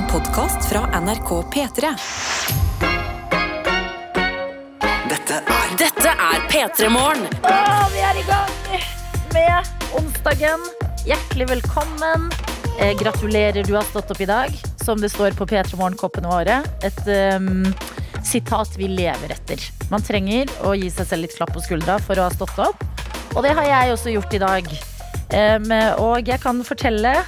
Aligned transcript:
En 0.00 0.06
podkast 0.08 0.68
fra 0.68 1.00
NRK 1.00 1.30
P3. 1.54 1.88
Dette 5.10 5.40
er 5.54 5.74
Dette 5.76 6.12
er 6.14 6.46
P3 6.48 6.88
Morgen. 6.88 7.26
Vi 7.92 8.00
er 8.08 8.20
i 8.20 8.22
gang 8.24 8.54
med 9.34 9.68
onsdagen. 9.98 10.64
Hjertelig 11.04 11.50
velkommen. 11.50 12.30
Eh, 12.78 12.94
gratulerer, 12.96 13.60
du 13.60 13.74
har 13.74 13.84
stått 13.90 14.14
opp 14.14 14.22
i 14.24 14.28
dag. 14.30 14.56
Som 14.80 15.02
det 15.04 15.10
står 15.12 15.36
på 15.36 15.44
P3 15.50 15.76
Morgen-koppene 15.76 16.32
våre. 16.32 16.62
Et 16.86 17.02
um, 17.36 17.68
sitat 18.24 18.72
vi 18.80 18.88
lever 18.88 19.34
etter. 19.36 19.66
Man 19.92 20.06
trenger 20.06 20.48
å 20.64 20.72
gi 20.80 20.88
seg 20.94 21.10
selv 21.12 21.26
litt 21.26 21.36
klapp 21.36 21.52
på 21.58 21.66
skuldra 21.66 21.98
for 22.00 22.16
å 22.16 22.30
ha 22.30 22.32
stått 22.38 22.56
opp. 22.70 22.88
Og 23.34 23.44
det 23.44 23.52
har 23.58 23.68
jeg 23.68 23.98
også 23.98 24.16
gjort 24.16 24.38
i 24.38 24.42
dag. 24.46 24.72
Um, 25.28 25.68
og 26.08 26.32
jeg 26.32 26.40
kan 26.40 26.64
fortelle 26.64 27.18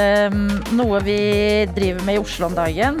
em, 0.00 0.46
noe 0.78 1.00
vi 1.04 1.20
driver 1.76 2.04
med 2.06 2.18
i 2.18 2.22
Oslo 2.22 2.48
om 2.48 2.56
dagen. 2.58 3.00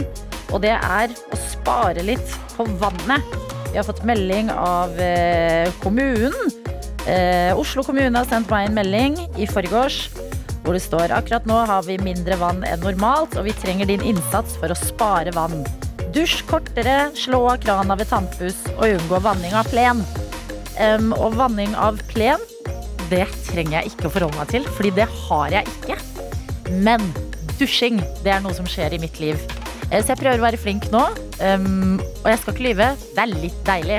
Og 0.52 0.62
det 0.64 0.74
er 0.76 1.12
å 1.12 1.40
spare 1.48 2.04
litt 2.04 2.36
på 2.56 2.66
vannet. 2.80 3.36
Vi 3.68 3.76
har 3.76 3.86
fått 3.86 4.06
melding 4.08 4.50
av 4.54 4.96
eh, 5.00 5.68
kommunen. 5.82 6.54
Eh, 7.08 7.52
Oslo 7.56 7.84
kommune 7.84 8.16
har 8.16 8.28
sendt 8.28 8.50
meg 8.52 8.68
en 8.68 8.80
melding 8.80 9.20
i 9.40 9.48
forgårs 9.48 10.08
hvor 10.68 10.76
det 10.76 10.84
står 10.84 11.14
akkurat 11.16 11.46
nå 11.48 11.54
har 11.64 11.84
vi 11.86 11.94
mindre 12.04 12.36
vann 12.36 12.58
enn 12.68 12.82
normalt, 12.84 13.38
og 13.40 13.46
vi 13.46 13.54
trenger 13.56 13.88
din 13.88 14.04
innsats 14.04 14.58
for 14.60 14.68
å 14.68 14.76
spare 14.76 15.32
vann. 15.32 15.62
Dusj 16.12 16.42
kortere, 16.50 17.08
slå 17.16 17.40
av 17.54 17.62
krana 17.62 17.96
ved 17.96 18.10
tannpuss 18.10 18.58
og 18.74 18.84
unngå 18.90 19.22
vanning 19.24 19.56
av 19.56 19.70
plen. 19.72 20.04
Um, 20.76 21.14
og 21.16 21.38
vanning 21.40 21.72
av 21.72 22.02
plen, 22.12 22.44
det 23.08 23.24
trenger 23.48 23.78
jeg 23.78 23.94
ikke 23.94 24.10
å 24.10 24.14
forholde 24.18 24.42
meg 24.42 24.52
til, 24.52 24.68
fordi 24.76 24.92
det 25.00 25.08
har 25.24 25.56
jeg 25.56 25.76
ikke. 25.78 26.17
Men 26.70 27.02
dusjing, 27.58 28.02
det 28.24 28.34
er 28.34 28.44
noe 28.44 28.54
som 28.56 28.68
skjer 28.68 28.94
i 28.94 29.02
mitt 29.02 29.18
liv. 29.22 29.40
Eh, 29.90 30.02
Så 30.02 30.12
jeg 30.12 30.20
prøver 30.20 30.38
å 30.38 30.48
være 30.48 30.60
flink 30.60 30.90
nå, 30.94 31.06
Um, 31.38 32.00
og 32.24 32.32
jeg 32.32 32.40
skal 32.40 32.54
ikke 32.54 32.66
lyve. 32.66 32.88
Det 33.14 33.22
er 33.22 33.30
litt 33.30 33.58
deilig 33.66 33.98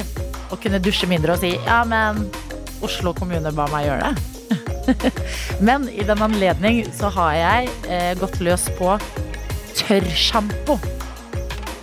å 0.51 0.57
kunne 0.59 0.81
dusje 0.83 1.07
mindre 1.07 1.35
og 1.35 1.43
si 1.43 1.53
ja, 1.55 1.83
men 1.87 2.25
Oslo 2.83 3.13
kommune 3.15 3.51
ba 3.55 3.67
meg 3.71 3.87
gjøre 3.87 4.09
det. 4.09 4.25
Men 5.67 5.85
i 5.91 6.01
den 6.07 6.21
anledning 6.25 6.79
så 6.97 7.11
har 7.13 7.33
jeg 7.37 7.67
eh, 7.91 8.13
gått 8.17 8.39
løs 8.41 8.63
på 8.79 8.95
tørrsjampo. 9.77 10.79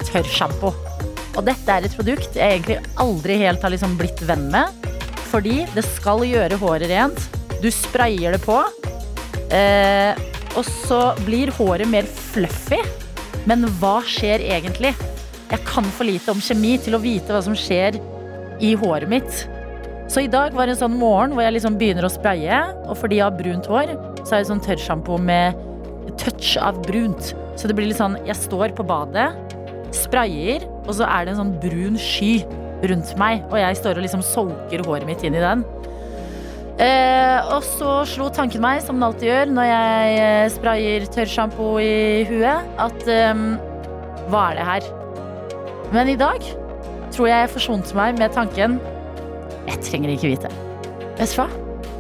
Tørrsjampo. 0.09 0.73
Og 1.37 1.45
dette 1.47 1.71
er 1.71 1.87
et 1.87 1.95
produkt 1.95 2.35
jeg 2.35 2.57
egentlig 2.57 2.81
aldri 2.99 3.37
helt 3.45 3.63
har 3.63 3.71
liksom 3.71 3.95
blitt 4.01 4.25
venn 4.27 4.49
med. 4.51 4.89
Fordi 5.31 5.61
det 5.77 5.85
skal 5.87 6.25
gjøre 6.27 6.59
håret 6.59 6.91
rent. 6.91 7.21
Du 7.63 7.69
sprayer 7.71 8.35
det 8.35 8.43
på. 8.43 8.59
Eh, 9.55 10.19
og 10.57 10.65
så 10.87 11.01
blir 11.27 11.53
håret 11.57 11.89
mer 11.91 12.09
fluffy. 12.33 12.81
Men 13.47 13.67
hva 13.81 13.99
skjer 14.07 14.43
egentlig? 14.43 14.95
Jeg 15.47 15.63
kan 15.69 15.87
for 15.95 16.09
lite 16.09 16.33
om 16.33 16.43
kjemi 16.43 16.75
til 16.83 16.97
å 16.97 17.03
vite 17.03 17.35
hva 17.35 17.43
som 17.45 17.55
skjer 17.57 18.01
i 18.65 18.73
håret 18.79 19.11
mitt. 19.11 19.45
Så 20.11 20.23
i 20.23 20.31
dag 20.31 20.55
var 20.55 20.71
en 20.71 20.79
sånn 20.79 20.99
morgen 20.99 21.35
hvor 21.35 21.43
jeg 21.43 21.57
liksom 21.57 21.79
begynner 21.79 22.07
å 22.07 22.13
spraye. 22.13 22.61
Og 22.87 22.97
fordi 22.99 23.21
jeg 23.21 23.27
har 23.27 23.39
brunt 23.39 23.71
hår, 23.71 23.95
så 24.23 24.37
er 24.37 24.43
det 24.43 24.51
sånn 24.51 24.65
tørrsjampo 24.65 25.19
med 25.23 25.59
touch 26.23 26.55
av 26.63 26.79
brunt. 26.87 27.35
Så 27.59 27.69
det 27.69 27.77
blir 27.77 27.91
litt 27.91 27.99
sånn 27.99 28.19
Jeg 28.27 28.39
står 28.39 28.75
på 28.77 28.87
badet, 28.87 29.31
sprayer, 29.95 30.65
og 30.87 30.93
så 30.99 31.07
er 31.09 31.27
det 31.27 31.35
en 31.35 31.43
sånn 31.45 31.57
brun 31.63 31.99
sky 32.01 32.41
rundt 32.87 33.15
meg. 33.21 33.43
Og 33.51 33.59
jeg 33.61 33.79
står 33.81 33.99
og 33.99 34.07
liksom 34.07 34.25
soaker 34.25 34.85
håret 34.87 35.09
mitt 35.09 35.25
inn 35.27 35.39
i 35.39 35.43
den. 35.43 35.65
Eh, 36.77 37.39
og 37.55 37.63
så 37.65 38.03
slo 38.05 38.27
tanken 38.29 38.61
meg, 38.61 38.83
som 38.85 38.99
den 38.99 39.07
alltid 39.07 39.31
gjør 39.31 39.53
når 39.57 39.69
jeg 39.71 40.17
eh, 40.21 40.49
sprayer 40.53 41.07
tørrsjampo 41.15 41.71
i 41.81 42.27
huet, 42.29 42.67
at 42.85 43.07
eh, 43.09 43.47
hva 44.29 44.43
er 44.51 44.59
det 44.59 44.67
her? 44.69 44.91
Men 45.95 46.11
i 46.13 46.19
dag 46.21 46.45
tror 47.15 47.31
jeg 47.31 47.47
jeg 47.47 47.53
forsonte 47.55 47.97
meg 47.97 48.21
med 48.21 48.35
tanken 48.35 48.77
jeg 49.67 49.81
trenger 49.83 50.13
ikke 50.13 50.31
vite. 50.31 50.51
Vet 51.17 51.33
du 51.33 51.41
hva? 51.41 51.47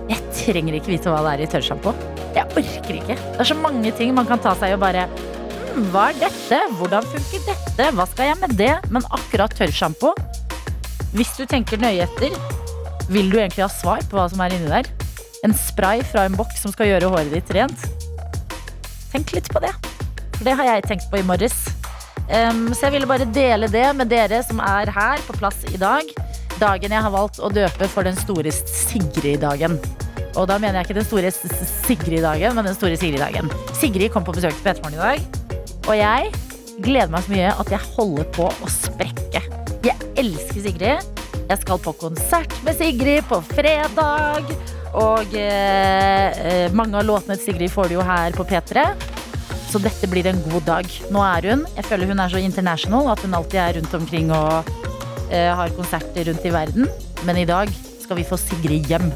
Jeg 0.06 0.20
trenger 0.36 0.76
ikke 0.78 0.92
vite 0.92 1.10
hva 1.10 1.22
det 1.24 1.32
er 1.32 1.42
i 1.42 1.48
tørrsjampo. 1.50 1.94
Jeg 2.36 2.44
orker 2.46 2.98
ikke. 2.98 3.16
Det 3.16 3.42
er 3.42 3.48
så 3.48 3.56
mange 3.58 3.90
ting 3.96 4.12
man 4.14 4.28
kan 4.28 4.42
ta 4.42 4.52
seg 4.58 4.74
i 4.74 4.76
og 4.76 4.82
bare 4.84 5.06
hm, 5.08 5.88
Hva 5.94 6.10
er 6.12 6.20
dette? 6.20 6.60
Hvordan 6.78 7.08
funker 7.10 7.42
dette? 7.48 7.88
Hva 7.96 8.06
skal 8.10 8.30
jeg 8.30 8.38
med 8.42 8.54
det? 8.60 8.74
Men 8.92 9.08
akkurat 9.16 9.56
tørrsjampo 9.56 10.12
Hvis 11.16 11.32
du 11.38 11.46
tenker 11.48 11.80
nøye 11.80 12.04
etter, 12.04 12.36
vil 13.12 13.30
du 13.30 13.38
egentlig 13.38 13.64
ha 13.64 13.70
svar 13.70 14.04
på 14.10 14.18
hva 14.18 14.26
som 14.30 14.42
er 14.42 14.56
inni 14.56 14.70
der? 14.70 14.88
En 15.46 15.54
spray 15.54 16.02
fra 16.06 16.26
en 16.26 16.36
boks 16.36 16.62
som 16.64 16.72
skal 16.74 16.90
gjøre 16.90 17.10
håret 17.12 17.34
ditt 17.34 17.52
rent? 17.54 17.86
Tenk 19.12 19.34
litt 19.36 19.50
på 19.52 19.62
det. 19.62 19.72
For 20.36 20.44
det 20.48 20.56
har 20.58 20.68
jeg 20.68 20.86
tenkt 20.88 21.10
på 21.12 21.20
i 21.20 21.26
morges. 21.26 21.54
Um, 22.26 22.72
så 22.74 22.88
jeg 22.88 22.96
ville 22.96 23.08
bare 23.08 23.28
dele 23.30 23.68
det 23.70 23.86
med 23.94 24.10
dere 24.10 24.40
som 24.42 24.58
er 24.64 24.90
her 24.92 25.22
på 25.28 25.36
plass 25.38 25.62
i 25.70 25.78
dag. 25.80 26.08
Dagen 26.58 26.92
jeg 26.92 27.04
har 27.04 27.12
valgt 27.12 27.38
å 27.38 27.52
døpe 27.52 27.88
for 27.92 28.06
den 28.06 28.16
store 28.18 28.52
Sigrid-dagen. 28.52 29.78
Og 30.36 30.48
da 30.50 30.58
mener 30.60 30.80
jeg 30.80 30.88
ikke 30.88 30.98
den 30.98 31.06
store 31.08 31.30
Sigrid-dagen, 31.32 32.56
men 32.56 32.66
den 32.66 32.76
store 32.76 32.98
Sigrid-dagen. 33.00 33.52
Sigrid 33.76 34.10
kom 34.12 34.26
på 34.26 34.34
besøk 34.36 34.56
til 34.56 34.66
P3morgen 34.66 34.98
i 34.98 35.04
dag, 35.04 35.44
og 35.86 35.94
jeg 35.96 36.32
gleder 36.82 37.12
meg 37.12 37.24
så 37.24 37.32
mye 37.32 37.52
at 37.62 37.70
jeg 37.72 37.92
holder 37.94 38.26
på 38.36 38.50
å 38.50 38.72
sprekke. 38.72 39.44
Jeg 39.86 40.10
elsker 40.18 40.66
Sigrid. 40.66 41.24
Jeg 41.46 41.60
skal 41.62 41.78
på 41.78 41.92
konsert 41.94 42.54
med 42.66 42.74
Sigrid 42.74 43.26
på 43.30 43.38
fredag. 43.52 44.48
Og 44.98 45.34
eh, 45.38 46.40
eh, 46.42 46.72
mange 46.74 46.98
av 46.98 47.06
låtene 47.06 47.36
til 47.38 47.52
Sigrid 47.52 47.70
får 47.70 47.90
du 47.90 47.98
jo 48.00 48.06
her 48.06 48.34
på 48.34 48.46
P3. 48.48 48.82
Så 49.70 49.78
dette 49.82 50.10
blir 50.10 50.26
en 50.26 50.40
god 50.48 50.66
dag. 50.66 50.90
Nå 51.12 51.22
er 51.22 51.50
hun 51.50 51.64
Jeg 51.76 51.86
føler 51.86 52.10
hun 52.10 52.22
er 52.22 52.32
så 52.32 52.42
international 52.42 53.12
at 53.12 53.22
hun 53.22 53.36
alltid 53.38 53.60
er 53.62 53.78
rundt 53.78 53.94
omkring 53.98 54.34
og 54.34 54.70
eh, 55.30 55.52
har 55.54 55.74
konserter 55.78 56.26
rundt 56.32 56.46
i 56.46 56.54
verden. 56.54 56.90
Men 57.22 57.38
i 57.38 57.46
dag 57.46 57.70
skal 58.02 58.18
vi 58.18 58.26
få 58.26 58.38
Sigrid 58.42 58.90
hjem 58.90 59.06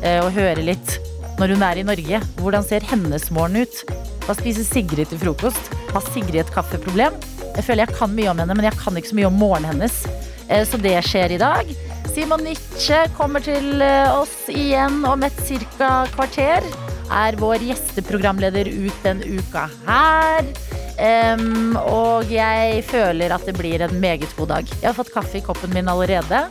eh, 0.00 0.22
og 0.24 0.32
høre 0.32 0.64
litt 0.64 0.98
når 1.36 1.52
hun 1.52 1.68
er 1.68 1.82
i 1.82 1.86
Norge. 1.86 2.24
Hvordan 2.40 2.64
ser 2.64 2.86
hennes 2.88 3.28
morgen 3.34 3.60
ut? 3.64 3.96
Hva 4.24 4.36
spiser 4.38 4.64
Sigrid 4.64 5.12
til 5.12 5.20
frokost? 5.20 5.72
Har 5.92 6.12
Sigrid 6.14 6.46
et 6.46 6.54
kaffeproblem? 6.54 7.16
Jeg 7.54 7.66
føler 7.66 7.84
jeg 7.84 7.98
kan 7.98 8.14
mye 8.16 8.30
om 8.32 8.40
henne, 8.40 8.56
men 8.56 8.70
jeg 8.70 8.78
kan 8.80 8.96
ikke 8.96 9.12
så 9.12 9.18
mye 9.18 9.28
om 9.28 9.36
morgenen 9.36 9.74
hennes. 9.74 10.06
Eh, 10.48 10.64
Så 10.66 10.76
det 10.80 10.96
skjer 11.06 11.32
i 11.32 11.40
dag. 11.40 11.70
Simon 12.14 12.44
Nietzsche 12.46 13.00
kommer 13.16 13.42
til 13.42 13.82
eh, 13.82 14.10
oss 14.14 14.48
igjen 14.52 15.02
om 15.08 15.22
et 15.26 15.38
cirka 15.46 16.04
kvarter. 16.14 16.66
Er 17.12 17.36
vår 17.40 17.64
gjesteprogramleder 17.64 18.70
ut 18.70 19.04
den 19.04 19.22
uka 19.24 19.68
her. 19.88 20.46
Um, 20.94 21.74
og 21.74 22.30
jeg 22.30 22.84
føler 22.86 23.32
at 23.34 23.42
det 23.48 23.56
blir 23.58 23.82
en 23.82 23.96
meget 23.98 24.30
god 24.38 24.52
dag. 24.52 24.68
Jeg 24.70 24.86
har 24.86 24.94
fått 24.94 25.10
kaffe 25.12 25.40
i 25.40 25.42
koppen 25.42 25.74
min 25.74 25.90
allerede. 25.90 26.44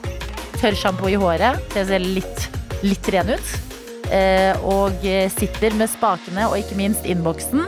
Tørrsjampo 0.60 1.08
i 1.10 1.16
håret 1.20 1.58
Det 1.74 1.86
ser 1.88 2.04
litt, 2.04 2.44
litt 2.84 3.08
ren 3.16 3.32
ut. 3.32 3.54
Uh, 4.12 4.54
og 4.68 5.08
sitter 5.34 5.74
med 5.80 5.90
spakene 5.90 6.50
og 6.50 6.60
ikke 6.60 6.78
minst 6.78 7.08
innboksen 7.08 7.64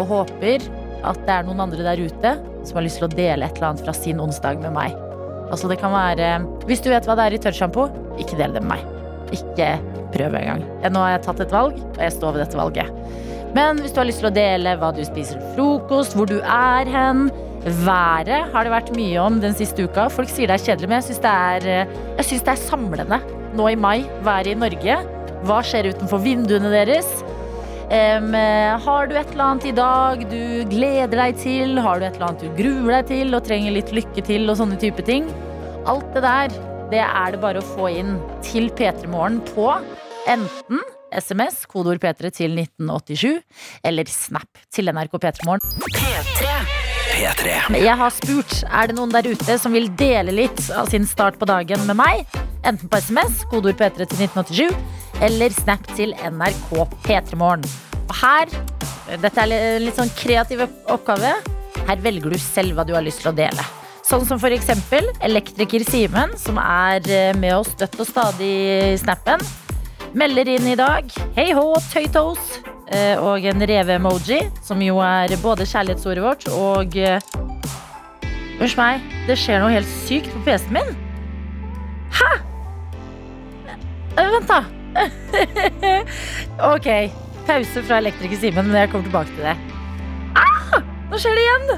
og 0.00 0.08
håper 0.08 0.64
at 1.04 1.20
det 1.26 1.36
er 1.36 1.46
noen 1.46 1.62
andre 1.68 1.84
der 1.84 2.00
ute 2.00 2.34
som 2.64 2.80
har 2.80 2.88
lyst 2.88 3.00
til 3.00 3.08
å 3.10 3.12
dele 3.12 3.46
et 3.46 3.60
eller 3.60 3.72
annet 3.74 3.84
fra 3.84 3.96
sin 3.96 4.24
onsdag 4.24 4.64
med 4.64 4.74
meg. 4.76 5.09
Altså 5.50 5.68
det 5.70 5.80
kan 5.80 5.92
være 5.94 6.30
Hvis 6.68 6.82
du 6.84 6.90
vet 6.92 7.06
hva 7.08 7.16
det 7.18 7.26
er 7.26 7.36
i 7.36 7.42
tørrsjampo, 7.42 7.88
ikke 8.22 8.38
del 8.38 8.54
det 8.54 8.62
med 8.64 8.76
meg. 8.76 8.86
Ikke 9.34 9.74
prøv 10.14 10.34
engang. 10.34 10.64
Nå 10.90 11.02
har 11.04 11.16
jeg 11.16 11.24
tatt 11.26 11.44
et 11.44 11.54
valg, 11.54 11.76
og 11.78 12.02
jeg 12.02 12.14
står 12.16 12.34
ved 12.34 12.44
dette 12.44 12.58
valget. 12.58 12.90
Men 13.54 13.80
hvis 13.82 13.94
du 13.94 14.00
har 14.00 14.06
lyst 14.06 14.22
til 14.22 14.30
å 14.30 14.34
dele 14.34 14.76
hva 14.78 14.92
du 14.94 15.00
spiser 15.06 15.38
til 15.38 15.54
frokost, 15.56 16.14
hvor 16.18 16.30
du 16.30 16.38
er 16.40 16.90
hen 16.90 17.30
Været 17.60 18.48
har 18.54 18.64
det 18.64 18.72
vært 18.72 18.94
mye 18.96 19.20
om 19.20 19.34
den 19.42 19.52
siste 19.52 19.84
uka. 19.84 20.06
Folk 20.08 20.30
sier 20.32 20.48
det 20.48 20.56
er 20.56 20.62
kjedelig, 20.64 20.88
men 20.88 20.96
jeg 20.96 21.10
syns 21.10 21.18
det, 21.26 21.74
jeg 22.16 22.24
synes 22.24 22.46
det 22.46 22.52
er 22.54 22.62
samlende 22.62 23.18
nå 23.58 23.66
i 23.68 23.76
mai. 23.76 23.98
Været 24.24 24.48
i 24.48 24.56
Norge. 24.56 24.96
Hva 25.44 25.58
skjer 25.64 25.90
utenfor 25.92 26.22
vinduene 26.24 26.72
deres? 26.72 27.10
Eh, 27.90 28.78
har 28.84 29.06
du 29.10 29.16
et 29.18 29.32
eller 29.32 29.44
annet 29.44 29.64
i 29.66 29.72
dag 29.74 30.20
du 30.30 30.42
gleder 30.70 31.16
deg 31.24 31.38
til? 31.42 31.78
Har 31.82 31.98
du 31.98 32.06
et 32.06 32.14
eller 32.14 32.28
annet 32.28 32.44
du 32.44 32.52
gruer 32.54 33.00
deg 33.00 33.08
til 33.10 33.34
og 33.34 33.42
trenger 33.48 33.74
litt 33.74 33.90
lykke 33.94 34.22
til 34.26 34.46
og 34.46 34.60
sånne 34.60 34.78
type 34.78 35.02
ting? 35.06 35.26
Alt 35.90 36.06
det 36.14 36.22
der, 36.22 36.54
det 36.92 37.02
er 37.02 37.34
det 37.34 37.42
bare 37.42 37.58
å 37.58 37.68
få 37.72 37.90
inn 37.90 38.14
til 38.46 38.70
P3 38.78 39.10
Morgen 39.10 39.40
på 39.50 39.66
enten 40.30 40.84
SMS, 41.10 41.64
kodeord 41.66 41.98
P3 41.98 42.30
til 42.30 42.54
1987, 42.54 43.40
eller 43.82 44.06
Snap 44.06 44.62
til 44.70 44.92
NRK 44.94 45.18
P3 45.18 45.48
Morgen. 45.48 45.60
P3. 45.90 47.58
Jeg 47.74 47.96
har 47.98 48.14
spurt 48.14 48.62
er 48.70 48.88
det 48.88 48.94
noen 48.96 49.10
der 49.10 49.26
ute 49.26 49.58
som 49.58 49.74
vil 49.74 49.90
dele 49.98 50.32
litt 50.36 50.62
av 50.70 50.86
sin 50.94 51.10
start 51.10 51.42
på 51.42 51.50
dagen 51.50 51.82
med 51.90 51.98
meg. 51.98 52.40
Enten 52.62 52.86
på 52.86 53.02
SMS, 53.02 53.42
kodeord 53.50 53.82
P3 53.82 54.06
til 54.06 54.26
1987, 54.30 54.82
eller 55.26 55.58
Snap 55.58 55.94
til 55.98 56.14
NRK 56.22 56.84
P3morgen. 57.02 57.89
Her, 58.10 58.50
dette 59.22 59.42
er 59.44 59.52
en 59.54 59.84
litt 59.84 59.98
sånn 59.98 60.10
kreativ 60.18 60.64
oppgave, 60.66 61.34
her 61.86 62.02
velger 62.02 62.34
du 62.34 62.38
selv 62.42 62.76
hva 62.76 62.84
du 62.86 62.94
har 62.96 63.04
lyst 63.06 63.22
til 63.22 63.30
å 63.32 63.36
dele. 63.36 63.64
Sånn 64.06 64.24
som 64.26 64.42
eksempel 64.50 65.06
elektriker 65.22 65.84
Simen, 65.86 66.32
som 66.38 66.58
er 66.58 67.04
eh, 67.06 67.30
med 67.38 67.54
oss 67.60 67.70
støtt 67.76 67.94
og 68.02 68.08
stadig 68.08 68.50
i 68.90 68.96
snappen. 68.98 69.42
Melder 70.18 70.48
inn 70.50 70.66
i 70.66 70.74
dag. 70.74 71.06
Hei 71.36 71.52
hå, 71.54 71.66
tøytos. 71.92 72.58
eh, 72.90 73.14
og 73.22 73.44
en 73.46 73.62
reve-emoji, 73.62 74.40
som 74.66 74.80
jo 74.82 74.98
er 74.98 75.36
både 75.42 75.66
kjærlighetsordet 75.70 76.24
vårt 76.24 76.48
og 76.50 76.96
eh, 76.98 77.20
Unnskyld 78.60 78.76
meg, 78.76 79.04
det 79.24 79.38
skjer 79.40 79.62
noe 79.62 79.72
helt 79.72 79.88
sykt 80.04 80.28
på 80.34 80.42
PC-en 80.44 80.74
min. 80.74 80.90
Hæ? 82.12 82.32
Eh, 84.18 84.32
Vent, 84.34 84.50
da. 84.50 84.60
ok, 86.74 86.88
pause 87.48 87.82
fra 87.86 87.98
elektriker 88.02 88.40
Simen, 88.40 88.68
men 88.70 88.80
jeg 88.82 88.92
kommer 88.92 89.08
tilbake 89.08 89.34
til 89.36 89.44
det. 89.50 89.56
Ah! 90.38 90.80
Nå 91.10 91.18
skjer 91.20 91.36
det 91.38 91.44
igjen! 91.46 91.76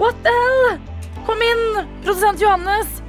What 0.00 0.20
the 0.24 0.34
hell? 0.34 0.78
Kom 1.24 1.40
inn, 1.46 1.64
produsent 2.04 2.42
Johannes. 2.42 3.00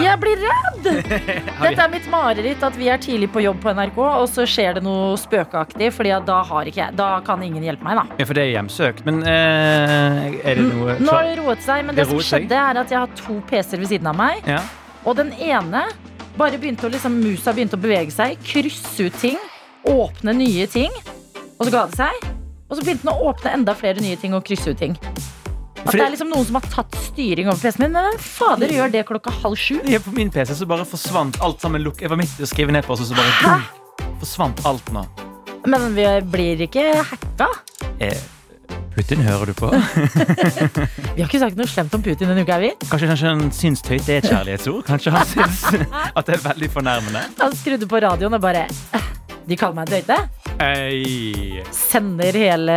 Jeg 0.00 0.16
blir 0.22 0.38
redd! 0.40 0.86
Dette 1.60 1.82
er 1.82 1.90
mitt 1.92 2.06
mareritt 2.08 2.62
at 2.64 2.76
vi 2.78 2.86
er 2.88 3.00
tidlig 3.02 3.26
på 3.34 3.42
jobb 3.42 3.58
på 3.60 3.72
NRK, 3.76 3.98
og 3.98 4.28
så 4.30 4.46
skjer 4.48 4.78
det 4.78 4.82
noe 4.86 5.16
spøkeaktig, 5.20 5.90
Fordi 5.92 6.14
da, 6.28 6.38
ikke 6.70 6.86
da 6.96 7.08
kan 7.26 7.42
ingen 7.44 7.66
hjelpe 7.66 7.84
meg. 7.84 7.98
da 7.98 8.20
Ja, 8.22 8.28
for 8.28 8.38
det 8.38 8.46
er 8.46 8.52
hjemsøkt. 8.54 9.02
Men 9.08 9.20
eh, 9.26 10.38
er 10.46 10.60
det 10.62 10.68
noe 10.68 10.96
Nå 11.02 11.12
har 11.12 11.26
det 11.28 11.36
roet 11.42 11.66
seg, 11.66 11.84
men 11.88 11.98
Det 11.98 12.04
det 12.06 12.08
som 12.12 12.22
seg? 12.22 12.46
skjedde 12.46 12.62
er 12.62 12.80
at 12.84 12.94
jeg 12.94 13.02
har 13.02 13.12
to 13.18 13.40
PC-er 13.50 13.82
ved 13.82 13.92
siden 13.92 14.12
av 14.12 14.16
meg. 14.20 14.46
Ja. 14.48 14.62
Og 15.04 15.18
den 15.18 15.34
ene 15.36 15.88
bare 16.38 16.56
begynte 16.60 16.86
å 16.86 16.92
liksom, 16.94 17.18
musa 17.20 17.52
begynte 17.52 17.76
å 17.76 17.82
bevege 17.82 18.14
seg, 18.14 18.38
krysse 18.46 19.10
ut 19.10 19.18
ting, 19.20 19.36
åpne 19.90 20.36
nye 20.38 20.68
ting. 20.70 20.94
Og 21.60 21.66
så 21.68 21.72
ga 21.74 21.82
det 21.90 21.98
seg. 22.00 22.28
Og 22.70 22.78
så 22.78 22.84
begynte 22.86 23.04
den 23.04 23.12
å 23.12 23.28
åpne 23.32 23.52
enda 23.58 23.74
flere 23.76 24.00
nye 24.00 24.16
ting 24.16 24.32
og 24.36 24.44
krysse 24.46 24.72
ut 24.72 24.78
ting. 24.80 24.94
At 25.80 25.94
det 25.96 26.02
er 26.04 26.12
liksom 26.12 26.28
noen 26.30 26.44
som 26.46 26.56
har 26.58 26.66
tatt 26.70 26.96
styring 27.08 27.48
over 27.50 27.60
PC-en 27.60 27.86
min. 27.86 27.94
Men 27.96 28.18
fader 28.20 28.68
gjør 28.72 28.92
det 28.92 29.02
klokka 29.08 29.32
halv 29.42 29.56
sju? 29.58 29.78
Ja, 29.88 29.98
på 30.04 30.12
min 30.16 30.30
PC 30.32 30.54
så 30.58 30.68
bare 30.68 30.84
forsvant 30.88 31.38
alt 31.44 31.60
sammen. 31.64 31.82
lukk- 31.84 32.00
Jeg 32.04 32.10
var 32.12 32.20
midt 32.20 32.36
i 32.38 32.44
å 32.44 32.48
skrive 32.50 32.72
ned 32.72 32.84
på, 32.86 32.92
og 32.96 33.00
så 33.00 33.16
bare 33.16 33.32
boom, 33.42 34.10
forsvant 34.20 34.60
alt 34.68 34.92
nå. 34.92 35.06
Men 35.66 35.94
vi 35.96 36.04
blir 36.32 36.60
ikke 36.68 36.84
hacka. 37.04 37.48
Eh, 38.00 38.16
Putin, 38.94 39.20
hører 39.24 39.46
du 39.50 39.54
på? 39.56 39.68
Vi 41.16 41.22
har 41.22 41.26
ikke 41.28 41.40
sagt 41.42 41.56
noe 41.58 41.66
slemt 41.68 41.94
om 41.96 42.02
Putin 42.04 42.28
denne 42.30 42.44
uka, 42.46 42.56
er 42.56 42.64
vi? 42.64 42.70
Kanskje, 42.88 43.08
kanskje 43.10 43.32
han 43.32 43.50
syns 43.54 43.82
tøyt 43.84 44.08
er 44.08 44.20
et 44.22 44.28
kjærlighetsord? 44.30 44.84
Kanskje 44.88 45.12
han 45.16 45.26
syns 45.34 45.64
at 46.14 46.26
det 46.28 46.36
er 46.38 46.44
veldig 46.44 46.70
fornærmende? 46.76 47.24
Han 47.40 47.56
skrudde 47.56 47.88
på 47.90 48.00
radioen 48.04 48.36
og 48.38 48.44
bare 48.44 48.66
«Eh, 48.96 49.08
De 49.48 49.56
kaller 49.58 49.74
meg 49.80 49.88
tøyte. 49.90 50.16
Ei. 50.60 51.62
Sender 51.72 52.36
hele 52.36 52.74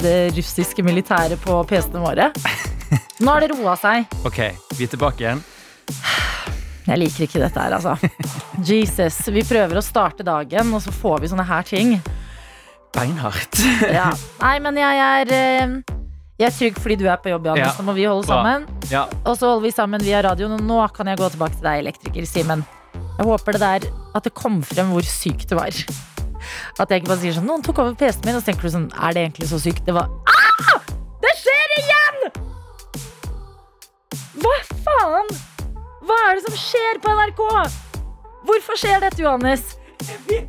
det 0.00 0.32
russiske 0.36 0.82
militæret 0.82 1.40
på 1.42 1.58
PC-ene 1.68 2.00
våre. 2.00 2.30
Nå 3.20 3.34
har 3.34 3.44
det 3.44 3.50
roa 3.52 3.74
seg. 3.76 4.08
Ok, 4.24 4.38
vi 4.78 4.86
er 4.86 4.92
tilbake 4.94 5.26
igjen. 5.26 5.42
Jeg 6.86 6.98
liker 7.02 7.26
ikke 7.26 7.42
dette 7.42 7.60
her, 7.60 7.76
altså. 7.76 7.92
Jesus. 8.64 9.20
Vi 9.28 9.44
prøver 9.46 9.78
å 9.78 9.84
starte 9.84 10.24
dagen, 10.26 10.72
og 10.74 10.80
så 10.82 10.94
får 10.94 11.20
vi 11.20 11.30
sånne 11.34 11.44
her 11.46 11.68
ting. 11.68 11.98
Beinhardt. 12.96 13.60
Ja. 13.84 14.08
Nei, 14.40 14.56
men 14.64 14.80
jeg 14.80 15.04
er 15.04 15.30
eh, 15.36 15.76
Jeg 16.40 16.48
er 16.48 16.56
trygg 16.56 16.80
fordi 16.80 16.96
du 16.98 17.06
er 17.06 17.20
på 17.22 17.30
jobb, 17.30 17.46
Johannes. 17.52 17.68
Ja. 17.68 17.78
Nå 17.78 17.86
må 17.86 17.94
vi 18.00 18.08
holde 18.08 18.26
Bra. 18.26 18.40
sammen. 18.40 18.66
Ja. 18.90 19.04
Og 19.22 19.36
så 19.36 19.52
holder 19.52 19.68
vi 19.68 19.76
sammen 19.76 20.02
via 20.08 20.24
radioen, 20.24 20.56
og 20.56 20.64
nå 20.64 20.80
kan 20.96 21.12
jeg 21.12 21.20
gå 21.20 21.28
tilbake 21.36 21.60
til 21.60 21.68
deg, 21.68 21.84
elektriker 21.84 22.26
Simen. 22.32 22.64
Jeg 23.20 23.28
håper 23.28 23.54
det 23.54 23.60
der 23.60 23.90
at 24.16 24.24
det 24.24 24.32
kom 24.32 24.62
frem 24.64 24.94
hvor 24.94 25.04
sykt 25.04 25.52
det 25.52 25.60
var. 25.60 25.84
At 26.78 26.90
jeg 26.90 27.02
ikke 27.02 27.12
bare 27.12 27.22
sier 27.22 27.36
sånn 27.36 27.48
Noen 27.50 27.62
tok 27.66 27.78
over 27.82 27.94
PC-en 27.98 28.26
min, 28.28 28.38
og 28.38 28.42
så 28.42 28.50
tenker 28.50 28.68
du 28.68 28.74
sånn 28.76 28.88
Er 28.96 29.16
det 29.16 29.26
egentlig 29.28 29.50
så 29.50 29.58
sykt? 29.62 29.82
Det 29.86 29.94
var 29.96 30.08
ah! 30.30 30.78
Det 31.24 31.32
skjer 31.40 31.76
igjen! 31.80 32.18
Hva 34.40 34.56
faen? 34.86 35.28
Hva 36.06 36.16
er 36.28 36.38
det 36.38 36.46
som 36.48 36.56
skjer 36.58 37.00
på 37.04 37.12
NRK? 37.18 37.42
Hvorfor 38.48 38.78
skjer 38.80 39.02
dette, 39.04 39.20
Johannes? 39.20 39.76
Jeg 40.00 40.48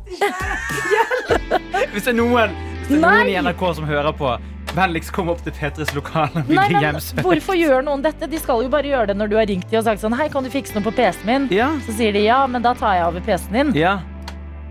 Hvis 1.92 2.06
det 2.06 2.12
er 2.14 2.16
noen, 2.16 2.54
det 2.88 2.96
er 2.96 3.02
noen 3.02 3.28
i 3.28 3.36
NRK 3.44 3.62
som 3.76 3.84
hører 3.88 4.14
på, 4.16 4.30
vennligst 4.72 5.12
kom 5.12 5.28
opp 5.32 5.42
til 5.44 5.52
P3s 5.52 5.92
lokale. 5.96 6.44
Nei, 6.48 6.68
men. 6.72 6.96
Hvorfor 7.20 7.58
gjør 7.58 7.84
noen 7.84 8.04
dette? 8.04 8.28
De 8.32 8.40
skal 8.40 8.64
jo 8.64 8.70
bare 8.72 8.88
gjøre 8.88 9.12
det 9.12 9.18
når 9.20 9.28
du 9.32 9.36
har 9.36 9.46
ringt 9.50 9.68
dem 9.68 9.82
og 9.82 9.86
sagt 9.86 10.00
sånn 10.02 10.16
Hei, 10.16 10.30
kan 10.32 10.46
du 10.46 10.50
fikse 10.52 10.72
noe 10.76 10.86
på 10.86 10.94
PC-en 10.96 11.28
min? 11.28 11.50
Ja. 11.52 11.68
Så 11.86 11.94
sier 11.98 12.16
de 12.16 12.24
ja, 12.24 12.40
men 12.48 12.64
da 12.64 12.72
tar 12.78 12.96
jeg 12.96 13.10
over 13.12 13.20
PC-en 13.28 13.60
din. 13.60 13.76
ja. 13.84 13.98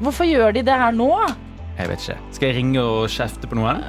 Hvorfor 0.02 0.26
gjør 0.26 0.54
de 0.56 0.64
det 0.66 0.78
her 0.82 0.92
nå? 0.98 1.10
Jeg 1.78 1.90
vet 1.90 2.04
ikke. 2.04 2.18
Skal 2.36 2.48
jeg 2.50 2.56
ringe 2.60 2.82
og 2.84 3.08
kjefte 3.10 3.48
på 3.50 3.58
noen? 3.58 3.80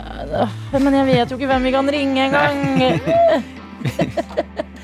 Men 0.76 0.94
jeg 1.00 1.09
vet 1.09 1.32
jo 1.32 1.38
ikke 1.41 1.49
hvem 1.50 1.67
vi 1.69 1.73
kan 1.75 1.91
ringe 1.93 2.29
engang. 2.29 2.62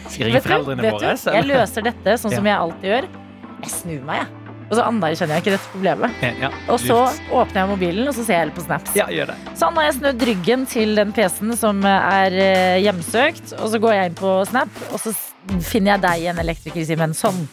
Skal 0.09 0.25
jeg 0.25 0.27
ringe 0.33 0.43
foreldrene 0.45 0.91
våre? 0.93 1.15
jeg 1.15 1.47
løser 1.49 1.85
dette 1.87 2.17
sånn 2.19 2.35
som 2.35 2.47
Ja. 2.47 2.53
jeg 2.57 2.61
alltid 2.65 2.91
gjør. 2.91 3.09
Jeg 3.63 3.71
snur 3.75 4.05
meg, 4.09 4.23
jeg. 4.25 4.35
Og 4.69 4.77
så 4.77 4.83
anerkjenner 4.85 5.39
jeg 5.39 5.43
ikke 5.45 5.53
dette 5.55 5.71
problemet. 5.73 6.11
Ja, 6.43 6.51
Og 6.69 6.81
så 6.83 6.97
åpner 7.33 7.63
jeg 7.63 7.69
mobilen, 7.71 8.09
og 8.11 8.15
så 8.15 8.25
ser 8.27 8.43
jeg 8.43 8.53
på 8.57 8.65
Snaps. 8.67 8.93
Ja, 8.99 9.07
gjør 9.09 9.31
det. 9.33 9.37
Sånn 9.57 9.79
har 9.81 9.87
jeg 9.87 9.95
snudd 9.97 10.25
ryggen 10.29 10.67
til 10.69 10.93
den 10.99 11.13
PC-en 11.17 11.55
som 11.57 11.81
er 11.89 12.37
eh, 12.37 12.77
hjemsøkt. 12.85 13.55
Og 13.63 13.71
så 13.73 13.81
går 13.81 13.95
jeg 13.97 14.11
inn 14.11 14.19
på 14.19 14.35
Snap, 14.51 14.69
og 14.93 15.01
så 15.01 15.15
finner 15.65 15.95
jeg 15.95 16.03
deg 16.05 16.21
igjen, 16.27 16.43
elektriker 16.45 16.85
Simen. 16.85 17.17
Sånn. 17.17 17.47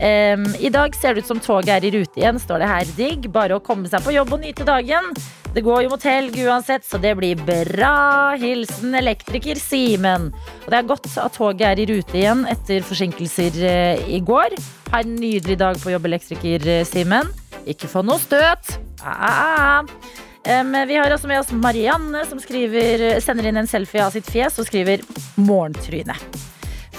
Em, 0.00 0.46
I 0.58 0.70
dag 0.72 0.94
ser 0.96 1.14
det 1.14 1.26
ut 1.26 1.28
som 1.28 1.40
toget 1.42 1.74
er 1.74 1.84
i 1.84 1.92
rute 1.92 2.22
igjen, 2.22 2.40
står 2.40 2.62
det 2.62 2.70
her. 2.70 2.92
Digg. 2.96 3.28
Bare 3.32 3.58
å 3.58 3.64
komme 3.64 3.90
seg 3.90 4.00
på 4.04 4.14
jobb 4.14 4.32
og 4.32 4.40
nyte 4.40 4.64
dagen. 4.64 5.12
Det 5.52 5.64
går 5.66 5.84
jo 5.84 5.90
mot 5.92 6.04
helg 6.06 6.36
uansett, 6.46 6.86
så 6.86 6.96
det 7.02 7.12
blir 7.18 7.40
bra. 7.44 8.36
Hilsen 8.40 8.94
elektriker 8.96 9.58
Simen. 9.60 10.30
Og 10.64 10.70
det 10.70 10.78
er 10.78 10.88
godt 10.88 11.10
at 11.10 11.36
toget 11.36 11.66
er 11.72 11.82
i 11.82 11.88
rute 11.90 12.16
igjen 12.16 12.46
etter 12.48 12.86
forsinkelser 12.86 13.60
eh, 13.66 14.04
i 14.08 14.22
går. 14.24 14.56
Ha 14.94 15.02
en 15.02 15.16
nydelig 15.18 15.58
dag 15.60 15.80
på 15.82 15.92
jobb, 15.92 16.08
elektriker 16.08 16.68
eh, 16.78 16.86
Simen. 16.88 17.28
Ikke 17.68 17.90
få 17.90 18.04
noe 18.06 18.22
støt. 18.22 18.78
Ah, 19.04 19.20
ah, 19.20 19.80
ah. 19.84 20.20
Um, 20.40 20.72
vi 20.88 20.96
har 20.96 21.12
også 21.12 21.28
med 21.28 21.42
oss 21.42 21.50
Marianne, 21.52 22.22
som 22.24 22.40
skriver, 22.40 23.20
sender 23.20 23.50
inn 23.50 23.60
en 23.60 23.68
selfie 23.68 24.00
av 24.00 24.14
sitt 24.16 24.30
fjes 24.32 24.56
og 24.56 24.70
skriver 24.70 25.04
'morgentryne'. 25.36 26.16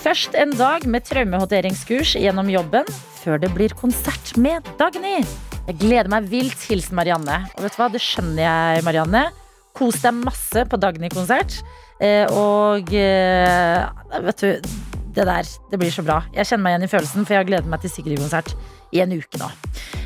Først 0.01 0.33
en 0.33 0.50
dag 0.57 0.88
med 0.89 1.03
traumehåndteringskurs 1.06 2.15
gjennom 2.18 2.48
jobben, 2.50 2.88
før 3.21 3.38
det 3.38 3.51
blir 3.53 3.74
konsert 3.77 4.31
med 4.42 4.65
Dagny. 4.80 5.19
Jeg 5.68 5.77
gleder 5.77 6.09
meg 6.09 6.25
vilt. 6.31 6.63
Hilsen 6.71 6.98
Marianne. 6.98 7.36
Og 7.53 7.68
vet 7.68 7.75
du 7.75 7.77
hva, 7.83 7.89
det 7.94 8.01
skjønner 8.01 8.42
jeg, 8.42 8.86
Marianne. 8.88 9.27
Kos 9.77 10.01
deg 10.01 10.18
masse 10.18 10.65
på 10.71 10.80
Dagny-konsert. 10.81 11.59
Eh, 12.01 12.25
og 12.33 12.89
eh, 12.98 14.18
vet 14.25 14.42
du, 14.42 14.74
det 15.13 15.27
der, 15.30 15.53
det 15.69 15.80
blir 15.83 15.94
så 15.94 16.01
bra. 16.07 16.24
Jeg 16.33 16.50
kjenner 16.50 16.65
meg 16.65 16.74
igjen 16.74 16.88
i 16.88 16.92
følelsen, 16.95 17.27
for 17.27 17.38
jeg 17.38 17.44
har 17.44 17.51
gledet 17.51 17.69
meg 17.69 17.86
til 17.86 17.94
Sigrid-konsert 17.94 18.56
i 18.97 19.04
en 19.06 19.13
uke 19.13 19.38
nå. 19.38 19.51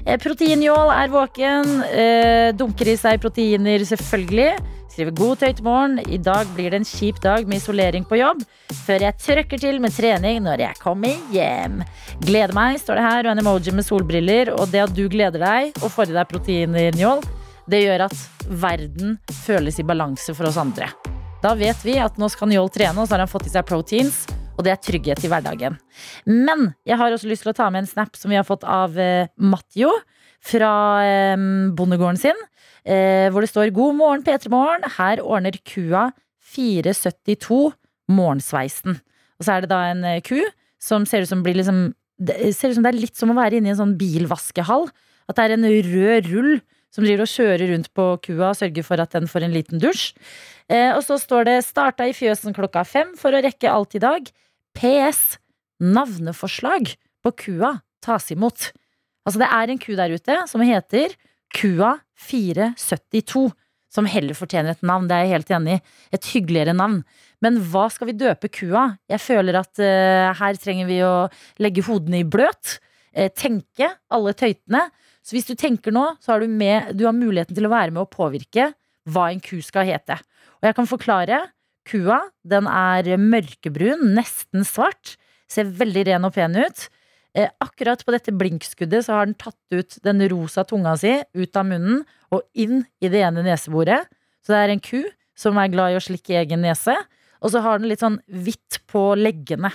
Eh, 0.04 0.20
Proteinjål 0.20 0.92
er 0.92 1.14
våken. 1.16 1.76
Dunker 2.60 2.92
i 2.92 3.00
seg 3.00 3.24
proteiner, 3.24 3.88
selvfølgelig. 3.96 4.52
Skriver 4.96 5.12
god 5.12 5.42
tøytemorgen. 5.42 5.98
I 6.08 6.16
dag 6.24 6.48
blir 6.56 6.72
det 6.72 6.78
en 6.80 6.86
kjip 6.88 7.18
dag 7.20 7.50
med 7.52 7.60
isolering 7.60 8.06
på 8.08 8.16
jobb. 8.16 8.46
Før 8.86 9.04
jeg 9.04 9.20
trøkker 9.20 9.60
til 9.60 9.82
med 9.84 9.92
trening 9.92 10.38
når 10.46 10.64
jeg 10.64 10.80
kommer 10.80 11.18
hjem. 11.36 11.82
Gleder 12.24 12.56
meg, 12.56 12.78
står 12.80 13.02
det 13.02 13.04
her, 13.04 13.28
og 13.28 13.34
en 13.34 13.42
emoji 13.44 13.74
med 13.76 13.84
solbriller. 13.84 14.54
Og 14.56 14.72
det 14.72 14.86
at 14.86 14.94
du 14.96 15.04
gleder 15.12 15.44
deg 15.44 15.82
og 15.82 15.92
får 15.92 16.14
i 16.14 16.16
deg 16.16 16.32
proteiner, 16.32 16.96
Njål, 16.96 17.26
det 17.68 17.84
gjør 17.84 18.06
at 18.08 18.48
verden 18.64 19.20
føles 19.42 19.82
i 19.84 19.88
balanse 19.92 20.32
for 20.38 20.48
oss 20.48 20.62
andre. 20.64 20.88
Da 21.44 21.52
vet 21.60 21.84
vi 21.84 22.00
at 22.00 22.16
nå 22.16 22.32
skal 22.32 22.54
Njål 22.54 22.72
trene, 22.80 22.96
og 22.96 23.10
så 23.10 23.18
har 23.18 23.26
han 23.26 23.36
fått 23.36 23.52
i 23.52 23.56
seg 23.58 23.68
proteins. 23.68 24.24
Og 24.56 24.64
det 24.64 24.78
er 24.78 24.80
trygghet 24.80 25.28
i 25.28 25.36
hverdagen. 25.36 25.76
Men 26.24 26.70
jeg 26.88 27.04
har 27.04 27.12
også 27.12 27.28
lyst 27.28 27.44
til 27.44 27.52
å 27.52 27.60
ta 27.60 27.68
med 27.68 27.84
en 27.84 27.94
snap 27.98 28.16
som 28.16 28.32
vi 28.32 28.40
har 28.40 28.48
fått 28.48 28.64
av 28.64 28.96
eh, 28.96 29.28
Matjo 29.36 29.92
fra 30.40 30.72
eh, 31.04 31.36
bondegården 31.76 32.24
sin. 32.30 32.46
Eh, 32.86 33.32
hvor 33.34 33.42
det 33.42 33.50
står 33.50 33.74
'God 33.74 33.96
morgen, 33.98 34.24
P3 34.24 34.50
Morgen'. 34.50 34.86
Her 34.98 35.22
ordner 35.22 35.58
kua 35.66 36.12
472 36.54 37.74
morgensveisen. 38.08 39.02
Og 39.40 39.46
så 39.46 39.56
er 39.56 39.62
det 39.62 39.72
da 39.72 39.82
en 39.90 40.04
eh, 40.04 40.22
ku 40.22 40.40
som 40.80 41.06
ser 41.06 41.26
ut 41.26 41.30
som 41.30 41.44
blir 41.44 41.58
liksom 41.58 41.94
Det 42.16 42.56
ser 42.56 42.70
ut 42.70 42.76
som 42.76 42.84
det 42.84 42.94
er 42.94 43.02
litt 43.02 43.18
som 43.18 43.32
å 43.34 43.36
være 43.36 43.58
inne 43.58 43.68
i 43.68 43.72
en 43.74 43.82
sånn 43.82 43.98
bilvaskehall. 44.00 44.88
At 45.28 45.36
det 45.36 45.44
er 45.44 45.54
en 45.58 45.68
rød 45.68 46.30
rull 46.32 46.62
som 46.88 47.04
driver 47.04 47.26
og 47.26 47.34
kjører 47.34 47.74
rundt 47.74 47.90
på 47.92 48.06
kua 48.24 48.54
og 48.54 48.56
sørger 48.56 48.86
for 48.88 49.02
at 49.04 49.12
den 49.12 49.28
får 49.28 49.44
en 49.44 49.52
liten 49.52 49.82
dusj. 49.84 50.14
Eh, 50.72 50.96
og 50.96 51.04
så 51.04 51.20
står 51.20 51.44
det 51.44 51.66
'Starta 51.66 52.08
i 52.08 52.16
fjøsen 52.16 52.56
klokka 52.56 52.86
fem 52.88 53.18
for 53.18 53.36
å 53.36 53.44
rekke 53.44 53.68
alt 53.68 53.96
i 53.96 54.00
dag'. 54.00 54.32
PS. 54.80 55.38
Navneforslag 55.82 56.96
på 57.20 57.36
kua 57.36 57.82
tas 58.02 58.32
imot. 58.32 58.72
Altså 59.28 59.40
det 59.42 59.50
er 59.52 59.70
en 59.70 59.82
ku 59.82 59.94
der 59.96 60.14
ute 60.16 60.48
som 60.48 60.62
heter 60.62 61.12
Kua 61.56 62.00
472. 62.20 63.50
Som 63.96 64.08
heller 64.12 64.36
fortjener 64.36 64.74
et 64.74 64.84
navn, 64.84 65.08
det 65.08 65.16
er 65.16 65.24
jeg 65.24 65.36
helt 65.38 65.52
enig 65.56 65.78
i. 65.78 65.84
Et 66.18 66.32
hyggeligere 66.34 66.76
navn. 66.76 67.00
Men 67.44 67.62
hva 67.72 67.86
skal 67.94 68.10
vi 68.10 68.18
døpe 68.20 68.50
kua? 68.52 68.90
Jeg 69.12 69.24
føler 69.24 69.60
at 69.62 69.80
uh, 69.80 70.34
her 70.36 70.60
trenger 70.60 70.90
vi 70.90 71.00
å 71.06 71.28
legge 71.64 71.86
hodene 71.88 72.20
i 72.24 72.28
bløt. 72.28 72.78
Uh, 73.16 73.30
tenke, 73.32 73.94
alle 74.12 74.36
tøytene. 74.36 74.88
Så 75.26 75.38
hvis 75.38 75.48
du 75.48 75.56
tenker 75.58 75.96
nå, 75.96 76.10
så 76.20 76.36
har 76.36 76.44
du, 76.44 76.52
med, 76.52 76.92
du 76.98 77.06
har 77.08 77.16
muligheten 77.16 77.56
til 77.56 77.70
å 77.70 77.72
være 77.72 77.96
med 77.96 78.04
å 78.04 78.12
påvirke 78.12 78.74
hva 79.10 79.30
en 79.32 79.42
ku 79.44 79.62
skal 79.64 79.88
hete. 79.88 80.18
Og 80.60 80.68
jeg 80.68 80.78
kan 80.78 80.90
forklare. 80.90 81.44
Kua 81.86 82.18
den 82.42 82.66
er 82.66 83.12
mørkebrun, 83.22 84.10
nesten 84.18 84.66
svart. 84.66 85.16
Ser 85.52 85.70
veldig 85.70 86.08
ren 86.10 86.26
og 86.26 86.34
pen 86.36 86.58
ut. 86.58 86.88
Eh, 87.36 87.50
akkurat 87.60 88.00
på 88.06 88.14
dette 88.16 88.32
blinkskuddet 88.32 89.04
så 89.06 89.18
har 89.18 89.28
den 89.28 89.36
tatt 89.36 89.58
ut 89.76 89.98
den 90.06 90.24
rosa 90.32 90.64
tunga 90.64 90.94
si 91.00 91.12
ut 91.36 91.58
av 91.60 91.66
munnen 91.68 92.06
og 92.32 92.46
inn 92.56 92.86
i 93.04 93.10
det 93.12 93.26
ene 93.28 93.44
neseboret. 93.44 94.08
Så 94.40 94.54
det 94.54 94.62
er 94.62 94.72
en 94.76 94.84
ku 94.84 95.02
som 95.36 95.58
er 95.60 95.68
glad 95.74 95.92
i 95.92 95.98
å 96.00 96.04
slikke 96.04 96.38
egen 96.40 96.64
nese, 96.64 96.96
og 97.44 97.52
så 97.52 97.60
har 97.66 97.82
den 97.82 97.90
litt 97.92 98.00
sånn 98.00 98.22
hvitt 98.32 98.80
på 98.88 99.10
leggene. 99.20 99.74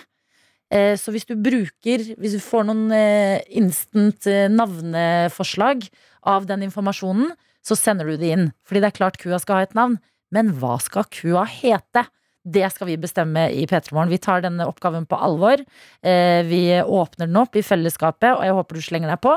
Eh, 0.73 0.95
Så 0.97 1.12
hvis 1.12 1.26
du 1.29 1.35
bruker 1.37 1.99
Hvis 2.17 2.33
du 2.33 2.40
får 2.40 2.64
noen 2.64 2.93
eh, 2.95 3.43
instant 3.50 4.25
navneforslag 4.49 5.88
av 6.23 6.47
den 6.47 6.62
informasjonen, 6.62 7.33
så 7.62 7.76
sender 7.76 8.07
du 8.09 8.17
det 8.17 8.31
inn. 8.33 8.47
Fordi 8.64 8.81
det 8.81 8.88
er 8.93 8.97
klart 8.97 9.19
kua 9.21 9.38
skal 9.38 9.61
ha 9.61 9.62
et 9.67 9.75
navn. 9.76 9.99
Men 10.33 10.55
hva 10.61 10.79
skal 10.81 11.05
kua 11.11 11.45
hete? 11.45 12.07
Det 12.44 12.64
skal 12.73 12.87
vi 12.88 12.97
bestemme 12.97 13.49
i 13.52 13.66
P3 13.68 13.92
Morgen. 13.92 14.09
Vi 14.09 14.18
tar 14.18 14.40
denne 14.40 14.64
oppgaven 14.64 15.04
på 15.06 15.18
alvor. 15.20 15.61
Eh, 16.02 16.40
Vi 16.49 16.62
åpner 16.80 17.26
den 17.28 17.37
opp 17.37 17.56
i 17.56 17.62
fellesskapet, 17.62 18.32
og 18.38 18.44
jeg 18.47 18.54
håper 18.56 18.75
du 18.75 18.80
slenger 18.80 19.12
deg 19.12 19.20
på. 19.20 19.35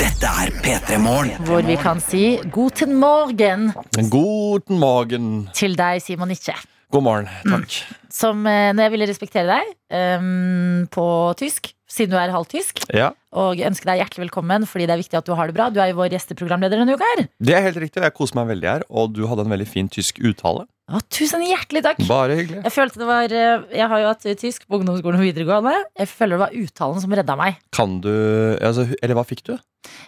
Dette 0.00 0.26
er 0.26 0.50
P3 0.62 0.98
Morgen. 1.02 1.38
Hvor 1.46 1.62
vi 1.66 1.76
kan 1.78 2.00
si 2.02 2.38
guten 2.54 2.94
morgen 2.98 3.70
Guten 4.10 4.78
morgen. 4.78 5.48
til 5.54 5.74
deg, 5.78 6.02
Simon 6.02 6.30
Itche. 6.30 6.54
God 6.90 7.02
morgen. 7.06 7.28
Takk. 7.46 7.74
Som 8.10 8.46
eh, 8.46 8.72
når 8.74 8.82
jeg 8.88 8.92
ville 8.96 9.06
respektere 9.10 9.46
deg 9.46 10.18
um, 10.18 10.86
på 10.90 11.06
tysk, 11.38 11.70
siden 11.90 12.14
du 12.14 12.18
er 12.20 12.30
halvtysk, 12.32 12.84
Ja, 12.94 13.10
og 13.34 13.58
ønske 13.66 13.86
deg 13.88 14.00
hjertelig 14.00 14.24
velkommen 14.28 14.64
fordi 14.66 14.86
det 14.88 14.94
er 14.94 15.00
viktig 15.02 15.18
at 15.18 15.26
du 15.26 15.32
har 15.38 15.50
det 15.50 15.54
bra. 15.56 15.68
Du 15.74 15.80
er 15.82 15.90
jo 15.92 15.98
vår 16.00 16.12
gjesteprogramleder 16.14 16.80
denne 16.80 16.94
uka 16.96 17.06
her. 17.16 17.24
Det 17.42 17.54
er 17.56 17.64
helt 17.66 17.80
riktig. 17.82 18.02
Jeg 18.02 18.14
koser 18.16 18.38
meg 18.40 18.48
veldig 18.54 18.68
her. 18.70 18.84
Og 18.90 19.12
du 19.14 19.24
hadde 19.30 19.44
en 19.46 19.52
veldig 19.54 19.66
fin 19.70 19.90
tysk 19.90 20.18
uttale. 20.22 20.64
Å, 20.90 20.98
tusen 21.14 21.44
hjertelig 21.46 21.82
takk. 21.86 22.00
Bare 22.10 22.34
hyggelig. 22.38 22.64
Jeg 22.66 22.74
følte 22.74 22.98
det 23.02 23.06
var 23.10 23.30
eh, 23.30 23.66
Jeg 23.78 23.86
har 23.92 24.00
jo 24.02 24.08
hatt 24.10 24.24
tysk 24.40 24.64
på 24.66 24.80
ungdomsskolen 24.80 25.20
og 25.20 25.26
videregående. 25.28 25.76
Jeg 26.02 26.10
føler 26.10 26.34
det 26.34 26.42
var 26.46 26.56
uttalen 26.64 27.04
som 27.04 27.14
redda 27.20 27.36
meg. 27.38 27.60
Kan 27.74 28.00
du 28.02 28.10
altså, 28.58 28.88
Eller 28.98 29.18
hva 29.18 29.26
fikk 29.28 29.44
du? 29.46 29.52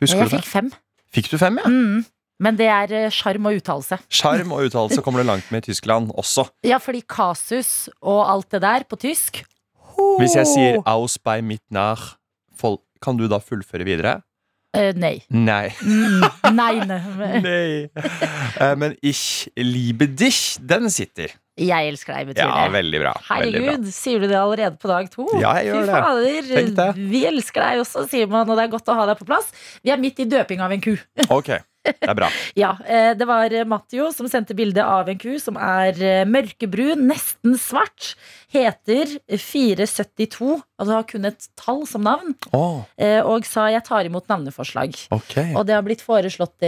Husker 0.00 0.24
Jeg 0.24 0.32
du 0.32 0.34
det? 0.34 0.40
fikk 0.42 0.50
fem. 0.50 0.72
Fikk 1.14 1.30
du 1.30 1.38
fem, 1.38 1.60
ja? 1.62 1.70
Mm. 1.70 2.02
Men 2.42 2.56
det 2.58 2.66
er 2.74 2.90
eh, 3.04 3.10
sjarm 3.14 3.46
og 3.46 3.54
uttalelse. 3.60 4.00
Sjarm 4.10 4.50
og 4.56 4.64
uttalelse 4.66 5.02
kommer 5.06 5.22
det 5.22 5.28
langt 5.30 5.50
med 5.54 5.62
i 5.62 5.68
Tyskland 5.70 6.10
også. 6.18 6.48
Ja, 6.66 6.80
fordi 6.82 7.04
kasus 7.06 7.86
og 8.02 8.24
alt 8.26 8.48
det 8.50 8.62
der 8.66 8.82
på 8.90 8.98
tysk 8.98 9.44
Hvis 10.18 10.34
jeg 10.36 10.46
sier 10.46 10.82
'aus 10.86 11.18
bei 11.18 11.40
mitt 11.42 11.64
nach', 11.70 12.16
kan 13.02 13.16
du 13.18 13.26
da 13.28 13.38
fullføre 13.42 13.84
videre? 13.84 14.22
Uh, 14.74 14.92
Nei. 14.96 15.18
Nei. 15.28 15.68
Mm, 15.84 16.22
nei. 16.56 16.74
nei. 16.86 17.40
Nei. 17.44 17.88
Uh, 18.56 18.74
Men 18.78 18.94
'ich 19.02 19.50
liebe 19.56 20.06
dich', 20.08 20.56
den 20.64 20.88
sitter. 20.88 21.28
Jeg 21.58 21.88
elsker 21.90 22.14
deg, 22.16 22.28
betyr 22.30 22.46
Ja, 22.46 22.64
det. 22.64 22.72
veldig 22.72 23.00
bra. 23.02 23.12
Veldig 23.28 23.60
bra. 23.66 23.74
Sier 23.92 24.22
du 24.22 24.26
det 24.30 24.38
allerede 24.38 24.78
på 24.80 24.88
dag 24.88 25.10
to? 25.12 25.26
Ja, 25.36 25.52
jeg 25.60 25.74
gjør 25.74 25.84
Fy 25.84 26.72
fader. 26.72 26.92
Vi 26.96 27.20
elsker 27.28 27.60
deg 27.60 27.82
også, 27.82 28.06
sier 28.08 28.26
man, 28.26 28.48
og 28.48 28.56
det 28.56 28.64
er 28.64 28.72
godt 28.72 28.88
å 28.88 28.94
ha 28.96 29.04
deg 29.10 29.18
på 29.18 29.26
plass. 29.28 29.50
Vi 29.84 29.90
er 29.92 30.00
midt 30.00 30.18
i 30.24 30.24
døping 30.24 30.62
av 30.64 30.72
en 30.72 30.80
ku. 30.80 30.94
Ok, 31.28 31.50
det 31.84 32.08
er 32.08 32.14
bra. 32.18 32.28
Ja, 32.62 32.72
eh, 32.86 33.12
Det 33.18 33.26
var 33.28 33.54
Matteo 33.68 34.10
som 34.14 34.28
sendte 34.30 34.54
bilde 34.58 34.82
av 34.84 35.08
en 35.08 35.18
ku 35.18 35.36
som 35.42 35.56
er 35.56 35.98
eh, 36.02 36.24
mørkebrun, 36.28 37.06
nesten 37.08 37.56
svart. 37.60 38.14
Heter 38.52 39.16
472, 39.40 40.58
altså 40.78 40.92
har 40.98 41.06
kun 41.08 41.24
et 41.30 41.48
tall 41.58 41.86
som 41.88 42.04
navn. 42.04 42.34
Eh, 42.98 43.20
Og 43.22 43.46
sa 43.46 43.68
'jeg 43.70 43.84
tar 43.84 44.04
imot 44.04 44.26
navneforslag'. 44.28 45.08
Okay. 45.10 45.54
Og 45.54 45.66
det 45.66 45.74
har 45.74 45.82
blitt 45.82 46.02
foreslått 46.02 46.58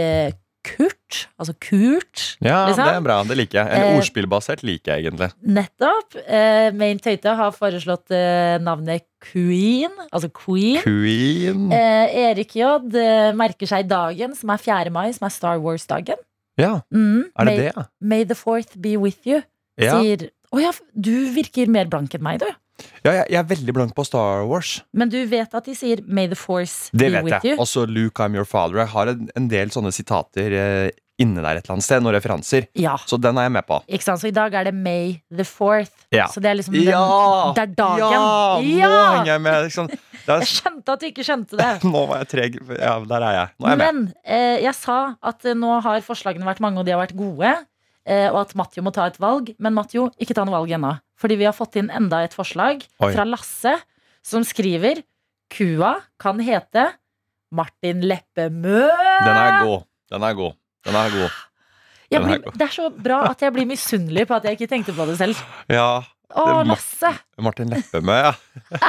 Kurt. 0.65 1.19
Altså 1.39 1.53
Kurt. 1.61 2.21
Ja, 2.43 2.65
liksom. 2.67 2.85
det 2.87 2.93
er 2.97 3.03
bra. 3.05 3.17
Det 3.29 3.37
liker 3.37 3.59
jeg. 3.61 3.69
Eller 3.75 3.91
Eh, 3.93 3.97
ordspillbasert 3.99 4.63
liker 4.65 4.95
jeg 4.95 5.05
egentlig. 5.05 5.29
Nettopp. 5.57 6.17
Eh, 6.25 6.69
Main 6.77 6.99
Tøyte 7.03 7.35
har 7.37 7.53
foreslått 7.55 8.11
eh, 8.15 8.57
navnet 8.65 9.05
Queen. 9.25 9.93
Altså 10.11 10.29
Queen. 10.33 10.81
Queen. 10.83 11.67
Eh, 11.73 12.17
Erik 12.29 12.55
J 12.57 12.75
eh, 12.97 13.31
merker 13.37 13.69
seg 13.69 13.87
dagen, 13.91 14.33
som 14.37 14.49
er 14.55 14.61
4. 14.65 14.91
mai, 14.93 15.09
som 15.15 15.27
er 15.29 15.33
Star 15.35 15.61
Wars-dagen. 15.63 16.17
Ja, 16.57 16.81
Mm, 16.93 17.25
er 17.35 17.45
det 17.49 17.53
may, 17.57 17.57
det? 17.67 17.85
May 17.99 18.23
the 18.23 18.35
fourth 18.39 18.77
be 18.79 18.95
with 18.97 19.25
you. 19.27 19.41
Ja, 19.77 19.99
Sier 19.99 20.29
Å 20.55 20.61
ja, 20.61 20.69
du 20.95 21.11
virker 21.35 21.67
mer 21.67 21.89
blank 21.91 22.13
enn 22.15 22.23
meg, 22.23 22.39
du. 22.39 22.47
Ja 23.05 23.11
jeg, 23.21 23.25
jeg 23.31 23.39
er 23.39 23.47
veldig 23.53 23.73
blank 23.77 23.95
på 23.95 24.03
Star 24.07 24.43
Wars. 24.49 24.81
Men 24.93 25.09
du 25.13 25.17
vet 25.31 25.53
at 25.55 25.65
de 25.69 25.75
sier 25.77 26.01
May 26.07 26.27
the 26.27 26.35
force 26.39 26.89
Det 26.91 27.11
be 27.13 27.21
with 27.23 27.33
jeg. 27.39 27.53
you. 27.55 27.61
Også 27.63 27.85
Luke, 27.87 28.19
I'm 28.23 28.35
your 28.35 28.45
father. 28.45 28.81
Jeg 28.83 28.91
har 28.95 29.07
en, 29.13 29.27
en 29.35 29.47
del 29.51 29.71
sånne 29.71 29.91
sitater 29.95 30.51
eh, 30.59 30.89
inne 31.23 31.39
der 31.39 31.55
et 31.55 31.63
eller 31.63 31.77
annet 31.77 31.85
sted, 31.85 32.01
noen 32.03 32.11
referanser. 32.17 32.65
Ja. 32.75 32.97
Så 33.07 33.15
den 33.23 33.37
er 33.39 33.45
jeg 33.47 33.53
med 33.55 33.63
på. 33.69 33.77
Ikke 33.87 34.03
sant? 34.03 34.19
Så 34.19 34.27
i 34.27 34.33
dag 34.35 34.51
er 34.59 34.67
det 34.67 34.73
May 34.75 35.13
the 35.31 35.45
fourth. 35.47 35.93
Ja. 36.11 36.25
Så 36.27 36.41
det 36.43 36.49
er 36.51 36.57
liksom 36.59 36.75
den, 36.75 36.89
Ja! 36.89 37.53
det 37.55 37.63
er 37.63 37.71
dagen. 37.77 38.11
Ja! 38.11 38.25
Nå 38.59 38.73
Ja! 38.81 38.97
henger 39.13 39.31
jeg 39.31 39.43
med. 39.45 39.61
Liksom. 39.69 39.87
Er, 40.25 40.41
Jeg 40.41 40.49
skjønte 40.49 40.91
at 40.97 40.99
du 40.99 41.05
ikke 41.07 41.23
skjønte 41.23 41.55
det. 41.61 41.69
nå 41.93 42.01
var 42.09 42.25
jeg 42.25 42.31
treg. 42.33 42.59
Ja, 42.81 42.97
der 43.07 43.23
er 43.29 43.37
jeg. 43.39 43.53
Nå 43.61 43.69
er 43.69 43.75
jeg 43.77 43.79
med. 43.79 43.87
Men 44.01 44.13
eh, 44.25 44.57
jeg 44.65 44.75
sa 44.75 44.97
at 45.23 45.45
eh, 45.47 45.55
nå 45.55 45.77
har 45.85 46.03
forslagene 46.03 46.43
vært 46.51 46.59
mange, 46.65 46.81
og 46.83 46.89
de 46.89 46.91
har 46.97 46.99
vært 47.05 47.15
gode. 47.15 47.53
Eh, 48.05 48.27
og 48.29 48.43
at 48.43 48.53
Matjo 48.57 48.83
må 48.85 48.93
ta 48.93 49.07
et 49.09 49.17
valg. 49.21 49.51
Men 49.57 49.75
Matjo, 49.77 50.09
ikke 50.21 50.37
ta 50.37 50.45
noe 50.45 50.59
valg 50.59 50.75
ennå. 50.77 50.93
Fordi 51.19 51.39
vi 51.39 51.47
har 51.47 51.55
fått 51.57 51.79
inn 51.81 51.89
enda 51.93 52.21
et 52.25 52.35
forslag 52.37 52.83
Oi. 53.01 53.09
fra 53.09 53.25
Lasse, 53.27 53.73
som 54.25 54.45
skriver 54.45 55.01
Kua 55.53 55.95
kan 56.21 56.41
hete 56.43 56.89
Martin 57.55 58.03
Leppemø. 58.05 58.85
Den 59.25 59.35
er 59.35 59.59
god. 59.63 59.85
Den 60.11 60.25
er 60.25 60.37
god. 60.37 60.57
Den 60.85 60.97
er 60.99 61.13
god. 61.13 61.37
Den 62.05 62.21
er 62.21 62.27
blir, 62.27 62.41
god. 62.43 62.57
det 62.57 62.65
er 62.67 62.73
så 62.73 62.89
bra 62.93 63.21
at 63.31 63.41
jeg 63.41 63.53
blir 63.55 63.65
misunnelig 63.67 64.27
på 64.29 64.35
at 64.37 64.45
jeg 64.45 64.57
ikke 64.57 64.69
tenkte 64.69 64.93
på 64.95 65.07
det 65.09 65.17
selv. 65.19 65.39
Ja. 65.71 66.03
Å, 66.35 66.63
Lasse! 66.65 67.11
Martin 67.41 67.69
Leppemø, 67.71 68.15
ja. 68.17 68.31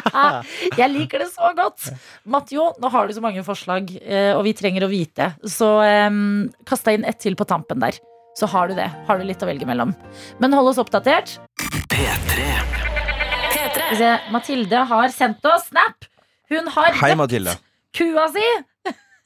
Jeg 0.81 0.89
liker 0.91 1.21
det 1.23 1.29
så 1.31 1.51
godt. 1.55 1.91
Matjo, 2.25 2.71
nå 2.81 2.91
har 2.91 3.07
du 3.07 3.15
så 3.15 3.23
mange 3.23 3.45
forslag, 3.47 3.93
eh, 4.01 4.33
og 4.33 4.43
vi 4.49 4.55
trenger 4.57 4.87
å 4.87 4.91
vite. 4.91 5.29
Så 5.45 5.69
um, 6.09 6.49
kast 6.67 6.89
deg 6.89 6.99
inn 6.99 7.07
ett 7.07 7.21
til 7.23 7.37
på 7.39 7.47
tampen 7.49 7.83
der. 7.85 8.01
Så 8.37 8.47
har 8.53 8.69
du 8.69 8.75
det. 8.77 8.91
Har 9.09 9.19
du 9.19 9.25
litt 9.25 9.41
å 9.41 9.49
velge 9.49 9.67
mellom. 9.69 9.95
Men 10.43 10.53
hold 10.53 10.75
oss 10.75 10.81
oppdatert. 10.83 11.39
P3. 11.89 12.51
P3. 13.55 13.87
Se, 13.97 14.11
Mathilde 14.35 14.83
har 14.91 15.09
sendt 15.15 15.45
oss 15.49 15.71
snap. 15.71 16.05
Hun 16.53 16.69
har 16.75 16.93
Hei, 17.01 17.15
Mathilde. 17.19 17.57
kua 17.97 18.27
si. 18.35 18.45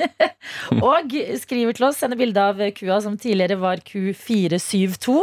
og 0.93 1.13
skriver 1.43 1.77
til 1.77 1.89
oss, 1.91 1.99
sender 2.01 2.21
bilde 2.21 2.45
av 2.53 2.63
kua 2.77 3.01
som 3.05 3.19
tidligere 3.21 3.59
var 3.61 3.83
Q472. 3.85 5.19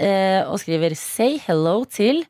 Eh, 0.00 0.40
og 0.48 0.56
skriver 0.62 0.96
'Say 0.96 1.36
hello 1.44 1.84
til 1.84 2.24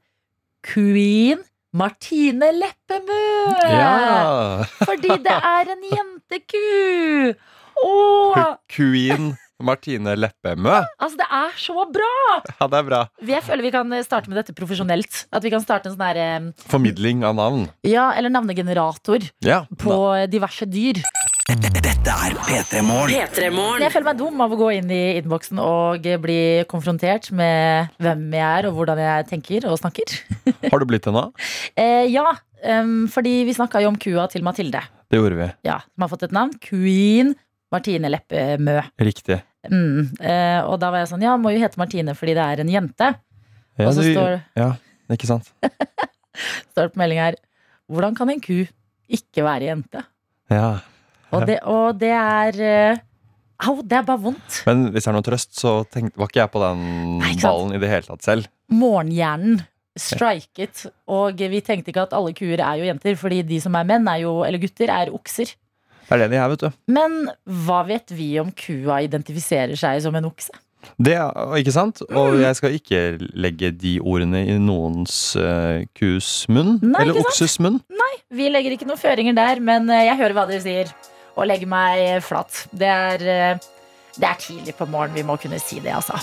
Queen 0.67 1.39
Martine 1.73 2.51
Leppemø'. 2.59 3.55
Ja. 3.71 4.67
Fordi 4.83 5.15
det 5.23 5.39
er 5.39 5.71
en 5.77 5.87
jenteku! 5.95 7.39
Åh, 7.87 8.59
Queen 8.69 9.33
Martine 9.63 10.15
Leppemø. 10.19 10.81
altså 10.99 11.19
det 11.23 11.29
er 11.31 11.57
så 11.63 11.87
bra! 11.93 12.11
Ja, 12.61 12.69
det 12.69 12.79
er 12.81 12.87
bra. 12.89 13.01
Jeg 13.33 13.43
føler 13.47 13.63
vi 13.69 13.75
kan 13.75 13.97
starte 14.07 14.31
med 14.33 14.41
dette 14.43 14.55
profesjonelt. 14.57 15.25
At 15.33 15.45
vi 15.47 15.51
kan 15.55 15.63
starte 15.65 15.89
en 15.91 15.97
sånn 15.97 16.07
her 16.07 16.21
eh, 16.23 16.51
Formidling 16.71 17.25
av 17.29 17.37
navn. 17.39 17.67
Ja, 17.87 18.11
eller 18.17 18.33
navnegenerator 18.35 19.25
Ja. 19.47 19.63
på 19.79 19.99
diverse 20.33 20.67
dyr. 20.71 21.01
Dette 21.53 22.11
er 22.11 22.35
P3 22.47 22.81
Morgen. 22.87 23.13
P3morgen. 23.13 23.83
Jeg 23.85 23.93
føler 23.93 24.07
meg 24.09 24.19
dum 24.21 24.41
av 24.41 24.55
å 24.55 24.59
gå 24.59 24.69
inn 24.79 24.89
i 24.95 25.01
innboksen 25.21 25.59
og 25.63 26.07
bli 26.23 26.39
konfrontert 26.71 27.29
med 27.35 27.91
hvem 28.03 28.25
jeg 28.39 28.47
er, 28.47 28.69
og 28.71 28.79
hvordan 28.79 29.01
jeg 29.03 29.27
tenker 29.31 29.67
og 29.71 29.77
snakker. 29.83 30.15
Har 30.73 30.81
du 30.83 30.87
blitt 30.89 31.05
det 31.07 31.13
nå? 31.15 31.27
Eh, 31.77 32.07
ja, 32.13 32.33
um, 32.81 33.05
fordi 33.13 33.43
vi 33.49 33.55
snakka 33.59 33.83
jo 33.85 33.93
om 33.93 33.99
kua 34.01 34.27
til 34.33 34.47
Mathilde. 34.47 34.81
Det 35.13 35.21
gjorde 35.21 35.39
vi. 35.43 35.49
Ja, 35.69 35.81
Som 35.93 36.07
har 36.07 36.13
fått 36.15 36.25
et 36.31 36.33
navn. 36.35 36.55
Queen 36.63 37.35
Martine 37.73 38.09
Leppemø. 38.13 38.79
Riktig. 39.03 39.43
Mm. 39.71 40.09
Eh, 40.19 40.61
og 40.67 40.81
da 40.83 40.89
var 40.91 41.05
jeg 41.05 41.13
sånn, 41.13 41.23
ja, 41.23 41.37
må 41.39 41.53
jo 41.55 41.61
hete 41.63 41.79
Martine 41.79 42.15
fordi 42.19 42.35
det 42.35 42.43
er 42.47 42.63
en 42.65 42.73
jente. 42.73 43.13
Ja, 43.79 43.87
og 43.89 43.95
så 43.95 44.03
du- 44.03 44.11
står, 44.15 44.41
ja, 44.59 44.71
ikke 45.15 45.29
sant? 45.31 45.53
står 46.73 46.89
det 46.89 46.93
på 46.95 47.01
melding 47.01 47.21
her 47.23 47.37
Hvordan 47.93 48.15
kan 48.17 48.31
en 48.33 48.41
ku 48.43 48.63
ikke 49.13 49.45
være 49.45 49.69
jente? 49.69 50.03
Ja. 50.53 50.81
Og 51.33 51.47
det, 51.49 51.59
og 51.69 51.99
det 52.01 52.11
er 52.13 52.59
eh, 52.67 53.01
Au, 53.63 53.77
det 53.87 53.95
er 54.01 54.03
bare 54.09 54.19
vondt. 54.19 54.63
Men 54.67 54.89
hvis 54.91 55.05
det 55.05 55.11
er 55.13 55.15
noe 55.15 55.23
trøst, 55.27 55.53
så 55.61 55.73
tenkte, 55.93 56.19
var 56.19 56.27
ikke 56.31 56.41
jeg 56.41 56.51
på 56.51 56.63
den 56.65 56.81
Nei, 57.21 57.35
ballen 57.39 57.77
i 57.77 57.79
det 57.83 57.91
hele 57.93 58.09
tatt 58.09 58.25
selv. 58.27 58.49
morgenhjernen 58.75 59.61
striket. 59.99 60.87
Og 61.13 61.39
vi 61.53 61.61
tenkte 61.63 61.93
ikke 61.93 62.07
at 62.09 62.15
alle 62.17 62.33
kuer 62.35 62.59
er 62.65 62.81
jo 62.81 62.89
jenter, 62.89 63.15
fordi 63.21 63.43
de 63.47 63.61
som 63.63 63.77
er 63.79 63.87
menn, 63.87 64.09
er 64.11 64.23
jo, 64.25 64.33
eller 64.47 64.59
gutter, 64.63 64.91
er 64.91 65.13
okser. 65.15 65.53
Det 66.09 66.17
er 66.17 66.23
det 66.25 66.31
de 66.35 66.37
er, 66.43 66.49
vet 66.53 66.65
du. 66.67 66.71
Men 66.93 67.15
hva 67.65 67.81
vet 67.89 68.11
vi 68.13 68.35
om 68.43 68.51
kua 68.53 69.01
identifiserer 69.07 69.79
seg 69.79 70.03
som 70.05 70.15
en 70.19 70.27
okse? 70.29 70.53
Det, 70.99 71.15
ikke 71.61 71.71
sant? 71.73 72.01
Og 72.11 72.33
Mm. 72.35 72.41
jeg 72.43 72.57
skal 72.59 72.73
ikke 72.75 73.01
legge 73.39 73.71
de 73.71 74.01
ordene 74.01 74.41
i 74.51 74.57
noens 74.59 75.37
uh, 75.39 75.85
kus 75.95 76.47
munn. 76.51 76.81
Nei, 76.83 77.05
eller 77.05 77.21
okses 77.23 77.59
munn. 77.63 77.79
Nei, 77.89 78.11
Vi 78.35 78.49
legger 78.51 78.75
ikke 78.75 78.89
noen 78.91 78.99
føringer 78.99 79.35
der, 79.37 79.61
men 79.61 79.89
eh, 79.91 80.07
jeg 80.09 80.17
hører 80.19 80.35
hva 80.35 80.47
dere 80.51 80.61
sier. 80.65 80.91
Og 81.37 81.47
legger 81.47 81.69
meg 81.71 82.23
flat. 82.27 82.65
Det 82.75 82.89
er, 82.91 83.23
eh, 83.23 83.59
det 84.19 84.27
er 84.29 84.41
tidlig 84.43 84.75
på 84.77 84.89
morgenen, 84.91 85.15
vi 85.15 85.23
må 85.23 85.39
kunne 85.41 85.61
si 85.63 85.79
det, 85.81 85.93
altså. 85.95 86.19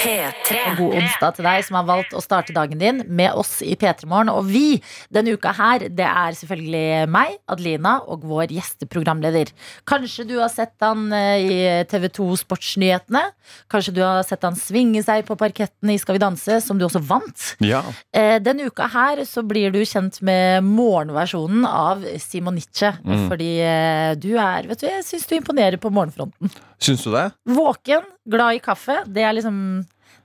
P3. 0.00 0.58
Og 0.70 0.80
god 0.80 0.96
onsdag 1.00 1.36
til 1.36 1.46
deg 1.48 1.64
som 1.66 1.78
har 1.78 1.86
valgt 1.88 2.14
å 2.16 2.22
starte 2.24 2.54
dagen 2.56 2.80
din 2.80 3.02
med 3.06 3.34
oss 3.38 3.58
i 3.64 3.74
P3 3.78 4.08
Morgen. 4.08 4.30
Og 4.32 4.46
vi 4.48 4.80
denne 5.12 5.34
uka 5.36 5.52
her, 5.56 5.86
det 5.88 6.06
er 6.06 6.36
selvfølgelig 6.38 7.08
meg, 7.12 7.36
Adelina, 7.50 7.96
og 8.06 8.26
vår 8.28 8.54
gjesteprogramleder. 8.56 9.52
Kanskje 9.88 10.26
du 10.28 10.36
har 10.40 10.52
sett 10.52 10.74
han 10.84 11.08
eh, 11.16 11.46
i 11.46 11.58
TV 11.90 12.08
2 12.18 12.28
Sportsnyhetene. 12.42 13.24
Kanskje 13.72 13.96
du 13.96 14.02
har 14.04 14.22
sett 14.26 14.44
han 14.46 14.58
svinge 14.58 15.02
seg 15.06 15.26
på 15.28 15.38
parketten 15.38 15.92
i 15.92 15.98
Skal 16.00 16.18
vi 16.18 16.22
danse, 16.22 16.60
som 16.64 16.78
du 16.78 16.86
også 16.86 17.02
vant. 17.02 17.50
Ja. 17.64 17.82
Eh, 18.14 18.36
Denne 18.44 18.68
uka 18.70 18.88
her 18.92 19.24
så 19.28 19.44
blir 19.46 19.72
du 19.74 19.80
kjent 19.86 20.20
med 20.26 20.66
morgenversjonen 20.66 21.66
av 21.68 22.04
Simonice. 22.22 22.94
Mm. 23.02 23.26
Fordi 23.30 23.52
eh, 23.64 24.12
du 24.20 24.32
er, 24.34 24.68
vet 24.70 24.82
du, 24.82 24.88
jeg 24.90 25.06
syns 25.06 25.28
du 25.30 25.36
imponerer 25.38 25.80
på 25.80 25.92
morgenfronten. 25.94 26.52
Syns 26.82 27.04
du 27.06 27.12
det? 27.14 27.28
Våken, 27.48 28.06
glad 28.28 28.58
i 28.58 28.62
kaffe, 28.64 29.02
det 29.08 29.24
er 29.24 29.36
liksom 29.36 29.58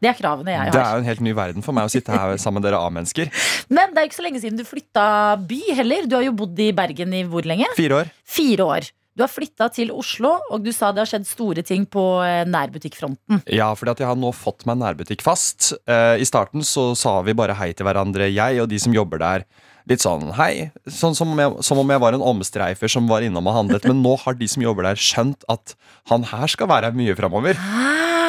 det 0.02 0.10
er 0.10 0.18
kravene 0.18 0.50
jeg 0.50 0.58
har. 0.58 0.72
Det 0.74 0.82
er 0.82 0.96
jo 0.96 1.02
en 1.04 1.10
helt 1.12 1.22
ny 1.22 1.34
verden 1.38 1.66
for 1.66 1.78
meg 1.78 1.86
å 1.86 1.92
sitte 1.94 2.14
her 2.16 2.34
sammen 2.42 2.58
med 2.58 2.66
dere 2.66 2.80
A-mennesker. 2.82 3.30
Men 3.76 3.94
det 3.94 4.02
er 4.02 4.10
ikke 4.10 4.18
så 4.18 4.26
lenge 4.26 4.42
siden 4.42 4.58
du 4.58 4.66
flytta 4.66 5.04
by 5.46 5.60
heller. 5.78 6.08
Du 6.10 6.18
har 6.18 6.26
jo 6.26 6.34
bodd 6.40 6.58
i 6.58 6.72
Bergen 6.74 7.14
i 7.14 7.22
hvor 7.30 7.46
lenge? 7.46 7.70
Fire 7.78 8.00
år. 8.02 8.10
Fire 8.26 8.66
år. 8.66 8.90
Du 9.12 9.26
har 9.26 9.30
flytta 9.30 9.68
til 9.76 9.92
Oslo, 9.94 10.32
og 10.50 10.64
du 10.64 10.72
sa 10.74 10.90
det 10.96 11.04
har 11.04 11.10
skjedd 11.12 11.28
store 11.28 11.62
ting 11.68 11.84
på 11.86 12.02
eh, 12.24 12.46
nærbutikkfronten. 12.50 13.44
Ja, 13.52 13.68
fordi 13.78 13.92
at 13.94 14.02
jeg 14.02 14.10
har 14.10 14.18
nå 14.18 14.32
fått 14.34 14.64
meg 14.70 14.80
nærbutikk 14.82 15.22
fast. 15.26 15.74
Eh, 15.84 16.16
I 16.24 16.26
starten 16.26 16.64
så 16.66 16.94
sa 16.98 17.18
vi 17.28 17.36
bare 17.38 17.58
hei 17.60 17.74
til 17.76 17.86
hverandre, 17.86 18.32
jeg 18.32 18.64
og 18.64 18.72
de 18.72 18.80
som 18.82 18.96
jobber 18.96 19.22
der. 19.22 19.46
Litt 19.90 20.04
sånn 20.04 20.30
hei, 20.38 20.70
sånn 20.86 21.16
som 21.18 21.32
om, 21.34 21.40
jeg, 21.42 21.66
som 21.66 21.80
om 21.82 21.94
jeg 21.94 22.04
var 22.04 22.18
en 22.18 22.26
omstreifer 22.34 22.92
som 22.92 23.10
var 23.10 23.26
innom 23.26 23.50
og 23.50 23.58
handlet. 23.58 23.88
Men 23.90 24.04
nå 24.06 24.18
har 24.24 24.38
de 24.38 24.50
som 24.52 24.64
jobber 24.64 24.86
der, 24.90 25.00
skjønt 25.00 25.46
at 25.52 25.76
han 26.12 26.28
her 26.30 26.52
skal 26.52 26.70
være 26.72 26.92
her 26.92 26.98
mye 26.98 27.18
framover. 27.18 27.60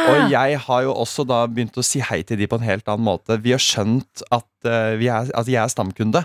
Og 0.03 0.33
jeg 0.33 0.59
har 0.65 0.83
jo 0.87 0.95
også 1.05 1.25
da 1.29 1.43
begynt 1.47 1.77
å 1.79 1.85
si 1.87 2.03
hei 2.03 2.23
til 2.27 2.41
de 2.41 2.49
på 2.51 2.59
en 2.59 2.67
helt 2.67 2.89
annen 2.91 3.07
måte. 3.07 3.37
Vi 3.43 3.55
har 3.55 3.63
skjønt 3.63 4.25
at, 4.35 4.49
uh, 4.67 4.95
vi 4.99 5.09
er, 5.13 5.31
at 5.39 5.51
jeg 5.51 5.61
er 5.63 5.71
stamkunde. 5.71 6.25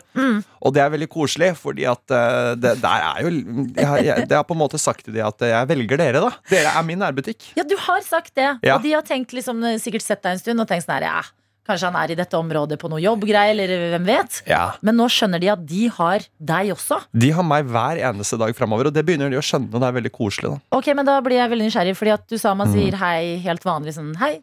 Og 0.65 0.74
det 0.74 0.81
er 0.84 0.91
veldig 0.93 1.10
koselig, 1.13 1.51
fordi 1.60 1.86
at 1.89 2.01
uh, 2.10 2.53
det, 2.57 2.74
er 2.81 3.22
jo 3.25 3.31
jeg, 3.31 4.05
jeg, 4.07 4.27
Det 4.29 4.39
har 4.39 4.46
på 4.48 4.57
en 4.57 4.63
måte 4.63 4.81
sagt 4.81 5.05
til 5.05 5.17
de 5.17 5.24
at 5.25 5.46
jeg 5.46 5.69
velger 5.69 6.01
dere, 6.01 6.24
da. 6.25 6.31
Dere 6.50 6.74
er 6.74 6.88
min 6.88 7.01
nærbutikk. 7.01 7.51
Ja, 7.60 7.65
du 7.67 7.77
har 7.88 8.01
sagt 8.05 8.34
det. 8.39 8.50
Ja. 8.65 8.77
Og 8.77 8.86
de 8.86 8.96
har 8.98 9.05
tenkt 9.05 9.36
liksom, 9.38 9.62
sikkert 9.84 10.05
sett 10.05 10.24
deg 10.25 10.38
en 10.38 10.41
stund 10.41 10.63
og 10.63 10.69
tenkt 10.69 10.88
sånn 10.88 10.98
her, 10.98 11.10
ja, 11.12 11.22
kanskje 11.67 11.91
han 11.91 11.97
er 12.01 12.12
i 12.12 12.17
dette 12.19 12.38
området 12.39 12.79
på 12.79 12.89
noe 12.89 13.01
jobbgreier, 13.03 13.51
eller 13.59 13.91
hvem 13.93 14.05
vet. 14.07 14.41
Ja. 14.47 14.74
Men 14.81 14.95
nå 14.97 15.07
skjønner 15.12 15.39
de 15.43 15.50
at 15.53 15.65
de 15.67 15.88
har 15.97 16.25
deg 16.39 16.71
også. 16.74 17.01
De 17.13 17.29
har 17.36 17.43
meg 17.43 17.65
hver 17.69 18.00
eneste 18.09 18.39
dag 18.39 18.55
framover, 18.57 18.88
og 18.89 18.93
det 18.95 19.05
begynner 19.05 19.29
de 19.29 19.38
å 19.38 19.45
skjønne. 19.45 19.69
Og 19.74 19.81
det 19.83 19.88
er 19.91 19.97
veldig 20.01 20.12
koselig. 20.15 20.53
da 20.55 20.77
Ok, 20.79 20.88
men 20.95 21.05
da 21.05 21.19
blir 21.21 21.38
jeg 21.41 21.50
veldig 21.51 21.67
nysgjerrig, 21.69 21.95
fordi 22.00 22.13
at 22.13 22.27
du 22.27 22.38
sa 22.38 22.53
Mm. 22.53 22.57
man 22.57 22.67
sier 22.74 22.95
hei 22.97 23.38
helt 23.43 23.63
vanlig 23.63 23.93
sånn 23.93 24.15
hei. 24.17 24.39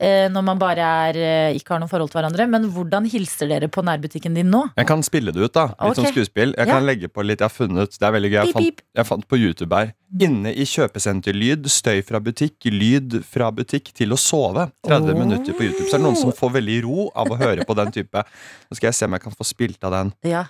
Eh, 0.00 0.28
Når 0.30 0.44
man 0.44 0.58
bare 0.58 0.78
er, 1.08 1.16
eh, 1.16 1.56
ikke 1.58 1.74
har 1.74 1.80
noe 1.80 1.88
forhold 1.88 2.10
til 2.10 2.20
hverandre. 2.20 2.46
Men 2.48 2.70
hvordan 2.70 3.06
hilser 3.10 3.48
dere 3.48 3.68
på 3.68 3.82
nærbutikken 3.82 4.34
din 4.34 4.50
nå? 4.50 4.70
Jeg 4.76 4.86
kan 4.86 5.02
spille 5.02 5.32
det 5.32 5.42
ut, 5.42 5.52
da. 5.52 5.66
Litt 5.82 5.96
som 5.96 6.04
skuespill. 6.06 6.54
Jeg 6.56 6.66
Ja. 6.66 6.74
kan 6.74 6.86
legge 6.86 7.08
på 7.08 7.24
litt 7.24 7.38
jeg 7.40 7.48
har 7.50 7.54
funnet. 7.54 7.98
Det 7.98 8.02
er 8.02 8.12
veldig 8.12 8.30
gøy. 8.32 8.44
Jeg 8.46 8.52
fant, 8.54 8.82
jeg 8.96 9.06
fant 9.06 9.28
på 9.28 9.36
YouTube 9.38 9.72
her. 9.76 9.92
Inne 10.20 10.54
i 10.54 10.64
kjøpesenterlyd, 10.64 11.66
støy 11.68 12.02
fra 12.04 12.18
butikk, 12.20 12.56
lyd 12.64 13.22
fra 13.24 13.50
butikk 13.50 13.92
til 13.92 14.10
å 14.10 14.18
sove. 14.18 14.70
30 14.86 15.10
Oh. 15.14 15.18
minutter 15.26 15.52
på 15.52 15.64
YouTube. 15.66 15.88
Så 15.90 15.94
er 15.94 15.98
det 15.98 16.06
noen 16.06 16.16
som 16.16 16.32
får 16.32 16.50
veldig 16.52 16.82
ro 16.84 17.10
av 17.14 17.26
å 17.28 17.36
høre 17.38 17.64
på 17.66 17.74
den 17.76 17.90
type. 17.92 18.14
Nå 18.24 18.74
skal 18.76 18.88
jeg 18.88 18.94
se 18.94 19.04
om 19.06 19.12
jeg 19.12 19.22
kan 19.22 19.32
få 19.32 19.44
spilt 19.44 19.82
av 19.84 19.92
den, 19.92 20.12
Ja, 20.24 20.44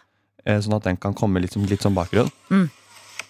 eh, 0.47 0.59
sånn 0.59 0.77
at 0.77 0.85
den 0.85 0.97
kan 0.97 1.15
komme 1.15 1.41
litt 1.41 1.53
som, 1.53 1.65
litt 1.65 1.81
som 1.83 1.95
bakgrunn. 1.95 2.31
Mm. 2.51 2.71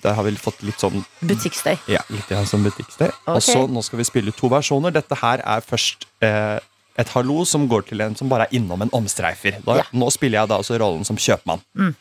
Der 0.02 0.14
har 0.14 0.22
vi 0.22 0.34
fått 0.38 0.60
litt 0.62 0.78
sånn 0.78 1.00
Butikkstøy. 1.26 1.74
Ja, 1.90 2.04
litt 2.14 2.28
ja, 2.30 2.44
sånn 2.46 2.62
butikkstøy. 2.66 3.08
Okay. 3.08 3.34
Og 3.34 3.42
så 3.42 3.64
nå 3.66 3.82
skal 3.82 3.98
vi 3.98 4.06
spille 4.06 4.34
to 4.36 4.50
versjoner. 4.52 4.94
Dette 4.94 5.18
her 5.18 5.42
er 5.42 5.64
først 5.66 6.06
eh, 6.22 6.58
et 6.98 7.10
hallo 7.14 7.42
som 7.46 7.66
går 7.70 7.88
til 7.90 8.02
en 8.04 8.14
som 8.18 8.30
bare 8.30 8.46
er 8.46 8.58
innom 8.60 8.82
en 8.86 8.92
omstreifer. 8.94 9.58
Da, 9.66 9.80
Ja. 9.80 9.88
Nå 9.92 10.10
spiller 10.14 10.40
jeg 10.42 10.52
da 10.52 10.60
altså 10.62 10.78
rollen 10.78 11.04
som 11.06 11.18
kjøpmann. 11.18 11.62
Mm. 11.78 11.94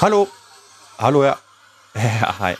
Hallo. 0.00 0.24
Hallo, 0.98 1.24
ja. 1.26 1.34
ja. 2.22 2.32
Hei. 2.38 2.54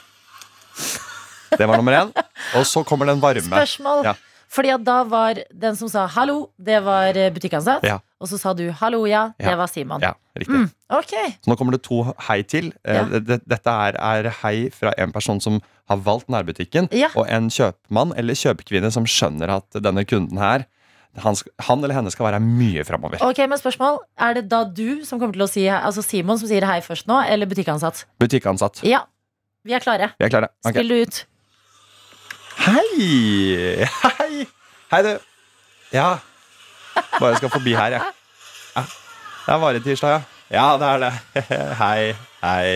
Det 1.54 1.66
var 1.70 1.78
nummer 1.78 1.94
én. 2.00 2.12
Og 2.58 2.66
så 2.66 2.82
kommer 2.86 3.06
den 3.06 3.20
varme. 3.22 3.46
Spørsmål. 3.46 4.06
Ja. 4.10 4.14
Fordi 4.54 4.70
at 4.70 4.84
da 4.86 5.00
var 5.10 5.40
den 5.50 5.74
som 5.76 5.88
sa 5.90 6.06
hallo, 6.14 6.50
det 6.62 6.76
var 6.86 7.16
eh, 7.18 7.30
butikkansatt. 7.34 7.82
Ja. 7.86 7.98
Og 8.22 8.28
så 8.30 8.38
sa 8.38 8.52
du 8.54 8.68
hallo, 8.70 9.02
ja, 9.10 9.32
det 9.38 9.50
Ja. 9.50 9.56
var 9.58 9.66
Simon. 9.72 10.00
Ja, 10.04 10.12
riktig. 10.38 10.54
Mm, 10.54 10.68
ok. 10.94 11.14
Så 11.42 11.50
nå 11.50 11.56
kommer 11.58 11.72
det 11.74 11.82
to 11.82 12.02
hei 12.28 12.42
til. 12.42 12.72
Eh, 12.84 12.94
Ja. 12.94 13.02
det- 13.04 13.26
det- 13.26 13.48
Dette 13.48 13.66
er, 13.70 13.96
er 13.98 14.30
hei 14.42 14.70
fra 14.70 14.92
en 14.96 15.10
person 15.12 15.40
som 15.40 15.60
har 15.88 15.96
valgt 15.98 16.28
nærbutikken, 16.28 16.88
og 17.16 17.26
en 17.28 17.48
kjøpmann 17.50 18.14
eller 18.16 18.34
kjøpekvinne 18.34 18.92
som 18.92 19.04
skjønner 19.04 19.48
at 19.56 19.70
denne 19.82 20.04
kunden 20.06 20.38
her 20.38 20.64
han, 21.16 21.36
han 21.60 21.78
eller 21.84 21.94
henne 21.94 22.10
skal 22.10 22.26
være 22.26 22.40
mye 22.42 22.82
framover. 22.84 23.18
Ok, 23.22 23.38
men 23.48 23.56
spørsmål 23.58 23.98
Er 24.18 24.34
det 24.34 24.48
da 24.48 24.64
du 24.64 25.04
som 25.04 25.20
kommer 25.20 25.32
til 25.32 25.42
å 25.42 25.48
si 25.48 25.66
Altså 25.68 26.02
Simon 26.02 26.38
som 26.38 26.48
sier 26.48 26.64
hei 26.66 26.80
først 26.80 27.06
nå, 27.06 27.20
eller 27.28 27.46
butikkansatt? 27.46 28.04
Butikkansatt. 28.18 28.82
Ja. 28.82 29.04
Vi 29.64 29.72
er 29.72 29.78
klare. 29.80 30.10
Vi 30.18 30.24
er 30.26 30.28
klare. 30.30 30.48
Okay. 30.66 30.72
Spill 30.82 30.88
det 30.88 31.06
ut. 31.08 31.24
Hei! 32.58 33.84
Hei! 33.84 34.44
Hei, 34.92 35.00
du. 35.02 35.12
Ja. 35.94 36.08
Bare 37.20 37.36
skal 37.38 37.50
forbi 37.52 37.74
her, 37.76 37.96
jeg. 37.96 38.12
Ja. 38.74 38.84
Det 39.44 39.52
er 39.54 39.60
varetirsdag, 39.62 40.14
ja. 40.14 40.20
Ja, 40.54 40.66
det 40.78 40.88
er 40.92 41.02
det. 41.02 41.44
Hei. 41.82 42.14
Hei. 42.44 42.70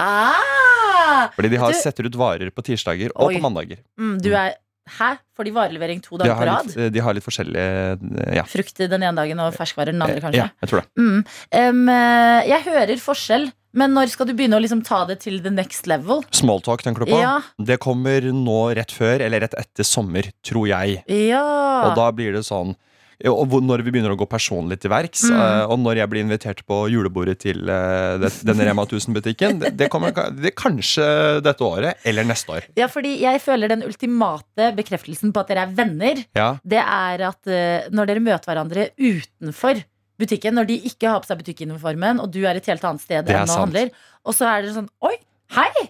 Ah! 0.00 1.30
Fordi 1.34 1.48
de 1.54 1.58
har 1.62 1.72
Du- 1.72 1.78
setter 1.80 2.06
ut 2.10 2.18
varer 2.20 2.50
på 2.52 2.62
tirsdager 2.66 3.10
og 3.16 3.30
Oi. 3.30 3.36
på 3.38 3.42
mandager. 3.48 3.80
Mm, 3.98 4.16
du 4.22 4.32
er 4.36 4.54
Hæ? 4.86 5.16
Får 5.34 5.42
de 5.48 5.50
varelevering 5.50 5.98
to 5.98 6.14
dager 6.20 6.36
på 6.38 6.44
rad? 6.46 6.68
litt, 6.70 6.92
de 6.94 7.00
har 7.02 7.14
litt 7.16 7.24
forskjellige 7.26 8.36
Ja. 8.36 8.44
Frukt 8.46 8.76
den 8.78 9.02
ene 9.02 9.16
dagen 9.18 9.40
og 9.42 9.56
ferskvarer 9.56 9.90
den 9.90 9.98
andre, 10.04 10.20
kanskje? 10.22 10.44
ja 10.44 10.46
jeg 10.62 10.70
tror 10.70 10.84
det. 10.84 10.86
Mm. 11.02 11.24
Eh, 11.50 12.46
jeg 12.52 12.62
hører 12.68 12.92
forskjell, 13.02 13.48
men 13.76 13.92
når 13.96 14.10
skal 14.14 14.26
du 14.30 14.34
begynne 14.38 14.56
å 14.58 14.62
liksom 14.64 14.82
ta 14.86 15.02
det 15.08 15.20
til 15.26 15.38
the 15.44 15.52
next 15.52 15.86
level? 15.90 16.24
Smalltalk, 16.34 16.82
tenker 16.86 17.04
du 17.06 17.12
på? 17.12 17.20
Ja. 17.20 17.36
Det 17.60 17.78
kommer 17.84 18.24
nå 18.32 18.58
rett 18.78 18.92
før 18.96 19.20
eller 19.28 19.44
rett 19.46 19.54
etter 19.60 19.86
sommer, 19.86 20.32
tror 20.46 20.66
jeg. 20.72 21.02
Ja. 21.12 21.44
Og 21.90 21.94
da 22.00 22.10
blir 22.16 22.32
det 22.38 22.44
sånn 22.48 22.74
og 23.16 23.48
når 23.64 23.80
vi 23.80 23.92
begynner 23.94 24.12
å 24.12 24.16
gå 24.20 24.26
personlig 24.28 24.76
til 24.82 24.90
verks, 24.92 25.22
Mm. 25.24 25.38
eh, 25.40 25.62
og 25.72 25.78
når 25.80 25.96
jeg 26.02 26.08
blir 26.12 26.20
invitert 26.20 26.58
på 26.68 26.82
julebordet 26.92 27.38
til 27.40 27.62
eh, 27.72 28.18
det, 28.20 28.28
denne 28.44 28.66
Rema 28.68 28.84
1000-butikken, 28.84 29.56
det, 29.62 29.70
det 29.80 29.88
kommer 29.88 30.12
det 30.36 30.52
kanskje 30.54 31.40
dette 31.40 31.64
året 31.64 31.96
eller 32.04 32.28
neste 32.28 32.52
år. 32.52 32.66
ja, 32.76 32.84
fordi 32.92 33.14
jeg 33.22 33.40
føler 33.40 33.72
den 33.72 33.86
ultimate 33.88 34.68
bekreftelsen 34.76 35.32
på 35.32 35.40
at 35.40 35.48
dere 35.48 35.64
er 35.64 35.72
venner, 35.78 36.20
Ja, 36.36 36.50
det 36.62 36.82
er 36.84 37.24
at 37.30 37.48
eh, 37.48 37.88
når 37.88 38.12
dere 38.12 38.20
møter 38.28 38.52
hverandre 38.52 38.90
utenfor 39.00 39.80
butikken, 40.20 40.54
når 40.56 40.68
de 40.70 40.78
ikke 40.90 41.10
har 41.10 41.20
på 41.20 41.28
seg 41.30 41.42
butikkuniformen, 41.42 42.20
og 42.22 42.30
du 42.32 42.40
er 42.46 42.56
et 42.56 42.66
helt 42.70 42.84
annet 42.88 43.04
sted 43.04 43.28
enn 43.28 43.44
og 43.48 43.60
handler, 43.66 43.90
og 44.24 44.34
så 44.36 44.48
er 44.54 44.62
det 44.66 44.74
sånn 44.76 44.88
Oi, 45.04 45.16
hei! 45.56 45.86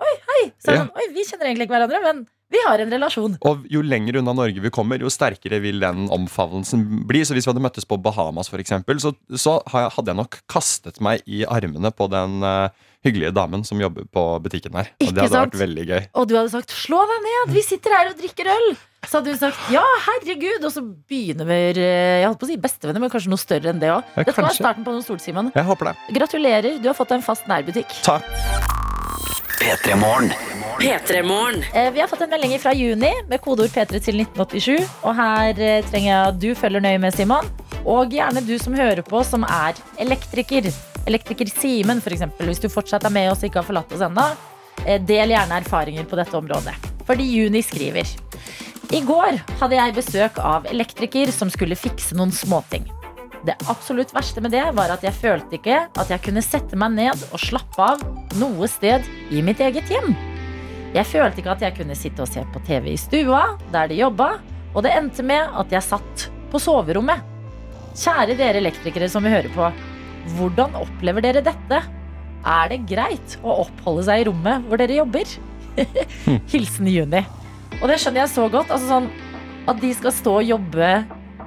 Oi, 0.00 0.12
hei! 0.28 0.42
Så 0.60 0.72
Ja. 0.72 0.84
sånn, 0.84 0.92
Oi, 0.96 1.08
vi 1.14 1.24
kjenner 1.28 1.48
egentlig 1.50 1.68
ikke 1.68 1.76
hverandre, 1.76 2.02
men 2.04 2.26
vi 2.50 2.58
har 2.66 2.80
en 2.82 2.90
relasjon. 2.90 3.36
Og 3.46 3.66
jo 3.70 3.80
lenger 3.82 4.16
unna 4.18 4.32
Norge 4.34 4.60
vi 4.60 4.70
kommer, 4.74 4.98
jo 4.98 5.10
sterkere 5.12 5.60
vil 5.62 5.78
den 5.78 6.08
omfavnelsen 6.10 7.06
bli. 7.06 7.20
Så 7.22 7.36
hvis 7.36 7.46
vi 7.46 7.52
hadde 7.52 7.62
møttes 7.62 7.86
på 7.86 8.00
Bahamas, 8.02 8.50
eksempel, 8.50 8.98
så, 8.98 9.12
så 9.38 9.60
hadde 9.70 10.10
jeg 10.10 10.18
nok 10.18 10.40
kastet 10.50 10.98
meg 11.00 11.22
i 11.30 11.44
armene 11.46 11.92
på 11.94 12.08
den 12.10 12.42
eh, 12.42 12.70
hyggelige 13.06 13.32
damen 13.36 13.64
som 13.64 13.80
jobber 13.80 14.04
på 14.12 14.22
butikken 14.44 14.74
her. 14.76 14.90
Og 15.00 15.10
det 15.14 15.22
hadde 15.24 15.32
sant? 15.32 15.54
vært 15.54 15.60
veldig 15.62 15.84
gøy. 15.88 16.00
Og 16.20 16.28
du 16.28 16.36
hadde 16.36 16.52
sagt 16.52 16.74
slå 16.74 17.00
deg 17.08 17.26
ned, 17.26 17.54
vi 17.56 17.62
sitter 17.64 17.96
her 17.96 18.10
og 18.12 18.18
drikker 18.20 18.50
øl. 18.52 18.70
Så 19.08 19.16
hadde 19.18 19.32
hun 19.32 19.40
sagt 19.40 19.70
ja, 19.72 19.84
herregud. 20.06 20.66
Og 20.68 20.74
så 20.74 20.82
begynner 20.84 21.48
vi 21.48 21.58
eh, 21.80 22.20
Jeg 22.20 22.26
holdt 22.28 22.42
på 22.42 22.48
å 22.48 22.50
si 22.52 22.58
bestevenner, 22.60 23.00
men 23.00 23.12
kanskje 23.12 23.32
noe 23.32 23.40
større 23.40 23.72
enn 23.72 23.80
det 23.80 23.88
òg. 23.94 24.04
Ja, 24.18 24.26
Dette 24.28 24.44
var 24.44 24.52
starten 24.56 24.84
på 24.84 24.92
noe 24.92 25.04
stort, 25.06 25.24
Simon. 25.24 25.48
Jeg 25.56 25.64
håper 25.70 25.90
det. 25.92 25.96
Gratulerer, 26.20 26.76
du 26.82 26.90
har 26.92 26.98
fått 26.98 27.14
deg 27.14 27.22
en 27.22 27.26
fast 27.30 27.48
nærbutikk. 27.50 27.96
Takk. 28.04 28.28
P3 29.60 29.96
Morgen. 30.00 30.30
Eh, 30.80 31.90
Vi 31.92 32.00
har 32.00 32.08
fått 32.08 32.22
en 32.24 32.30
melding 32.32 32.54
fra 32.60 32.72
Juni 32.72 33.10
med 33.28 33.40
kodeord 33.44 33.72
P3 33.72 34.00
til 34.00 34.22
1987. 34.22 34.86
Og 35.04 35.16
her 35.16 35.56
eh, 35.60 35.82
trenger 35.88 36.08
jeg 36.08 36.20
at 36.30 36.38
du 36.40 36.48
følger 36.56 36.84
nøye 36.84 37.00
med, 37.02 37.16
Simon. 37.16 37.48
Og 37.84 38.12
gjerne 38.12 38.40
du 38.44 38.54
som 38.60 38.76
hører 38.76 39.04
på, 39.04 39.20
som 39.24 39.44
er 39.44 39.76
elektriker. 40.00 40.70
Elektriker 41.08 41.48
Simen, 41.48 41.98
f.eks. 41.98 42.22
Hvis 42.38 42.62
du 42.62 42.68
fortsatt 42.70 43.04
er 43.06 43.14
med 43.14 43.30
oss 43.32 43.42
og 43.42 43.50
ikke 43.50 43.62
har 43.62 43.68
forlatt 43.68 43.92
oss 43.96 44.04
ennå. 44.04 44.26
eh, 44.86 45.00
Del 45.00 45.32
gjerne 45.34 45.60
erfaringer 45.62 46.04
på 46.08 46.18
dette 46.18 46.36
området. 46.36 46.74
Fordi 47.08 47.26
Juni 47.26 47.62
skriver 47.62 48.06
I 48.92 49.00
går 49.06 49.40
hadde 49.60 49.76
jeg 49.78 49.96
besøk 49.96 50.38
av 50.38 50.66
elektriker 50.70 51.32
som 51.34 51.50
skulle 51.50 51.78
fikse 51.78 52.16
noen 52.18 52.32
småting. 52.34 52.86
Det 53.46 53.56
absolutt 53.72 54.12
verste 54.12 54.42
med 54.44 54.52
det 54.52 54.66
var 54.76 54.92
at 54.92 55.04
jeg 55.06 55.16
følte 55.16 55.56
ikke 55.56 55.78
at 55.88 56.10
jeg 56.12 56.20
kunne 56.26 56.42
sette 56.44 56.76
meg 56.76 56.92
ned 56.98 57.22
og 57.32 57.40
slappe 57.40 57.80
av 57.80 58.02
noe 58.36 58.68
sted 58.68 59.06
i 59.32 59.40
mitt 59.42 59.62
eget 59.64 59.88
hjem. 59.88 60.12
Jeg 60.92 61.06
følte 61.06 61.40
ikke 61.40 61.54
at 61.54 61.62
jeg 61.64 61.76
kunne 61.78 61.96
sitte 61.96 62.20
og 62.26 62.28
se 62.28 62.42
på 62.52 62.60
TV 62.66 62.92
i 62.92 62.98
stua, 63.00 63.56
der 63.72 63.88
de 63.88 64.00
jobba, 64.02 64.34
og 64.74 64.84
det 64.84 64.92
endte 64.92 65.24
med 65.24 65.54
at 65.56 65.72
jeg 65.72 65.86
satt 65.86 66.26
på 66.50 66.60
soverommet. 66.60 67.22
Kjære 67.96 68.36
dere 68.38 68.60
elektrikere 68.60 69.08
som 69.10 69.24
vi 69.24 69.32
hører 69.32 69.50
på, 69.54 69.70
hvordan 70.36 70.76
opplever 70.78 71.24
dere 71.24 71.42
dette? 71.44 71.80
Er 72.40 72.70
det 72.72 72.84
greit 72.88 73.36
å 73.44 73.60
oppholde 73.66 74.06
seg 74.08 74.22
i 74.22 74.28
rommet 74.30 74.66
hvor 74.68 74.80
dere 74.80 75.00
jobber? 75.00 75.32
Hilsen 76.52 76.88
Juni. 76.90 77.24
Og 77.80 77.88
det 77.88 78.00
skjønner 78.00 78.24
jeg 78.24 78.32
så 78.34 78.46
godt. 78.52 78.72
Altså 78.72 78.88
sånn 78.90 79.10
At 79.70 79.80
de 79.80 79.90
skal 79.94 80.14
stå 80.16 80.38
og 80.40 80.48
jobbe 80.48 80.88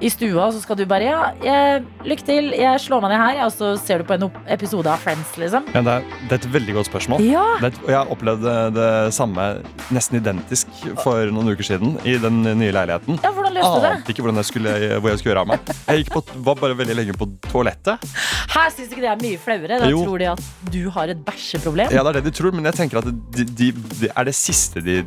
i 0.00 0.10
stua, 0.12 0.46
og 0.48 0.54
så 0.54 0.62
skal 0.62 0.78
du 0.78 0.84
bare 0.90 1.04
Ja, 1.04 1.18
jeg, 1.44 1.82
lykke 2.08 2.24
til, 2.26 2.50
jeg 2.56 2.80
slår 2.80 3.02
meg 3.04 3.12
ned 3.12 3.20
her, 3.20 3.40
og 3.44 3.52
så 3.54 3.74
ser 3.80 4.00
du 4.00 4.08
på 4.08 4.16
en 4.16 4.26
episode 4.50 4.88
av 4.90 5.02
Friends, 5.02 5.34
liksom. 5.40 5.66
Ja, 5.74 5.82
det, 5.84 5.96
er, 5.98 6.06
det 6.28 6.36
er 6.36 6.40
et 6.40 6.48
veldig 6.54 6.76
godt 6.78 6.88
spørsmål. 6.88 7.24
Ja. 7.28 7.44
Er, 7.60 7.76
og 7.84 7.90
jeg 7.92 8.14
opplevde 8.16 8.54
det 8.74 8.88
samme 9.16 9.48
nesten 9.94 10.20
identisk 10.20 10.70
for 11.02 11.30
noen 11.34 11.52
uker 11.52 11.68
siden 11.68 11.98
i 12.08 12.16
den 12.22 12.40
nye 12.44 12.72
leiligheten. 12.74 13.20
Ja, 13.24 13.32
hvordan 13.36 13.56
løste 13.58 13.74
du 13.74 13.84
det? 13.84 13.92
Ante 13.98 14.14
ikke 14.14 14.34
jeg 14.34 14.48
skulle, 14.50 14.74
hvor 14.98 15.12
jeg 15.12 15.20
skulle 15.22 15.34
gjøre 15.34 15.44
av 15.44 15.52
meg. 15.52 15.74
Jeg 15.90 16.08
på, 16.10 16.24
var 16.48 16.58
bare 16.62 16.78
veldig 16.80 16.98
lenge 16.98 17.16
på 17.18 17.28
toalettet. 17.50 18.08
Her 18.54 18.72
syns 18.72 18.90
ikke 18.90 19.04
det 19.04 19.12
er 19.12 19.20
mye 19.22 19.40
flauere. 19.42 19.80
Da 19.84 19.90
Jo. 19.92 20.02
tror 20.06 20.18
de 20.22 20.30
at 20.32 20.42
du 20.72 20.80
har 20.94 21.12
et 21.12 21.20
bæsjeproblem. 21.26 21.92
Ja, 21.94 22.02
det 22.06 22.14
er 22.14 22.20
det 22.20 22.24
de 22.30 22.34
tror, 22.38 22.54
men 22.56 22.64
jeg 22.70 22.78
tenker 22.80 23.00
at 23.02 23.08
det 23.10 23.46
de, 23.54 23.70
de 24.00 24.10
er 24.10 24.28
det 24.28 24.34
siste 24.36 24.82
de 24.84 25.00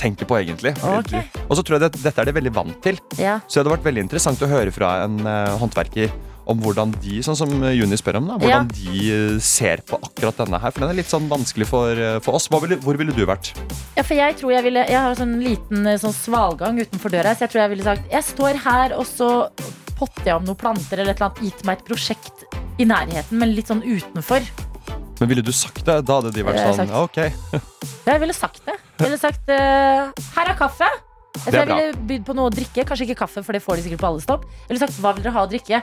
tenker 0.00 0.28
på, 0.28 0.36
egentlig. 0.40 0.74
Okay. 0.82 1.24
Og 1.48 1.56
så 1.58 1.64
tror 1.64 1.78
jeg 1.78 1.86
det, 1.86 2.02
dette 2.04 2.20
er 2.20 2.28
de 2.28 2.36
veldig 2.36 2.54
vant 2.54 2.78
til. 2.84 2.98
Ja. 3.20 3.38
Så 3.46 3.58
det 3.60 3.64
hadde 3.64 3.76
vært 3.76 3.88
veldig 3.88 4.04
interessant 4.06 4.33
å 4.42 4.50
høre 4.50 4.74
fra 4.74 5.04
en 5.04 5.20
eh, 5.22 5.54
håndverker 5.60 6.10
om 6.50 6.60
hvordan 6.60 6.92
de, 7.00 7.20
sånn 7.24 7.36
som 7.38 7.52
Juni 7.72 7.96
spør 7.98 8.18
om, 8.20 8.28
da, 8.28 8.36
hvordan 8.40 8.68
de 8.74 9.04
eh, 9.14 9.36
ser 9.42 9.82
på 9.88 9.98
akkurat 10.00 10.42
denne 10.42 10.60
her. 10.60 10.74
For 10.74 10.84
den 10.84 10.92
er 10.92 10.98
litt 10.98 11.10
sånn 11.10 11.28
vanskelig 11.30 11.68
for, 11.70 11.96
eh, 11.96 12.18
for 12.24 12.38
oss. 12.38 12.50
Ville, 12.52 12.78
hvor 12.84 12.98
ville 13.00 13.14
du 13.16 13.24
vært? 13.28 13.54
Ja, 13.96 14.04
for 14.04 14.16
jeg 14.16 14.36
tror 14.40 14.52
jeg 14.54 14.64
ville 14.66 14.82
Jeg 14.84 14.98
har 15.00 15.16
sånn 15.18 15.38
liten 15.42 15.86
eh, 15.88 16.00
sånn 16.00 16.14
svalgang 16.16 16.78
utenfor 16.82 17.14
døra, 17.14 17.32
så 17.34 17.46
jeg 17.46 17.54
tror 17.54 17.64
jeg 17.64 17.72
ville 17.74 17.86
sagt 17.86 18.12
Jeg 18.12 18.26
står 18.26 18.60
her, 18.64 18.96
og 18.98 19.06
så 19.08 19.30
potter 19.94 20.30
jeg 20.30 20.36
om 20.36 20.46
noen 20.48 20.60
planter 20.60 21.00
eller 21.00 21.14
et 21.14 21.22
eller 21.22 21.30
annet. 21.30 21.42
Gitt 21.46 21.64
meg 21.66 21.80
et 21.80 21.88
prosjekt 21.88 22.46
i 22.82 22.86
nærheten, 22.88 23.40
men 23.40 23.54
litt 23.54 23.70
sånn 23.70 23.84
utenfor. 23.86 24.44
Men 25.20 25.30
ville 25.30 25.44
du 25.46 25.52
sagt 25.54 25.84
det? 25.86 26.00
Da 26.04 26.18
hadde 26.18 26.34
de 26.34 26.44
vært 26.44 26.60
sånn 26.60 26.80
sagt. 26.82 26.94
Ok. 26.98 27.62
Jeg 28.10 28.20
ville 28.20 28.36
sagt 28.36 28.64
det. 28.66 28.74
Jeg 28.98 29.08
ville 29.08 29.18
sagt 29.18 29.48
uh, 29.48 30.10
Her 30.34 30.50
er 30.50 30.56
kaffe. 30.58 30.88
Jeg 31.34 31.50
tror 31.50 31.60
jeg 31.60 31.68
ville 31.68 32.06
bydd 32.08 32.24
på 32.28 32.34
noe 32.38 32.50
å 32.50 32.52
drikke. 32.54 32.84
Kanskje 32.86 33.08
ikke 33.08 33.18
kaffe, 33.24 33.42
for 33.42 33.56
det 33.56 33.60
får 33.64 33.80
de 33.80 33.84
sikkert 33.88 34.02
på 34.04 34.08
alle 34.12 34.22
stopp. 34.22 34.44
Eller 34.68 34.80
sagt 34.84 35.00
hva 35.02 35.12
vil 35.16 35.24
dere 35.24 35.34
ha 35.34 35.42
å 35.42 35.50
drikke? 35.50 35.80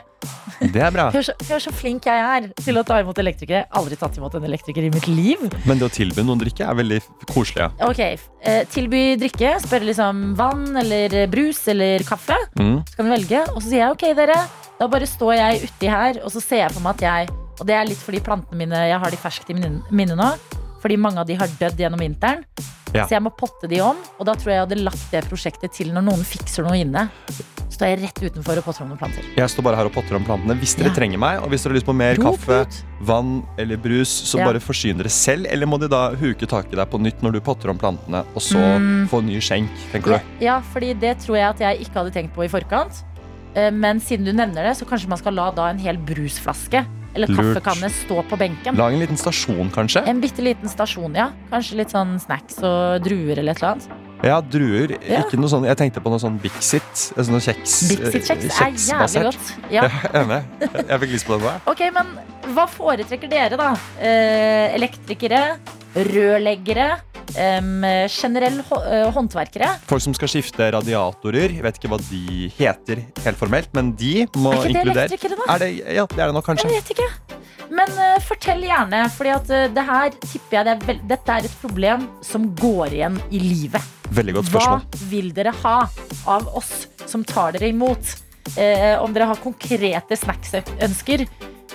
Det 0.71 0.83
er 0.85 0.93
bra. 0.95 1.09
Hør 1.11 1.25
så, 1.27 1.35
hør 1.49 1.63
så 1.65 1.73
flink 1.75 2.07
jeg 2.07 2.23
er 2.23 2.47
til 2.61 2.79
å 2.79 2.85
ta 2.87 3.01
imot 3.03 3.19
elektrikere. 3.19 3.65
Aldri 3.77 3.97
tatt 3.99 4.15
imot 4.19 4.37
en 4.39 4.47
elektriker 4.47 4.87
i 4.87 4.93
mitt 4.93 5.09
liv. 5.11 5.43
Men 5.67 5.81
det 5.81 5.89
å 5.89 5.93
tilby 5.93 6.23
noen 6.25 6.39
drikke 6.41 6.65
er 6.67 6.79
veldig 6.79 7.01
koselig. 7.33 7.67
Ja. 7.67 7.89
Ok, 7.91 8.01
eh, 8.47 8.63
Tilby 8.71 9.03
drikke. 9.21 9.57
Spørre 9.65 9.89
liksom 9.91 10.23
vann 10.39 10.69
eller 10.81 11.19
brus 11.31 11.65
eller 11.73 12.07
kaffe. 12.07 12.39
Mm. 12.55 12.79
Så 12.87 12.97
kan 12.97 13.09
du 13.09 13.15
velge. 13.17 13.43
Og 13.51 13.59
så 13.59 13.67
sier 13.67 13.83
jeg 13.83 13.97
ok, 13.97 14.07
dere. 14.21 14.39
Da 14.79 14.87
bare 14.89 15.05
står 15.05 15.35
jeg 15.37 15.67
uti 15.67 15.91
her, 15.91 16.23
og 16.25 16.31
så 16.33 16.41
ser 16.41 16.63
jeg 16.63 16.73
for 16.73 16.81
meg 16.81 16.97
at 16.97 17.05
jeg 17.05 17.37
Og 17.61 17.67
det 17.69 17.75
er 17.77 17.85
litt 17.85 18.01
fordi 18.01 18.17
plantene 18.25 18.57
mine 18.57 18.79
Jeg 18.89 18.97
har 19.03 19.13
de 19.13 19.19
ferskt 19.21 19.51
i 19.53 19.57
minne 19.59 20.15
nå. 20.17 20.31
Fordi 20.81 20.97
mange 20.97 21.21
av 21.21 21.27
de 21.29 21.35
har 21.37 21.47
dødd 21.47 21.77
gjennom 21.77 21.99
vinteren. 22.01 22.43
Ja. 22.91 23.05
Så 23.07 23.13
jeg 23.15 23.21
må 23.23 23.29
potte 23.37 23.69
de 23.71 23.77
om. 23.79 23.95
Og 24.19 24.25
da 24.27 24.33
tror 24.35 24.49
jeg 24.51 24.57
jeg 24.57 24.65
hadde 24.65 24.83
lagt 24.83 25.11
det 25.13 25.21
prosjektet 25.29 25.71
til 25.77 25.93
når 25.95 26.03
noen 26.09 26.23
fikser 26.27 26.65
noe 26.65 26.75
inne. 26.81 27.05
Så 27.31 27.77
står 27.77 27.87
jeg 27.93 27.99
rett 28.01 28.19
utenfor 28.19 28.57
og 28.59 28.65
potter 28.65 28.83
om 28.83 28.89
noen 28.91 28.99
planter. 28.99 29.23
Jeg 29.37 29.47
står 29.53 29.63
bare 29.63 29.77
her 29.79 29.87
og 29.87 29.93
potter 29.95 30.17
om 30.17 30.25
plantene. 30.27 30.57
Hvis 30.59 30.73
dere 30.75 30.89
Ja. 30.89 30.95
trenger 30.97 31.17
meg, 31.21 31.39
og 31.41 31.49
hvis 31.49 31.63
dere 31.63 31.71
har 31.71 31.77
lyst 31.79 31.85
på 31.87 31.95
mer 31.95 32.15
Rop 32.19 32.35
kaffe, 32.35 32.61
ut. 32.67 32.83
vann 33.07 33.43
eller 33.57 33.77
brus, 33.77 34.09
så 34.09 34.39
Ja. 34.39 34.45
bare 34.45 34.59
forsyn 34.59 34.97
dere 34.97 35.07
selv. 35.09 35.45
Eller 35.49 35.65
må 35.65 35.79
de 35.79 35.87
da 35.87 36.11
huke 36.15 36.45
tak 36.45 36.65
i 36.73 36.75
deg 36.75 36.89
på 36.91 36.99
nytt 36.99 37.21
når 37.21 37.31
du 37.33 37.39
potter 37.39 37.69
om 37.69 37.77
plantene, 37.77 38.25
og 38.35 38.41
så 38.41 38.57
Mm. 38.59 39.07
få 39.07 39.23
ny 39.23 39.37
skjenk, 39.39 39.69
tenker 39.93 40.17
du? 40.19 40.21
ja, 40.45 40.59
fordi 40.73 40.99
det 40.99 41.19
tror 41.19 41.35
jeg 41.37 41.49
at 41.49 41.59
jeg 41.59 41.79
ikke 41.87 41.93
hadde 41.93 42.11
tenkt 42.11 42.33
på 42.35 42.43
i 42.43 42.49
forkant. 42.49 43.03
Eh, 43.55 43.69
Men 43.71 43.99
siden 44.01 44.25
du 44.25 44.33
nevner 44.33 44.63
det, 44.67 44.75
så 44.77 44.85
kanskje 44.85 45.07
man 45.07 45.17
skal 45.17 45.33
la 45.33 45.49
da 45.51 45.67
en 45.69 45.79
hel 45.79 45.95
brusflaske 45.97 46.85
eller 47.13 47.28
Lurt. 47.32 47.39
kaffekanne 47.41 47.89
stå 47.93 48.21
på 48.30 48.38
benken. 48.39 48.78
Lag 48.80 48.93
en 48.93 49.00
liten 49.04 49.19
stasjon, 49.19 49.71
kanskje? 49.74 50.04
En 50.08 50.21
bitte 50.24 50.43
liten 50.45 50.69
stasjon, 50.71 51.15
ja. 51.17 51.32
Kanskje 51.52 51.82
litt 51.82 51.91
sånn 51.93 52.17
snacks 52.24 52.62
og 52.63 53.04
druer 53.06 53.39
eller 53.41 53.52
et 53.56 53.62
eller 53.62 53.76
annet. 53.76 54.08
Ja, 54.21 54.38
druer. 54.45 54.91
Ja. 55.02 55.24
Ikke 55.26 55.38
noe 55.39 55.50
sånn, 55.50 55.63
jeg 55.65 55.78
tenkte 55.80 56.02
på 56.04 56.12
noe 56.13 56.21
sånn 56.21 56.36
Bixit. 56.43 57.08
Sånn 57.17 57.34
noe 57.34 57.41
kjeks. 57.41 57.78
Bixit-kjeks 57.89 58.45
eh, 58.45 58.60
er 58.67 58.76
jævlig 58.78 59.24
godt. 59.32 59.54
Ja. 59.74 59.88
Jeg 59.89 60.12
er 60.12 60.19
enig. 60.21 60.41
Jeg 60.91 61.00
fikk 61.04 61.15
lyst 61.15 61.26
på 61.30 61.39
det. 61.41 61.47
nå. 61.47 61.54
Ok, 61.71 61.82
men 61.95 62.12
hva 62.54 62.67
foretrekker 62.69 63.32
dere, 63.32 63.58
da? 63.58 63.71
Eh, 63.97 64.76
elektrikere, 64.78 65.41
rørleggere, 65.97 66.91
em, 67.39 67.83
generell 68.11 68.59
eh, 68.61 69.09
håndverkere. 69.15 69.69
Folk 69.89 70.03
som 70.03 70.15
skal 70.17 70.31
skifte 70.31 70.71
radiatorer, 70.75 71.57
jeg 71.57 71.65
vet 71.65 71.77
ikke 71.79 71.91
hva 71.93 71.99
de 72.09 72.49
heter 72.57 73.03
helt 73.25 73.39
formelt, 73.39 73.69
men 73.77 73.93
de 73.99 74.25
må 74.35 74.53
Er 74.53 74.57
ikke 74.57 74.71
det 74.71 74.73
inkludere. 74.73 75.05
elektrikere, 75.05 75.37
da? 75.39 75.53
Er 75.55 75.63
det, 75.65 75.69
ja, 75.79 76.05
det 76.07 76.19
er 76.19 76.25
det 76.31 76.35
nok, 76.37 76.47
kanskje. 76.49 76.69
Jeg 76.71 76.81
vet 76.81 76.93
ikke. 76.95 77.37
Men 77.71 77.93
uh, 77.95 78.17
fortell 78.27 78.65
gjerne, 78.67 79.05
fordi 79.15 79.31
at 79.31 79.51
eh, 79.55 79.69
det 79.71 79.83
her 79.87 80.09
tipper 80.19 80.57
jeg 80.57 80.65
det 80.67 80.71
er 80.73 80.81
vel, 80.89 80.97
Dette 81.07 81.37
er 81.37 81.45
et 81.47 81.53
problem 81.61 82.03
som 82.25 82.49
går 82.59 82.97
igjen 82.97 83.19
i 83.31 83.39
livet. 83.39 83.85
Veldig 84.11 84.33
godt 84.35 84.49
spørsmål. 84.49 84.81
Hva 84.91 85.07
vil 85.13 85.29
dere 85.37 85.53
ha 85.61 85.77
av 86.33 86.49
oss 86.59 86.73
som 87.07 87.23
tar 87.23 87.55
dere 87.55 87.71
imot? 87.71 88.17
Uh, 88.57 88.99
om 88.99 89.13
dere 89.15 89.29
har 89.29 89.39
konkrete 89.39 90.17
snacksønsker, 90.17 91.23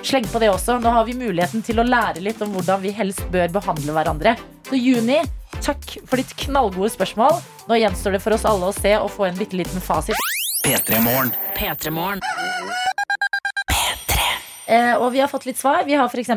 sleng 0.04 0.26
på 0.28 0.42
det 0.42 0.50
også. 0.52 0.76
Nå 0.82 0.92
har 0.92 1.06
vi 1.08 1.16
muligheten 1.16 1.64
til 1.64 1.80
å 1.80 1.86
lære 1.86 2.20
litt 2.20 2.42
om 2.44 2.52
hvordan 2.52 2.82
vi 2.84 2.92
helst 2.92 3.24
bør 3.32 3.54
behandle 3.56 3.96
hverandre. 3.96 4.36
Så 4.68 4.76
Juni, 4.76 5.22
takk 5.64 5.96
for 6.06 6.20
ditt 6.20 6.34
knallgode 6.46 6.90
spørsmål. 6.94 7.38
Nå 7.68 7.78
gjenstår 7.80 8.16
det 8.16 8.22
for 8.24 8.36
oss 8.36 8.46
alle 8.48 8.70
å 8.70 8.74
se 8.74 8.92
og 8.98 9.10
få 9.14 9.28
en 9.28 9.38
bitte 9.38 9.58
liten 9.58 9.82
fasit. 9.84 10.18
P3 10.64 11.00
Morgen. 11.04 11.32
P3morgen. 11.56 12.22
Eh, 14.66 14.94
og 14.98 15.12
vi 15.14 15.20
har 15.22 15.30
fått 15.30 15.46
litt 15.46 15.58
svar. 15.60 15.84
Vi 15.86 15.94
har 15.94 16.10
f.eks. 16.10 16.32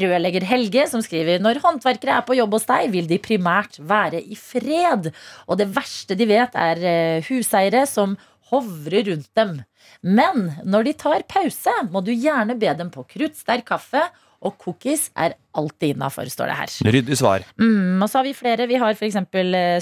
rørlegger 0.00 0.46
Helge 0.48 0.88
som 0.90 1.02
skriver 1.06 1.42
når 1.42 1.60
håndverkere 1.62 2.16
er 2.18 2.26
på 2.26 2.34
jobb 2.34 2.56
hos 2.58 2.66
deg, 2.66 2.90
vil 2.90 3.06
de 3.10 3.20
primært 3.22 3.78
være 3.78 4.18
i 4.20 4.38
fred. 4.38 5.12
Og 5.46 5.60
det 5.60 5.68
verste 5.76 6.18
de 6.18 6.26
vet, 6.30 6.56
er 6.58 6.82
eh, 6.82 7.28
huseiere 7.30 7.84
som 7.86 8.16
hovrer 8.50 9.06
rundt 9.12 9.30
dem. 9.38 9.60
Men 10.02 10.50
når 10.66 10.88
de 10.88 10.96
tar 10.98 11.22
pause, 11.30 11.76
må 11.94 12.02
du 12.02 12.10
gjerne 12.10 12.58
be 12.58 12.74
dem 12.74 12.90
på 12.90 13.06
kruttsterk 13.14 13.68
kaffe. 13.70 14.02
Og 14.40 14.54
cookies 14.56 15.10
er 15.20 15.34
alltid 15.52 15.96
innafor, 15.96 16.28
står 16.32 16.48
det 16.48 16.54
her. 16.56 16.74
Ryddig 16.94 17.16
svar. 17.20 17.42
Mm, 17.60 18.00
og 18.00 18.08
så 18.08 18.20
har 18.20 18.24
vi 18.24 18.32
flere. 18.32 18.64
Vi 18.70 18.78
har 18.80 18.94
f.eks. 18.96 19.18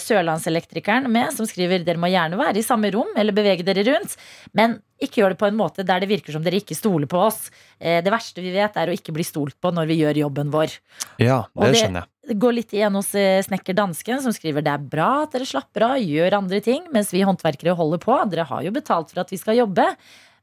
Sørlandselektrikeren 0.02 1.06
med, 1.12 1.30
som 1.36 1.46
skriver 1.46 1.84
dere 1.86 2.00
må 2.00 2.10
gjerne 2.10 2.38
være 2.40 2.58
i 2.58 2.66
samme 2.66 2.90
rom 2.94 3.12
eller 3.18 3.36
bevege 3.36 3.66
dere 3.66 3.84
rundt, 3.86 4.16
men 4.58 4.78
ikke 4.98 5.20
gjør 5.20 5.34
det 5.36 5.38
på 5.38 5.46
en 5.46 5.58
måte 5.58 5.84
der 5.86 6.02
det 6.02 6.10
virker 6.10 6.34
som 6.34 6.42
dere 6.42 6.58
ikke 6.58 6.74
stoler 6.74 7.06
på 7.10 7.20
oss. 7.28 7.52
Eh, 7.78 8.00
det 8.02 8.10
verste 8.10 8.42
vi 8.42 8.50
vet, 8.56 8.74
er 8.74 8.90
å 8.90 8.96
ikke 8.98 9.14
bli 9.14 9.26
stolt 9.26 9.54
på 9.62 9.70
når 9.74 9.92
vi 9.92 10.00
gjør 10.00 10.22
jobben 10.24 10.50
vår. 10.50 10.74
Ja, 11.22 11.44
det 11.54 11.70
det- 11.72 11.82
skjønner 11.84 12.02
jeg. 12.02 12.10
Det 12.28 12.36
går 12.42 12.52
litt 12.58 12.72
igjen 12.76 12.92
hos 12.98 13.14
eh, 13.16 13.40
snekker 13.40 13.72
dansken, 13.78 14.20
som 14.20 14.34
skriver 14.36 14.60
det 14.66 14.74
er 14.74 14.82
bra 14.90 15.22
at 15.22 15.32
dere 15.32 15.46
slapper 15.48 15.86
av, 15.86 15.96
gjør 16.02 16.40
andre 16.42 16.60
ting, 16.60 16.82
mens 16.92 17.14
vi 17.14 17.22
håndverkere 17.24 17.76
holder 17.78 18.02
på. 18.02 18.18
Dere 18.28 18.44
har 18.50 18.66
jo 18.66 18.74
betalt 18.74 19.14
for 19.14 19.22
at 19.22 19.30
vi 19.32 19.38
skal 19.40 19.56
jobbe. 19.62 19.86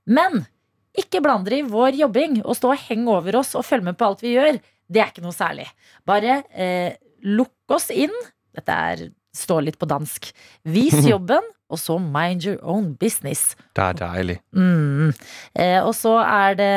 Men 0.08 0.46
ikke 1.02 1.22
bland 1.24 1.48
dere 1.48 1.62
i 1.62 1.68
vår 1.68 2.00
jobbing 2.02 2.40
og 2.44 2.58
stå 2.58 2.74
og 2.74 2.86
henge 2.88 3.12
over 3.12 3.42
oss 3.42 3.56
og 3.58 3.66
følge 3.68 3.90
med 3.90 3.98
på 4.00 4.08
alt 4.08 4.24
vi 4.26 4.36
gjør. 4.36 4.60
Det 4.86 5.02
er 5.02 5.12
ikke 5.12 5.26
noe 5.26 5.36
særlig. 5.36 5.68
Bare 6.08 6.42
eh, 6.54 6.98
lukk 7.26 7.76
oss 7.76 7.90
inn. 7.94 8.14
Dette 8.56 8.78
er, 8.92 9.08
står 9.36 9.66
litt 9.68 9.80
på 9.82 9.90
dansk. 9.90 10.30
Vis 10.70 10.98
jobben, 11.12 11.46
og 11.76 11.82
så 11.82 11.98
mind 12.00 12.46
your 12.48 12.60
own 12.64 12.94
business. 13.00 13.54
Det 13.76 13.84
er 13.84 13.98
deilig. 14.00 14.38
Mm. 14.56 15.12
Eh, 15.60 15.80
og 15.84 15.92
så 15.98 16.16
er 16.24 16.56
det 16.60 16.72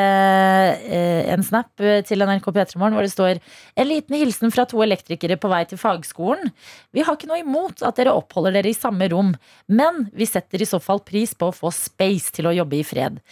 eh, 0.90 1.30
en 1.32 1.44
snap 1.46 1.70
eh, 1.82 2.00
til 2.06 2.24
NRK 2.26 2.50
P3morgen 2.50 2.96
hvor 2.96 3.06
det 3.06 3.14
står 3.14 3.38
En 3.78 3.86
liten 3.86 4.16
hilsen 4.18 4.52
fra 4.54 4.66
to 4.68 4.82
elektrikere 4.82 5.38
på 5.38 5.50
vei 5.52 5.62
til 5.70 5.78
fagskolen. 5.80 6.50
Vi 6.94 7.04
har 7.06 7.14
ikke 7.14 7.30
noe 7.30 7.42
imot 7.44 7.84
at 7.86 8.00
dere 8.00 8.16
oppholder 8.18 8.58
dere 8.58 8.72
i 8.72 8.76
samme 8.76 9.06
rom, 9.12 9.32
men 9.70 10.08
vi 10.16 10.26
setter 10.26 10.62
i 10.62 10.68
så 10.68 10.82
fall 10.82 11.04
pris 11.06 11.36
på 11.38 11.50
å 11.50 11.54
få 11.54 11.70
space 11.74 12.34
til 12.34 12.50
å 12.50 12.56
jobbe 12.56 12.80
i 12.80 12.86
fred. 12.86 13.22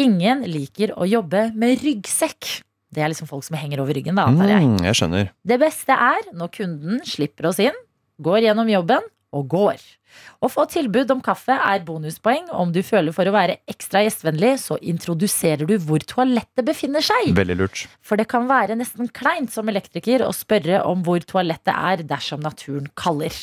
Ingen 0.00 0.46
liker 0.48 0.94
å 0.96 1.08
jobbe 1.08 1.50
med 1.58 1.84
ryggsekk. 1.84 2.64
Det 2.90 3.04
er 3.04 3.12
liksom 3.12 3.28
folk 3.30 3.44
som 3.46 3.58
henger 3.58 3.82
over 3.82 3.94
ryggen, 3.94 4.16
da, 4.18 4.26
antar 4.30 4.50
jeg. 4.50 4.66
Mm, 4.66 4.80
jeg 4.88 4.98
skjønner. 4.98 5.30
Det 5.46 5.58
beste 5.62 5.94
er 5.94 6.30
når 6.34 6.52
kunden 6.56 7.02
slipper 7.06 7.50
oss 7.52 7.60
inn, 7.62 7.76
går 8.20 8.48
gjennom 8.48 8.70
jobben 8.70 9.06
og 9.36 9.46
går. 9.52 9.82
Å 10.40 10.48
få 10.50 10.66
tilbud 10.72 11.10
om 11.14 11.22
kaffe 11.24 11.56
er 11.56 11.82
bonuspoeng. 11.86 12.48
Om 12.56 12.72
du 12.74 12.80
føler 12.86 13.14
for 13.16 13.28
å 13.28 13.34
være 13.34 13.58
ekstra 13.70 14.04
gjestvennlig, 14.06 14.54
så 14.62 14.78
introduserer 14.80 15.68
du 15.68 15.76
hvor 15.84 16.02
toalettet 16.04 16.66
befinner 16.66 17.04
seg. 17.04 17.32
Veldig 17.36 17.58
lurt. 17.60 17.84
For 18.04 18.20
det 18.20 18.28
kan 18.30 18.48
være 18.50 18.78
nesten 18.80 19.10
kleint 19.14 19.52
som 19.54 19.68
elektriker 19.70 20.24
å 20.26 20.32
spørre 20.36 20.82
om 20.88 21.04
hvor 21.06 21.22
toalettet 21.24 21.74
er 21.74 22.04
dersom 22.08 22.42
naturen 22.44 22.88
kaller. 22.98 23.34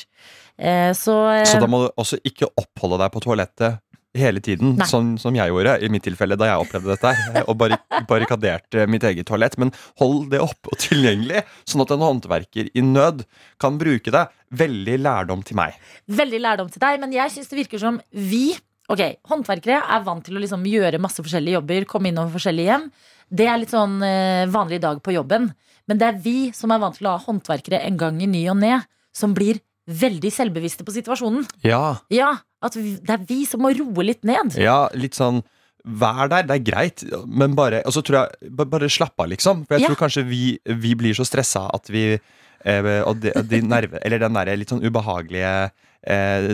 Eh, 0.58 0.92
så, 0.98 1.14
eh, 1.36 1.46
Så 1.46 1.60
da 1.62 1.70
må 1.70 1.84
du 1.86 1.92
også 2.02 2.18
ikke 2.26 2.50
oppholde 2.58 2.98
deg 3.04 3.12
på 3.14 3.22
toalettet 3.22 3.78
hele 4.18 4.40
tiden, 4.42 4.78
sånn 4.88 5.16
som 5.22 5.36
jeg 5.36 5.52
gjorde 5.52 5.76
i 5.84 5.90
mitt 5.92 6.04
tilfelle 6.08 6.38
da 6.40 6.48
jeg 6.50 6.64
opplevde 6.64 6.96
dette 6.96 7.44
og 7.44 7.58
barrikaderte 8.10 8.86
mitt 8.90 9.04
eget 9.04 9.28
toalett. 9.30 9.58
Men 9.62 9.72
hold 10.00 10.30
det 10.32 10.40
oppe 10.42 10.72
og 10.74 10.80
tilgjengelig, 10.82 11.44
sånn 11.68 11.84
at 11.84 11.92
en 11.94 12.06
håndverker 12.06 12.70
i 12.74 12.84
nød 12.86 13.26
kan 13.62 13.78
bruke 13.82 14.14
det. 14.14 14.24
Veldig 14.58 14.96
lærdom 15.04 15.44
til 15.44 15.60
meg. 15.60 15.76
veldig 16.08 16.40
lærdom 16.40 16.72
til 16.72 16.82
deg, 16.82 17.00
men 17.04 17.12
jeg 17.14 17.34
syns 17.36 17.52
det 17.52 17.60
virker 17.64 17.84
som 17.84 18.02
vi 18.12 18.56
Ok, 18.88 19.02
Håndverkere 19.28 19.82
er 19.84 20.04
vant 20.06 20.24
til 20.24 20.38
å 20.38 20.40
liksom 20.40 20.62
gjøre 20.64 20.96
masse 21.04 21.20
forskjellige 21.20 21.58
jobber, 21.58 21.84
komme 21.92 22.08
innom 22.08 22.30
forskjellige 22.32 22.70
hjem. 22.70 22.86
Det 23.28 23.44
er 23.52 23.58
litt 23.60 23.74
sånn 23.76 23.98
eh, 24.00 24.46
vanlig 24.48 24.78
dag 24.80 25.02
på 25.04 25.12
jobben. 25.12 25.50
Men 25.92 26.00
det 26.00 26.08
er 26.08 26.22
vi 26.24 26.54
som 26.56 26.72
er 26.72 26.80
vant 26.80 26.96
til 26.96 27.10
å 27.10 27.18
ha 27.18 27.20
håndverkere 27.26 27.82
en 27.84 27.98
gang 28.00 28.22
i 28.24 28.30
ny 28.32 28.46
og 28.48 28.56
ne, 28.62 28.78
som 29.12 29.36
blir 29.36 29.60
veldig 29.92 30.32
selvbevisste 30.32 30.88
på 30.88 30.96
situasjonen. 30.96 31.44
Ja, 31.68 31.98
Ja, 32.16 32.38
at 32.64 32.76
vi, 32.76 32.96
det 32.98 33.10
er 33.14 33.26
vi 33.30 33.44
som 33.46 33.62
må 33.62 33.70
roe 33.78 34.04
litt 34.08 34.24
ned. 34.26 34.56
ja, 34.58 34.88
litt 34.98 35.14
sånn 35.18 35.44
Vær 35.88 36.28
der, 36.28 36.44
det 36.44 36.52
er 36.58 36.64
greit, 36.68 37.04
men 37.32 37.54
bare 37.56 37.80
Og 37.88 37.94
så 37.96 38.02
tror 38.04 38.26
jeg 38.26 38.50
Bare 38.58 38.90
slapp 38.92 39.14
av, 39.24 39.30
liksom. 39.32 39.62
For 39.68 39.78
jeg 39.78 39.86
Ja. 39.86 39.88
tror 39.94 40.02
kanskje 40.02 40.24
vi, 40.28 40.60
vi 40.66 40.96
blir 41.00 41.14
så 41.16 41.24
stressa 41.24 41.70
at 41.72 41.88
vi 41.88 42.02
eh, 42.18 43.04
Og 43.08 43.22
de, 43.24 43.32
de 43.48 43.62
nerve, 43.64 44.02
eller 44.04 44.20
den 44.20 44.34
der 44.36 44.52
litt 44.60 44.74
sånn 44.74 44.84
ubehagelige 44.84 45.72
eh, 46.04 46.50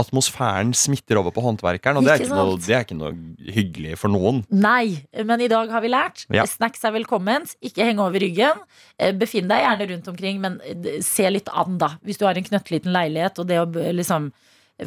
atmosfæren 0.00 0.72
smitter 0.76 1.18
over 1.20 1.32
på 1.34 1.42
håndverkeren, 1.44 1.98
og 2.00 2.04
det 2.06 2.12
er, 2.14 2.24
Ikke 2.24 2.36
noe, 2.38 2.56
det 2.60 2.74
er 2.78 2.84
ikke 2.86 2.96
noe 2.98 3.12
hyggelig 3.52 3.98
for 4.00 4.12
noen. 4.12 4.42
Nei, 4.50 5.02
men 5.24 5.40
i 5.44 5.48
dag 5.52 5.70
har 5.72 5.80
vi 5.84 5.90
lært. 5.92 6.24
Ja. 6.32 6.44
Snacks 6.48 6.84
er 6.84 6.94
velkomment. 6.96 7.54
Ikke 7.64 7.84
henge 7.86 8.04
over 8.04 8.20
ryggen. 8.22 8.60
Eh, 8.98 9.12
Befinn 9.16 9.48
deg 9.50 9.62
gjerne 9.64 9.88
rundt 9.92 10.08
omkring, 10.12 10.40
men 10.42 10.58
se 11.04 11.28
litt 11.32 11.48
an, 11.52 11.78
da. 11.80 11.94
Hvis 12.06 12.20
du 12.20 12.26
har 12.28 12.36
en 12.40 12.46
knøttliten 12.48 12.92
leilighet, 12.94 13.38
og 13.42 13.48
det 13.50 13.60
å 13.62 13.68
liksom 14.00 14.30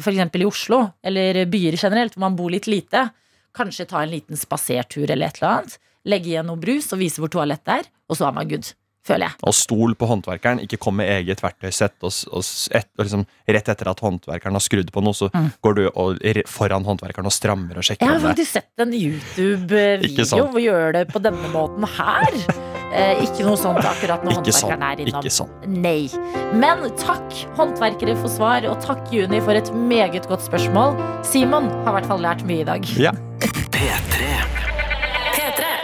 F.eks. 0.00 0.38
i 0.40 0.46
Oslo, 0.46 0.80
eller 1.04 1.44
byer 1.50 1.78
generelt, 1.78 2.16
hvor 2.16 2.26
man 2.26 2.38
bor 2.38 2.52
litt 2.52 2.68
lite. 2.70 3.08
Kanskje 3.54 3.86
ta 3.90 4.02
en 4.02 4.12
liten 4.12 4.38
spasertur 4.38 5.06
eller 5.08 5.28
et 5.28 5.40
eller 5.40 5.50
annet. 5.50 5.76
Legge 6.04 6.32
igjen 6.32 6.48
noe 6.50 6.60
brus 6.60 6.90
og 6.92 7.00
vise 7.00 7.22
hvor 7.22 7.32
toalettet 7.32 7.78
er, 7.78 7.92
og 8.10 8.18
så 8.18 8.28
er 8.28 8.34
man 8.36 8.50
good. 8.50 8.72
Føler 9.04 9.26
jeg. 9.28 9.36
Og 9.44 9.52
stol 9.52 9.92
på 10.00 10.06
håndverkeren, 10.08 10.62
ikke 10.64 10.78
kom 10.80 10.96
med 10.96 11.10
eget 11.12 11.42
verktøysett. 11.44 11.92
Og, 12.08 12.14
og, 12.32 12.40
et, 12.72 12.86
og 12.96 13.04
liksom, 13.04 13.26
rett 13.52 13.68
etter 13.68 13.90
at 13.90 14.00
håndverkeren 14.00 14.56
har 14.56 14.64
skrudd 14.64 14.88
på 14.94 15.02
noe, 15.04 15.12
så 15.12 15.28
Mm. 15.34 15.50
går 15.66 15.74
du 15.76 15.82
og, 15.90 16.22
foran 16.48 16.84
håndverkeren 16.88 17.26
og 17.28 17.32
strammer 17.34 17.76
og 17.76 17.84
sjekker 17.84 18.06
Jeg 18.06 18.14
har 18.14 18.22
faktisk 18.30 18.52
sett 18.52 18.80
en 18.80 18.92
YouTube-video 18.96 20.46
hvor 20.52 20.62
gjør 20.62 20.92
det 20.96 21.04
på 21.12 21.20
denne 21.24 21.50
måten 21.52 21.84
her. 21.98 22.32
Eh, 22.94 23.24
ikke 23.26 23.42
noe 23.44 23.58
sånt 23.58 23.82
akkurat 23.84 24.22
når 24.24 24.38
Ikke 24.38 24.54
sånn. 24.54 24.70
håndverkeren 24.70 24.86
er 24.88 25.04
innom. 25.04 25.20
Ikke 25.24 25.34
sånn. 25.34 25.52
Nei. 25.66 26.08
Men 26.54 26.84
takk, 27.00 27.34
håndverkere, 27.58 28.16
for 28.22 28.30
svar, 28.30 28.64
og 28.70 28.80
takk, 28.84 29.04
Juni, 29.12 29.40
for 29.44 29.52
et 29.58 29.72
meget 29.74 30.28
godt 30.30 30.46
spørsmål. 30.46 30.96
Simon 31.26 31.68
har 31.84 31.90
i 31.92 31.96
hvert 31.98 32.06
fall 32.14 32.22
lært 32.24 32.46
mye 32.46 32.62
i 32.62 32.68
dag. 32.72 32.86
Ja. 32.96 33.12
P3. 33.74 34.53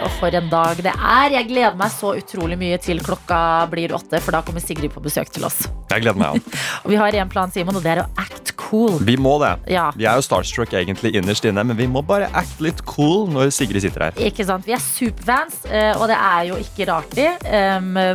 P3. 0.01 0.05
Og 0.05 0.11
for 0.19 0.37
en 0.37 0.49
dag 0.49 0.81
det 0.83 0.93
er. 0.93 1.35
Jeg 1.37 1.47
gleder 1.49 1.77
meg 1.77 1.91
så 1.93 2.15
utrolig 2.17 2.57
mye 2.59 2.77
til 2.81 3.01
klokka 3.03 3.67
blir 3.71 3.93
åtte, 3.93 4.21
for 4.21 4.31
da 4.35 4.41
kommer 4.45 4.61
Sigrid 4.63 4.91
på 4.93 5.03
besøk 5.03 5.31
til 5.31 5.45
oss. 5.45 5.63
Jeg 5.91 6.01
gleder 6.03 6.17
meg. 6.19 6.41
ja. 6.41 6.61
Og 6.83 6.91
vi 6.91 6.99
har 6.99 7.11
én 7.13 7.29
plan, 7.29 7.51
Simon, 7.51 7.77
og 7.77 7.83
det 7.83 7.95
er 7.95 8.03
å 8.05 8.09
act 8.17 8.40
cool. 8.71 8.97
Vi 9.05 9.17
må 9.19 9.35
det. 9.43 9.53
Ja. 9.75 9.89
Vi 9.97 10.07
er 10.07 10.19
jo 10.19 10.25
starstruck 10.25 10.73
egentlig 10.77 11.13
innerst 11.19 11.45
inne, 11.47 11.65
men 11.67 11.77
vi 11.77 11.87
må 11.91 12.03
bare 12.05 12.29
act 12.37 12.63
litt 12.63 12.81
cool 12.89 13.27
når 13.31 13.51
Sigrid 13.55 13.83
sitter 13.83 14.07
her. 14.07 14.21
Ikke 14.31 14.47
sant? 14.47 14.65
Vi 14.67 14.75
er 14.75 14.81
superfans, 14.83 15.61
eh, 15.69 15.91
og 15.97 16.07
det 16.11 16.17
er 16.17 16.49
jo 16.51 16.59
ikke 16.61 16.87
rart 16.91 17.15
det. 17.17 17.29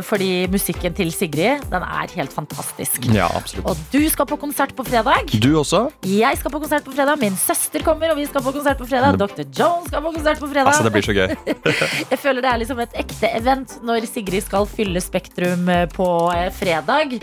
fordi 0.07 0.47
musikken 0.51 0.93
til 0.95 1.11
Sigrid, 1.13 1.63
den 1.71 1.83
er 1.83 2.11
helt 2.15 2.33
fantastisk. 2.33 3.05
Ja, 3.13 3.27
absolutt. 3.37 3.67
Og 3.69 3.77
du 3.93 4.01
skal 4.09 4.27
på 4.29 4.37
konsert 4.39 4.73
på 4.75 4.85
fredag. 4.87 5.29
Du 5.43 5.49
også? 5.59 5.87
Jeg 6.05 6.39
skal 6.39 6.53
på 6.53 6.61
konsert 6.63 6.85
på 6.85 6.93
fredag. 6.95 7.19
Min 7.21 7.37
søster 7.37 7.83
kommer, 7.85 8.11
og 8.11 8.17
vi 8.19 8.25
skal 8.25 8.43
på 8.45 8.53
konsert 8.55 8.79
på 8.81 8.87
fredag. 8.89 9.17
Dr. 9.19 9.43
Jones 9.57 9.89
skal 9.91 10.03
på 10.03 10.13
konsert 10.15 10.39
på 10.39 10.49
fredag. 10.51 10.71
Altså, 10.71 10.83
det 10.83 10.93
blir 10.95 11.07
så 11.07 11.15
gøy. 11.17 11.35
Jeg 12.11 12.19
føler 12.21 12.45
det 12.45 12.51
er 12.51 12.61
liksom 12.63 12.81
et 12.83 12.97
ekte 13.03 13.31
event 13.37 13.77
når 13.87 14.07
Sigrid 14.09 14.45
skal 14.47 14.67
fylle 14.69 15.03
Spektrum 15.03 15.69
eh, 15.71 15.85
på 15.93 16.07
eh, 16.35 16.49
fredag. 16.55 17.19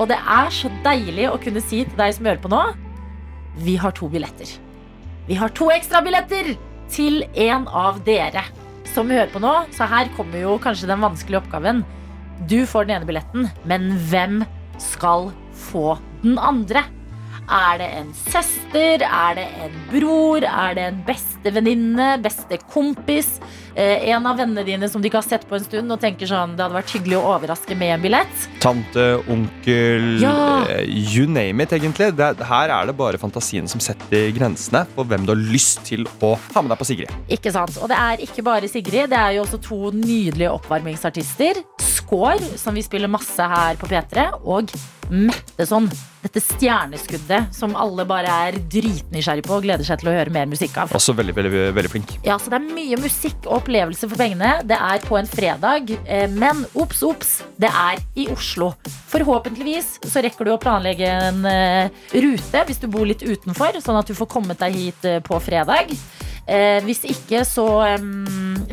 Og 0.00 0.08
det 0.08 0.16
er 0.16 0.48
så 0.54 0.70
deilig 0.84 1.28
å 1.28 1.38
kunne 1.42 1.60
si 1.60 1.82
til 1.84 1.98
deg 1.98 2.14
som 2.16 2.28
hører 2.28 2.40
på 2.40 2.50
nå, 2.52 2.62
vi 3.60 3.76
har 3.80 3.92
to 3.92 4.08
billetter. 4.08 4.48
Vi 5.28 5.36
har 5.36 5.52
to 5.52 5.68
ekstra 5.74 6.00
billetter 6.02 6.54
til 6.90 7.22
en 7.38 7.66
av 7.68 8.00
dere 8.06 8.46
som 8.88 9.10
hører 9.12 9.28
på 9.32 9.42
nå. 9.42 9.52
Så 9.76 9.88
her 9.90 10.08
kommer 10.16 10.40
jo 10.40 10.56
kanskje 10.62 10.88
den 10.90 11.04
vanskelige 11.04 11.42
oppgaven. 11.42 11.84
Du 12.48 12.62
får 12.66 12.88
den 12.88 12.96
ene 12.96 13.08
billetten, 13.10 13.50
men 13.68 13.92
hvem 14.08 14.40
skal 14.80 15.28
få 15.68 15.98
den 16.24 16.40
andre? 16.40 16.86
Er 17.50 17.80
det 17.82 17.88
en 17.98 18.10
søster? 18.14 19.02
Er 19.04 19.34
det 19.36 19.46
en 19.64 19.76
bror? 19.90 20.44
Er 20.46 20.76
det 20.78 20.84
en 20.86 21.00
bestevenninne? 21.06 22.12
Bestekompis? 22.22 23.36
Eh, 23.76 24.08
en 24.10 24.26
av 24.26 24.36
vennene 24.36 24.64
dine 24.66 24.88
som 24.90 25.00
du 25.02 25.08
ikke 25.08 25.20
har 25.22 25.26
sett 25.28 25.44
på 25.48 25.54
en 25.56 25.64
stund 25.64 25.92
og 25.94 26.00
tenker 26.02 26.26
sånn 26.26 26.56
det 26.56 26.64
hadde 26.64 26.74
vært 26.78 26.90
hyggelig 26.96 27.18
å 27.20 27.28
overraske 27.36 27.76
med 27.78 27.94
en 27.94 28.02
billett? 28.02 28.46
Tante, 28.60 29.04
onkel, 29.30 30.20
Ja. 30.20 30.64
eh, 30.68 30.84
you 30.88 31.26
name 31.26 31.60
it, 31.62 31.70
egentlig. 31.72 32.10
Det, 32.16 32.20
er- 32.40 32.44
her 32.44 32.68
er 32.70 32.86
det 32.86 32.96
bare 32.96 33.18
fantasien 33.18 33.68
som 33.68 33.80
setter 33.80 34.30
grensene 34.32 34.86
for 34.94 35.04
hvem 35.04 35.24
du 35.26 35.32
har 35.34 35.42
lyst 35.52 35.84
til 35.84 36.04
å 36.20 36.36
ha 36.54 36.62
med 36.62 36.70
deg 36.70 36.78
på 36.78 36.86
Sigrid. 36.86 37.10
Ikke 37.28 37.52
sant? 37.52 37.78
Og 37.80 37.88
det 37.88 37.96
er 37.96 38.16
ikke 38.26 38.42
bare 38.44 38.68
Sigrid, 38.68 39.10
det 39.10 39.18
er 39.18 39.32
jo 39.38 39.44
også 39.44 39.60
to 39.62 39.90
nydelige 39.92 40.50
oppvarmingsartister. 40.50 41.62
Skår, 41.80 42.40
som 42.58 42.74
vi 42.74 42.82
spiller 42.82 43.08
masse 43.08 43.38
her 43.38 43.76
på 43.76 43.86
P3, 43.86 44.30
og 44.44 44.70
Metteson. 45.10 45.88
Dette 46.22 46.38
stjerneskuddet 46.44 47.54
som 47.56 47.72
alle 47.80 48.04
bare 48.06 48.28
er 48.48 48.58
dritnysgjerrig 48.70 49.42
på 49.46 49.56
og 49.56 49.64
gleder 49.64 49.86
seg 49.88 50.02
til 50.02 50.10
å 50.10 50.14
høre 50.14 50.30
mer 50.34 50.46
musikk 50.50 50.76
av. 50.82 50.92
Også 50.96 51.14
veldig, 51.16 51.34
veldig, 51.34 51.62
veldig 51.74 51.90
flink. 51.90 52.12
Ja, 52.26 52.36
så 52.38 52.52
det 52.52 52.60
er 52.60 52.74
mye 52.74 52.98
musikk 53.00 53.48
og 53.48 53.59
opplevelse 53.60 54.08
for 54.08 54.18
pengene. 54.20 54.56
Det 54.66 54.76
er 54.76 55.02
på 55.04 55.18
en 55.18 55.28
fredag, 55.28 55.92
eh, 56.04 56.26
men 56.30 56.64
obs, 56.74 57.02
obs, 57.06 57.32
det 57.60 57.70
er 57.70 58.00
i 58.18 58.26
Oslo. 58.32 58.72
Forhåpentligvis 59.12 59.98
så 60.10 60.22
rekker 60.24 60.48
du 60.48 60.54
å 60.54 60.60
planlegge 60.60 61.08
en 61.28 61.44
eh, 61.48 61.92
rute 62.16 62.64
hvis 62.66 62.82
du 62.82 62.88
bor 62.90 63.06
litt 63.08 63.24
utenfor, 63.24 63.80
sånn 63.82 64.00
at 64.00 64.10
du 64.10 64.16
får 64.16 64.30
kommet 64.32 64.60
deg 64.62 64.76
hit 64.76 65.08
eh, 65.08 65.20
på 65.24 65.40
fredag. 65.42 65.92
Hvis 66.82 67.04
ikke 67.06 67.44
så 67.46 67.64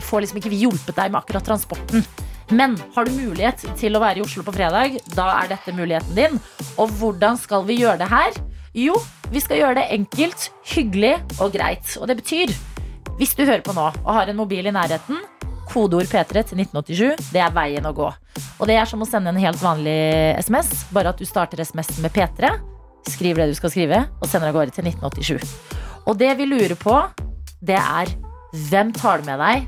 får 0.01 0.23
liksom 0.23 0.39
ikke 0.39 0.49
vi 0.49 0.63
hjulpet 0.63 0.95
deg 0.97 1.11
med 1.13 1.19
akkurat 1.19 1.45
transporten. 1.45 2.01
Men 2.49 2.73
har 2.95 3.05
du 3.05 3.11
mulighet 3.13 3.67
til 3.77 3.93
å 3.93 4.01
være 4.01 4.17
i 4.17 4.23
Oslo 4.23 4.41
på 4.47 4.55
fredag, 4.55 4.95
da 5.13 5.27
er 5.43 5.51
dette 5.51 5.75
muligheten 5.77 6.15
din. 6.17 6.39
Og 6.79 6.95
hvordan 6.97 7.37
skal 7.37 7.67
vi 7.67 7.77
gjøre 7.83 7.99
det 8.01 8.09
her? 8.09 8.39
Jo, 8.73 8.97
vi 9.29 9.43
skal 9.43 9.61
gjøre 9.61 9.77
det 9.81 9.85
enkelt, 9.93 10.47
hyggelig 10.73 11.13
og 11.37 11.53
greit. 11.53 11.93
Og 12.01 12.09
det 12.09 12.17
betyr 12.23 12.55
hvis 13.17 13.33
du 13.33 13.43
hører 13.47 13.63
på 13.65 13.73
nå 13.73 13.87
og 13.89 14.11
har 14.13 14.29
en 14.29 14.37
mobil 14.37 14.67
i 14.69 14.73
nærheten, 14.73 15.23
kodeord 15.67 16.05
P3 16.05 16.43
til 16.45 16.61
1987, 16.61 17.31
det 17.33 17.41
er 17.41 17.53
veien 17.55 17.87
å 17.89 17.93
gå. 17.97 18.11
Og 18.61 18.69
det 18.69 18.77
er 18.77 18.85
som 18.89 19.01
å 19.01 19.07
sende 19.09 19.33
en 19.33 19.41
helt 19.41 19.61
vanlig 19.61 19.97
SMS, 20.45 20.85
bare 20.93 21.11
at 21.11 21.17
du 21.17 21.25
starter 21.27 21.63
SMS 21.65 21.95
med 22.03 22.13
P3, 22.13 22.53
skriver 23.09 23.43
det 23.43 23.55
du 23.55 23.57
skal 23.57 23.73
skrive, 23.73 24.03
og 24.21 24.29
sender 24.29 24.51
av 24.51 24.59
gårde 24.59 24.75
til 24.75 24.85
1987. 24.93 25.49
Og 26.07 26.19
det 26.19 26.29
vi 26.39 26.47
lurer 26.47 26.77
på, 26.77 26.95
det 27.65 27.79
er 27.81 28.13
hvem 28.69 28.93
tar 28.95 29.23
du 29.23 29.31
med 29.31 29.41
deg, 29.41 29.67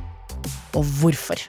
og 0.77 0.85
hvorfor? 1.01 1.41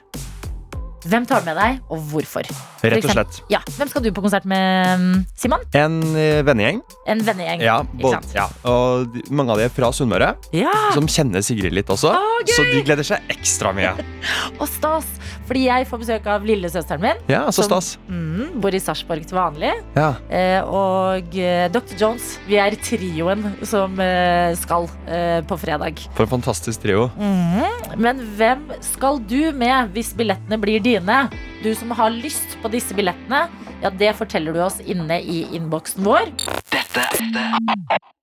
Hvem 1.01 1.25
tar 1.25 1.41
du 1.41 1.47
med 1.49 1.57
deg, 1.57 1.79
og 1.89 2.03
hvorfor? 2.11 2.45
Rett 2.85 3.05
og 3.05 3.13
slett. 3.13 3.39
Ja, 3.49 3.59
Hvem 3.77 3.89
skal 3.89 4.03
du 4.05 4.11
på 4.13 4.21
konsert 4.21 4.45
med, 4.49 4.99
mm, 5.01 5.23
Simon? 5.37 5.63
En 5.77 5.95
eh, 6.13 6.41
vennegjeng. 6.45 6.81
En 7.09 7.23
vennegjeng. 7.25 7.63
Ja, 7.65 7.79
både, 7.89 8.19
sant? 8.19 8.35
ja, 8.37 8.45
og 8.69 9.17
mange 9.33 9.55
av 9.55 9.61
de 9.61 9.65
er 9.65 9.73
fra 9.73 9.89
Sunnmøre, 9.95 10.35
Ja, 10.53 10.73
som 10.93 11.07
kjenner 11.09 11.41
Sigrid 11.45 11.73
litt 11.73 11.89
også. 11.89 12.11
Ah, 12.13 12.43
så 12.49 12.65
de 12.69 12.83
gleder 12.85 13.07
seg 13.07 13.25
ekstra 13.33 13.73
mye. 13.73 13.95
og 14.61 14.67
stas! 14.69 15.09
Fordi 15.49 15.65
jeg 15.65 15.87
får 15.89 15.99
besøk 16.03 16.27
av 16.31 16.45
lillesøsteren 16.47 17.01
min. 17.03 17.17
Ja, 17.27 17.41
så 17.49 17.65
Som- 17.65 17.71
stas. 17.71 17.89
Mm, 18.07 18.61
bor 18.63 18.71
i 18.71 18.79
Sarpsborg 18.79 19.25
til 19.27 19.35
vanlig. 19.35 19.73
Ja. 19.97 20.11
Eh, 20.31 20.61
og 20.63 21.33
eh, 21.35 21.65
Dr. 21.73 21.97
Jones. 21.99 22.37
Vi 22.47 22.55
er 22.61 22.77
trioen 22.79 23.43
som 23.67 23.97
eh, 23.99 24.53
skal 24.61 24.87
eh, 25.11 25.41
på 25.49 25.57
fredag. 25.59 25.99
For 26.15 26.23
en 26.27 26.31
fantastisk 26.37 26.85
trio. 26.85 27.09
Mhm. 27.17 27.97
Men 27.99 28.21
hvem 28.37 28.63
skal 28.85 29.19
du 29.27 29.51
med 29.57 29.91
hvis 29.97 30.13
billettene 30.15 30.55
blir 30.61 30.79
dine? 30.79 30.90
Du 30.91 31.69
som 31.75 31.91
har 31.95 32.09
lyst 32.11 32.57
på 32.59 32.67
disse 32.67 32.91
billettene, 32.91 33.45
ja, 33.79 33.89
det 33.95 34.09
forteller 34.17 34.51
du 34.51 34.59
oss 34.65 34.81
inne 34.83 35.21
i 35.23 35.45
innboksen 35.55 36.03
vår. 36.03 36.33
Dette 36.67 37.05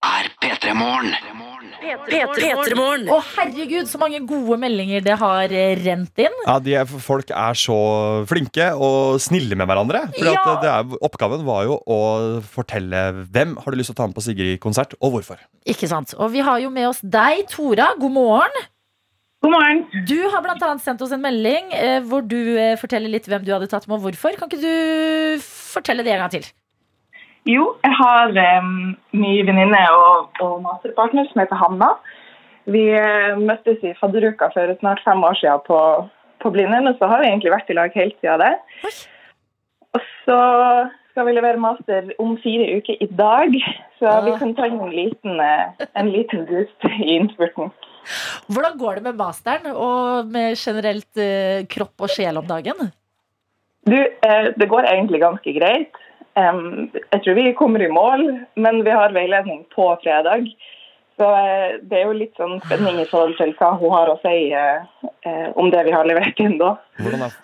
er 0.04 0.28
P3 0.42 0.74
Morgen. 0.76 1.14
P3morgen. 2.10 3.08
Å, 3.08 3.18
herregud, 3.38 3.88
så 3.88 3.96
mange 4.02 4.20
gode 4.28 4.58
meldinger 4.60 5.00
det 5.06 5.16
har 5.16 5.48
eh, 5.48 5.78
rent 5.80 6.20
inn. 6.20 6.36
Ja, 6.44 6.58
de 6.60 6.74
er, 6.82 6.84
Folk 7.00 7.32
er 7.32 7.56
så 7.56 7.78
flinke 8.28 8.68
og 8.76 9.16
snille 9.24 9.56
med 9.56 9.70
hverandre. 9.70 10.04
Fordi 10.12 10.34
Ja. 10.34 10.44
at 10.52 10.64
det 10.66 10.72
er, 10.74 10.96
Oppgaven 11.08 11.46
var 11.48 11.64
jo 11.70 11.78
å 11.88 12.00
fortelle 12.44 13.24
hvem 13.32 13.56
har 13.62 13.72
du 13.72 13.80
lyst 13.80 13.94
til 13.94 13.96
å 13.96 14.02
ta 14.02 14.10
med 14.10 14.18
på 14.18 14.26
Sigrid-konsert, 14.28 14.92
og 15.00 15.16
hvorfor. 15.16 15.40
Ikke 15.64 15.88
sant? 15.88 16.12
Og 16.20 16.34
vi 16.36 16.44
har 16.44 16.60
jo 16.60 16.68
med 16.68 16.90
oss 16.90 17.00
deg, 17.00 17.46
Tora. 17.48 17.94
God 17.96 18.12
morgen. 18.12 18.66
God 19.42 19.52
morgen. 19.54 19.84
Du 20.10 20.18
har 20.32 20.42
annet 20.42 20.82
sendt 20.82 21.02
oss 21.04 21.12
en 21.14 21.22
melding 21.22 21.70
eh, 21.76 22.00
hvor 22.02 22.24
du 22.26 22.58
eh, 22.58 22.74
forteller 22.80 23.12
litt 23.12 23.28
hvem 23.30 23.44
du 23.46 23.52
hadde 23.54 23.68
tatt 23.70 23.86
med 23.86 24.00
og 24.00 24.08
hvorfor. 24.08 24.34
Kan 24.34 24.50
ikke 24.50 24.62
du 24.64 25.44
fortelle 25.46 26.02
det 26.02 26.14
en 26.16 26.24
gang 26.24 26.32
til? 26.32 26.48
Jo, 27.48 27.68
jeg 27.84 27.94
har 28.00 28.34
um, 28.58 28.96
min 29.14 29.46
venninne 29.46 29.82
og, 29.94 30.34
og 30.42 30.58
masterpartner 30.66 31.28
som 31.30 31.40
heter 31.40 31.60
Hanna. 31.60 31.92
Vi 32.68 32.82
eh, 32.98 33.38
møttes 33.38 33.78
i 33.86 33.94
fadderuka 34.00 34.50
for 34.52 34.74
snart 34.82 35.04
fem 35.06 35.22
år 35.24 35.38
siden 35.38 35.62
på, 35.70 35.78
på 36.42 36.52
Blindern, 36.52 36.90
og 36.90 36.98
så 36.98 37.08
har 37.08 37.22
vi 37.22 37.30
egentlig 37.30 37.54
vært 37.54 37.70
i 37.70 37.78
lag 37.78 37.94
helt 37.94 38.18
siden 38.18 38.42
det. 38.42 38.52
Oi. 38.90 38.96
Og 39.96 40.02
så 40.26 40.40
skal 41.12 41.30
vi 41.30 41.36
levere 41.38 41.62
master 41.62 42.10
om 42.20 42.34
fire 42.42 42.66
uker 42.74 42.98
i 43.00 43.08
dag, 43.22 43.54
så 44.02 44.10
Ah. 44.18 44.20
vi 44.26 44.34
kan 44.38 44.52
ta 44.58 44.66
en 44.66 44.90
liten, 44.90 45.40
eh, 45.40 45.86
en 45.94 46.10
liten 46.10 46.44
boost 46.50 46.90
i 46.90 47.14
innspurten. 47.16 47.72
Hvordan 48.48 48.78
går 48.80 48.98
det 48.98 49.02
med 49.08 49.18
masteren 49.20 49.70
og 49.74 50.30
med 50.32 50.56
generelt 50.56 51.20
eh, 51.20 51.66
kropp 51.70 52.06
og 52.06 52.12
sjel 52.12 52.40
om 52.40 52.46
dagen? 52.48 52.90
Du, 53.88 53.96
eh, 53.98 54.48
det 54.56 54.68
går 54.68 54.88
egentlig 54.90 55.20
ganske 55.24 55.54
greit. 55.56 55.96
Um, 56.38 56.90
jeg 57.10 57.22
tror 57.24 57.34
vi 57.34 57.52
kommer 57.58 57.82
i 57.82 57.90
mål, 57.90 58.26
men 58.60 58.82
vi 58.86 58.92
har 58.94 59.14
veiledning 59.16 59.64
på 59.74 59.88
fredag. 60.04 60.46
Så 61.18 61.26
eh, 61.34 61.78
det 61.82 61.98
er 61.98 62.04
jo 62.06 62.14
litt 62.14 62.36
sånn 62.38 62.60
spenning 62.62 63.00
i 63.02 63.08
forhold 63.10 63.34
til 63.40 63.54
hva 63.58 63.72
hun 63.80 63.90
har 63.96 64.12
å 64.12 64.18
si 64.22 64.52
eh, 64.54 64.84
eh, 65.26 65.48
om 65.58 65.70
det 65.74 65.82
vi 65.88 65.94
har 65.96 66.06
levert 66.06 66.38
inn 66.44 66.58
da. 66.60 66.76
Hvordan 67.02 67.26
er 67.26 67.38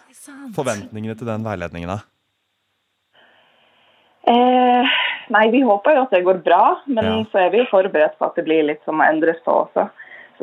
forventningene 0.55 1.17
til 1.19 1.27
den 1.27 1.47
veiledningen? 1.47 1.91
da? 1.91 1.99
Eh, 4.31 4.95
nei, 5.35 5.45
vi 5.53 5.65
håper 5.67 5.99
jo 5.99 6.05
at 6.07 6.15
det 6.15 6.23
går 6.25 6.39
bra, 6.47 6.63
men 6.87 7.05
Ja. 7.05 7.17
så 7.33 7.43
er 7.47 7.51
vi 7.51 7.67
forberedt 7.71 8.17
på 8.19 8.31
at 8.31 8.39
det 8.39 8.47
blir 8.47 8.63
litt 8.65 8.85
som 8.85 8.97
må 9.01 9.09
endres 9.11 9.43
på 9.45 9.53
også. 9.67 9.89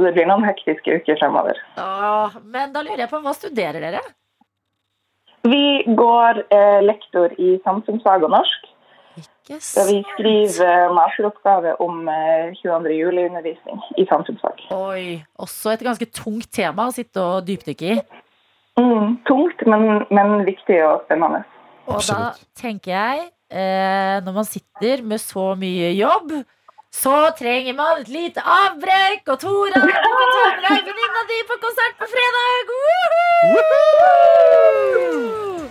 Så 0.01 0.07
det 0.07 0.15
blir 0.15 0.25
noen 0.25 0.41
hektiske 0.47 0.95
uker 0.97 1.17
fremover. 1.19 1.59
Åh, 1.77 2.39
men 2.49 2.71
da 2.73 2.81
lurer 2.81 3.03
jeg 3.03 3.11
på, 3.11 3.19
hva 3.21 3.35
studerer 3.37 3.83
dere? 3.83 3.99
Vi 5.45 5.83
går 5.93 6.39
eh, 6.49 6.79
lektor 6.81 7.35
i 7.37 7.59
samfunnsfag 7.61 8.25
og 8.25 8.31
norsk. 8.33 8.63
Ikke 9.21 9.59
sant. 9.61 9.91
vi 9.91 9.99
skriver 10.15 10.89
masteroppgave 10.97 11.75
om 11.85 12.09
eh, 12.09 12.57
22. 12.63 12.95
juli-undervisning 12.97 13.83
i 14.01 14.07
samfunnsfag. 14.09 14.63
Oi, 14.73 15.19
også 15.37 15.75
et 15.75 15.85
ganske 15.85 16.07
tungt 16.17 16.49
tema 16.49 16.87
å 16.89 16.95
sitte 16.95 17.21
og 17.21 17.45
dypdykke 17.45 17.91
i. 17.93 17.99
Mm, 18.81 19.19
tungt, 19.29 19.61
men, 19.69 20.07
men 20.09 20.41
viktig 20.49 20.79
og 20.87 21.05
spennende. 21.05 21.43
Og 21.85 21.99
Absolutt. 21.99 22.41
da 22.41 22.63
tenker 22.63 22.95
jeg, 22.95 23.29
eh, 23.53 24.17
når 24.25 24.39
man 24.39 24.49
sitter 24.49 25.05
med 25.05 25.21
så 25.21 25.51
mye 25.61 25.93
jobb, 25.93 26.39
så 26.91 27.15
trenger 27.39 27.75
man 27.77 28.01
et 28.01 28.09
lite 28.11 28.43
avbrekk. 28.43 29.23
Og 29.31 29.39
Tora, 29.39 29.79
du 29.79 29.91
kan 29.91 30.33
ta 30.35 30.43
med 30.57 30.65
deg 30.67 30.89
venninna 30.89 31.21
di 31.31 31.39
på 31.47 31.55
konsert 31.63 31.95
på 32.01 32.09
fredag! 32.11 32.73
Woohoo! 33.55 35.69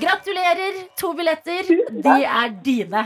Gratulerer, 0.00 0.82
to 1.00 1.12
billetter. 1.16 1.68
De 2.04 2.16
er 2.24 2.50
dine. 2.64 3.04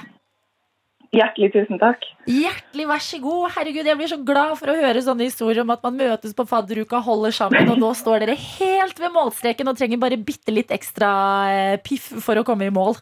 Hjertelig 1.10 1.48
tusen 1.50 1.78
takk. 1.82 2.04
Hjertelig 2.30 2.84
vær 2.86 3.00
så 3.02 3.18
god. 3.22 3.48
Herregud, 3.56 3.86
Jeg 3.86 3.98
blir 3.98 4.10
så 4.12 4.18
glad 4.22 4.52
for 4.60 4.70
å 4.70 4.76
høre 4.78 5.02
sånne 5.02 5.26
historier 5.26 5.64
om 5.64 5.72
at 5.74 5.82
man 5.82 5.96
møtes 5.98 6.36
på 6.38 6.46
fadderuka, 6.46 7.00
holder 7.02 7.34
sammen, 7.34 7.66
og 7.72 7.80
nå 7.82 7.90
står 7.98 8.22
dere 8.22 8.36
helt 8.38 9.00
ved 9.02 9.10
målstreken 9.16 9.72
og 9.72 9.78
trenger 9.78 9.98
bare 10.02 10.20
bitte 10.22 10.54
litt 10.54 10.70
ekstra 10.70 11.10
eh, 11.50 11.78
piff 11.82 12.12
for 12.22 12.38
å 12.38 12.46
komme 12.46 12.68
i 12.70 12.74
mål. 12.74 12.94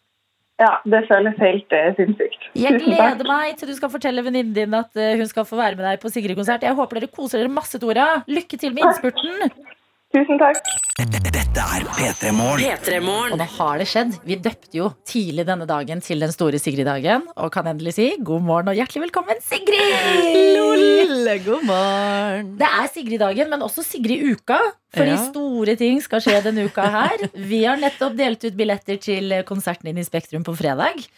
Ja, 0.59 0.73
det 0.91 1.05
føles 1.07 1.37
helt 1.39 1.75
eh, 1.77 1.93
sinnssykt. 1.95 2.49
Jeg 2.59 2.81
gleder 2.83 3.29
meg 3.29 3.59
til 3.61 3.71
du 3.71 3.77
skal 3.79 3.93
fortelle 3.93 4.25
venninnen 4.27 4.57
din 4.57 4.75
at 4.75 4.91
uh, 4.99 5.15
hun 5.21 5.31
skal 5.31 5.47
få 5.47 5.59
være 5.61 5.79
med 5.79 5.87
deg 5.87 6.03
på 6.03 6.11
Sigrid-konsert. 6.11 6.67
Jeg 6.67 6.75
håper 6.79 6.99
dere 6.99 7.15
koser 7.15 7.45
dere 7.45 7.53
masse, 7.53 7.79
Tora. 7.79 8.09
Lykke 8.27 8.59
til 8.59 8.75
med 8.75 8.83
innspurten. 8.89 9.55
Tusen 10.17 10.43
takk. 10.43 11.47
Dette 11.59 11.75
er 11.75 11.87
P3 11.91 12.31
Morgen. 13.03 13.33
Og 13.35 13.41
nå 13.41 13.47
har 13.57 13.81
det 13.81 13.87
skjedd. 13.91 14.13
Vi 14.23 14.37
døpte 14.39 14.77
jo 14.79 14.93
tidlig 15.11 15.43
denne 15.49 15.67
dagen 15.67 15.99
til 16.07 16.23
den 16.23 16.31
store 16.31 16.61
Sigrid-dagen. 16.63 17.25
Og 17.35 17.51
kan 17.51 17.67
endelig 17.67 17.97
si 17.97 18.05
god 18.23 18.45
morgen 18.47 18.71
og 18.71 18.79
hjertelig 18.79 19.09
velkommen, 19.09 19.41
Sigrid! 19.43 20.55
god 21.49 21.65
morgen. 21.67 22.53
Det 22.61 22.69
er 22.69 22.87
Sigrid-dagen, 22.95 23.51
men 23.51 23.67
også 23.67 23.83
Sigrid-uka. 23.83 24.61
Fordi 24.95 25.11
Ja. 25.17 25.25
store 25.33 25.75
ting 25.77 25.99
skal 26.01 26.21
skje 26.23 26.39
denne 26.47 26.65
uka 26.71 26.87
her. 26.95 27.27
Vi 27.35 27.65
har 27.65 27.77
nettopp 27.77 28.15
delt 28.17 28.45
ut 28.45 28.55
billetter 28.57 28.97
til 29.03 29.35
konserten 29.45 29.91
din 29.91 29.99
i 29.99 30.07
Spektrum 30.07 30.45
på 30.47 30.55
fredag. 30.57 31.09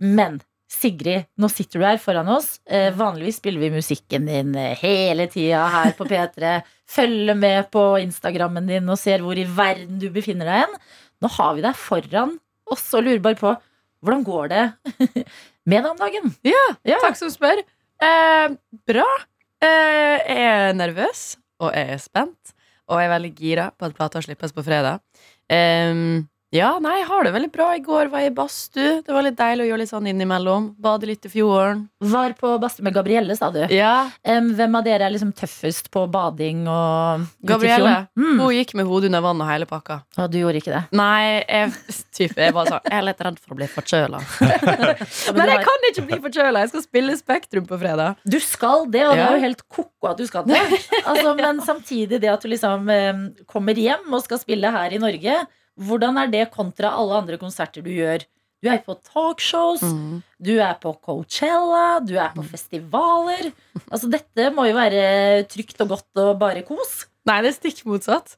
Men 0.00 0.40
Sigrid, 0.70 1.26
nå 1.40 1.48
sitter 1.50 1.80
du 1.80 1.84
her 1.88 1.98
foran 1.98 2.28
oss. 2.30 2.60
Eh, 2.70 2.92
vanligvis 2.94 3.40
spiller 3.40 3.64
vi 3.64 3.72
musikken 3.74 4.28
din 4.28 4.52
eh, 4.54 4.76
hele 4.78 5.26
tida 5.32 5.64
her 5.72 5.96
på 5.98 6.06
P3. 6.06 6.60
Følger 6.96 7.38
med 7.38 7.70
på 7.74 7.82
Instagrammen 8.02 8.68
din 8.70 8.88
og 8.90 9.00
ser 9.00 9.24
hvor 9.24 9.38
i 9.38 9.48
verden 9.48 9.98
du 10.02 10.06
befinner 10.14 10.46
deg 10.46 10.62
hen. 10.64 10.78
Nå 11.20 11.32
har 11.36 11.56
vi 11.58 11.64
deg 11.66 11.76
foran 11.78 12.36
oss 12.70 12.86
og 12.94 13.04
lurer 13.04 13.22
bare 13.24 13.40
på 13.40 13.52
hvordan 14.00 14.22
går 14.24 14.46
det 14.52 14.62
med 15.68 15.82
deg 15.82 15.90
om 15.90 15.98
dagen? 16.00 16.30
Ja, 16.46 16.62
takk 17.02 17.18
som 17.18 17.32
spør. 17.34 17.60
Eh, 18.00 18.54
bra. 18.88 19.08
Eh, 19.60 20.16
jeg 20.22 20.46
er 20.46 20.78
nervøs, 20.78 21.34
og 21.60 21.74
jeg 21.76 21.96
er 21.98 22.00
spent. 22.00 22.54
Og 22.90 22.98
jeg 22.98 23.10
er 23.10 23.12
veldig 23.12 23.32
gira 23.38 23.66
på 23.76 23.86
at 23.90 23.96
plata 23.98 24.22
slippes 24.24 24.54
på 24.54 24.64
fredag. 24.66 25.02
Em, 25.50 26.22
ja, 26.50 26.70
nei, 26.82 26.96
jeg 26.98 27.06
har 27.06 27.26
det 27.26 27.30
veldig 27.36 27.50
bra. 27.54 27.68
I 27.78 27.82
går 27.84 28.08
var 28.10 28.24
jeg 28.24 28.32
i 28.32 28.34
badstue. 28.34 28.94
Det 29.06 29.14
var 29.14 29.22
litt 29.26 29.36
deilig 29.38 29.64
å 29.64 29.68
gjøre 29.68 29.82
litt 29.84 29.92
sånn 29.92 30.08
innimellom. 30.10 30.70
Bade 30.82 31.06
litt 31.06 31.28
i 31.28 31.30
fjorden. 31.30 31.84
Var 32.02 32.34
på 32.40 32.52
badstue 32.62 32.86
med 32.88 32.96
Gabrielle, 32.96 33.36
sa 33.38 33.52
du. 33.54 33.62
Ja, 33.70 34.08
Um, 34.30 34.50
hvem 34.54 34.74
av 34.76 34.84
dere 34.84 35.06
er 35.06 35.12
liksom 35.14 35.30
tøffest 35.36 35.88
på 35.94 36.02
bading 36.12 36.66
og 36.70 37.24
Gabrielle. 37.46 38.06
Mm. 38.18 38.40
Hun 38.40 38.52
gikk 38.54 38.74
med 38.78 38.86
hodet 38.88 39.08
under 39.08 39.22
vann 39.24 39.40
og 39.42 39.48
hele 39.48 39.66
pakka. 39.70 40.00
Og 40.20 40.28
du 40.30 40.38
gjorde 40.40 40.60
ikke 40.60 40.74
det. 40.74 40.82
Nei, 40.96 41.40
jeg, 41.40 41.72
typ, 42.14 42.34
jeg, 42.36 42.52
sånn, 42.54 42.76
jeg 42.84 42.96
er 42.98 43.06
litt 43.06 43.22
redd 43.26 43.38
for 43.40 43.54
å 43.54 43.58
bli 43.58 43.68
forkjøla. 43.70 44.20
Men 45.38 45.50
jeg 45.54 45.62
kan 45.66 45.86
ikke 45.90 46.04
bli 46.10 46.20
forkjøla! 46.26 46.64
Jeg 46.64 46.72
skal 46.74 46.84
spille 46.84 47.16
Spektrum 47.18 47.66
på 47.70 47.78
fredag. 47.80 48.20
du 48.24 48.38
skal 48.42 48.86
det, 48.92 49.06
og 49.08 49.16
det 49.16 49.24
er 49.24 49.38
jo 49.38 49.44
helt 49.46 49.64
ko-ko 49.68 50.10
at 50.12 50.20
du 50.20 50.26
skal 50.28 50.46
det. 50.48 50.60
Altså, 51.10 51.32
men 51.34 51.58
samtidig 51.64 52.20
det 52.22 52.28
at 52.30 52.42
du 52.44 52.50
liksom 52.50 52.86
um, 52.86 53.22
kommer 53.48 53.78
hjem 53.78 54.12
og 54.14 54.22
skal 54.22 54.38
spille 54.42 54.70
her 54.70 54.92
i 54.94 55.00
Norge, 55.02 55.38
hvordan 55.80 56.18
er 56.22 56.30
det 56.32 56.44
kontra 56.54 56.92
alle 56.96 57.18
andre 57.22 57.38
konserter 57.40 57.82
du 57.84 57.90
gjør? 57.94 58.24
Du 58.60 58.68
er 58.68 58.82
på 58.84 58.92
talkshows, 59.08 59.80
Mm. 59.80 60.18
du 60.44 60.58
er 60.60 60.74
på 60.82 60.92
Coachella, 61.00 62.00
du 62.04 62.18
er 62.20 62.28
på 62.36 62.44
festivaler. 62.44 63.52
Altså, 63.90 64.10
dette 64.12 64.50
må 64.52 64.66
jo 64.68 64.74
være 64.76 65.46
trygt 65.48 65.80
og 65.80 65.88
godt 65.96 66.20
og 66.20 66.34
bare 66.38 66.62
kos. 66.68 67.06
Nei, 67.26 67.40
det 67.42 67.54
er 67.54 67.56
stikk 67.56 67.80
motsatt. 67.88 68.36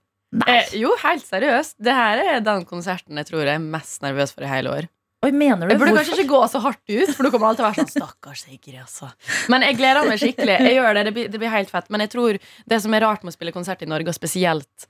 Eh, 0.48 0.70
jo, 0.81 0.94
helt 1.02 1.26
seriøst. 1.26 1.74
Det 1.83 1.92
her 1.92 2.22
er 2.22 2.40
den 2.40 2.62
konserten 2.64 3.18
jeg 3.20 3.26
tror 3.28 3.42
jeg 3.44 3.59
er 3.59 3.64
mest 3.74 4.00
nervøs 4.07 4.33
for 4.33 4.46
i 4.46 4.48
hele 4.48 4.70
år. 4.78 4.87
Oi, 5.26 5.31
mener 5.31 5.66
du? 5.68 5.74
Jeg 5.74 5.78
burde 5.78 5.92
Hvorfor? 5.92 6.07
kanskje 6.09 6.22
ikke 6.24 6.33
gå 6.33 6.38
så 6.50 6.61
hardt 6.64 6.81
ut, 6.90 7.11
for 7.14 7.22
du 7.22 7.31
kommer 7.31 7.50
alltid 7.50 7.61
til 7.61 7.66
å 7.66 7.68
være 7.68 7.83
sånn 7.83 7.92
Stakkars 7.92 8.40
Sigrid, 8.46 8.78
altså. 8.81 9.11
Men 9.52 9.62
jeg 9.66 9.76
gleder 9.78 10.09
meg 10.09 10.18
skikkelig. 10.22 10.57
Jeg 10.66 10.74
gjør 10.78 10.96
det, 10.98 11.05
det 11.07 11.12
blir, 11.18 11.28
det 11.35 11.38
blir 11.42 11.52
helt 11.52 11.70
fett. 11.70 11.90
Men 11.94 12.02
jeg 12.07 12.11
tror 12.14 12.38
det 12.72 12.78
som 12.83 12.94
er 12.96 13.05
rart 13.05 13.22
med 13.22 13.31
å 13.31 13.37
spille 13.37 13.52
konsert 13.55 13.85
i 13.85 13.90
Norge, 13.90 14.11
og 14.11 14.16
spesielt 14.18 14.88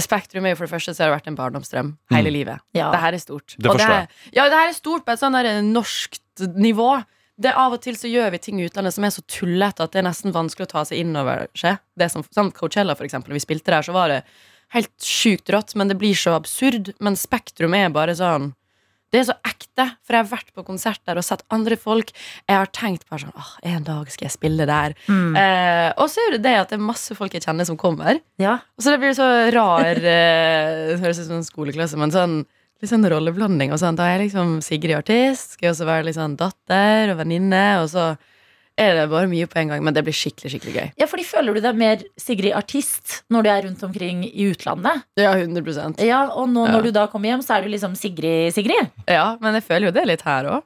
Spektrum 0.00 0.46
er 0.46 0.54
jo 0.54 0.58
for 0.60 0.66
det 0.68 0.72
første 0.74 0.94
så 0.94 1.04
har 1.04 1.10
det 1.12 1.18
vært 1.18 1.28
en 1.30 1.36
barndomsdrøm 1.38 1.90
hele 2.14 2.30
livet. 2.32 2.62
Ja. 2.74 2.88
Det 2.94 3.00
her 3.02 3.16
er 3.16 3.22
stort. 3.22 3.54
Det 3.58 3.68
Og 3.68 3.76
forstår 3.76 3.94
jeg. 4.00 4.08
ja, 4.36 4.46
det 4.50 4.60
her 4.60 4.70
er 4.70 4.76
stort 4.78 5.04
på 5.06 5.12
et 5.14 5.20
sånn 5.22 5.36
der 5.36 5.50
norskt 5.66 6.46
nivå. 6.56 6.88
Det 7.36 7.50
Av 7.58 7.74
og 7.74 7.80
til 7.82 7.96
så 7.98 8.06
gjør 8.10 8.30
vi 8.30 8.38
ting 8.38 8.60
i 8.62 8.66
utlandet 8.68 8.94
som 8.94 9.04
er 9.06 9.10
så 9.14 9.22
tullete 9.26 9.82
at 9.82 9.92
det 9.94 10.00
er 10.02 10.06
nesten 10.06 10.34
vanskelig 10.34 10.68
å 10.68 10.72
ta 10.76 10.84
seg 10.86 11.02
inn 11.02 11.14
over 11.18 11.48
seg. 11.58 11.80
Det 11.98 12.06
som, 12.12 12.22
som 12.30 12.50
Coachella, 12.54 12.94
for 12.94 13.06
eksempel. 13.06 13.32
Når 13.34 13.40
Vi 13.40 13.46
spilte 13.46 13.74
der, 13.74 13.82
så 13.82 13.94
var 13.96 14.12
det 14.12 14.20
helt 14.74 14.94
sjukt 15.02 15.50
rått, 15.50 15.74
men 15.78 15.90
det 15.90 15.98
blir 15.98 16.14
så 16.18 16.36
absurd. 16.38 16.92
Men 17.02 17.18
Spektrum 17.18 17.74
er 17.74 17.90
bare 17.94 18.14
sånn 18.18 18.52
Det 19.14 19.20
er 19.20 19.28
så 19.28 19.36
ekte, 19.46 19.86
for 20.02 20.16
jeg 20.16 20.24
har 20.24 20.30
vært 20.32 20.48
på 20.56 20.64
konsert 20.66 20.98
der 21.06 21.20
og 21.20 21.26
sett 21.26 21.44
andre 21.54 21.78
folk. 21.78 22.10
Jeg 22.50 22.58
har 22.58 22.72
tenkt 22.74 23.06
bare 23.06 23.22
sånn 23.22 23.38
Åh, 23.38 23.52
en 23.70 23.86
dag 23.86 24.10
skal 24.10 24.26
jeg 24.26 24.34
spille 24.34 24.66
der. 24.66 24.96
Mm. 25.06 25.38
Eh, 25.38 25.90
og 26.02 26.10
så 26.10 26.24
er 26.24 26.34
det 26.34 26.42
det 26.48 26.56
at 26.58 26.74
det 26.74 26.80
er 26.80 26.88
masse 26.88 27.14
folk 27.14 27.36
jeg 27.36 27.46
kjenner 27.46 27.68
som 27.68 27.78
kommer. 27.78 28.18
Ja. 28.42 28.58
Og 28.74 28.82
så 28.82 28.94
det 28.94 29.00
blir 29.04 29.14
så 29.14 29.30
rar 29.54 30.02
eh, 30.16 30.82
Det 30.90 31.00
høres 31.04 31.22
ut 31.22 31.28
som 31.28 31.38
en 31.38 31.46
skoleklasse, 31.46 32.00
men 32.00 32.14
sånn 32.14 32.38
litt 32.82 32.90
sånn 32.90 33.06
rolleblanding. 33.08 33.72
Og 33.72 33.80
sånn, 33.80 33.96
da 33.98 34.10
er 34.10 34.18
jeg 34.18 34.28
liksom 34.28 34.58
Sigrid 34.66 34.98
artist, 34.98 35.54
skal 35.54 35.70
jeg 35.70 35.76
også 35.76 35.88
være 35.88 36.08
litt 36.08 36.18
sånn 36.18 36.34
datter 36.40 37.14
og 37.14 37.20
venninne, 37.22 37.64
og 37.84 37.88
så 37.94 38.10
er 38.78 38.94
det 38.98 39.04
bare 39.10 39.28
mye 39.30 39.46
på 39.46 39.58
en 39.60 39.68
gang. 39.74 39.82
Men 39.84 39.94
det 39.94 40.02
blir 40.06 40.14
skikkelig, 40.16 40.50
skikkelig 40.54 40.74
gøy. 40.74 40.88
Ja, 40.98 41.06
fordi 41.10 41.24
Føler 41.24 41.54
du 41.54 41.60
deg 41.64 41.76
mer 41.78 42.02
Sigrid 42.20 42.52
artist 42.54 43.22
når 43.32 43.42
du 43.42 43.48
er 43.50 43.62
rundt 43.68 43.82
omkring 43.86 44.24
i 44.28 44.48
utlandet? 44.52 45.02
Ja, 45.18 45.32
100% 45.34 46.00
Ja, 46.04 46.28
Og 46.34 46.48
nå 46.48 46.66
Ja. 46.66 46.72
når 46.72 46.82
du 46.82 46.90
da 46.92 47.06
kommer 47.06 47.28
hjem, 47.32 47.42
så 47.42 47.56
er 47.58 47.62
du 47.62 47.68
liksom 47.70 47.94
Sigrid 47.96 48.52
Sigrid? 48.54 48.90
Ja, 49.08 49.36
men 49.40 49.54
jeg 49.54 49.64
føler 49.64 49.86
jo 49.86 49.92
det 49.92 50.06
litt 50.06 50.22
her 50.22 50.44
òg. 50.44 50.62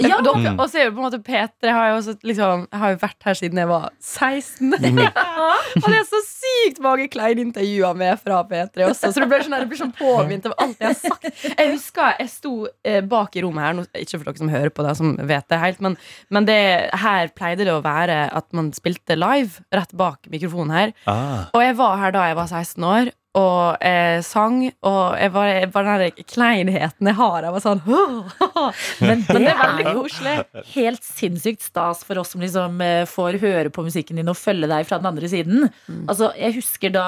Ja. 0.00 0.18
Mm. 0.20 0.58
Og 0.60 0.66
så 0.70 0.80
er 0.80 0.84
jo 0.88 0.92
på 0.96 1.00
en 1.02 1.06
måte 1.08 1.20
P3 1.26 1.72
har 1.74 1.90
jo 1.90 1.96
også 1.98 2.14
liksom 2.26 2.66
har 2.72 2.92
jo 2.94 2.98
vært 3.02 3.26
her 3.26 3.36
siden 3.38 3.60
jeg 3.60 3.68
var 3.70 3.88
16. 3.98 4.74
og 5.82 5.86
det 5.86 5.98
er 6.00 6.06
så 6.08 6.20
sykt 6.26 6.80
mange 6.84 7.08
kleine 7.12 7.44
intervjuer 7.44 7.96
med 7.98 8.20
fra 8.22 8.40
P3 8.48 8.86
også, 8.88 9.10
så 9.12 9.22
det 9.24 9.28
blir 9.30 9.44
sånn, 9.46 9.56
det 9.60 9.68
blir 9.70 9.80
sånn 9.80 9.92
påminnet 9.98 10.48
av 10.50 10.56
alt 10.64 10.80
jeg 10.80 10.90
har 10.92 10.98
sagt. 10.98 11.28
Jeg 11.50 11.72
husker 11.74 12.16
jeg 12.20 12.32
sto 12.32 12.54
eh, 12.86 13.00
bak 13.06 13.36
i 13.36 13.44
rommet 13.44 13.66
her, 13.66 13.76
nå- 13.78 13.86
ikke 14.04 14.20
for 14.20 14.30
dere 14.30 14.42
som 14.42 14.52
hører 14.52 14.72
på 14.74 14.86
det, 14.86 14.96
som 15.00 15.14
vet 15.30 15.48
det 15.52 15.60
helt, 15.62 15.80
men, 15.84 15.96
men 16.32 16.48
det, 16.48 16.58
her 17.04 17.32
pleide 17.36 17.66
det 17.68 17.74
å 17.74 17.82
være 17.84 18.22
at 18.36 18.48
man 18.56 18.72
spilte 18.76 19.16
live 19.18 19.62
rett 19.74 19.92
bak 19.96 20.30
mikrofonen 20.32 20.74
her. 20.76 20.94
Ah. 21.10 21.48
Og 21.54 21.64
jeg 21.64 21.76
var 21.80 21.98
her 22.00 22.14
da 22.16 22.26
jeg 22.30 22.38
var 22.40 22.50
16 22.50 22.86
år, 22.94 23.12
og 23.38 23.76
eh, 23.86 24.18
sang, 24.26 24.56
og 24.82 25.14
jeg 25.20 25.30
var, 25.30 25.46
jeg 25.54 25.68
var 25.70 25.86
den 26.00 26.24
kleinheten 26.26 27.06
jeg 27.12 27.14
har. 27.14 27.44
av 27.46 27.54
var 27.54 27.62
sånn 27.62 27.82
Men 29.06 29.20
det, 29.22 29.30
Men 29.30 29.44
det 29.46 29.52
er 29.52 29.60
veldig 29.60 29.84
jo 29.86 30.00
koselig. 30.02 30.32
helt 30.74 31.04
sinnssykt 31.06 31.62
stas 31.62 32.02
for 32.06 32.18
oss 32.18 32.32
som 32.34 32.42
liksom 32.42 32.80
eh, 32.82 33.04
får 33.06 33.38
høre 33.42 33.70
på 33.70 33.84
musikken 33.86 34.18
din 34.18 34.30
og 34.32 34.38
følge 34.38 34.66
deg 34.70 34.88
fra 34.88 34.98
den 34.98 35.10
andre 35.12 35.30
siden. 35.30 35.68
Mm. 35.86 36.00
Altså, 36.10 36.32
Jeg 36.40 36.56
husker 36.58 36.90
da 36.94 37.04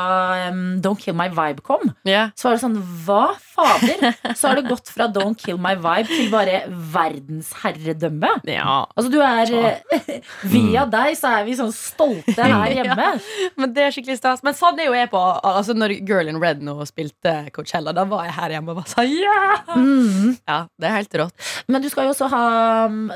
um, 0.53 0.63
Don't 0.85 1.03
Kill 1.03 1.17
My 1.19 1.27
Vibe 1.35 1.65
kom. 1.67 1.91
Yeah. 2.07 2.31
Så 2.39 2.49
var 2.49 2.55
det 2.57 2.63
sånn, 2.69 2.79
hva 3.07 3.25
fader? 3.53 4.07
Så 4.39 4.49
har 4.53 4.61
det 4.61 4.69
gått 4.71 4.93
fra 4.95 5.09
Don't 5.13 5.39
Kill 5.43 5.59
My 5.63 5.75
Vibe 5.75 6.07
til 6.13 6.31
bare 6.33 6.63
verdensherredømme. 6.95 8.31
ja. 8.51 8.79
Altså 8.97 9.11
du 9.13 9.19
er 9.23 9.53
eh, 9.59 10.21
Via 10.53 10.85
deg 10.91 11.17
så 11.19 11.35
er 11.39 11.45
vi 11.47 11.57
sånn 11.59 11.73
stolte 11.75 12.39
her 12.47 12.73
hjemme. 12.79 13.11
Men 13.59 13.75
det 13.75 13.89
er 13.89 13.95
skikkelig 13.95 14.19
stas. 14.21 14.43
Men 14.47 14.57
sånn 14.57 14.79
er 14.81 14.89
jo 14.91 14.97
jeg 14.97 15.11
på 15.13 15.21
Altså 15.43 15.75
Når 15.77 15.95
girl 16.13 16.29
in 16.31 16.39
red 16.43 16.61
nå 16.65 16.77
og 16.83 16.87
spilte 16.91 17.33
Coachella. 17.57 17.95
Da 17.97 18.05
var 18.09 18.27
jeg 18.29 18.37
her 18.37 18.55
hjemme 18.59 18.75
og 18.75 18.83
bare 18.83 18.93
sa 18.93 19.05
ja! 19.09 19.39
Mm. 19.73 20.37
Ja, 20.49 20.59
det 20.81 20.89
er 20.91 20.97
helt 20.99 21.15
rått. 21.23 21.51
Men 21.73 21.83
du 21.85 21.89
skal 21.93 22.07
jo 22.09 22.13
også 22.13 22.29
ha 22.33 22.43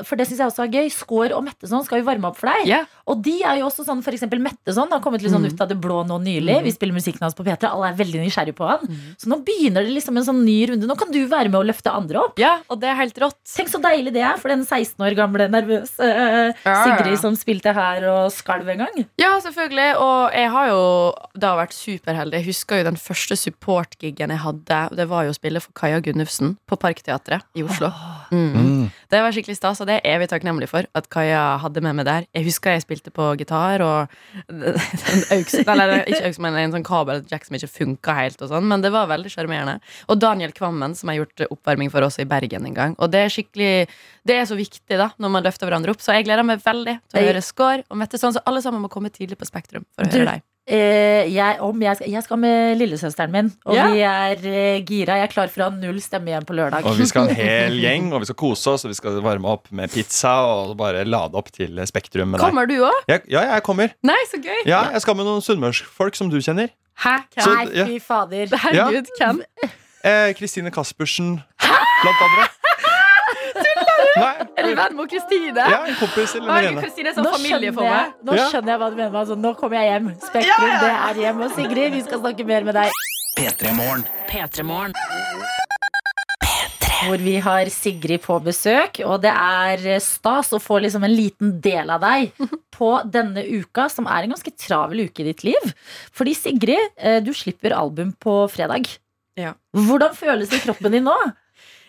For 0.07 0.17
det 0.19 0.25
syns 0.29 0.39
jeg 0.41 0.49
også 0.49 0.63
er 0.65 0.71
gøy. 0.73 0.87
Skår 0.93 1.33
og 1.37 1.43
Metteson 1.45 1.83
skal 1.85 2.01
jo 2.01 2.07
varme 2.07 2.29
opp 2.31 2.39
for 2.39 2.49
deg. 2.51 2.65
Yeah. 2.69 2.87
Og 3.07 3.21
de 3.23 3.35
er 3.45 3.59
jo 3.61 3.67
også 3.69 3.85
sånn, 3.87 4.01
for 4.03 4.15
eksempel 4.15 4.41
Metteson 4.43 4.89
har 4.91 5.01
kommet 5.03 5.21
litt 5.23 5.31
sånn 5.33 5.45
Mm. 5.47 5.53
ut 5.53 5.61
av 5.61 5.69
det 5.69 5.77
blå 5.79 5.99
nå 6.07 6.17
nylig. 6.23 6.55
Vi 6.65 6.71
spiller 6.73 6.95
musikken 6.97 7.21
hans 7.23 7.35
på 7.37 7.43
P3, 7.45 7.69
alle 7.69 7.91
er 7.91 7.97
veldig 7.99 8.19
nysgjerrig 8.25 8.55
på 8.57 8.65
han. 8.67 8.87
Så 9.21 9.29
nå 9.29 9.37
begynner 9.45 9.85
det 9.85 9.93
liksom 9.93 10.17
en 10.17 10.25
sånn 10.25 10.41
ny 10.43 10.55
runde. 10.71 10.87
Nå 10.89 10.95
kan 10.97 11.11
du 11.13 11.19
være 11.29 11.51
med 11.51 11.59
og 11.61 11.67
løfte 11.69 11.93
andre 11.93 12.23
opp. 12.25 12.39
ja, 12.41 12.55
og 12.69 12.79
det 12.81 12.89
er 12.89 12.97
helt 12.99 13.17
rått. 13.21 13.37
Tenk 13.47 13.69
så 13.71 13.79
deilig 13.83 14.13
det 14.17 14.23
er 14.25 14.35
for 14.41 14.49
den 14.49 14.65
16 14.65 14.97
år 15.05 15.15
gamle 15.15 15.47
nervøse 15.53 16.01
uh, 16.01 16.51
Ja, 16.65 16.73
ja. 16.73 16.75
Sigrid 16.97 17.19
som 17.21 17.35
spilte 17.39 17.71
her 17.77 18.03
og 18.09 18.31
skalv 18.33 18.67
en 18.73 18.83
gang. 18.85 19.05
Ja, 19.21 19.35
selvfølgelig. 19.45 19.87
Og 20.01 20.33
jeg 20.33 20.49
har 20.57 20.67
jo 20.73 20.81
da 21.37 21.53
vært 21.61 21.77
superheldig. 21.77 22.41
Jeg 22.41 22.49
husker 22.49 22.81
jo 22.81 22.86
den 22.87 22.99
første 22.99 23.37
support-gigen 23.39 24.33
jeg 24.33 24.41
hadde. 24.43 24.79
Det 24.97 25.07
var 25.11 25.27
jo 25.27 25.33
å 25.33 25.37
spille 25.37 25.61
for 25.63 25.75
Kaja 25.77 25.99
Gunnufsen 26.03 26.55
på 26.69 26.77
Parkteatret 26.79 27.45
i 27.57 27.65
Oslo. 27.65 27.91
Mm. 28.31 28.55
Mm. 28.55 28.85
Det 29.11 29.21
var 29.23 29.35
skikkelig 29.35 29.57
stas, 29.59 29.81
og 29.83 29.89
det 29.89 29.99
er 29.99 30.15
evig 30.15 30.29
takknemlig 30.31 30.69
for 30.71 30.87
at 30.97 31.09
Kaja 31.13 31.43
hadde 31.63 31.83
med 31.85 31.99
meg 31.99 32.07
der. 32.07 32.27
Jeg 32.35 32.47
husker 32.49 32.75
jeg 32.75 32.85
spilte 32.85 33.13
på 33.13 33.29
gitar 33.39 33.83
og 33.85 34.13
en 34.51 35.23
auks, 35.37 35.55
eller 35.63 36.01
ikke 36.03 36.23
auks, 36.29 36.41
men 36.43 36.59
en 36.59 36.75
sånn 36.75 36.87
kabeljack 36.87 37.47
som 37.47 37.59
ikke 37.59 37.71
funka 37.71 38.17
helt, 38.21 38.41
og 38.41 38.51
sånn, 38.51 38.67
men 38.67 38.83
det 38.83 38.91
var 38.95 39.09
veldig 39.11 39.31
sjarmerende. 39.31 39.77
Og 40.11 40.19
Daniel 40.21 40.53
Kvammen, 40.55 40.95
som 40.97 41.11
har 41.11 41.21
gjort 41.21 41.47
oppvarming 41.49 41.93
for 41.93 42.05
oss 42.07 42.19
i 42.23 42.27
Bergen 42.27 42.67
en 42.67 42.77
gang. 42.77 42.97
Og 42.99 43.11
det 43.13 43.25
er 43.25 43.33
skikkelig 43.33 43.87
Det 44.27 44.35
er 44.35 44.45
så 44.49 44.57
viktig 44.59 44.97
da 44.99 45.11
når 45.21 45.31
man 45.31 45.45
løfter 45.45 45.69
hverandre 45.69 45.93
opp, 45.93 46.03
så 46.03 46.17
jeg 46.17 46.27
gleder 46.27 46.45
meg 46.47 46.63
veldig 46.65 46.99
til 47.07 47.21
å 47.21 47.25
høre 47.29 47.43
Skår 47.45 47.87
og 47.87 47.99
Mette 48.01 48.19
Sånn, 48.19 48.35
så 48.35 48.43
alle 48.49 48.63
sammen 48.65 48.83
må 48.83 48.91
komme 48.91 49.11
tidlig 49.13 49.39
på 49.39 49.47
Spektrum 49.47 49.87
for 49.95 50.03
å 50.03 50.11
høre 50.11 50.37
deg. 50.37 50.47
Eh, 50.67 51.29
jeg, 51.31 51.61
om 51.63 51.79
jeg, 51.79 51.95
skal, 51.95 52.09
jeg 52.11 52.23
skal 52.25 52.39
med 52.41 52.75
lillesøsteren 52.81 53.31
min, 53.31 53.51
og 53.63 53.75
Ja. 53.77 53.85
vi 53.87 54.01
er 54.03 54.41
eh, 54.51 54.81
gira. 54.83 55.15
Jeg 55.21 55.29
er 55.29 55.31
klar 55.31 55.47
for 55.53 55.63
å 55.63 55.69
ha 55.69 55.75
null 55.79 56.01
stemme 56.03 56.27
igjen 56.33 56.43
på 56.43 56.57
lørdag. 56.57 56.83
Og 56.83 56.97
vi 56.99 57.05
skal 57.07 57.23
ha 57.23 57.31
en 57.31 57.39
hel 57.39 57.77
gjeng, 57.85 58.09
og 58.11 58.19
vi 58.25 58.27
skal 58.27 58.35
kose 58.41 58.73
oss, 58.73 58.83
og 58.83 58.91
vi 58.91 58.97
skal 58.99 59.21
varme 59.23 59.47
opp 59.47 59.71
med 59.71 59.93
pizza 59.93 60.33
og 60.43 60.73
bare 60.81 61.05
lade 61.07 61.39
opp 61.39 61.53
til 61.55 61.79
Spektrum 61.87 62.33
med 62.35 62.41
deg. 62.41 62.49
Kommer 62.49 62.67
du 62.67 62.75
òg? 62.83 62.99
Ja, 63.07 63.45
jeg 63.55 63.63
kommer. 63.63 63.95
Nei, 64.03 64.19
så 64.27 64.41
gøy! 64.43 64.59
Ja, 64.67 64.89
jeg 64.91 65.05
skal 65.05 65.15
med 65.15 65.29
noen 65.29 65.41
sunnmørsfolk 65.45 66.19
som 66.19 66.27
du 66.33 66.35
kjenner. 66.43 66.67
Hæ? 66.99 67.15
Så- 67.39 67.53
Nei, 67.53 67.65
ja. 67.77 67.85
fy 67.87 67.99
fader. 68.03 68.51
Herregud, 68.51 69.07
hvem? 69.21 69.39
Eh, 70.03 70.33
Kristine 70.35 70.71
Caspersen, 70.75 71.37
blant 71.63 72.25
andre. 72.27 72.49
Nei, 74.19 74.47
Er 74.57 74.69
venn 74.79 74.95
med 74.97 75.09
Kristine? 75.11 75.65
ja, 75.71 75.79
en 75.85 75.95
kompis 75.99 76.35
eller 76.35 76.47
en 76.49 76.55
venninne. 76.55 76.81
Kristine 76.85 77.09
er 77.11 77.17
sånn 77.17 77.23
Nå 77.27 77.31
familie 77.37 77.71
skjønner, 77.71 77.73
for 77.77 77.83
jeg, 77.83 78.07
meg. 78.07 78.25
nå 78.25 78.37
Ja. 78.37 78.47
skjønner 78.51 78.73
jeg 78.73 78.79
hva 78.81 78.89
du 78.89 78.95
mener. 79.01 79.19
Altså, 79.21 79.35
nå 79.37 79.53
kommer 79.59 79.77
jeg 79.81 79.91
hjem. 79.91 80.09
Spektrum, 80.27 80.73
det 80.81 80.91
er 80.97 81.21
hjem. 81.23 81.41
Og 81.47 81.51
Sigrid, 81.55 81.91
vi 81.97 82.01
skal 82.07 82.19
snakke 82.25 82.45
mer 82.45 82.63
med 82.67 82.75
deg. 82.75 82.91
P3 83.37 83.73
Morgen. 83.77 84.05
P3morgen. 84.29 84.93
Hvor 87.07 87.21
vi 87.21 87.35
har 87.45 87.69
Sigrid 87.71 88.23
på 88.25 88.39
besøk. 88.43 88.99
Og 89.05 89.21
det 89.21 89.31
er 89.31 89.99
stas 90.03 90.49
å 90.55 90.59
få 90.61 90.79
liksom 90.83 91.03
en 91.05 91.13
liten 91.13 91.59
del 91.61 91.91
av 91.93 92.01
deg 92.01 92.31
på 92.77 92.89
denne 93.13 93.43
uka, 93.45 93.85
som 93.93 94.07
er 94.09 94.25
en 94.25 94.33
ganske 94.33 94.53
travel 94.57 95.05
uke 95.05 95.21
i 95.23 95.27
ditt 95.29 95.43
liv. 95.45 95.73
Fordi 96.17 96.33
Sigrid, 96.35 96.89
eh, 96.97 97.19
du 97.21 97.31
slipper 97.37 97.75
album 97.77 98.13
på 98.19 98.39
fredag. 98.51 98.89
Ja. 99.37 99.53
Hvordan 99.77 100.15
føles 100.17 100.49
det 100.49 100.63
i 100.63 100.65
kroppen 100.65 100.91
din 100.97 101.05
nå? 101.05 101.13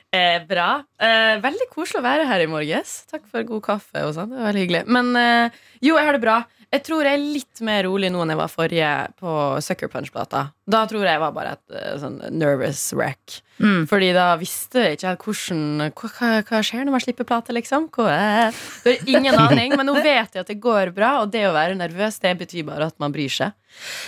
Eh, 0.09 0.39
bra. 0.49 0.69
Eh, 0.97 1.37
veldig 1.45 1.67
koselig 1.69 2.01
å 2.01 2.07
være 2.07 2.25
her 2.31 2.41
i 2.41 2.49
morges. 2.49 3.03
Takk 3.11 3.27
for 3.29 3.45
god 3.45 3.65
kaffe 3.67 4.05
og 4.07 4.15
sånn. 4.17 4.31
Det 4.33 4.39
var 4.41 4.49
veldig 4.49 4.63
hyggelig. 4.65 4.85
Men 4.89 5.11
eh, 5.21 5.59
jo, 5.85 5.99
jeg 5.99 6.07
har 6.09 6.17
det 6.17 6.23
bra. 6.25 6.39
Jeg 6.69 6.83
tror 6.85 7.07
jeg 7.07 7.17
er 7.17 7.23
litt 7.25 7.61
mer 7.65 7.87
rolig 7.87 8.11
nå 8.13 8.21
enn 8.21 8.33
jeg 8.35 8.39
var 8.43 8.51
forrige 8.53 8.89
på 9.17 9.35
Sucker 9.65 9.89
Punch-plata. 9.89 10.51
Da 10.69 10.83
tror 10.89 11.07
jeg 11.07 11.15
jeg 11.15 11.23
var 11.23 11.33
bare 11.33 11.55
et 11.57 11.77
eh, 11.81 11.95
sånn 12.03 12.19
nervous 12.37 12.83
wreck. 12.93 13.39
Mm. 13.59 13.87
Fordi 13.91 14.11
da 14.15 14.27
visste 14.39 14.83
jeg 14.85 14.99
ikke 14.99 15.15
hvordan 15.25 15.63
hva, 15.89 16.11
hva, 16.19 16.29
hva 16.47 16.61
skjer 16.63 16.85
når 16.85 16.95
man 16.95 17.03
slipper 17.03 17.27
plate, 17.27 17.57
liksom? 17.57 17.89
Hva 17.97 18.11
er? 18.13 18.61
Det 18.85 18.93
er 18.99 19.09
ingen 19.17 19.39
aning, 19.41 19.73
men 19.81 19.89
nå 19.89 19.97
vet 19.97 20.37
jeg 20.37 20.45
at 20.45 20.53
det 20.53 20.59
går 20.63 20.93
bra, 20.95 21.15
og 21.25 21.33
det 21.33 21.47
å 21.49 21.55
være 21.57 21.79
nervøs, 21.81 22.21
det 22.23 22.35
betyr 22.45 22.69
bare 22.69 22.91
at 22.93 22.99
man 23.01 23.17
bryr 23.17 23.33
seg. 23.33 23.57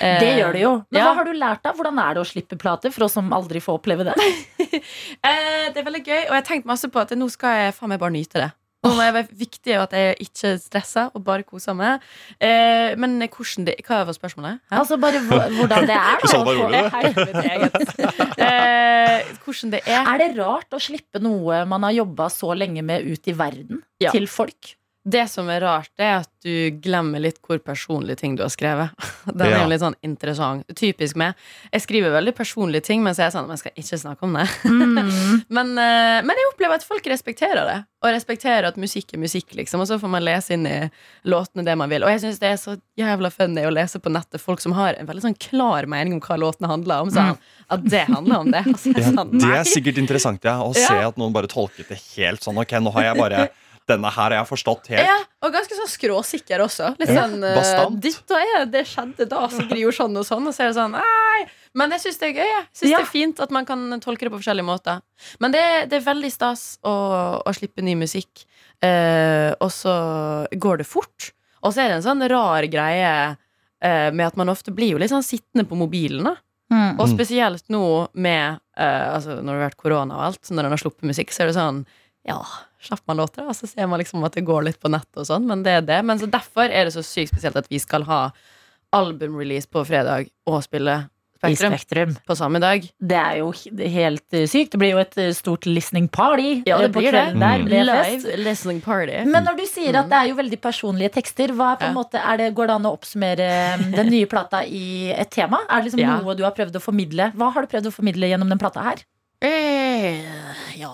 Eh, 0.04 0.20
Det 0.20 0.30
gjør 0.36 0.52
det 0.58 0.62
jo. 0.66 0.76
Men 0.92 1.00
ja. 1.00 1.08
hva 1.08 1.16
har 1.22 1.30
du 1.30 1.34
lært 1.40 1.64
da? 1.64 1.72
Hvordan 1.80 1.98
er 2.04 2.14
det 2.18 2.22
å 2.26 2.28
slippe 2.28 2.60
plate, 2.60 2.92
for 2.92 3.08
oss 3.08 3.16
som 3.16 3.32
aldri 3.32 3.64
får 3.64 3.80
oppleve 3.80 4.10
det? 4.12 4.18
Eh, 4.70 5.66
det 5.74 5.80
er 5.80 5.84
veldig 5.84 6.00
gøy, 6.04 6.20
og 6.28 6.30
jeg 6.30 6.36
har 6.36 6.46
tenkt 6.46 6.68
masse 6.68 6.88
på 6.92 7.00
at 7.00 7.10
nå 7.18 7.26
skal 7.32 7.56
jeg 7.58 7.74
faen 7.76 7.90
meg 7.92 7.98
bare 8.00 8.14
nyte 8.14 8.40
det. 8.40 8.50
Nå 8.80 8.90
det 8.96 9.06
er 9.10 9.26
viktig 9.36 9.74
at 9.76 9.92
jeg 9.92 10.14
ikke 10.24 10.54
stresser 10.62 11.10
og 11.12 11.20
bare 11.24 11.44
koser 11.44 11.76
meg. 11.76 12.04
Eh, 12.40 12.96
men 13.00 13.18
hvordan 13.26 13.66
det, 13.68 13.74
hva 13.84 13.98
var 14.08 14.16
spørsmålet? 14.16 14.62
Hæ? 14.70 14.78
Altså 14.80 14.96
bare 15.00 15.20
hvordan 15.26 15.88
det 15.90 15.98
er. 15.98 16.24
Da, 16.24 16.40
det 16.46 16.56
rolig. 16.62 16.80
Eh, 18.40 19.26
hvordan 19.44 19.72
det 19.74 19.80
er. 19.84 20.06
Er 20.08 20.20
det 20.22 20.30
rart 20.38 20.72
å 20.72 20.80
slippe 20.80 21.20
noe 21.20 21.60
man 21.68 21.84
har 21.84 21.92
jobba 21.98 22.30
så 22.32 22.54
lenge 22.56 22.82
med 22.86 23.04
ut 23.04 23.28
i 23.28 23.34
verden? 23.36 23.82
Ja. 24.00 24.14
Til 24.14 24.24
folk? 24.30 24.74
Det 25.02 25.22
som 25.32 25.48
er 25.48 25.62
rart, 25.64 25.88
det 25.96 26.04
er 26.04 26.18
at 26.20 26.28
du 26.44 26.70
glemmer 26.84 27.20
litt 27.24 27.38
hvor 27.40 27.56
personlige 27.64 28.18
ting 28.20 28.34
du 28.36 28.42
har 28.44 28.50
skrevet. 28.52 28.90
Den 29.26 29.46
er 29.46 29.54
Ja. 29.62 29.66
litt 29.66 29.80
sånn 29.80 29.96
interessant. 30.04 30.66
Typisk 30.76 31.16
meg. 31.16 31.34
Jeg 31.72 31.80
skriver 31.86 32.12
veldig 32.12 32.34
personlige 32.36 32.84
ting, 32.84 33.02
men 33.02 33.14
så 33.16 33.22
er 33.22 33.30
jeg 33.30 33.34
sånn 33.38 33.46
Men 33.48 33.56
jeg 33.56 33.62
skal 33.62 33.80
ikke 33.80 33.98
snakke 34.02 34.22
om 34.28 34.34
det. 34.36 34.44
Mm. 34.68 35.44
Men, 35.56 35.70
eh, 35.80 36.20
men 36.22 36.36
jeg 36.36 36.50
opplever 36.52 36.74
at 36.76 36.84
folk 36.84 37.06
respekterer 37.08 37.64
det. 37.68 37.78
Og 38.04 38.12
respekterer 38.12 38.68
at 38.68 38.76
musikk 38.80 39.14
er 39.16 39.20
musikk, 39.20 39.54
liksom. 39.56 39.80
Og 39.80 39.88
så 39.88 39.96
får 40.00 40.08
man 40.12 40.24
lese 40.24 40.52
inn 40.56 40.66
i 40.68 40.76
låtene 41.28 41.64
det 41.64 41.76
man 41.80 41.88
vil. 41.92 42.04
Og 42.04 42.12
jeg 42.12 42.20
syns 42.22 42.38
det 42.40 42.48
er 42.52 42.60
så 42.60 42.76
jævla 43.00 43.30
funny 43.32 43.64
å 43.68 43.72
lese 43.72 44.00
på 44.00 44.12
nettet 44.12 44.40
folk 44.40 44.60
som 44.60 44.72
har 44.76 44.94
en 45.00 45.08
veldig 45.08 45.24
sånn 45.26 45.38
klar 45.40 45.88
mening 45.88 46.14
om 46.16 46.20
hva 46.24 46.36
låtene 46.40 46.68
handler 46.70 47.06
om. 47.06 47.10
Sånn, 47.12 47.36
at 47.72 47.84
det 47.88 48.04
handler 48.08 48.44
om 48.44 48.52
det. 48.52 48.62
Og 48.68 48.76
så 48.80 48.92
jeg 48.94 49.04
Ja, 49.04 49.12
sånn, 49.16 49.32
det 49.40 49.50
er 49.58 49.64
sikkert 49.68 49.98
interessant, 50.04 50.44
ja. 50.44 50.58
Å 50.60 50.72
Ja. 50.76 50.86
se 50.88 51.00
at 51.08 51.16
noen 51.20 51.32
bare 51.32 51.48
tolket 51.48 51.88
det 51.88 52.00
helt 52.16 52.40
sånn. 52.44 52.60
Ok, 52.60 52.72
nå 52.80 52.92
har 52.92 53.02
jeg 53.10 53.16
bare 53.20 53.48
Denne 53.90 54.10
her 54.14 54.22
har 54.30 54.36
jeg 54.38 54.48
forstått 54.50 54.90
helt. 54.94 55.06
Ja, 55.08 55.16
og 55.44 55.52
ganske 55.54 55.76
sånn 55.78 55.90
skråsikker 55.90 56.62
også. 56.64 56.92
Litt 57.00 57.10
sånn 57.12 57.36
ja. 57.42 57.84
Ditt 58.06 58.34
og 58.34 58.42
jeg, 58.46 58.68
det 58.72 58.84
skjedde 58.88 59.26
da. 59.30 59.46
Sigrid 59.52 59.82
gjorde 59.82 59.98
sånn 59.98 60.16
og 60.20 60.26
sånn. 60.28 60.46
Og 60.50 60.54
så 60.56 60.64
er 60.64 60.70
det 60.72 60.78
sånn 60.78 60.94
Nei. 60.96 61.40
Men 61.78 61.92
jeg 61.94 62.02
syns 62.04 62.18
det 62.22 62.28
er 62.32 62.38
gøy. 62.40 62.48
Jeg 62.50 62.64
synes 62.74 62.90
Ja. 62.90 62.98
det 62.98 63.06
er 63.06 63.10
fint 63.12 63.40
at 63.44 63.52
man 63.54 63.66
kan 63.68 63.84
tolke 64.02 64.26
det 64.26 64.32
på 64.34 64.40
forskjellige 64.40 64.66
måter. 64.66 65.02
Men 65.42 65.52
det, 65.54 65.64
det 65.90 66.00
er 66.00 66.06
veldig 66.08 66.30
stas 66.34 66.64
å, 66.82 66.94
å 67.46 67.52
slippe 67.54 67.82
ny 67.86 67.94
musikk. 68.00 68.44
Eh, 68.82 69.52
og 69.60 69.70
så 69.74 69.94
går 70.56 70.82
det 70.82 70.88
fort. 70.88 71.30
Og 71.62 71.74
så 71.74 71.82
er 71.84 71.90
det 71.92 71.98
en 72.00 72.06
sånn 72.08 72.24
rar 72.32 72.66
greie 72.72 73.10
eh, 73.84 74.10
med 74.10 74.26
at 74.30 74.38
man 74.40 74.48
ofte 74.52 74.72
blir 74.74 74.94
jo 74.94 75.00
litt 75.02 75.12
sånn 75.12 75.24
sittende 75.26 75.66
på 75.68 75.78
mobilen. 75.78 76.24
da 76.30 76.36
Mm. 76.70 77.00
og 77.02 77.08
spesielt 77.10 77.64
nå 77.66 77.80
med 78.14 78.60
eh, 78.78 79.06
altså 79.16 79.40
Når 79.42 79.42
det 79.42 79.56
har 79.58 79.64
vært 79.72 79.76
korona 79.82 80.14
og 80.14 80.22
alt, 80.28 80.50
når 80.54 80.68
en 80.68 80.70
har 80.76 80.78
sluppet 80.78 81.02
musikk, 81.10 81.32
så 81.34 81.42
er 81.42 81.48
det 81.50 81.56
sånn 81.56 81.80
Ja, 82.22 82.36
slapp 82.80 83.02
man 83.06 83.16
låter, 83.20 83.44
og 83.46 83.54
så 83.56 83.68
ser 83.68 83.86
man 83.86 84.00
liksom 84.00 84.24
at 84.24 84.32
det 84.38 84.44
går 84.48 84.64
litt 84.70 84.80
på 84.80 84.88
nettet 84.92 85.20
og 85.20 85.26
sånn, 85.28 85.46
men 85.46 85.62
det 85.66 85.72
er 85.80 85.86
det. 85.86 86.00
Men 86.04 86.18
så 86.18 86.26
derfor 86.30 86.68
er 86.72 86.88
det 86.88 86.94
så 86.96 87.02
sykt 87.04 87.34
spesielt 87.34 87.56
at 87.60 87.68
vi 87.70 87.78
skal 87.82 88.06
ha 88.08 88.30
albumrelease 88.96 89.68
på 89.70 89.84
fredag 89.86 90.30
og 90.50 90.62
spille 90.64 90.94
I 91.40 91.54
Spektrum 91.54 91.72
Spektrum. 91.78 92.10
på 92.28 92.34
samme 92.36 92.58
dag. 92.60 92.84
Det 93.00 93.16
er 93.16 93.36
jo 93.38 93.46
helt 93.54 94.34
eh, 94.36 94.46
sykt. 94.50 94.72
Det 94.74 94.80
blir 94.82 94.90
jo 94.92 94.98
et 95.00 95.14
eh, 95.22 95.30
stort 95.32 95.64
listening 95.64 96.08
party 96.12 96.62
Ja, 96.68 96.76
det 96.82 96.90
eh, 96.90 96.94
blir 96.98 97.12
det. 97.14 97.22
der. 97.40 97.62
Det 97.64 97.78
er. 97.78 97.86
Live 97.88 98.34
listening 98.44 98.80
party. 98.84 99.22
Men 99.24 99.46
når 99.48 99.56
du 99.56 99.64
sier 99.70 99.96
at 100.02 100.10
det 100.10 100.18
er 100.18 100.28
jo 100.32 100.36
veldig 100.40 100.58
personlige 100.60 101.14
tekster, 101.14 101.54
hva 101.56 101.70
er 101.72 101.80
på 101.80 101.88
en 101.88 101.94
Ja. 101.94 101.96
måte, 101.96 102.20
er 102.20 102.36
det, 102.42 102.50
går 102.58 102.66
det 102.68 102.74
an 102.76 102.90
å 102.90 102.92
oppsummere 102.98 103.48
um, 103.80 103.86
den 103.94 104.10
nye 104.12 104.26
plata 104.28 104.60
i 104.66 105.12
et 105.16 105.30
tema? 105.32 105.62
Er 105.70 105.80
det 105.80 105.88
liksom 105.92 106.00
Ja. 106.04 106.18
noe 106.20 106.34
du 106.36 106.44
har 106.44 106.52
prøvd 106.52 106.76
å 106.76 106.84
formidle? 106.84 107.30
Hva 107.32 107.52
har 107.54 107.62
du 107.64 107.72
prøvd 107.72 107.88
å 107.88 107.94
formidle 107.94 108.28
gjennom 108.28 108.48
den 108.52 108.58
plata 108.60 108.84
her? 108.84 109.00
Eh, 109.40 110.20
ja 110.76 110.92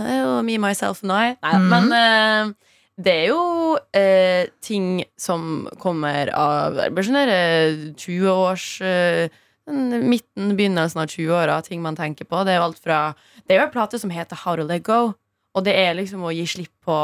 Er 0.00 0.18
jo 0.22 0.34
me, 0.46 0.56
myself 0.62 1.04
and 1.04 1.12
I. 1.12 1.36
Nei, 1.42 1.54
mm. 1.60 1.68
Men 1.72 1.92
uh, 1.94 2.74
det 3.00 3.14
er 3.22 3.30
jo 3.30 3.76
uh, 3.76 4.50
ting 4.64 5.04
som 5.20 5.68
kommer 5.80 6.32
av 6.36 6.80
sånn 7.00 7.22
eh, 7.22 7.86
20-års 7.94 8.66
uh, 8.84 9.40
Midten, 9.70 10.56
begynnelsen 10.58 10.98
av 10.98 11.10
20-åra, 11.12 11.60
ting 11.62 11.82
man 11.84 11.94
tenker 11.94 12.26
på. 12.26 12.40
Det 12.42 12.56
er 12.56 12.58
jo 12.58 12.68
alt 12.70 12.80
fra 12.82 13.00
Det 13.44 13.54
er 13.54 13.60
jo 13.60 13.66
en 13.68 13.74
plate 13.74 14.00
som 14.02 14.10
heter 14.10 14.40
How 14.42 14.56
to 14.58 14.64
let 14.66 14.82
go. 14.82 15.12
Og 15.54 15.66
det 15.66 15.76
er 15.78 15.94
liksom 15.98 16.24
å 16.26 16.32
gi 16.34 16.46
slipp 16.48 16.72
på 16.86 16.96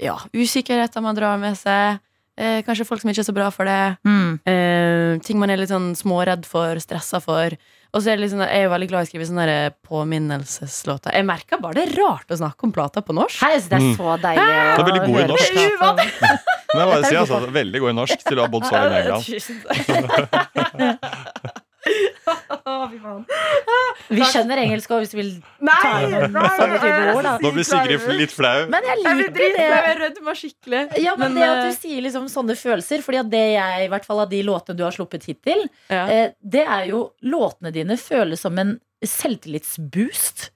ja, 0.00 0.16
usikkerheter 0.32 1.04
man 1.04 1.18
drar 1.18 1.36
med 1.40 1.58
seg. 1.60 2.00
Eh, 2.40 2.62
kanskje 2.64 2.86
folk 2.88 3.02
som 3.02 3.10
ikke 3.12 3.20
er 3.20 3.28
så 3.28 3.36
bra 3.36 3.50
for 3.52 3.68
det. 3.68 3.98
Eh, 4.48 5.18
ting 5.26 5.40
man 5.40 5.52
er 5.52 5.60
litt 5.60 5.72
sånn 5.72 5.92
småredd 5.98 6.46
for, 6.48 6.80
stressa 6.80 7.20
for. 7.20 7.56
Og 7.90 8.02
så 8.04 8.12
er 8.12 8.20
det 8.20 8.28
sånn, 8.30 8.44
jeg 8.46 8.60
er 8.60 8.68
jo 8.68 8.70
veldig 8.70 8.88
glad 8.90 9.02
i 9.02 9.06
å 9.06 9.10
skrive 9.10 9.24
sånne 9.26 9.54
påminnelseslåter. 9.88 11.10
Jeg 11.16 11.26
merker 11.26 11.58
bare 11.62 11.74
det 11.80 11.84
er 11.88 11.94
rart 11.98 12.30
å 12.30 12.38
snakke 12.38 12.68
om 12.68 12.74
plata 12.74 13.02
på 13.02 13.16
norsk. 13.16 13.40
Hei, 13.42 13.56
det 13.66 13.80
er 13.80 13.86
så 13.98 14.14
deilig 14.22 14.44
å 14.44 14.46
Du 14.46 14.52
er 14.52 14.86
veldig 14.90 15.02
god 15.08 15.18
i 15.18 15.26
norsk. 15.32 15.50
Det 15.58 15.64
Men 16.70 16.84
jeg 16.84 16.90
bare 16.92 17.02
si, 17.02 17.16
altså, 17.18 17.40
veldig 17.50 17.78
god 17.82 17.90
i 17.90 17.96
norsk 17.98 18.18
til 18.28 18.38
å 18.38 18.46
ha 18.46 18.50
bodd 18.52 18.68
så 18.68 18.72
lenge 18.78 18.94
i 18.94 19.02
England. 19.02 19.24
Vi 24.10 24.20
skjønner 24.26 24.60
engelsk 24.64 24.90
også 24.92 25.00
hvis 25.04 25.12
du 25.12 25.18
vil 25.20 25.30
ta 25.64 25.92
inn 26.04 26.14
sånne 26.34 27.14
ord, 27.14 27.24
da. 27.26 27.32
Nå 27.42 27.52
blir 27.54 27.66
Sigrid 27.66 28.04
litt 28.18 28.34
flau. 28.34 28.66
Men 28.72 28.86
jeg 28.88 29.00
Jeg 29.04 29.16
liker 29.20 29.34
dritflau. 29.38 29.56
det. 29.56 29.80
Jeg 29.88 29.98
rødmer 30.02 30.38
skikkelig. 30.40 30.82
Ja, 31.04 31.14
men, 31.16 31.34
Men, 31.34 31.40
det 31.40 31.48
at 31.48 31.56
eh, 31.64 31.70
du 31.70 31.78
sier 31.80 32.04
liksom 32.04 32.28
sånne 32.32 32.56
følelser 32.58 33.02
Fordi 33.04 33.20
at 33.22 33.30
det 33.32 33.42
jeg, 33.54 33.84
i 33.86 33.90
hvert 33.92 34.06
fall 34.06 34.20
av 34.24 34.30
de 34.30 34.42
låtene 34.46 34.76
du 34.78 34.84
har 34.86 34.94
sluppet 34.94 35.24
hittil 35.30 35.66
Ja. 35.90 36.04
eh, 36.06 36.30
Det 36.40 36.64
er 36.66 36.88
jo 36.90 37.02
Låtene 37.22 37.72
dine 37.74 37.96
føles 38.00 38.40
som 38.44 38.58
en 38.60 38.76
selvtillitsboost 39.04 40.50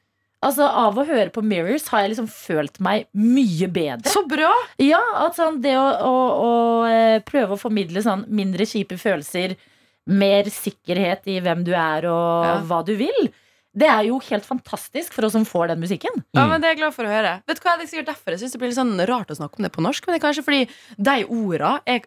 Altså 0.44 0.66
av 0.68 0.98
å 1.00 1.06
høre 1.08 1.30
på 1.32 1.42
Mirrors 1.44 1.86
Har 1.92 2.04
jeg 2.04 2.14
liksom 2.14 2.28
følt 2.28 2.80
meg 2.84 3.06
mye 3.16 3.68
bedre 3.72 4.10
Så 4.12 4.24
bra! 4.28 4.50
Ja, 4.82 5.00
at 5.24 5.38
sånn 5.38 5.60
det 5.64 5.76
å, 5.80 5.86
å, 6.04 6.14
å 6.44 6.50
eh, 6.90 7.20
prøve 7.24 7.56
å 7.56 7.60
formidle 7.60 8.02
sånn 8.04 8.26
mindre 8.28 8.66
kjipe 8.68 8.98
følelser 9.00 9.56
Mer 10.06 10.44
sikkerhet 10.52 11.26
i 11.32 11.38
hvem 11.40 11.64
du 11.64 11.72
er 11.72 12.04
og 12.10 12.44
Ja. 12.44 12.58
hva 12.68 12.84
du 12.84 12.94
vil 12.96 13.32
Det 13.76 13.88
er 13.88 14.04
jo 14.06 14.18
helt 14.20 14.44
fantastisk 14.46 15.12
for 15.16 15.24
oss 15.26 15.32
som 15.32 15.44
får 15.44 15.68
den 15.72 15.80
musikken 15.80 16.12
Ja, 16.36 16.46
men 16.46 16.60
Det 16.60 16.68
er 16.68 16.74
jeg 16.74 16.78
glad 16.82 16.94
for 16.94 17.04
å 17.04 17.08
høre. 17.10 17.42
Vet 17.48 17.56
du 17.58 17.62
hva, 17.64 17.76
Det 17.78 17.86
er 17.88 17.90
sikkert 17.90 18.10
derfor 18.12 18.30
jeg 18.36 18.40
synes 18.44 18.52
det 18.52 18.60
blir 18.60 18.68
litt 18.68 18.78
sånn 18.78 19.06
rart 19.08 19.32
å 19.32 19.36
snakke 19.40 19.58
om 19.58 19.62
det 19.64 19.72
på 19.72 19.82
norsk. 19.82 20.06
Men 20.06 20.14
det 20.14 20.22
er 20.22 20.26
kanskje 20.28 20.44
fordi 20.44 20.68
de 21.02 21.16
orda 21.26 21.80
jeg, 21.86 22.04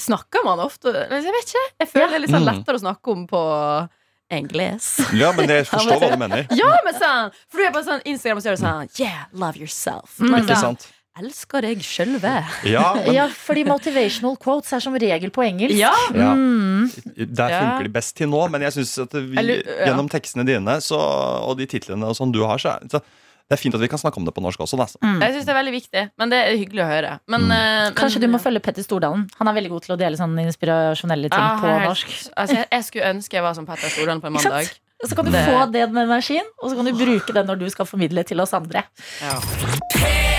snakker 0.00 0.44
man 0.44 0.58
ofte 0.64 0.90
Jeg 0.94 1.22
vet 1.22 1.44
ikke. 1.52 1.64
Jeg 1.84 1.88
føler 1.92 2.08
det 2.08 2.14
er 2.16 2.24
litt 2.26 2.30
sånn 2.34 2.42
Mm. 2.48 2.50
lettere 2.54 2.74
å 2.80 2.84
snakke 2.86 3.12
om 3.12 3.26
på 3.28 3.88
English. 4.30 4.98
Ja, 5.14 5.30
men 5.36 5.46
jeg 5.48 5.66
forstår 5.70 6.00
hva 6.02 6.10
du 6.10 6.16
mener. 6.18 6.46
Ja, 6.50 6.72
men 6.84 6.94
sånn 6.98 7.30
For 7.48 7.58
du 7.60 7.64
er 7.68 7.70
på 7.76 7.84
sånn 7.86 8.02
Instagram 8.04 8.38
og 8.38 8.42
så 8.42 8.48
gjør 8.50 8.56
det 8.56 8.64
sånn 8.64 8.98
Yeah, 8.98 9.24
love 9.32 9.56
yourself. 9.60 10.16
Mm. 10.18 10.40
Ikke 10.42 10.56
sant? 10.58 10.88
Elsker 11.16 11.62
deg 11.64 11.78
sjølve. 11.80 12.32
Ja, 12.68 12.94
Ja, 13.08 13.26
fordi 13.32 13.62
motivational 13.64 14.36
quotes 14.36 14.72
er 14.76 14.80
som 14.84 14.92
regel 15.00 15.30
på 15.32 15.42
engelsk 15.46 15.78
Ja. 15.78 15.92
ja. 16.12 16.34
Mm. 16.34 16.90
Der 17.16 17.48
Ja. 17.50 17.60
funker 17.62 17.84
de 17.84 17.88
best 17.94 18.16
til 18.16 18.28
nå, 18.28 18.50
men 18.50 18.60
jeg 18.60 18.72
synes 18.72 18.98
at 19.02 19.12
vi, 19.12 19.36
Eller, 19.38 19.62
ja. 19.64 19.86
gjennom 19.88 20.10
tekstene 20.12 20.44
dine 20.44 20.76
så, 20.84 20.98
og 21.00 21.56
de 21.56 21.64
titlene 21.66 22.04
og 22.04 22.14
sånn 22.16 22.32
du 22.32 22.42
har, 22.44 22.58
så, 22.58 22.76
så 22.90 23.00
det 23.48 23.54
er 23.54 23.56
fint 23.62 23.74
at 23.74 23.80
vi 23.80 23.88
kan 23.88 23.98
snakke 23.98 24.18
om 24.18 24.24
det 24.26 24.34
på 24.34 24.42
norsk 24.42 24.58
også. 24.60 24.76
Da. 24.76 24.86
Jeg 25.24 25.32
synes 25.32 25.46
det 25.46 25.54
er 25.54 25.62
veldig 25.62 25.72
viktig, 25.72 26.10
men 26.18 26.28
det 26.28 26.38
er 26.42 26.56
hyggelig 26.58 26.82
å 26.84 26.88
høre. 26.90 27.20
Men, 27.28 27.40
Mm. 27.46 27.50
eh, 27.50 27.84
men- 27.84 27.94
Kanskje 27.94 28.20
du 28.20 28.26
må 28.28 28.38
følge 28.42 28.60
Petter 28.60 28.82
Stordalen. 28.82 29.30
Han 29.38 29.48
er 29.48 29.54
veldig 29.54 29.70
god 29.70 29.82
til 29.84 29.96
å 29.96 29.98
dele 29.98 30.16
sånne 30.18 30.44
inspirasjonelle 30.44 31.30
ting 31.30 31.40
ah, 31.40 31.56
på 31.62 31.66
helt- 31.70 31.88
norsk. 31.88 32.30
Altså, 32.36 32.54
jeg, 32.60 32.66
jeg 32.72 32.82
skulle 32.84 33.04
ønske 33.14 33.30
jeg 33.32 33.42
var 33.42 33.54
som 33.54 33.64
Petter 33.64 33.88
Stordalen 33.88 34.20
på 34.20 34.26
en 34.26 34.32
mandag. 34.34 34.68
Så 35.04 35.14
kan 35.14 35.24
du 35.26 35.30
Det- 35.30 35.46
få 35.46 35.70
den 35.72 35.94
energien, 35.94 36.44
og 36.60 36.70
så 36.70 36.76
kan 36.76 36.84
du 36.84 36.92
bruke 36.92 37.32
den 37.32 37.46
når 37.46 37.58
du 37.58 37.70
skal 37.70 37.86
formidle 37.86 38.24
til 38.26 38.40
oss 38.40 38.52
andre. 38.52 38.82
Ja. 39.22 40.35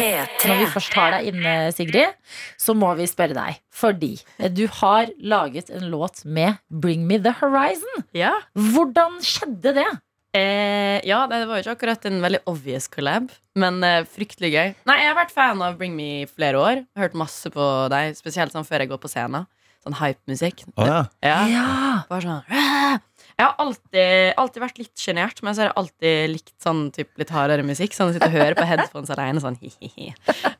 Når 0.00 0.60
vi 0.62 0.68
først 0.74 0.94
har 0.98 1.14
deg 1.16 1.30
inne, 1.32 1.54
Sigrid, 1.76 2.14
så 2.60 2.74
må 2.76 2.92
vi 2.98 3.06
spørre 3.10 3.36
deg. 3.36 3.58
Fordi 3.74 4.14
du 4.56 4.64
har 4.80 5.10
laget 5.20 5.70
en 5.74 5.88
låt 5.92 6.24
med 6.24 6.58
Bring 6.70 7.06
Me 7.08 7.18
The 7.22 7.34
Horizon. 7.40 8.06
Ja. 8.16 8.32
Hvordan 8.56 9.20
skjedde 9.24 9.74
det? 9.80 9.88
Eh, 10.36 11.00
ja, 11.08 11.24
det 11.26 11.40
var 11.50 11.58
jo 11.58 11.64
ikke 11.64 11.74
akkurat 11.74 12.04
en 12.06 12.20
veldig 12.22 12.38
obvious 12.50 12.86
collab, 12.92 13.32
men 13.58 13.80
eh, 13.82 14.04
fryktelig 14.06 14.52
gøy. 14.54 14.68
Nei, 14.86 14.98
Jeg 15.02 15.10
har 15.10 15.16
vært 15.18 15.34
fan 15.34 15.62
av 15.66 15.74
Bring 15.80 15.96
Me 15.98 16.10
i 16.22 16.28
flere 16.30 16.60
år. 16.60 16.84
Hørt 17.00 17.16
masse 17.18 17.50
på 17.50 17.66
deg, 17.90 18.14
spesielt 18.18 18.54
sånn 18.54 18.66
før 18.68 18.84
jeg 18.84 18.92
går 18.92 19.02
på 19.02 19.10
scenen. 19.10 19.48
Sånn 19.82 19.96
hype-musikk. 19.96 20.66
ja. 20.78 21.06
ja. 21.24 21.38
Ja. 21.50 21.68
Bare 22.10 22.22
sånn 22.22 22.42
«Åh!» 22.46 22.98
Jeg 23.40 23.46
har 23.48 23.54
alltid, 23.62 24.34
alltid 24.36 24.60
vært 24.66 24.78
litt 24.82 25.00
sjenert, 25.00 25.38
men 25.46 25.54
så 25.56 25.62
har 25.62 25.70
jeg 25.70 25.76
alltid 25.80 26.32
likt 26.34 26.52
sånn 26.60 26.82
typ, 26.92 27.08
litt 27.16 27.30
hardere 27.32 27.64
musikk. 27.64 27.94
Sånn 27.96 28.10
å 28.10 28.12
sitte 28.12 28.28
og 28.28 28.34
høre 28.36 28.52
på 28.58 28.66
headphones 28.68 29.08
alene. 29.14 29.40
Sånn, 29.40 29.56
hi-hi-hi. 29.62 30.10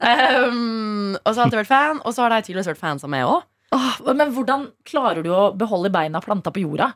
Um, 0.01 1.17
og 1.21 1.31
så 1.31 1.37
har 1.37 1.43
jeg 1.43 1.47
alltid 1.51 1.61
vært 1.61 1.71
fan, 1.75 2.01
og 2.07 2.15
så 2.17 2.25
har 2.25 2.33
de 2.35 2.41
tydeligvis 2.47 2.71
vært 2.73 2.81
fans 2.81 3.05
av 3.07 3.13
meg 3.13 3.27
òg. 3.29 3.43
Oh, 3.77 3.99
men 4.19 4.33
hvordan 4.35 4.65
klarer 4.89 5.23
du 5.23 5.29
å 5.31 5.43
beholde 5.55 5.93
beina 5.95 6.19
planta 6.25 6.51
på 6.51 6.65
jorda? 6.65 6.89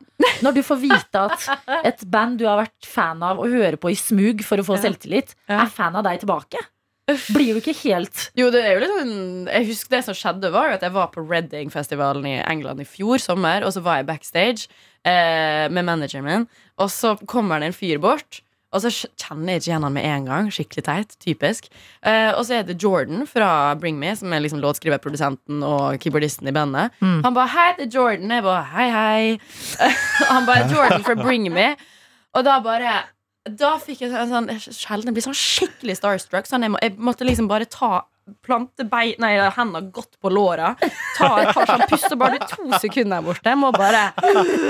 Når 0.43 0.57
du 0.57 0.61
får 0.67 0.81
vite 0.81 1.21
at 1.29 1.45
et 1.87 2.01
band 2.11 2.41
du 2.41 2.43
har 2.49 2.59
vært 2.65 2.89
fan 2.89 3.21
av 3.23 3.39
og 3.39 3.47
hører 3.53 3.77
på 3.79 3.93
i 3.93 3.95
smug 3.95 4.43
for 4.43 4.59
å 4.59 4.65
få 4.67 4.75
Ja. 4.75 4.89
selvtillit, 4.89 5.35
Ja. 5.47 5.61
er 5.63 5.71
fan 5.71 5.95
av 5.95 6.03
deg 6.03 6.19
tilbake? 6.25 6.59
Blir 7.31 7.53
du 7.53 7.61
ikke 7.61 7.75
helt 7.85 8.31
Jo, 8.35 8.47
det 8.49 8.63
er 8.65 8.73
jo 8.73 8.79
litt 8.81 8.89
sånn 8.95 9.45
Jeg 9.45 9.67
husker 9.67 9.89
det 9.93 9.99
som 10.07 10.15
skjedde 10.17 10.49
var 10.51 10.71
jo 10.71 10.73
at 10.73 10.81
jeg 10.81 10.91
var 10.95 11.11
på 11.13 11.21
Reading-festivalen 11.29 12.25
i 12.25 12.39
England 12.41 12.81
i 12.81 12.83
fjor 12.89 13.21
sommer, 13.21 13.61
og 13.63 13.71
så 13.75 13.83
var 13.85 13.97
jeg 14.01 14.07
backstage 14.09 14.67
eh, 15.05 15.65
med 15.69 15.85
manageren 15.85 16.25
min, 16.25 16.49
og 16.81 16.91
så 16.91 17.15
kommer 17.29 17.61
det 17.61 17.71
en 17.71 17.77
fyr 17.77 18.01
bort. 18.03 18.41
Og 18.75 18.81
så 18.83 18.89
kjenner 18.91 19.53
jeg 19.55 19.61
ikke 19.61 19.69
igjen 19.69 19.85
han 19.87 19.93
med 19.95 20.05
en 20.09 20.25
gang. 20.27 20.47
Skikkelig 20.51 20.83
teit. 20.83 21.13
Typisk. 21.23 21.69
Eh, 22.03 22.31
og 22.35 22.41
så 22.43 22.57
er 22.57 22.65
det 22.67 22.75
Jordan 22.83 23.23
fra 23.29 23.47
Bring 23.79 23.95
Me, 24.01 24.11
som 24.19 24.33
er 24.35 24.43
liksom 24.43 24.59
låtskriverprodusenten 24.59 25.63
og 25.63 25.95
keyboardisten 26.03 26.49
i 26.51 26.55
bandet. 26.55 26.91
Mm. 26.99 27.21
Han 27.23 27.37
bare 27.37 27.47
'Hei, 27.53 27.69
det 27.77 27.87
er 27.87 27.95
Jordan.' 27.95 28.31
Jeg 28.35 28.43
bare 28.43 28.63
'Hei, 28.63 28.87
hei'. 28.91 29.39
han 30.33 30.45
bare 30.45 30.67
'Jordan 30.67 31.03
fra 31.07 31.15
Bring 31.15 31.47
Me'. 31.53 31.75
Og 32.35 32.43
da 32.43 32.59
bare 32.59 33.03
Da 33.45 33.77
fikk 33.77 34.01
jeg 34.01 34.09
en 34.09 34.29
sånn 34.29 34.49
Sjelden 34.59 35.05
jeg 35.05 35.13
blir 35.13 35.27
sånn 35.29 35.37
skikkelig 35.37 35.95
starstruck. 36.01 36.47
Sånn 36.49 36.65
jeg, 36.65 36.71
må, 36.73 36.79
jeg 36.81 36.97
måtte 36.97 37.23
liksom 37.23 37.47
bare 37.47 37.69
ta 37.69 38.01
Plante 38.41 38.87
bein, 38.89 39.13
nei, 39.21 39.35
hendene 39.53 39.91
godt 39.93 40.15
på 40.21 40.31
låra. 40.33 40.71
Ta 41.17 41.27
et 41.43 41.51
par 41.53 41.69
sånn 41.69 41.83
pust 41.91 42.09
og 42.09 42.17
bare 42.23 42.39
to 42.49 42.65
sekunder 42.81 43.19
der 43.19 43.25
borte. 43.27 43.53
Må 43.59 43.69
bare 43.75 44.07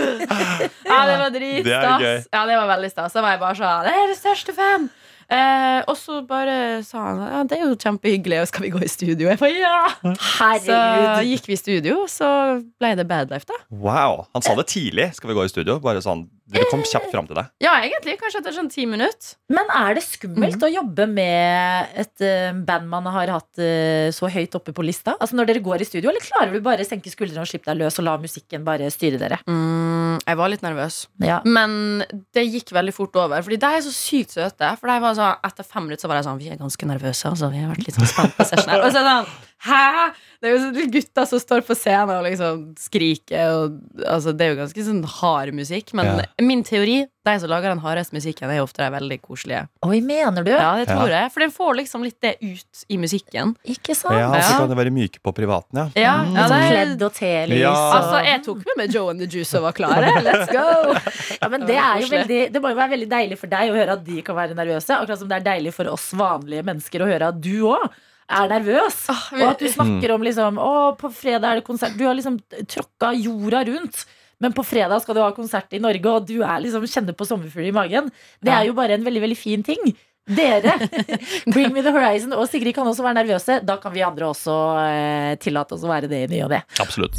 Ja, 0.91 0.99
det 1.07 1.15
var 1.21 1.31
dritstas. 1.31 2.27
Ja, 2.33 2.45
det 2.49 2.59
var 2.59 2.67
veldig 2.75 2.91
stas. 2.91 3.15
Da 3.15 3.23
var 3.23 3.37
jeg 3.37 3.43
bare 3.45 3.59
sånn 3.61 3.87
Jeg 3.87 4.03
er 4.03 4.11
det 4.11 4.19
største 4.19 4.55
fan! 4.57 4.89
Eh, 5.25 5.79
og 5.89 5.95
så 5.97 6.19
bare 6.27 6.83
sa 6.85 7.01
han 7.01 7.21
ja, 7.23 7.39
det 7.49 7.57
er 7.57 7.63
jo 7.63 7.77
kjempehyggelig, 7.81 8.43
og 8.43 8.49
skal 8.51 8.61
vi 8.67 8.69
gå 8.75 8.81
i 8.85 8.89
studio? 8.91 9.25
Jeg 9.31 9.39
bare 9.41 9.55
ja! 9.57 9.79
Herregud. 10.03 10.67
Så 10.67 11.23
gikk 11.31 11.47
vi 11.49 11.55
i 11.55 11.57
studio, 11.57 11.95
så 12.11 12.29
ble 12.77 12.91
det 12.99 13.07
Bad 13.09 13.33
Life, 13.33 13.47
da. 13.49 13.57
Wow. 13.73 14.27
Han 14.37 14.45
sa 14.45 14.53
det 14.59 14.67
tidlig. 14.69 15.09
Skal 15.17 15.31
vi 15.31 15.37
gå 15.39 15.47
i 15.47 15.49
studio? 15.49 15.79
Bare 15.81 16.03
sånn, 16.05 16.27
Dere 16.45 16.67
kom 16.69 16.83
kjapt 16.85 17.09
fram 17.09 17.25
til 17.25 17.37
det. 17.39 17.43
Ja, 17.63 17.73
egentlig. 17.81 18.19
Kanskje 18.21 18.41
etter 18.43 18.53
sånn 18.53 18.69
ti 18.69 18.83
minutter. 18.85 19.33
Men 19.49 19.69
er 19.73 19.97
det 19.97 20.03
skummelt 20.05 20.61
å 20.61 20.69
jobbe 20.69 21.07
med 21.09 21.95
et 22.03 22.25
eh, 22.25 22.51
band 22.67 22.85
man 22.91 23.09
har 23.09 23.31
hatt 23.33 23.61
eh, 23.61 24.11
så 24.13 24.29
høyt 24.29 24.53
oppe 24.57 24.75
på 24.75 24.85
lista? 24.85 25.15
Altså 25.17 25.39
Når 25.39 25.49
dere 25.49 25.63
går 25.65 25.81
i 25.81 25.87
studio, 25.89 26.11
eller 26.11 26.21
klarer 26.21 26.53
du 26.53 26.61
bare 26.65 26.85
å 26.85 26.87
senke 26.87 27.09
skuldrene 27.09 27.41
og 27.41 27.49
slippe 27.49 27.71
deg 27.71 27.81
løs 27.81 27.97
og 28.01 28.05
la 28.05 28.15
musikken 28.21 28.67
bare 28.67 28.91
styre 28.93 29.17
dere? 29.21 29.41
Mm, 29.49 30.21
jeg 30.21 30.39
var 30.41 30.53
litt 30.53 30.65
nervøs. 30.65 30.99
Ja. 31.25 31.41
Men 31.49 32.05
det 32.35 32.45
gikk 32.45 32.75
veldig 32.77 32.93
fort 32.93 33.17
over. 33.25 33.41
Fordi 33.45 33.59
de 33.65 33.71
er 33.79 33.85
så 33.87 33.95
sykt 33.95 34.37
søte. 34.37 34.69
For 34.77 34.93
var 34.93 35.17
sånn, 35.17 35.41
Etter 35.49 35.65
fem 35.65 35.89
minutter 35.89 36.05
så 36.05 36.11
var 36.11 36.21
jeg 36.21 36.29
sånn 36.29 36.39
Vi 36.41 36.53
er 36.53 36.61
ganske 36.61 36.93
nervøse. 36.93 37.33
Altså, 37.33 37.49
vi 37.49 37.63
har 37.63 37.73
vært 37.73 37.89
litt 37.89 37.97
sånn 37.97 38.11
spent 38.13 38.37
på 38.37 38.45
session 38.45 38.69
her. 38.69 38.85
Og 38.85 38.93
så 38.93 39.01
er 39.01 39.09
det 39.09 39.17
sånn 39.17 39.33
Hæ?! 39.65 40.13
Det 40.41 40.49
er 40.51 40.53
jo 40.53 40.61
sånn 40.61 40.91
gutter 40.93 41.25
som 41.25 41.39
står 41.41 41.61
på 41.65 41.73
scenen 41.73 42.11
og 42.19 42.25
liksom 42.27 42.59
skriker. 42.77 43.47
Og, 43.55 43.77
altså, 44.05 44.33
det 44.37 44.45
er 44.45 44.51
jo 44.53 44.57
ganske 44.61 44.83
sånn 44.85 45.03
hard 45.19 45.53
musikk. 45.57 45.93
Men 45.97 46.05
Ja. 46.05 46.25
min 46.45 46.61
teori, 46.63 47.07
de 47.25 47.33
som 47.41 47.49
lager 47.49 47.71
den 47.73 47.79
hardeste 47.81 48.13
musikken, 48.13 48.51
er 48.51 48.59
jo 48.59 48.65
ofte 48.67 48.83
de 48.85 48.91
veldig 48.93 49.17
koselige. 49.23 49.63
Oi, 49.87 50.01
mener 50.05 50.43
du? 50.45 50.51
Ja, 50.51 50.75
det 50.77 50.85
tror 50.91 51.09
Ja. 51.09 51.23
jeg. 51.23 51.31
For 51.33 51.39
den 51.39 51.49
får 51.55 51.75
liksom 51.79 52.03
litt 52.03 52.19
det 52.21 52.35
ut 52.43 52.83
i 52.89 52.97
musikken. 53.01 53.55
Ikke 53.65 53.95
sant? 53.97 54.13
Ja, 54.19 54.29
Så 54.41 54.57
kan 54.59 54.69
det 54.69 54.77
være 54.77 54.93
myke 54.93 55.17
på 55.23 55.33
privaten, 55.33 55.73
ja. 55.73 55.89
Ja, 55.95 56.23
Mm. 56.25 56.35
ja, 56.35 56.47
Sånn 56.47 56.61
det, 56.61 56.69
Kledd 56.75 57.01
og 57.01 57.13
telys. 57.13 57.59
Ja. 57.59 57.71
og- 57.73 57.95
altså, 58.03 58.25
jeg 58.25 58.43
tok 58.45 58.57
med 58.57 58.77
meg 58.77 58.93
Joe 58.93 59.09
and 59.09 59.19
the 59.19 59.25
Juice 59.25 59.53
og 59.55 59.63
var 59.63 59.73
klare. 59.73 60.11
Let's 60.21 60.51
go! 60.51 60.93
Ja, 61.41 61.49
men 61.49 61.65
det, 61.65 61.75
er 61.75 61.99
jo 62.01 62.07
veldig, 62.07 62.51
det 62.53 62.61
må 62.61 62.69
jo 62.69 62.75
være 62.75 62.91
veldig 62.97 63.09
deilig 63.09 63.37
for 63.37 63.47
deg 63.47 63.69
å 63.71 63.75
høre 63.75 63.91
at 63.93 64.03
de 64.05 64.21
kan 64.21 64.35
være 64.35 64.53
nervøse. 64.55 64.89
Akkurat 64.93 65.17
som 65.17 65.27
det 65.27 65.37
er 65.45 65.49
deilig 65.59 65.73
for 65.73 65.85
oss 65.89 66.11
vanlige 66.11 66.63
mennesker 66.63 67.01
å 67.01 67.05
høre 67.09 67.27
at 67.29 67.41
du 67.41 67.63
òg 67.65 67.89
er 68.29 68.47
nervøs. 68.49 68.97
vi- 69.31 69.41
Og 69.43 69.49
at 69.51 69.59
du 69.59 69.67
snakker 69.69 70.13
om 70.15 70.21
liksom 70.25 70.57
Å, 70.57 70.97
på 70.97 71.11
fredag 71.13 71.43
er 71.51 71.55
det 71.61 71.65
konsert. 71.67 71.97
Du 71.97 72.05
har 72.05 72.15
liksom 72.15 72.39
tråkka 72.65 73.13
jorda 73.13 73.63
rundt. 73.67 74.05
Men 74.41 74.51
på 74.51 74.65
fredag 74.65 75.01
skal 75.01 75.15
du 75.15 75.21
ha 75.21 75.31
konsert 75.31 75.71
i 75.71 75.79
Norge, 75.79 76.05
og 76.11 76.25
du 76.27 76.41
er 76.43 76.59
liksom 76.59 76.83
kjenner 76.83 77.13
på 77.15 77.25
sommerfugler 77.25 77.69
i 77.69 77.71
magen. 77.71 78.11
Det 78.43 78.51
er 78.51 78.65
jo 78.67 78.73
bare 78.73 78.91
en 78.97 79.03
veldig, 79.05 79.21
veldig 79.21 79.37
fin 79.37 79.63
ting. 79.63 79.95
Dere, 80.27 80.73
Bring 81.53 81.71
Me 81.71 81.81
The 81.85 81.91
Horizon 81.93 82.33
og 82.33 82.49
Sigrid 82.49 82.73
kan 82.75 82.85
også 82.89 83.03
være 83.05 83.23
nervøse. 83.23 83.59
Da 83.63 83.77
kan 83.77 83.93
vi 83.93 84.01
andre 84.03 84.25
også 84.33 84.55
eh, 84.81 85.35
tillate 85.37 85.73
oss 85.77 85.83
å 85.85 85.87
være 85.93 86.09
det 86.09 86.23
i 86.25 86.31
ny 86.35 86.41
og 86.43 86.49
ne. 86.49 86.63
Absolutt. 86.81 87.15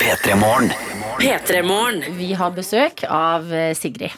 P3 0.00 0.34
Morgen. 0.40 0.72
P3morgen. 1.18 2.02
Vi 2.18 2.32
har 2.36 2.52
besøk 2.56 3.04
av 3.06 3.46
eh, 3.54 3.72
Sigrid. 3.78 4.12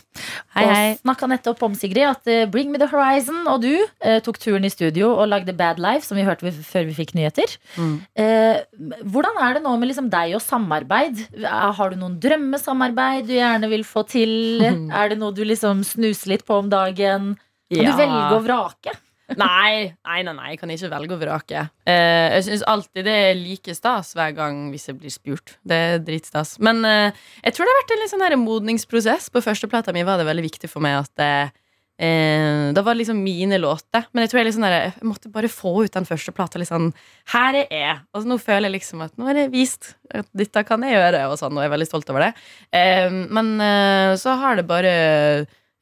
Hei, 0.57 0.63
og 0.65 0.71
hei. 0.73 0.87
snakka 1.03 1.29
nettopp 1.31 1.61
om 1.67 1.75
Sigrid 1.77 2.07
at 2.09 2.31
eh, 2.31 2.45
Bring 2.51 2.71
Me 2.73 2.81
The 2.81 2.89
Horizon 2.91 3.43
og 3.53 3.61
du 3.65 3.73
eh, 3.77 4.19
tok 4.25 4.39
turen 4.43 4.65
i 4.67 4.71
studio 4.73 5.11
og 5.13 5.29
lagde 5.31 5.55
Bad 5.57 5.81
Life, 5.83 6.07
som 6.09 6.19
vi 6.19 6.25
hørte 6.27 6.51
før 6.67 6.87
vi 6.89 6.97
fikk 6.97 7.13
nyheter. 7.19 7.57
Mm. 7.77 7.95
Eh, 8.17 8.61
hvordan 9.05 9.41
er 9.45 9.59
det 9.59 9.65
nå 9.67 9.75
med 9.81 9.93
liksom 9.93 10.11
deg 10.13 10.37
og 10.39 10.45
samarbeid? 10.45 11.25
Eh, 11.37 11.71
Har 11.79 11.93
du 11.93 12.01
noen 12.01 12.17
drømmesamarbeid 12.23 13.29
du 13.29 13.35
gjerne 13.37 13.71
vil 13.73 13.85
få 13.87 14.07
til? 14.09 14.33
er 15.01 15.13
det 15.13 15.21
noe 15.21 15.37
du 15.37 15.45
liksom 15.47 15.85
snuser 15.87 16.33
litt 16.37 16.47
på 16.49 16.63
om 16.63 16.73
dagen? 16.73 17.35
Kan 17.73 17.83
Ja. 17.83 17.91
du 17.93 17.99
velge 17.99 18.27
og 18.39 18.45
vrake? 18.47 18.93
Nei, 19.35 19.91
nei, 20.07 20.20
nei, 20.22 20.33
nei, 20.37 20.51
jeg 20.53 20.61
kan 20.61 20.70
ikke 20.70 20.91
velge 20.93 21.16
å 21.16 21.18
vrake. 21.18 21.64
Eh, 21.89 22.37
jeg 22.37 22.45
syns 22.47 22.62
alltid 22.70 23.09
det 23.09 23.14
er 23.24 23.39
like 23.41 23.74
stas 23.74 24.12
hver 24.14 24.31
gang 24.37 24.68
hvis 24.70 24.87
jeg 24.87 25.01
blir 25.01 25.11
spurt. 25.11 25.57
Det 25.66 25.79
er 25.89 26.03
dritstas. 26.07 26.57
Men 26.62 26.85
eh, 26.87 27.11
jeg 27.43 27.57
tror 27.57 27.66
det 27.66 27.74
har 27.74 27.81
vært 27.81 27.95
en 27.97 28.03
litt 28.05 28.14
sånn 28.14 28.45
modningsprosess. 28.45 29.27
På 29.35 29.43
førsteplata 29.43 29.95
mi 29.97 30.07
var 30.07 30.22
det 30.22 30.29
veldig 30.31 30.47
viktig 30.47 30.70
for 30.70 30.85
meg 30.87 31.01
at 31.01 31.24
eh, 31.27 31.51
Da 31.97 32.87
var 32.87 32.95
det 32.95 33.03
liksom 33.03 33.18
mine 33.24 33.59
låter. 33.59 34.07
Men 34.12 34.22
jeg 34.24 34.31
tror 34.31 34.45
jeg, 34.45 34.51
liksom 34.53 34.68
der, 34.68 34.79
jeg 34.93 35.11
måtte 35.11 35.35
bare 35.35 35.51
få 35.51 35.74
ut 35.83 35.99
den 35.99 36.07
første 36.07 36.35
plata. 36.37 36.62
Liksom, 36.62 36.93
her 37.35 37.62
er 37.64 37.79
jeg. 37.83 38.01
Og 38.14 38.31
nå 38.31 38.39
føler 38.39 38.70
jeg 38.70 38.79
liksom 38.79 39.07
at 39.09 39.18
nå 39.18 39.27
er 39.33 39.43
det 39.43 39.49
vist 39.59 39.97
at 40.14 40.31
dette 40.39 40.62
kan 40.68 40.87
jeg 40.87 40.95
gjøre, 40.95 41.27
og 41.33 41.41
sånn, 41.43 41.57
og 41.57 41.66
jeg 41.66 41.72
er 41.72 41.74
veldig 41.74 41.91
stolt 41.91 42.14
over 42.14 42.29
det. 42.29 42.35
Eh, 42.70 43.09
men 43.11 43.57
eh, 43.59 44.12
så 44.22 44.39
har 44.39 44.61
det 44.61 44.70
bare 44.70 44.93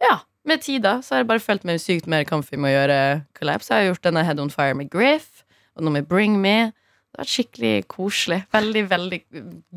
Ja, 0.00 0.22
med 0.44 0.62
tida 0.64 0.98
så 1.02 1.14
har 1.14 1.22
jeg 1.24 1.30
bare 1.32 1.42
følt 1.42 1.64
meg 1.68 1.80
sykt 1.82 2.06
mer 2.10 2.24
comfy 2.28 2.56
med 2.60 2.70
å 2.72 2.76
gjøre 2.78 3.00
Collapse 3.38 3.70
jeg 3.72 3.84
har 3.86 3.90
gjort 3.94 4.06
denne 4.08 4.24
Head 4.26 4.40
On 4.42 4.50
Fire 4.52 4.74
med 4.78 4.90
Griff, 4.92 5.44
og 5.76 5.84
nå 5.86 5.92
med 5.94 6.08
Bring 6.08 6.40
Me. 6.42 6.72
Det 7.14 7.20
har 7.20 7.26
vært 7.28 7.30
skikkelig 7.30 7.72
koselig. 7.86 8.40
Veldig, 8.50 8.80
veldig 8.90 9.18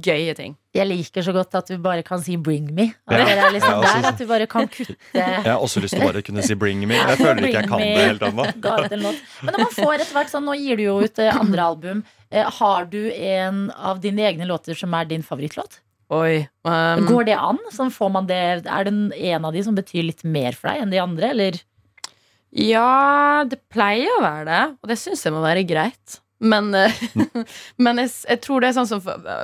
gøye 0.08 0.34
ting. 0.34 0.56
Jeg 0.74 0.88
liker 0.90 1.22
så 1.22 1.34
godt 1.36 1.54
at 1.60 1.68
du 1.70 1.78
bare 1.78 2.02
kan 2.02 2.18
si 2.26 2.36
'bring 2.36 2.72
me'. 2.74 2.96
At 3.08 3.20
Ja. 3.20 3.46
er 3.46 3.52
liksom 3.54 3.74
også- 3.78 4.02
der, 4.02 4.08
at 4.10 4.18
du 4.18 4.26
bare 4.26 4.48
kan 4.48 4.68
kutte 4.68 4.96
Jeg 5.14 5.44
har 5.46 5.60
også 5.62 5.80
lyst 5.80 5.94
til 5.94 6.02
å 6.02 6.12
bare 6.12 6.24
kunne 6.24 6.42
si 6.42 6.56
'bring 6.56 6.82
me'. 6.88 6.96
Jeg 6.98 7.18
føler 7.18 7.44
ikke 7.46 7.62
jeg 7.62 7.70
kan 7.70 7.80
det 7.80 7.98
helt 7.98 8.22
ennå. 8.22 9.14
Men 9.44 9.54
når 9.54 9.58
man 9.60 9.70
får 9.72 9.94
etter 10.02 10.14
hvert 10.14 10.30
sånn, 10.34 10.46
nå 10.46 10.58
gir 10.58 10.78
du 10.78 10.84
jo 10.84 11.00
ut 11.04 11.20
eh, 11.20 11.30
andre 11.40 11.62
album. 11.62 12.04
Eh, 12.32 12.44
har 12.44 12.86
du 12.86 13.12
en 13.12 13.70
av 13.72 14.02
dine 14.02 14.20
egne 14.26 14.48
låter 14.48 14.74
som 14.76 14.92
er 14.96 15.06
din 15.06 15.22
favorittlåt? 15.22 15.80
Oi. 16.14 16.48
Um, 16.64 17.06
Går 17.10 17.26
det 17.28 17.36
an? 17.36 17.58
Sånn 17.76 17.92
får 17.92 18.12
man 18.14 18.28
det, 18.30 18.38
er 18.64 18.88
det 18.88 18.94
en 19.34 19.46
av 19.50 19.52
de 19.56 19.64
som 19.66 19.76
betyr 19.76 20.06
litt 20.08 20.24
mer 20.24 20.56
for 20.56 20.70
deg 20.72 20.86
enn 20.86 20.94
de 20.94 21.02
andre, 21.04 21.34
eller? 21.34 21.58
Ja, 22.58 23.44
det 23.50 23.60
pleier 23.74 24.14
å 24.18 24.22
være 24.24 24.46
det, 24.48 24.62
og 24.82 24.88
det 24.94 24.98
syns 25.02 25.26
jeg 25.28 25.36
må 25.36 25.42
være 25.44 25.66
greit. 25.68 26.22
Men, 26.40 26.70
eh, 26.78 26.94
men 27.84 27.98
jeg, 28.04 28.12
jeg 28.30 28.40
tror 28.46 28.62
det 28.64 28.70
er 28.70 28.76
sånn 28.78 28.88
som 28.90 29.02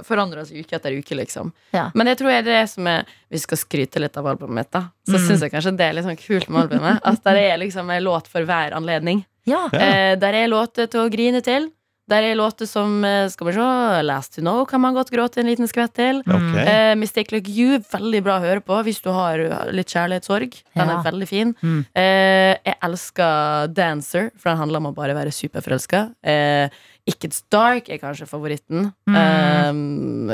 forandrer 0.07 0.45
seg 0.47 0.61
uke 0.63 0.77
etter 0.77 0.95
uke, 0.95 1.17
liksom. 1.17 1.51
Ja. 1.75 1.87
Men 1.97 2.07
jeg 2.11 2.19
tror 2.21 2.29
det 2.31 2.39
er 2.43 2.47
det 2.51 2.63
som 2.71 2.87
er 2.87 3.07
vi 3.33 3.41
skal 3.41 3.59
skryte 3.59 3.99
litt 4.01 4.17
av 4.21 4.29
albumet 4.31 4.55
mitt, 4.61 4.71
da, 4.75 4.85
så 5.09 5.17
Mm. 5.17 5.23
syns 5.27 5.43
jeg 5.43 5.51
kanskje 5.55 5.75
det 5.77 5.87
er 5.89 5.95
litt 5.97 6.07
sånn 6.07 6.19
kult 6.21 6.47
med 6.53 6.63
albumet. 6.67 7.01
At 7.03 7.23
der 7.27 7.41
er 7.43 7.57
liksom 7.59 7.89
en 7.91 8.03
låt 8.07 8.29
for 8.31 8.45
hver 8.47 8.75
anledning. 8.77 9.25
Ja. 9.49 9.65
Eh, 9.73 10.13
der 10.21 10.37
er 10.45 10.47
låter 10.53 10.87
til 10.87 11.03
å 11.03 11.09
grine 11.11 11.41
til. 11.43 11.71
Der 12.11 12.25
er 12.27 12.35
låter 12.35 12.67
som 12.67 12.97
eh, 13.07 13.29
Skal 13.31 13.47
vi 13.47 13.53
se 13.55 13.65
Last 14.03 14.33
to 14.35 14.41
Know 14.43 14.65
kan 14.67 14.81
man 14.83 14.93
godt 14.93 15.11
gråte 15.13 15.39
en 15.39 15.47
liten 15.47 15.69
skvett 15.71 15.93
til. 15.95 16.19
Okay. 16.27 16.65
Eh, 16.67 16.95
Mistake 16.99 17.31
Like 17.31 17.47
You 17.51 17.79
veldig 17.79 18.19
bra 18.25 18.37
å 18.39 18.43
høre 18.43 18.59
på 18.65 18.75
hvis 18.83 18.99
du 19.05 19.07
har 19.15 19.39
uh, 19.39 19.71
litt 19.71 19.87
kjærlighetssorg. 19.93 20.57
Den 20.75 20.89
Ja. 20.91 20.97
er 20.99 21.05
veldig 21.07 21.27
fin. 21.29 21.53
Mm. 21.63 21.85
Eh, 21.95 22.57
jeg 22.65 22.75
elsker 22.83 23.67
Dancer, 23.73 24.31
for 24.35 24.51
den 24.51 24.59
handler 24.59 24.83
om 24.83 24.89
å 24.91 24.95
bare 24.97 25.15
være 25.15 25.31
superforelska. 25.31 26.09
Eh, 26.23 26.67
Ikke 27.07 27.27
It's 27.27 27.41
Dark 27.51 27.89
er 27.89 27.97
kanskje 27.99 28.27
favoritten. 28.27 28.91
Mm. 29.07 29.15
Eh, 29.15 29.71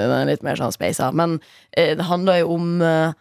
den 0.02 0.12
er 0.18 0.26
litt 0.30 0.44
mer 0.46 0.58
sånn 0.58 0.74
spaisa. 0.74 1.12
Men 1.14 1.40
eh, 1.72 1.96
det 1.98 2.06
handler 2.10 2.42
jo 2.42 2.54
om 2.58 2.82
eh, 2.82 3.14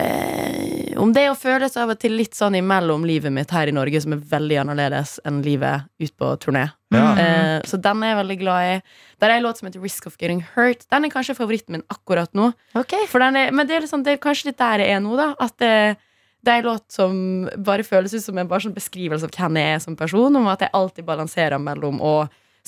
eh, 0.00 0.92
Om 0.98 1.12
det 1.14 1.28
å 1.30 1.36
føle 1.38 1.68
seg 1.70 1.82
av 1.86 1.90
og 1.94 2.00
til 2.02 2.12
litt 2.18 2.34
sånn 2.36 2.56
imellom 2.58 3.04
livet 3.06 3.32
mitt 3.32 3.50
her 3.54 3.68
i 3.70 3.74
Norge, 3.76 4.00
som 4.02 4.12
er 4.16 4.22
veldig 4.32 4.60
annerledes 4.64 5.18
enn 5.28 5.40
livet 5.44 5.84
ut 6.02 6.14
på 6.18 6.36
turné. 6.42 6.68
Ja. 6.94 7.12
Eh, 7.20 7.60
så 7.68 7.76
den 7.84 8.02
er 8.02 8.14
jeg 8.14 8.20
veldig 8.22 8.38
glad 8.40 8.70
i. 8.70 8.74
Der 9.20 9.30
er 9.30 9.38
en 9.38 9.44
låt 9.44 9.60
som 9.60 9.68
heter 9.68 9.82
Risk 9.84 10.08
of 10.08 10.16
Getting 10.20 10.42
Hurt. 10.54 10.86
Den 10.88 11.04
er 11.04 11.12
kanskje 11.12 11.36
favoritten 11.36 11.76
min 11.76 11.86
akkurat 11.92 12.32
nå. 12.38 12.50
Okay. 12.78 13.06
For 13.10 13.22
den 13.24 13.36
er, 13.36 13.52
men 13.52 13.68
det 13.68 13.76
er, 13.76 13.84
liksom, 13.84 14.04
det 14.06 14.16
er 14.16 14.22
kanskje 14.22 14.50
litt 14.50 14.60
der 14.60 14.84
jeg 14.84 14.96
er 14.96 15.04
nå, 15.04 15.14
da. 15.18 15.30
At 15.44 15.58
det, 15.60 15.74
det 16.46 16.54
er 16.54 16.62
en 16.62 16.70
låt 16.70 16.86
som 16.94 17.14
bare 17.66 17.86
føles 17.86 18.14
ut 18.16 18.24
som 18.24 18.40
en 18.40 18.48
bare 18.48 18.64
sånn 18.64 18.76
beskrivelse 18.76 19.28
av 19.28 19.34
hvem 19.36 19.60
jeg 19.60 19.76
er 19.76 19.82
som 19.84 19.98
person. 19.98 20.40
Om 20.40 20.52
at 20.52 20.64
jeg 20.64 20.76
alltid 20.80 21.08
balanserer 21.08 21.60
mellom 21.62 22.00
å 22.00 22.18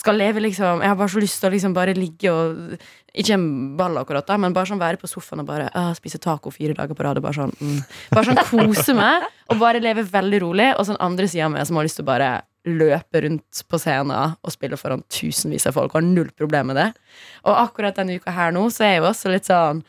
skal 0.01 0.17
leve 0.17 0.41
liksom 0.41 0.81
Jeg 0.81 0.89
har 0.89 0.99
bare 0.99 1.13
så 1.13 1.21
lyst 1.21 1.41
til 1.43 1.51
å 1.51 1.53
liksom 1.55 1.75
bare 1.77 1.95
ligge 1.97 2.33
og 2.33 2.77
Ikke 3.11 3.35
en 3.37 3.47
ball 3.77 3.99
akkurat, 4.01 4.27
da, 4.27 4.39
men 4.41 4.55
bare 4.57 4.71
sånn 4.71 4.81
være 4.81 5.01
på 5.01 5.11
sofaen 5.11 5.43
og 5.43 5.49
bare 5.49 5.67
uh, 5.75 5.91
spise 5.99 6.21
taco 6.23 6.53
fire 6.55 6.77
dager 6.79 6.97
på 6.97 7.05
rad. 7.05 7.19
Og 7.19 7.27
bare 7.27 7.37
sånn 7.41 7.55
mm. 7.59 7.81
Bare 8.15 8.31
sånn 8.31 8.43
kose 8.49 8.95
meg 8.97 9.27
og 9.51 9.59
bare 9.61 9.83
leve 9.83 10.07
veldig 10.07 10.41
rolig. 10.45 10.69
Og 10.77 10.87
så 10.87 10.95
den 10.95 11.05
andre 11.05 11.27
sida 11.31 11.49
av 11.49 11.57
meg 11.57 11.67
som 11.69 11.81
har 11.81 11.89
lyst 11.89 11.99
til 11.99 12.07
å 12.07 12.11
bare 12.13 12.31
løpe 12.69 13.23
rundt 13.25 13.63
på 13.71 13.79
scenen 13.81 14.35
og 14.43 14.53
spille 14.53 14.77
foran 14.77 15.03
tusenvis 15.09 15.65
av 15.71 15.77
folk 15.79 15.95
og 15.95 16.01
har 16.03 16.07
null 16.07 16.29
problem 16.37 16.67
med 16.73 16.77
det. 16.77 16.89
Og 17.47 17.57
akkurat 17.57 17.97
denne 17.97 18.19
uka 18.21 18.35
her 18.37 18.53
nå 18.53 18.67
så 18.75 18.85
er 18.85 18.93
jeg 18.95 19.03
jo 19.03 19.09
også 19.13 19.33
litt 19.33 19.49
sånn 19.49 19.83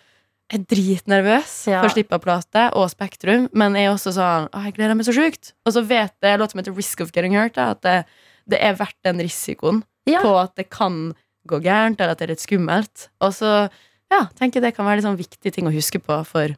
jeg 0.52 0.60
er 0.60 0.66
dritnervøs 0.68 1.52
Ja. 1.72 1.80
for 1.80 1.88
å 1.88 1.94
slippe 1.94 2.18
av 2.18 2.22
plate 2.26 2.64
og 2.76 2.90
Spektrum, 2.92 3.46
men 3.56 3.76
jeg 3.80 3.86
er 3.88 3.94
også 3.94 4.12
sånn 4.18 4.50
Å, 4.52 4.64
jeg 4.66 4.74
gleder 4.76 4.96
meg 5.00 5.06
så 5.08 5.14
sjukt. 5.16 5.54
Og 5.66 5.72
så 5.78 5.84
vet 5.88 6.12
jeg 6.22 6.40
låt 6.42 6.52
som 6.52 6.60
heter 6.60 6.76
Risk 6.76 7.00
of 7.06 7.12
Getting 7.16 7.38
Hurt, 7.40 7.54
da, 7.56 7.70
at 7.72 7.82
det, 7.88 7.94
det 8.52 8.60
er 8.60 8.76
verdt 8.76 8.98
den 9.08 9.20
risikoen 9.24 9.84
Ja. 10.10 10.20
på 10.22 10.34
at 10.42 10.56
det 10.60 10.70
kan 10.70 11.14
gå 11.48 11.62
gærent, 11.64 12.02
eller 12.02 12.12
at 12.12 12.20
det 12.20 12.28
er 12.28 12.34
litt 12.36 12.44
skummelt. 12.44 13.08
Og 13.24 13.32
så 13.34 13.70
ja, 14.12 14.26
tenker 14.36 14.60
jeg 14.60 14.64
det 14.68 14.76
kan 14.76 14.86
være 14.86 15.00
litt 15.00 15.08
sånn 15.08 15.16
viktig 15.20 15.54
ting 15.56 15.68
å 15.68 15.72
huske 15.74 16.00
på 16.04 16.20
for 16.28 16.52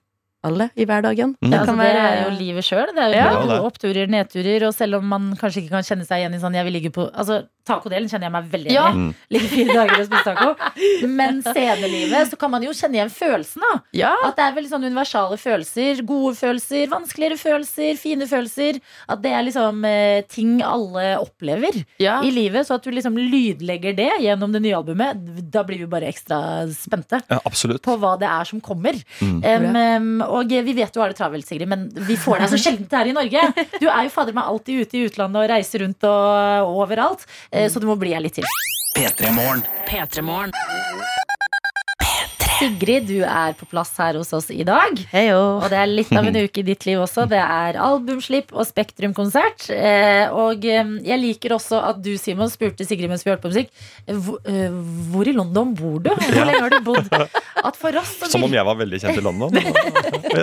alle 0.43 0.69
i 0.75 0.85
hverdagen. 0.89 1.35
Mm. 1.39 1.49
Det, 1.49 1.59
altså, 1.59 1.75
være... 1.79 1.93
det 1.93 2.03
er 2.03 2.23
jo 2.23 2.35
livet 2.37 2.67
sjøl. 2.67 2.93
Det 2.93 3.03
er 3.03 3.13
jo 3.13 3.49
Ja. 3.49 3.59
oppturer, 3.63 4.07
nedturer. 4.11 4.67
Og 4.67 4.73
selv 4.75 4.99
om 4.99 5.07
man 5.07 5.33
kanskje 5.39 5.63
ikke 5.63 5.75
kan 5.77 5.87
kjenne 5.87 6.07
seg 6.07 6.23
igjen 6.23 6.37
i 6.37 6.41
sånn 6.43 6.57
jeg 6.57 6.67
vil 6.67 6.77
ligge 6.79 6.93
på 6.93 7.09
Altså, 7.13 7.43
Tacodelen 7.63 8.09
kjenner 8.11 8.27
jeg 8.27 8.33
meg 8.33 8.47
veldig 8.51 8.71
igjen 8.73 8.75
Ja. 8.75 8.89
i. 8.91 8.95
Mm. 8.99 9.11
Ligge 9.31 9.49
fire 9.53 9.75
dager 9.77 9.99
og 10.01 10.07
spise 10.09 10.23
taco. 10.27 11.07
Men 11.07 11.39
scenelivet, 11.45 12.29
så 12.31 12.39
kan 12.39 12.51
man 12.51 12.65
jo 12.65 12.73
kjenne 12.75 12.99
igjen 12.99 13.13
følelsen, 13.13 13.63
da. 13.63 13.73
Ja, 13.95 14.11
At 14.27 14.35
det 14.35 14.43
er 14.43 14.57
veldig 14.57 14.71
sånn 14.73 14.87
universale 14.87 15.37
følelser. 15.39 16.01
Gode 16.03 16.35
følelser, 16.35 16.89
vanskeligere 16.91 17.39
følelser, 17.39 17.95
fine 18.01 18.27
følelser. 18.27 18.81
At 19.07 19.23
det 19.23 19.31
er 19.31 19.45
liksom 19.47 19.85
eh, 19.87 20.25
ting 20.27 20.59
alle 20.65 21.17
opplever 21.21 21.79
ja. 22.03 22.19
i 22.23 22.33
livet. 22.35 22.67
Så 22.67 22.75
at 22.75 22.83
du 22.83 22.91
liksom 22.91 23.15
lydlegger 23.15 23.95
det 23.95 24.11
gjennom 24.25 24.51
det 24.51 24.63
nye 24.65 24.75
albumet, 24.75 25.23
da 25.53 25.63
blir 25.63 25.85
vi 25.85 25.89
bare 25.89 26.11
ekstra 26.11 26.67
spente 26.73 27.21
Ja, 27.29 27.39
på 27.39 27.97
hva 28.01 28.17
det 28.19 28.27
er 28.27 28.49
som 28.49 28.59
kommer. 28.63 28.97
Mm. 29.21 29.39
Um, 29.39 29.75
um, 29.75 30.32
og 30.33 30.53
vi 30.65 30.75
vet 30.75 30.93
du 30.93 31.01
har 31.01 31.13
det 31.13 31.19
travelt, 31.19 31.47
Sigrid, 31.47 31.69
men 31.69 31.87
vi 32.07 32.17
får 32.19 32.43
deg 32.43 32.53
så 32.53 32.61
sjelden 32.65 32.89
her 32.91 33.09
i 33.09 33.15
Norge. 33.15 33.47
Du 33.79 33.87
er 33.87 34.07
jo 34.07 34.13
fader 34.13 34.35
meg 34.35 34.49
alltid 34.49 34.85
ute 34.85 34.99
i 34.99 35.05
utlandet 35.07 35.43
og 35.43 35.49
reiser 35.53 35.85
rundt 35.85 36.07
og, 36.09 36.73
overalt, 36.83 37.27
eh, 37.51 37.69
så 37.71 37.81
du 37.83 37.89
må 37.89 37.97
bli 37.99 38.15
her 38.15 38.23
litt 38.23 38.39
til. 38.39 38.47
P3 39.89 40.25
Morgen. 40.25 40.53
P3morgen. 42.63 42.73
Sigrid, 42.73 43.07
du 43.07 43.23
er 43.23 43.53
på 43.57 43.65
plass 43.69 43.91
her 43.99 44.17
hos 44.19 44.31
oss 44.35 44.49
i 44.51 44.63
dag. 44.67 44.97
Heyo. 45.11 45.39
Og 45.59 45.67
det 45.71 45.79
er 45.79 45.89
litt 45.89 46.11
av 46.15 46.27
en 46.27 46.37
uke 46.37 46.61
i 46.61 46.65
ditt 46.65 46.85
liv 46.87 47.01
også. 47.01 47.25
Det 47.29 47.39
er 47.39 47.79
albumslipp 47.81 48.53
og 48.53 48.65
Spektrum-konsert. 48.67 49.67
Eh, 49.73 50.31
og 50.31 50.63
eh, 50.65 50.93
jeg 51.03 51.21
liker 51.21 51.55
også 51.57 51.81
at 51.83 52.01
du, 52.03 52.13
Simon, 52.19 52.51
spurte 52.51 52.87
Sigrid 52.87 53.11
mens 53.11 53.25
vi 53.25 53.33
hørte 53.33 53.43
på 53.45 53.51
musikk. 53.51 53.71
Hvor, 54.07 54.39
eh, 54.49 54.73
hvor 55.11 55.29
i 55.29 55.35
London 55.35 55.73
bor 55.77 55.99
du? 56.03 56.11
Hvor 56.13 56.47
lenge 56.47 56.61
har 56.63 56.73
du 56.73 56.79
bodd? 56.85 57.09
At 57.63 57.79
for 57.79 57.95
oss 57.99 58.15
så 58.19 58.29
Som 58.31 58.43
om 58.47 58.53
jeg 58.53 58.65
var 58.67 58.79
veldig 58.79 59.01
kjent 59.01 59.19
i 59.19 59.23
London. 59.23 59.59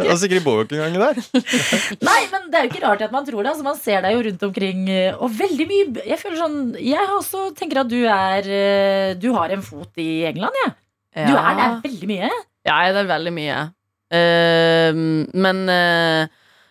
Og 0.01 0.15
Sigrid 0.21 0.45
bor 0.45 0.61
jo 0.61 0.67
ikke 0.67 0.81
engang 0.81 1.17
der. 1.17 1.23
Nei, 2.09 2.21
men 2.33 2.51
det 2.51 2.61
er 2.61 2.67
jo 2.67 2.73
ikke 2.73 2.85
rart 2.87 3.07
at 3.07 3.15
man 3.15 3.27
tror 3.27 3.43
det. 3.43 3.55
Altså, 3.55 3.67
man 3.67 3.81
ser 3.81 4.05
deg 4.05 4.17
jo 4.17 4.27
rundt 4.29 4.47
omkring, 4.51 4.85
og 5.21 5.33
veldig 5.37 5.67
mye 5.71 6.05
Jeg 6.09 6.19
føler 6.21 6.39
sånn 6.41 6.59
Jeg 6.83 7.09
også 7.17 7.51
tenker 7.59 7.83
at 7.83 7.91
du 7.91 7.99
er 8.05 9.17
Du 9.21 9.31
har 9.37 9.53
en 9.53 9.65
fot 9.65 10.01
i 10.01 10.23
England, 10.29 10.57
jeg. 10.65 10.77
Du 11.17 11.35
er 11.35 11.57
der 11.59 11.81
veldig 11.85 12.11
mye. 12.11 12.31
Ja, 12.67 12.77
det 12.93 13.03
er 13.03 13.09
veldig 13.11 13.33
mye. 13.35 13.63
Uh, 14.11 15.01
men 15.39 15.65
uh, 15.71 16.27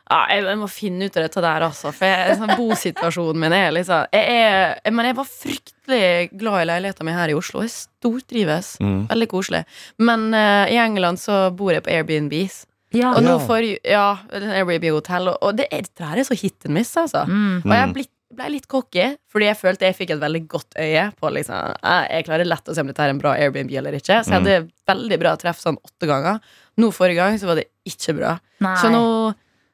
ja, 0.09 0.19
jeg, 0.33 0.45
jeg 0.47 0.57
må 0.59 0.67
finne 0.71 1.07
ut 1.07 1.17
av 1.19 1.25
dette 1.27 1.43
der, 1.45 1.65
altså. 1.67 1.91
For 1.95 2.09
jeg, 2.09 2.37
sånn, 2.39 2.55
bosituasjonen 2.57 3.43
min 3.43 3.55
er 3.55 3.75
liksom 3.75 4.07
jeg, 4.15 4.39
er, 4.39 4.73
jeg, 4.81 4.95
Men 4.97 5.09
jeg 5.09 5.17
var 5.19 5.29
fryktelig 5.29 6.07
glad 6.39 6.63
i 6.63 6.69
leiligheten 6.71 7.07
min 7.07 7.19
her 7.19 7.31
i 7.31 7.37
Oslo. 7.37 7.61
Jeg 7.65 7.75
stortrives. 7.75 8.73
Mm. 8.81 9.03
Veldig 9.11 9.29
koselig. 9.31 9.63
Men 10.01 10.31
uh, 10.33 10.65
i 10.71 10.79
England 10.81 11.21
så 11.21 11.47
bor 11.55 11.75
jeg 11.75 11.85
på 11.85 11.93
Airbnbs. 11.93 12.63
Ja. 12.97 13.13
Og 13.13 13.21
nå 13.21 13.35
får 13.45 13.67
Ja, 13.85 14.07
Airbnb-hotell. 14.33 15.29
Og, 15.29 15.37
og 15.45 15.59
det, 15.59 15.69
er, 15.69 15.85
det 15.85 16.09
her 16.09 16.23
er 16.23 16.25
så 16.25 16.37
hit 16.37 16.65
and 16.65 16.73
miss, 16.79 16.95
altså. 16.97 17.27
Mm. 17.29 17.61
Og 17.67 17.75
jeg 17.75 17.93
ble, 17.93 18.05
ble 18.29 18.49
litt 18.53 18.67
cocky, 18.69 19.07
fordi 19.31 19.47
jeg 19.49 19.57
følte 19.57 19.87
jeg 19.89 19.97
fikk 19.97 20.13
et 20.13 20.21
veldig 20.21 20.41
godt 20.51 20.77
øye 20.77 21.07
på 21.17 21.31
liksom, 21.33 21.75
jeg, 21.81 22.25
klarer 22.27 22.45
lett 22.47 22.69
å 22.69 22.75
se 22.77 22.83
om 22.83 22.89
dette 22.91 23.05
er 23.05 23.13
en 23.13 23.21
bra 23.21 23.33
Airbnb 23.41 23.73
eller 23.81 23.97
ikke. 23.97 24.19
Så 24.23 24.33
jeg 24.35 24.37
hadde 24.43 24.57
veldig 24.89 25.17
bra 25.21 25.35
treff 25.41 25.61
sånn 25.63 25.79
åtte 25.81 26.09
ganger. 26.09 26.41
Nå 26.79 26.91
forrige 26.95 27.23
gang 27.23 27.39
så 27.41 27.49
var 27.49 27.61
det 27.61 27.69
ikke 27.89 28.15
bra. 28.19 28.35
Nei. 28.65 28.75
Så 28.81 28.91
nå 28.93 29.03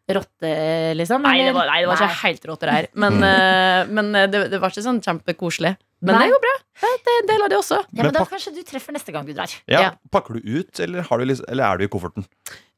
Rotte, 0.05 0.49
liksom? 0.93 1.23
Nei, 1.25 1.39
det 1.47 1.53
var, 1.55 1.65
nei, 1.65 1.79
det 1.81 1.87
var 1.89 1.97
Nei. 1.97 2.05
ikke 2.11 2.27
helt 2.27 2.43
rått 2.45 2.65
der. 2.67 2.87
Men, 2.93 3.15
uh, 3.25 3.87
men 3.89 4.11
eh, 4.13 4.27
det, 4.29 4.41
det 4.51 4.59
var 4.61 4.69
ikke 4.69 4.83
sånn 4.85 4.99
kjempekoselig. 5.01 5.71
Men 6.05 6.13
Nei. 6.13 6.27
det 6.27 6.35
går 6.35 6.43
bra. 6.43 6.51
Det 6.77 7.13
er 7.15 7.17
en 7.23 7.29
del 7.31 7.45
av 7.45 7.49
det 7.49 7.57
også. 7.57 7.79
Ja, 7.87 7.89
men 8.03 8.11
Men 8.11 8.13
da 8.19 8.25
kanskje 8.29 8.53
du 8.53 8.61
treffer 8.67 8.93
neste 8.93 9.15
gang 9.15 9.25
du 9.25 9.33
drar. 9.33 9.49
Ja, 9.65 9.81
Ja. 9.81 9.89
Pakker 10.13 10.37
du 10.37 10.45
ut, 10.45 10.79
eller, 10.79 11.07
har 11.09 11.17
du, 11.17 11.25
liksom- 11.25 11.49
eller 11.49 11.65
er 11.65 11.81
du 11.81 11.85
i 11.87 11.89
kofferten? 11.89 12.27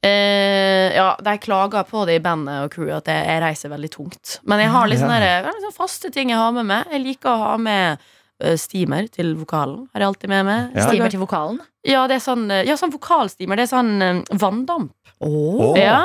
Eh, 0.06 0.94
ja, 0.96 1.16
de 1.26 1.38
klager 1.42 1.84
på 1.90 2.04
det 2.06 2.20
i 2.20 2.22
bandet 2.24 2.68
og 2.68 2.72
crewet 2.76 3.00
at 3.02 3.10
jeg, 3.12 3.26
jeg 3.32 3.42
reiser 3.44 3.72
veldig 3.74 3.90
tungt. 3.96 4.36
Men 4.46 4.62
jeg 4.62 4.70
har 4.70 4.88
litt 4.88 5.00
sånne, 5.02 5.20
der- 5.20 5.48
jeg 5.50 5.56
sånne 5.64 5.74
faste 5.76 6.12
ting 6.14 6.30
jeg 6.30 6.38
har 6.38 6.52
med 6.54 6.66
meg. 6.70 6.86
Jeg 6.92 7.02
liker 7.04 7.30
å 7.34 7.38
ha 7.42 7.58
med 7.58 7.98
eh, 8.40 8.54
steamer 8.56 9.08
til 9.10 9.34
vokalen. 9.36 9.88
Har 9.94 10.00
jeg 10.04 10.08
alltid 10.12 10.30
med 10.30 10.46
meg. 10.46 10.76
Ja. 10.78 10.86
Stimer 10.88 11.10
til 11.10 11.20
vokalen. 11.24 11.60
Ja, 11.88 12.06
det 12.08 12.20
er 12.20 12.24
sånn, 12.24 12.46
eh, 12.52 12.64
ja, 12.68 12.76
sånn 12.78 12.92
vokalsteamer. 12.94 13.56
Det 13.58 13.66
er 13.66 13.74
sånn 13.74 14.02
eh, 14.06 14.22
vanndamp. 14.38 14.92
Åh, 15.20 15.74
Ja. 15.82 16.04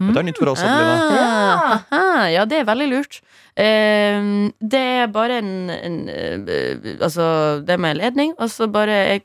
Det 0.00 0.16
er 0.18 0.22
nytt 0.26 0.38
for 0.40 0.50
oss. 0.50 0.62
Ah, 0.66 1.78
aha, 1.92 2.26
ja, 2.34 2.44
det 2.44 2.58
er 2.58 2.64
veldig 2.66 2.88
lurt. 2.90 3.20
Eh, 3.58 4.26
det 4.62 4.82
er 5.02 5.08
bare 5.10 5.40
en, 5.42 5.48
en 5.74 5.96
eh, 6.12 6.92
Altså, 7.02 7.24
det 7.66 7.74
er 7.74 7.80
med 7.82 7.98
ledning, 7.98 8.34
og 8.38 8.50
så 8.52 8.68
bare 8.70 8.98
jeg, 9.16 9.22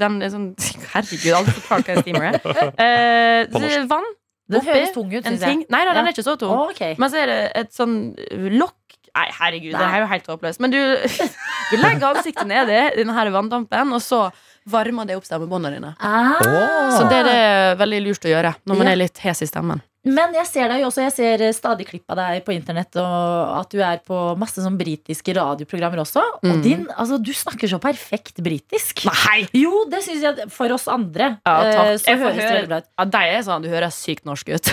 Den 0.00 0.16
er 0.26 0.32
sånn 0.32 0.48
Herregud, 0.94 1.28
aldri 1.38 1.54
forklart 1.60 1.86
hva 1.86 1.94
en 1.94 2.02
steamer 2.02 2.26
er. 2.32 2.40
Eh, 2.86 3.46
det 3.52 3.70
er 3.76 3.86
vann. 3.90 4.08
Den 4.50 4.58
oppi 4.58 4.72
høres 4.74 4.90
tung 4.96 5.10
ut, 5.12 5.22
syns 5.22 5.44
jeg. 5.46 5.64
Nei 5.70 5.80
da, 5.86 5.94
den 5.94 6.08
er 6.08 6.14
ikke 6.16 6.26
så 6.26 6.34
tung. 6.40 6.50
Oh, 6.50 6.72
okay. 6.72 6.96
Men 6.98 7.12
så 7.12 7.20
er 7.22 7.30
det 7.30 7.40
et 7.62 7.74
sånn 7.76 7.98
lokk 8.58 8.76
Nei, 9.10 9.24
herregud, 9.34 9.72
det 9.74 9.82
er 9.82 10.02
jo 10.04 10.06
helt 10.06 10.28
håpløst. 10.30 10.60
Men 10.62 10.70
du, 10.70 10.78
du 11.72 11.76
legger 11.80 12.12
ansiktet 12.12 12.46
nedi 12.46 12.76
denne 12.94 13.24
vanndampen, 13.34 13.94
og 13.96 14.02
så 14.04 14.20
varmer 14.70 15.08
det 15.08 15.16
opp 15.18 15.26
stemmebåndene 15.26 15.80
dine. 15.80 15.90
Ah. 15.98 16.36
Så 16.94 17.08
det 17.10 17.18
er 17.24 17.26
det 17.26 17.78
veldig 17.80 18.00
lurt 18.04 18.26
å 18.28 18.30
gjøre 18.30 18.52
når 18.70 18.78
man 18.78 18.86
Ja. 18.86 18.92
er 18.94 19.00
litt 19.02 19.18
hes 19.24 19.42
i 19.42 19.48
stemmen. 19.50 19.82
Men 20.08 20.32
jeg 20.32 20.46
ser 20.48 20.68
deg 20.72 20.80
jo 20.80 20.86
også, 20.88 21.02
jeg 21.04 21.12
ser 21.12 21.42
eh, 21.44 21.52
stadig 21.52 21.84
klipp 21.90 22.08
av 22.08 22.16
deg 22.16 22.38
på 22.46 22.54
internett, 22.54 22.96
og 22.96 23.50
at 23.58 23.68
du 23.74 23.82
er 23.84 23.98
på 24.00 24.16
masse 24.40 24.56
sånn 24.64 24.78
britiske 24.80 25.34
radioprogrammer 25.36 26.00
også. 26.00 26.22
Og 26.40 26.46
Mm. 26.50 26.62
din, 26.64 26.86
altså 26.96 27.18
du 27.22 27.32
snakker 27.36 27.68
så 27.68 27.78
perfekt 27.78 28.40
britisk. 28.40 29.04
Nei! 29.04 29.44
Jo, 29.52 29.84
det 29.92 30.00
syns 30.06 30.22
jeg 30.24 30.48
for 30.50 30.72
oss 30.72 30.88
andre. 30.88 31.38
Ja, 31.44 31.56
eh, 31.60 31.74
takk. 31.76 32.00
Så 32.00 32.08
Jeg 32.14 32.18
høres 32.18 32.36
det 32.40 32.48
veldig 32.48 32.68
bra 32.72 32.78
ut. 32.80 32.88
Ja, 32.98 33.04
deg 33.04 33.34
er 33.34 33.42
sånn, 33.44 33.62
Du 33.62 33.68
høres 33.68 33.94
sykt 34.00 34.24
norsk 34.24 34.48
ut. 34.48 34.72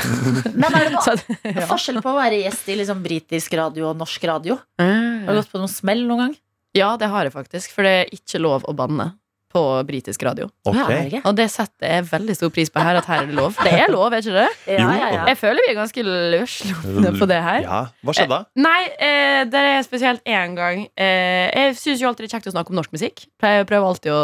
Men 0.56 0.72
er 0.74 0.88
det 0.88 0.94
noe 0.96 1.18
ja. 1.44 1.68
forskjell 1.68 2.02
på 2.02 2.14
å 2.16 2.18
være 2.24 2.40
gjest 2.46 2.70
i 2.72 2.76
liksom 2.80 3.04
britisk 3.04 3.54
radio 3.60 3.90
og 3.92 3.98
norsk 4.00 4.24
radio? 4.32 4.56
Har 4.80 4.88
du 4.88 5.32
Mm. 5.34 5.36
gått 5.44 5.52
på 5.52 5.60
noen 5.60 5.68
smell 5.76 6.08
noen 6.08 6.18
gang? 6.24 6.36
Ja, 6.74 6.96
det 6.96 7.10
har 7.10 7.24
jeg 7.28 7.34
faktisk. 7.34 7.72
For 7.76 7.84
det 7.84 7.92
er 8.08 8.16
ikke 8.16 8.40
lov 8.40 8.64
å 8.64 8.74
banne 8.74 9.12
på 9.58 9.64
britisk 9.89 10.24
radio. 10.30 10.47
Ok. 10.70 10.78
Ja, 10.78 10.86
det 10.93 10.99
ikke? 11.10 11.22
Og 11.26 11.36
det 11.41 11.49
setter 11.51 11.93
jeg 11.97 12.05
veldig 12.14 12.36
stor 12.38 12.53
pris 12.53 12.70
på 12.70 12.84
her, 12.86 13.01
at 13.01 13.10
her 13.10 13.24
er 13.26 13.30
det 13.32 13.38
lov. 13.41 13.58
Det 13.66 13.74
er 13.74 13.89
lov, 13.91 14.14
er 14.14 14.22
ikke 14.22 14.38
det? 14.38 14.47
Ja, 14.78 14.88
ja, 14.93 15.08
ja. 15.18 15.24
Jeg 15.32 15.38
føler 15.41 15.66
vi 15.66 15.72
er 15.74 15.80
ganske 15.82 16.03
løsslupne 16.08 17.14
på 17.18 17.28
det 17.30 17.39
her. 17.43 17.62
Ja, 17.66 17.80
Hva 18.05 18.14
skjedde 18.16 18.36
da? 18.38 18.39
Nei, 18.62 18.82
eh, 19.01 19.41
det 19.49 19.64
er 19.74 19.82
spesielt 19.88 20.22
én 20.30 20.53
gang. 20.58 20.86
Eh, 20.95 21.47
jeg 21.51 21.76
syns 21.82 22.03
jo 22.03 22.10
alltid 22.12 22.28
det 22.28 22.30
er 22.32 22.36
kjekt 22.38 22.49
å 22.51 22.55
snakke 22.55 22.74
om 22.74 22.80
norsk 22.80 22.93
musikk. 22.95 23.26
Pleier- 23.41 23.64
Jeg 23.64 23.68
prøver 23.72 23.88
alltid 23.89 24.12
å 24.14 24.24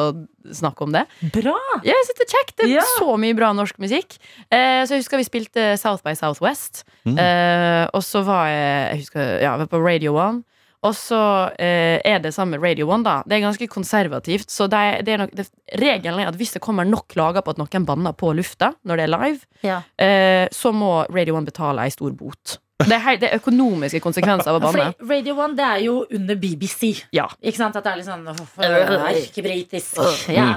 snakke 0.54 0.84
om 0.86 0.92
det. 0.94 1.06
Bra! 1.34 1.56
Ja, 1.84 1.94
jeg 1.96 2.06
synes 2.10 2.20
det 2.20 2.26
er 2.28 2.34
kjekt. 2.38 2.56
Det 2.60 2.66
er 2.68 2.74
Ja. 2.76 2.86
så 3.00 3.18
mye 3.18 3.36
bra 3.36 3.54
norsk 3.56 3.78
musikk. 3.80 4.18
Eh, 4.52 4.84
så 4.86 4.94
jeg 4.94 5.02
husker 5.04 5.18
vi 5.18 5.24
spilte 5.30 5.68
South 5.80 6.04
by 6.04 6.14
Southwest. 6.20 6.84
Mm. 7.08 7.18
Eh, 7.18 7.88
og 7.94 8.04
så 8.04 8.24
var 8.28 8.48
jeg, 8.52 8.90
jeg 8.92 9.00
husker, 9.06 9.42
ja, 9.42 9.56
var 9.58 9.68
på 9.72 9.80
Radio 9.84 10.14
One. 10.20 10.44
Og 10.84 10.96
så 10.98 11.20
eh, 11.60 12.00
er 12.04 12.20
det 12.24 12.34
samme 12.36 12.60
Radio 12.60 12.90
One, 12.92 13.04
da. 13.06 13.22
Det 13.26 13.38
er 13.38 13.46
ganske 13.46 13.68
konservativt. 13.72 14.50
Så 14.52 14.68
det 14.72 14.80
er, 14.80 15.02
det 15.08 15.14
er 15.14 15.22
nok, 15.24 15.32
det, 15.38 15.48
regelen 15.80 16.20
er 16.20 16.28
at 16.34 16.36
hvis 16.40 16.52
det 16.58 16.62
kommer 16.66 16.86
nok 16.88 17.08
klager 17.14 17.42
på 17.46 17.54
at 17.56 17.62
noen 17.62 17.86
banner 17.88 18.14
på 18.20 18.34
lufta 18.36 18.74
når 18.84 19.00
det 19.00 19.06
er 19.08 19.14
live, 19.16 19.40
Ja. 19.64 19.82
eh, 19.98 20.48
så 20.52 20.74
må 20.76 21.06
Radio 21.10 21.38
One 21.38 21.46
betale 21.48 21.86
ei 21.88 21.94
stor 21.96 22.12
bot. 22.12 22.58
Det 22.84 22.98
er, 22.98 23.16
det 23.22 23.30
er 23.32 23.40
økonomiske 23.40 24.02
konsekvenser 24.04 24.50
av 24.52 24.58
å 24.60 24.64
banne. 24.66 24.90
Fordi 25.00 25.08
Radio 25.14 25.38
One 25.40 25.56
det 25.56 25.64
er 25.64 25.84
jo 25.86 26.00
under 26.12 26.36
BBC. 26.36 27.06
Ja. 27.16 27.30
Ikke 27.40 27.62
sant? 27.62 27.78
At 27.80 27.86
det 27.86 27.94
er 27.94 28.02
litt 28.02 28.10
sånn 28.10 28.28
«Åh, 28.28 29.14
Erkebritisk. 29.14 30.02
Ja, 30.34 30.50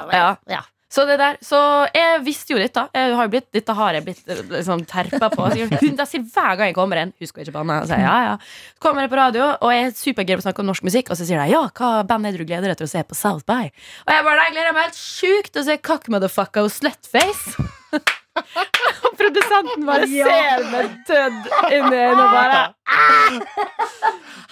Ja. 0.50 0.62
Så 0.96 1.04
det 1.04 1.18
der, 1.20 1.36
så 1.44 1.58
jeg 1.92 2.22
visste 2.24 2.54
jo 2.54 2.60
dette. 2.60 2.86
Jeg 2.96 3.16
har 3.18 3.28
blitt, 3.28 3.46
dette 3.52 3.74
har 3.76 3.98
jeg 3.98 4.04
blitt 4.06 4.30
eh, 4.32 4.40
liksom, 4.54 4.86
terpa 4.88 5.28
på. 5.28 5.50
Jeg 5.52 5.68
sier, 5.68 6.24
hver 6.24 6.56
gang 6.56 6.70
jeg 6.70 6.76
kommer 6.78 7.02
inn 7.02 7.12
Husk 7.20 7.36
å 7.36 7.44
ikke. 7.44 7.52
Så 7.52 7.90
sier 7.90 8.04
ja, 8.06 8.16
ja. 8.30 8.34
Så 8.72 8.84
kommer 8.86 9.04
jeg 9.04 9.12
på 9.12 9.20
radio, 9.20 9.50
og 9.60 9.74
jeg 9.74 9.84
er 9.84 9.94
supergira 9.98 10.40
på 10.40 10.46
å 10.46 10.48
snakke 10.48 10.64
om 10.64 10.70
norsk 10.72 10.88
musikk. 10.88 11.12
Og 11.12 11.20
så 11.20 11.28
sier 11.28 11.42
de 11.42 11.52
ja, 11.52 11.66
hva 11.76 11.90
band 12.08 12.30
er 12.30 12.36
det 12.36 12.40
du 12.40 12.48
gleder 12.48 12.72
deg 12.72 12.80
til 12.80 12.88
å 12.88 12.94
se 12.94 13.04
på 13.04 13.18
South 13.18 13.44
By? 13.44 13.68
Og 14.06 14.14
jeg 14.16 14.28
bare, 14.30 14.52
gleder 14.56 14.76
meg 14.76 14.88
helt 14.88 15.02
sjukt 15.02 15.52
til 15.52 15.66
å 15.66 15.68
se 15.68 15.80
Cock 15.84 16.08
Motherfucker 16.12 16.64
og 16.64 16.72
Slutface. 16.72 17.68
og 18.36 19.16
produsenten 19.20 19.86
bare 19.88 20.06
Ja. 20.10 20.26
ser 20.30 20.66
med 20.72 20.92
dødd 21.08 21.48
inni 21.72 21.96
øynene 21.96 22.24
og 22.24 22.32
bare 22.36 22.60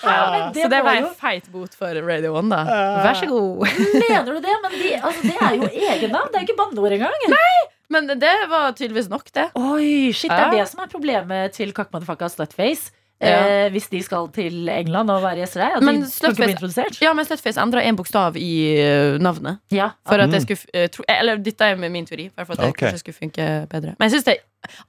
Ja, 0.04 0.50
det 0.52 0.64
Så 0.64 0.68
det 0.72 0.80
ble 0.84 0.94
en 1.00 1.06
feit 1.16 1.46
bot 1.52 1.74
for 1.78 1.96
Radio 2.04 2.34
One, 2.36 2.50
da. 2.52 2.80
Vær 3.06 3.16
så 3.20 3.28
god. 3.30 3.62
Mener 3.94 4.26
du 4.28 4.40
det? 4.44 4.56
Men 4.64 4.74
de, 4.76 4.90
altså, 4.98 5.22
det 5.24 5.36
er 5.40 5.54
jo 5.56 5.68
egennavn. 5.70 6.28
Det 6.32 6.36
er 6.40 6.44
jo 6.44 6.48
ikke 6.50 6.58
banneord 6.58 6.96
engang. 6.98 7.14
Men 7.94 8.08
det 8.20 8.34
var 8.50 8.72
tydeligvis 8.76 9.08
nok, 9.12 9.30
det. 9.36 9.46
Oi, 9.60 10.10
shit, 10.16 10.30
Det 10.32 10.40
er 10.48 10.50
det 10.58 10.66
som 10.70 10.82
er 10.84 10.90
problemet 10.92 11.52
til 11.56 11.72
Kakmadefakka 11.76 12.28
Slutface. 12.32 12.90
Ja. 13.26 13.64
Eh, 13.66 13.70
hvis 13.72 13.88
de 13.88 14.02
skal 14.02 14.28
til 14.34 14.68
England 14.68 15.10
og 15.10 15.22
være 15.22 15.36
gjester 15.42 15.60
der. 15.64 15.76
At 15.76 15.82
Men 15.82 16.02
de 16.02 16.10
skal 16.10 16.30
ikke 16.30 16.36
bli 16.36 16.44
Slutface- 16.44 16.50
introdusert. 16.56 17.00
Ja, 17.02 17.12
men 17.12 17.24
Slutface 17.24 17.60
endra 17.60 17.82
en 17.82 17.96
bokstav 17.96 18.36
i 18.36 18.50
eh, 18.80 19.18
navnet. 19.18 19.58
Ja. 19.72 19.88
For 20.08 20.14
at 20.14 20.28
Mm. 20.28 20.32
jeg 20.32 20.42
skulle 20.42 20.58
eh, 20.74 21.18
Eller 21.20 21.36
dette 21.36 21.64
er 21.64 21.76
min 21.76 22.06
teori. 22.06 22.30
For 22.34 22.52
at 22.52 22.58
det 22.58 22.68
Ok. 22.68 22.76
kanskje 22.78 22.98
skulle 22.98 23.16
funke 23.22 23.66
bedre. 23.70 23.94
Men 23.98 24.10
jeg 24.10 24.10
syns 24.10 24.24
det 24.24 24.36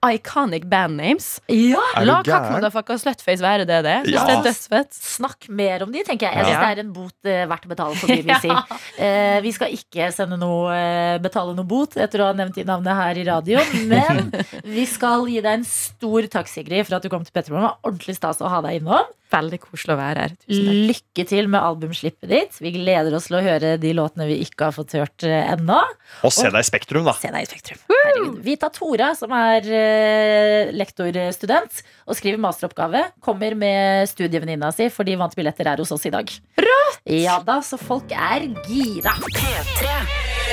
iconic 0.10 0.66
band 0.72 0.98
names. 1.00 1.40
ja. 1.50 1.82
La 2.02 2.20
gæren? 2.22 2.28
Kakmodafaka 2.30 2.98
Slutface 3.02 3.42
være 3.44 3.66
det 3.68 3.82
det. 3.86 3.96
Ja. 4.14 4.26
det 4.28 4.36
er 4.38 4.44
dødsfett. 4.50 4.94
Snakk 4.96 5.48
mer 5.50 5.84
om 5.86 5.92
de, 5.94 6.04
tenker 6.08 6.28
jeg. 6.30 6.38
Jeg 6.46 6.54
Ja. 6.56 6.62
det 6.62 6.78
er 6.78 6.84
en 6.86 6.94
bot 6.94 7.30
eh, 7.32 7.46
verdt 7.50 7.66
å 7.66 7.72
betale 7.72 7.96
for 8.00 8.08
BBC. 8.12 8.50
eh, 9.06 9.40
vi 9.46 9.52
skal 9.56 9.74
ikke 9.76 10.12
sende 10.16 10.38
noe, 10.42 10.72
eh, 10.76 11.18
betale 11.24 11.56
noe 11.58 11.66
bot 11.68 11.98
etter 11.98 12.22
å 12.24 12.30
ha 12.32 12.38
nevnt 12.38 12.56
de 12.60 12.64
navnene 12.68 12.96
her 12.96 13.18
i 13.22 13.28
radio, 13.28 13.60
Men 13.90 14.32
vi 14.78 14.86
skal 14.90 15.28
gi 15.30 15.42
deg 15.42 15.60
en 15.62 15.68
stor 15.68 16.28
takk, 16.32 16.48
Sigrid, 16.52 16.86
for 16.88 16.98
at 17.00 17.04
du 17.06 17.10
kom 17.12 17.24
til 17.26 17.34
Petterborg 17.36 17.64
Det 17.64 17.70
var 17.70 17.78
ordentlig 17.92 18.16
stas 18.18 18.42
å 18.44 18.50
ha 18.52 18.62
deg 18.66 18.82
innom. 18.82 19.06
Veldig 19.34 19.58
koselig 19.60 19.96
å 19.96 19.98
være 19.98 20.22
her. 20.22 20.34
Tusen 20.46 20.68
takk. 20.70 20.82
Lykke 20.92 21.24
til 21.28 21.48
med 21.50 21.60
albumslippet 21.66 22.30
ditt. 22.30 22.60
Vi 22.62 22.72
gleder 22.76 23.16
oss 23.18 23.26
til 23.28 23.40
å 23.40 23.42
høre 23.44 23.72
de 23.82 23.92
låtene 23.98 24.28
vi 24.30 24.38
ikke 24.46 24.70
har 24.70 24.76
fått 24.76 24.94
hørt 24.96 25.26
eh, 25.28 25.50
ennå. 25.56 25.80
Og 26.24 26.32
se 26.32 26.46
deg 26.46 26.62
i 26.62 26.68
Spektrum, 26.68 27.08
da. 27.10 27.16
Se 27.18 27.32
deg 27.34 27.48
i 27.48 27.50
Spektrum. 27.50 27.82
Herregud. 27.90 28.38
Vita 28.46 28.70
Tora, 28.74 29.10
som 29.18 29.34
er 29.36 29.65
eh, 29.70 30.74
lektorstudent 30.76 31.82
og 32.06 32.18
skriver 32.18 32.42
masteroppgave, 32.42 33.06
kommer 33.24 33.56
med 33.58 34.10
studievenninna 34.12 34.72
si, 34.76 34.90
for 34.94 35.08
de 35.08 35.18
vant 35.20 35.36
billetter 35.38 35.72
her 35.72 35.82
hos 35.82 35.94
oss 35.96 36.06
i 36.10 36.14
dag. 36.14 36.30
Rått! 36.60 37.02
Ja 37.12 37.40
da, 37.46 37.62
så 37.66 37.80
folk 37.82 38.14
er 38.16 38.50
gira. 38.68 39.18
P3. 39.32 39.98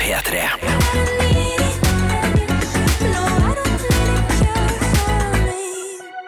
P3. 0.03 1.32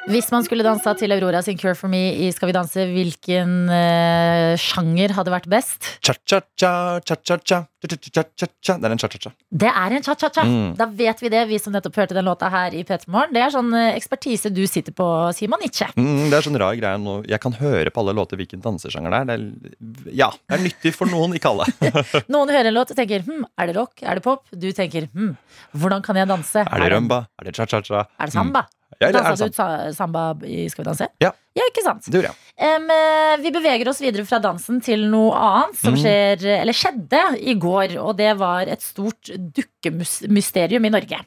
Hvis 0.05 0.26
man 0.28 0.44
skulle 0.44 0.64
dansa 0.66 0.92
til 1.00 1.14
Aurora 1.14 1.40
sin 1.40 1.57
Cure 1.57 1.72
for 1.78 1.88
me 1.88 2.00
i 2.26 2.26
Skal 2.34 2.50
vi 2.50 2.55
danse, 2.57 2.82
hvilken 2.92 3.52
eh, 3.72 4.52
sjanger 4.61 5.14
hadde 5.16 5.32
vært 5.32 5.46
best? 5.48 5.86
Cha-cha-cha, 6.05 7.00
cha-cha-cha, 7.09 7.62
cha-cha-cha-cha. 7.80 8.76
Det 8.76 8.84
er 8.84 8.92
en 8.92 9.00
cha-cha-cha. 9.00 9.32
Det 9.48 9.70
er 9.70 9.94
en 9.96 10.05
cha-cha-cha. 10.05 10.44
Mm. 10.44 10.74
Da 10.76 10.88
vet 11.00 11.24
vi 11.24 11.30
det, 11.32 11.46
vi 11.48 11.61
som 11.61 11.72
nettopp 11.72 11.96
hørte 12.02 12.16
den 12.18 12.28
låta 12.28 12.50
her 12.52 12.76
i 12.76 12.82
P3 12.84 13.09
Morgen. 13.09 13.32
Det 13.32 13.46
er 13.46 13.55
sånn 13.55 13.72
eh, 13.78 13.94
ekspertise 13.96 14.52
du 14.52 14.61
sitter 14.68 14.92
på, 14.96 15.09
Simon, 15.36 15.64
ikke? 15.64 15.88
Mm, 15.96 16.28
det 16.28 16.36
er 16.36 16.48
sånn 16.50 16.61
rar 16.61 16.76
greie 16.76 17.00
nå. 17.00 17.16
Jeg 17.30 17.40
kan 17.40 17.57
høre 17.62 17.88
på 17.88 18.05
alle 18.05 18.16
låter 18.20 18.40
hvilken 18.40 18.61
dansesjanger 18.64 19.16
det 19.16 19.22
er. 19.24 19.32
Det 19.32 19.40
er. 19.40 20.14
Ja, 20.20 20.30
det 20.36 20.59
er 20.59 20.64
nyttig 20.68 20.92
for 20.98 21.09
noen, 21.09 21.38
ikke 21.40 21.55
alle. 21.55 21.68
Noen 22.34 22.52
hører 22.52 22.68
en 22.68 22.76
låt 22.76 22.92
og 22.92 23.00
tenker 23.00 23.24
hm, 23.24 23.48
er 23.57 23.72
det 23.72 23.80
rock, 23.80 24.05
er 24.05 24.20
det 24.20 24.28
pop? 24.28 24.44
Du 24.52 24.68
tenker 24.76 25.09
hm, 25.16 25.32
hvordan 25.80 26.05
kan 26.05 26.20
jeg 26.20 26.28
danse? 26.28 26.68
Er 26.68 26.84
det 26.84 26.92
rumba? 26.92 27.24
Er 27.40 27.48
det 27.48 27.57
cha-cha-cha? 27.57 28.05
Er 28.20 28.28
det 28.28 28.36
samba? 28.36 28.66
Ja, 29.01 29.09
eller 29.09 29.20
er 29.20 29.28
Dansa 29.30 29.49
du 29.49 29.53
ut 29.53 29.97
samba 29.97 30.22
i 30.47 30.68
Skal 30.70 30.84
vi 30.84 30.88
danse? 30.90 31.09
Ja. 31.22 31.32
Ja, 31.55 31.62
ikke 31.70 31.84
sant? 31.84 32.03
Det 32.11 32.18
gjorde 32.18 32.32
jeg. 32.32 32.38
Eh, 32.66 33.34
vi 33.45 33.51
beveger 33.55 33.88
oss 33.90 34.01
videre 34.03 34.24
fra 34.26 34.40
dansen 34.42 34.80
til 34.82 35.05
noe 35.11 35.34
annet 35.38 35.76
som 35.78 35.95
Mm. 35.95 36.01
skjer, 36.03 36.42
eller 36.61 36.74
skjedde 36.74 37.20
i 37.38 37.55
går. 37.55 37.95
Og 38.03 38.16
det 38.18 38.32
var 38.40 38.66
et 38.66 38.82
stort 38.82 39.30
dukkemysterium 39.55 40.84
i 40.86 40.92
Norge. 40.95 41.20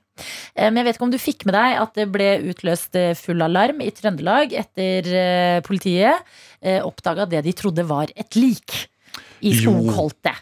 Em, 0.58 0.76
jeg 0.76 0.84
vet 0.88 0.98
ikke 0.98 1.08
om 1.08 1.14
du 1.14 1.20
fikk 1.22 1.46
med 1.48 1.56
deg 1.56 1.78
at 1.80 1.94
det 1.96 2.08
ble 2.12 2.30
utløst 2.52 2.96
eh, 2.98 3.14
full 3.18 3.42
alarm 3.46 3.82
i 3.86 3.92
Trøndelag 3.94 4.54
etter 4.58 5.08
uh, 5.14 5.62
politiet 5.62 6.24
uh, 6.66 6.82
oppdaga 6.88 7.28
det 7.30 7.44
de 7.46 7.54
trodde 7.54 7.86
var 7.88 8.10
et 8.16 8.36
lik 8.40 8.88
i 9.42 9.52
Jo. 9.54 9.74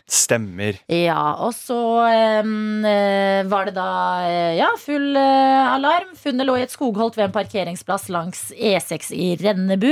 Stemmer. 0.07 0.77
Ja, 0.91 1.35
og 1.43 1.51
så 1.57 1.77
eh, 2.07 3.43
var 3.49 3.67
det 3.69 3.75
da 3.75 3.87
eh, 4.27 4.53
ja, 4.59 4.69
full 4.79 5.15
eh, 5.19 5.73
alarm. 5.73 6.13
Funnet 6.19 6.47
lå 6.47 6.57
i 6.59 6.63
et 6.65 6.73
skogholt 6.73 7.17
ved 7.19 7.27
en 7.27 7.35
parkeringsplass 7.35 8.07
langs 8.13 8.47
E6 8.55 9.11
i 9.15 9.33
Rennebu 9.41 9.91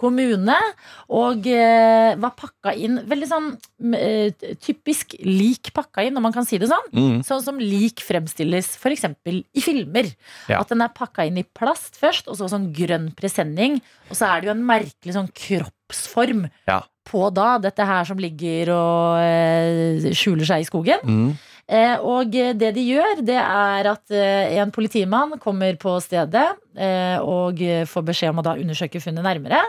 kommune. 0.00 0.56
Og 1.12 1.48
eh, 1.48 2.12
var 2.20 2.36
pakka 2.38 2.74
inn 2.76 3.00
Veldig 3.08 3.28
sånn 3.28 3.48
eh, 3.96 4.32
typisk 4.62 5.16
lik 5.26 5.72
pakka 5.74 6.04
inn, 6.06 6.16
om 6.18 6.24
man 6.24 6.34
kan 6.34 6.46
si 6.48 6.60
det 6.60 6.70
sånn. 6.70 6.88
Mm. 6.92 7.18
Sånn 7.26 7.42
som 7.44 7.60
lik 7.60 8.02
fremstilles 8.04 8.74
f.eks. 8.78 9.08
i 9.26 9.64
filmer. 9.64 10.12
Ja. 10.50 10.60
At 10.60 10.72
den 10.72 10.84
er 10.84 10.92
pakka 10.94 11.26
inn 11.28 11.40
i 11.40 11.46
plast 11.46 11.98
først, 12.00 12.28
og 12.30 12.38
så 12.38 12.50
sånn 12.52 12.70
grønn 12.76 13.10
presenning. 13.18 13.80
Og 14.10 14.18
så 14.18 14.28
er 14.28 14.42
det 14.42 14.50
jo 14.50 14.56
en 14.56 14.66
merkelig 14.68 15.16
sånn 15.16 15.30
kroppsform 15.32 16.46
Ja. 16.68 16.82
På 17.08 17.28
da, 17.34 17.56
dette 17.62 17.84
her 17.88 18.04
som 18.08 18.20
ligger 18.22 18.70
og 18.74 19.22
eh, 19.22 20.12
skjuler 20.14 20.46
seg 20.48 20.62
i 20.62 20.68
skogen. 20.68 21.02
Mm. 21.02 21.32
Eh, 21.72 21.96
og 22.04 22.30
det 22.34 22.72
de 22.76 22.82
gjør, 22.84 23.22
det 23.24 23.38
er 23.38 23.88
at 23.92 24.10
eh, 24.14 24.56
en 24.60 24.70
politimann 24.74 25.36
kommer 25.42 25.76
på 25.80 25.94
stedet 26.04 26.48
eh, 26.76 27.18
og 27.22 27.62
får 27.88 28.06
beskjed 28.10 28.34
om 28.34 28.42
å 28.42 28.46
da 28.50 28.56
undersøke 28.60 29.00
funnet 29.02 29.24
nærmere. 29.24 29.62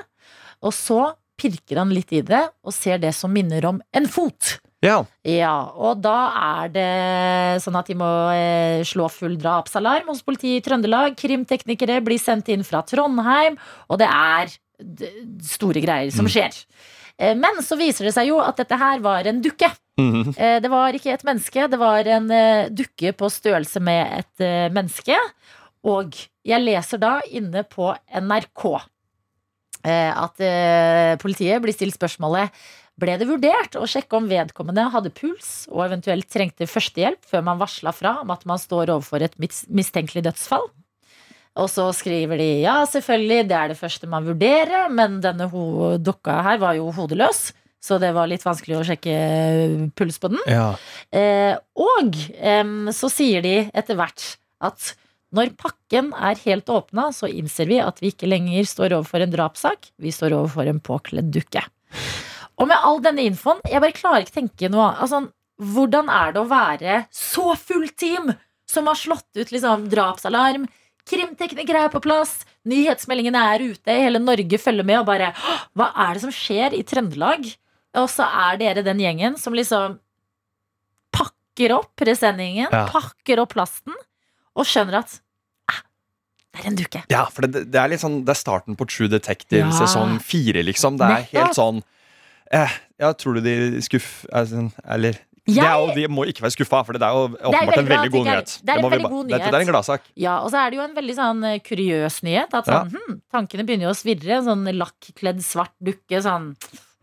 Og 0.64 0.74
så 0.76 1.14
pirker 1.40 1.80
han 1.82 1.90
litt 1.94 2.12
i 2.14 2.22
det 2.26 2.44
og 2.64 2.74
ser 2.76 3.00
det 3.02 3.14
som 3.18 3.32
minner 3.34 3.66
om 3.66 3.80
en 3.98 4.06
fot. 4.08 4.58
Ja. 4.84 4.98
Ja, 5.24 5.54
og 5.80 6.02
da 6.04 6.18
er 6.60 6.72
det 6.74 6.88
sånn 7.64 7.78
at 7.80 7.88
de 7.88 7.96
må 7.96 8.10
eh, 8.36 8.82
slå 8.86 9.08
full 9.12 9.38
drapsalarm 9.40 10.10
hos 10.12 10.22
politiet 10.28 10.60
i 10.60 10.64
Trøndelag. 10.66 11.16
Krimteknikere 11.20 12.02
blir 12.04 12.20
sendt 12.20 12.52
inn 12.52 12.66
fra 12.68 12.82
Trondheim, 12.84 13.56
og 13.88 14.02
det 14.04 14.10
er 14.12 14.52
store 15.48 15.80
greier 15.86 16.12
som 16.12 16.26
Mm. 16.28 16.32
skjer. 16.36 16.52
Eh, 16.52 17.03
Men 17.40 17.60
så 17.66 17.78
viser 17.80 18.08
det 18.10 18.14
seg 18.16 18.30
jo 18.32 18.40
at 18.44 18.60
dette 18.60 18.78
her 18.80 19.02
var 19.04 19.28
en 19.30 19.42
dukke. 19.44 19.70
Mm. 20.00 20.34
Eh, 20.34 20.58
Det 20.64 20.72
var 20.74 20.96
ikke 20.98 21.14
et 21.14 21.26
menneske, 21.28 21.68
det 21.70 21.80
var 21.80 22.08
en 22.10 22.30
eh, 22.34 22.70
dukke 22.74 23.14
på 23.18 23.30
størrelse 23.32 23.82
med 23.84 24.20
et 24.20 24.44
eh, 24.46 24.70
menneske. 24.74 25.18
Og 25.84 26.16
jeg 26.48 26.64
leser 26.64 27.02
da 27.02 27.18
inne 27.30 27.66
på 27.68 27.92
NRK 28.22 28.64
eh, 29.84 30.12
at 30.12 30.40
eh, 30.44 31.14
politiet 31.22 31.62
blir 31.64 31.76
stilt 31.76 31.98
spørsmålet 31.98 32.52
ble 33.00 33.16
det 33.18 33.26
vurdert 33.26 33.74
å 33.80 33.88
sjekke 33.90 34.20
om 34.20 34.28
vedkommende 34.30 34.86
hadde 34.94 35.10
puls 35.18 35.66
og 35.72 35.82
eventuelt 35.88 36.28
trengte 36.30 36.68
førstehjelp 36.70 37.26
før 37.26 37.42
man 37.48 37.58
varsla 37.62 37.90
fra 37.96 38.20
om 38.22 38.30
at 38.36 38.46
man 38.46 38.62
står 38.62 38.92
overfor 38.94 39.26
et 39.26 39.38
mistenkelig 39.42 40.22
dødsfall? 40.28 40.68
Og 41.62 41.70
så 41.70 41.86
skriver 41.94 42.40
de 42.42 42.48
ja, 42.64 42.80
selvfølgelig, 42.90 43.44
det 43.50 43.58
er 43.58 43.74
det 43.74 43.78
første 43.78 44.10
man 44.10 44.26
vurderer, 44.26 44.88
men 44.90 45.20
denne 45.22 45.50
dokka 46.02 46.40
her 46.48 46.58
var 46.64 46.80
jo 46.80 46.90
hodeløs, 46.96 47.52
så 47.84 48.00
det 48.02 48.14
var 48.16 48.30
litt 48.32 48.46
vanskelig 48.46 48.80
å 48.80 48.86
sjekke 48.88 49.18
puls 49.98 50.18
på 50.24 50.32
den. 50.34 50.42
Ja. 50.50 50.72
Eh, 51.14 51.54
og 51.78 52.18
eh, 52.40 52.66
så 52.96 53.12
sier 53.12 53.46
de 53.46 53.58
etter 53.70 54.00
hvert 54.00 54.26
at 54.64 54.94
når 55.34 55.56
pakken 55.58 56.12
er 56.14 56.42
helt 56.46 56.70
åpna, 56.70 57.08
så 57.14 57.30
innser 57.30 57.70
vi 57.70 57.80
at 57.82 58.02
vi 58.02 58.12
ikke 58.14 58.30
lenger 58.30 58.68
står 58.70 58.94
overfor 59.00 59.26
en 59.26 59.34
drapssak, 59.34 59.90
vi 59.98 60.14
står 60.14 60.36
overfor 60.38 60.70
en 60.70 60.82
påkledd 60.84 61.32
dukke. 61.34 61.64
Og 62.62 62.70
med 62.70 62.78
all 62.78 63.02
denne 63.02 63.26
infoen, 63.26 63.62
jeg 63.66 63.82
bare 63.82 63.98
klarer 63.98 64.26
ikke 64.26 64.40
tenke 64.42 64.70
noe 64.74 64.92
altså, 65.02 65.26
Hvordan 65.64 66.08
er 66.10 66.32
det 66.34 66.42
å 66.42 66.50
være 66.50 66.94
så 67.14 67.54
fullt 67.58 67.94
team 68.02 68.32
som 68.70 68.88
har 68.90 68.98
slått 68.98 69.38
ut 69.38 69.52
liksom, 69.54 69.86
drapsalarm? 69.92 70.66
Krimteknikere 71.10 71.82
er 71.86 71.92
på 71.92 72.00
plass, 72.04 72.46
nyhetsmeldingene 72.70 73.42
er 73.54 73.64
ute, 73.74 73.92
hele 73.92 74.22
Norge 74.24 74.58
følger 74.62 74.86
med 74.88 75.02
og 75.02 75.06
bare 75.10 75.34
Hva 75.76 75.90
er 76.06 76.14
det 76.16 76.22
som 76.24 76.32
skjer 76.32 76.74
i 76.78 76.84
Trøndelag? 76.88 77.50
Og 78.00 78.08
så 78.10 78.26
er 78.26 78.58
dere 78.58 78.84
den 78.88 79.02
gjengen 79.04 79.36
som 79.38 79.54
liksom 79.54 80.00
pakker 81.14 81.76
opp 81.76 81.92
presenningen, 82.00 82.70
Ja. 82.72 82.88
pakker 82.90 83.40
opp 83.44 83.54
plasten, 83.54 83.94
og 84.56 84.66
skjønner 84.66 85.00
at 85.04 85.20
ah, 85.70 85.82
det 86.54 86.64
er 86.64 86.68
en 86.72 86.76
duke. 86.80 87.04
Ja, 87.12 87.26
for 87.30 87.46
det, 87.46 87.68
det 87.72 87.80
er 87.82 87.90
litt 87.92 88.02
sånn 88.02 88.24
Det 88.26 88.34
er 88.34 88.40
starten 88.40 88.76
på 88.78 88.88
True 88.90 89.08
Detective 89.12 89.68
Ja. 89.68 89.72
sesong 89.78 90.20
fire, 90.22 90.64
liksom. 90.64 90.98
Det 90.98 91.06
er 91.10 91.28
helt 91.34 91.56
sånn 91.58 91.84
eh, 92.52 92.72
Ja, 93.00 93.12
tror 93.14 93.36
du 93.36 93.42
de 93.42 93.82
skuff... 93.82 94.26
sånn- 94.32 94.72
Eller 94.88 95.20
det 95.46 95.60
jo, 95.60 95.88
De 95.96 96.06
må 96.08 96.24
ikke 96.32 96.46
være 96.46 96.56
skuffa, 96.56 96.80
for 96.88 96.96
det 96.96 97.04
er 97.04 97.18
jo 97.18 97.26
åpenbart 97.36 97.82
en 97.82 97.90
veldig 97.90 98.12
god 98.14 98.28
nyhet. 98.30 98.54
Det 98.64 98.72
er 98.72 98.80
en 98.80 98.88
veldig 98.94 99.10
god 99.12 99.28
nyhet. 99.28 99.44
det 99.44 99.58
er 99.60 99.66
en 99.66 99.72
gladsak. 99.74 100.06
Ja, 100.16 100.38
og 100.40 100.54
så 100.54 100.62
er 100.62 100.72
det 100.72 100.80
jo 100.80 100.86
en 100.86 100.96
veldig 100.96 101.16
sånn 101.18 101.44
eh, 101.50 101.60
kuriøs 101.66 102.22
nyhet. 102.24 102.56
At 102.56 102.70
sånn, 102.70 102.94
hm, 102.96 103.20
tankene 103.34 103.66
begynner 103.68 103.90
jo 103.90 103.92
å 103.92 104.00
svirre. 104.00 104.38
En 104.40 104.48
sånn 104.48 104.64
lakkledd 104.78 105.44
svart 105.44 105.76
dukke. 105.84 106.22
Sånn 106.24 106.54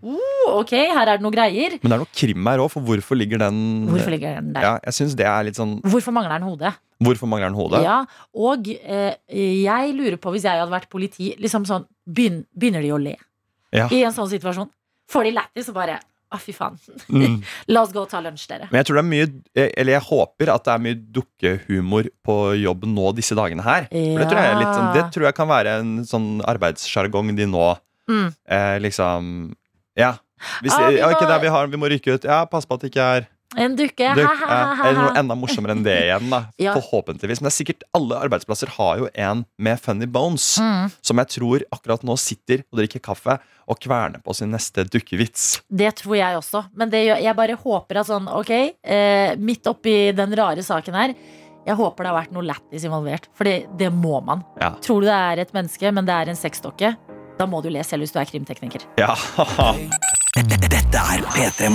oh, 0.01 0.49
Ok, 0.57 0.73
her 0.73 1.05
er 1.05 1.21
det 1.21 1.25
noe 1.27 1.35
greier. 1.35 1.77
Men 1.83 1.93
det 1.93 1.99
er 1.99 2.03
noe 2.05 2.13
krim 2.17 2.49
her 2.49 2.65
òg, 2.65 2.73
for 2.73 2.87
hvorfor 2.87 3.21
ligger 3.21 3.43
den 3.45 3.61
Hvorfor 3.91 4.15
ligger 4.17 4.41
den 4.41 4.55
der? 4.57 4.65
Ja, 4.65 4.75
jeg 4.89 4.97
synes 5.03 5.17
det 5.21 5.29
er 5.29 5.45
litt 5.47 5.61
sånn 5.61 5.77
Hvorfor 5.85 6.17
mangler 6.17 6.39
den 6.39 6.49
hodet? 6.49 6.75
Hvorfor 7.01 7.29
mangler 7.29 7.53
den 7.53 7.61
hodet? 7.61 7.85
Ja, 7.85 8.03
og 8.37 8.69
eh, 8.73 9.21
jeg 9.29 9.97
lurer 9.97 10.17
på, 10.21 10.33
hvis 10.35 10.49
jeg 10.49 10.61
hadde 10.61 10.73
vært 10.73 10.89
politi, 10.93 11.35
liksom 11.41 11.69
sånn 11.69 11.85
Begynner 12.09 12.81
de 12.83 12.93
å 12.97 13.01
le 13.01 13.19
Ja. 13.77 13.87
i 13.93 14.01
en 14.03 14.17
sånn 14.17 14.33
situasjon? 14.33 14.73
Får 15.11 15.29
de 15.29 15.37
lættis 15.37 15.69
og 15.71 15.77
bare 15.77 16.01
Å, 16.31 16.39
fy 16.39 16.53
faen. 16.55 16.77
Mm. 17.11 17.41
La 17.75 17.83
oss 17.83 17.91
gå 17.93 18.03
og 18.05 18.09
ta 18.13 18.21
lunsj, 18.23 18.45
dere. 18.47 18.69
Men 18.71 18.79
jeg 18.81 18.87
tror 18.87 19.01
det 19.01 19.03
er 19.03 19.11
mye 19.11 19.65
Eller 19.75 19.93
jeg 19.97 20.05
håper 20.07 20.53
at 20.55 20.65
det 20.69 20.73
er 20.77 20.83
mye 20.85 20.99
dukkehumor 21.19 22.09
på 22.27 22.37
jobb 22.63 22.85
nå 22.87 23.11
disse 23.19 23.35
dagene 23.35 23.65
her. 23.67 23.89
For 23.91 24.23
det 24.23 24.29
tror 24.31 24.43
jeg, 24.45 24.59
litt, 24.61 24.75
sånn- 24.77 24.93
det 24.95 25.05
tror 25.15 25.27
jeg 25.27 25.35
kan 25.41 25.49
være 25.51 25.75
en 25.81 25.93
sånn 26.07 26.29
arbeidssjargong 26.47 27.35
de 27.37 27.47
nå 27.51 27.77
Mm. 28.11 28.35
eh, 28.49 28.79
liksom 28.83 29.55
Ja. 29.97 30.15
Hvis, 30.63 30.73
Ah, 30.73 30.89
vi 30.89 30.97
ja, 30.99 31.09
ikke 31.13 31.27
må- 31.27 31.29
der 31.29 31.39
vi 31.41 31.49
har 31.53 31.67
Vi 31.69 31.77
må 31.77 31.89
rykke 31.91 32.15
ut. 32.15 32.25
Ja, 32.25 32.45
pass 32.47 32.65
på 32.67 32.75
at 32.75 32.81
det 32.81 32.91
ikke 32.95 33.03
er 33.19 33.27
En 33.59 33.75
dukke. 33.75 34.11
Duk, 34.15 34.43
eller 34.47 34.99
noe 35.01 35.15
enda 35.19 35.35
morsommere 35.39 35.75
enn 35.75 35.83
det 35.87 35.97
igjen, 36.05 36.29
da. 36.31 36.45
Ja. 36.61 36.75
Forhåpentligvis. 36.77 37.41
Men 37.41 37.49
det 37.49 37.53
er 37.53 37.57
sikkert 37.57 37.87
alle 37.97 38.19
arbeidsplasser 38.27 38.71
har 38.77 39.01
jo 39.01 39.09
en 39.11 39.43
med 39.59 39.81
funny 39.83 40.07
bones. 40.07 40.53
Mm. 40.63 40.93
Som 41.03 41.23
jeg 41.23 41.33
tror 41.35 41.65
akkurat 41.75 42.05
nå 42.07 42.17
sitter 42.21 42.63
og 42.71 42.83
drikker 42.83 43.03
kaffe 43.03 43.39
og 43.71 43.79
kverner 43.83 44.23
på 44.23 44.35
sin 44.37 44.53
neste 44.55 44.85
dukkevits. 44.91 45.61
Det 45.67 45.91
tror 46.03 46.17
jeg 46.19 46.39
også. 46.39 46.65
Men 46.79 46.93
det, 46.93 47.05
jeg 47.11 47.37
bare 47.39 47.59
håper 47.59 48.03
at 48.03 48.11
sånn, 48.11 48.31
ok, 48.31 48.55
eh, 48.83 49.35
midt 49.39 49.67
oppi 49.71 49.97
den 50.17 50.35
rare 50.39 50.65
saken 50.67 50.99
her 50.99 51.15
Jeg 51.67 51.77
håper 51.77 52.07
det 52.07 52.11
har 52.11 52.19
vært 52.23 52.35
noe 52.35 52.47
lættis 52.49 52.87
involvert. 52.89 53.29
For 53.37 53.45
det 53.47 53.91
må 53.93 54.23
man. 54.25 54.45
Ja. 54.63 54.73
Tror 54.83 55.03
du 55.05 55.11
det 55.11 55.17
er 55.17 55.43
et 55.45 55.55
menneske, 55.57 55.93
men 55.93 56.09
det 56.09 56.17
er 56.17 56.33
en 56.33 56.39
sexdokke, 56.39 56.95
da 57.39 57.47
må 57.49 57.61
du 57.65 57.71
le 57.73 57.85
selv 57.85 58.05
hvis 58.05 58.15
du 58.17 58.21
er 58.21 58.29
krimtekniker. 58.31 58.89
Ja. 59.01 59.15
Dette 60.91 61.03
er 61.07 61.21
P3 61.23 61.69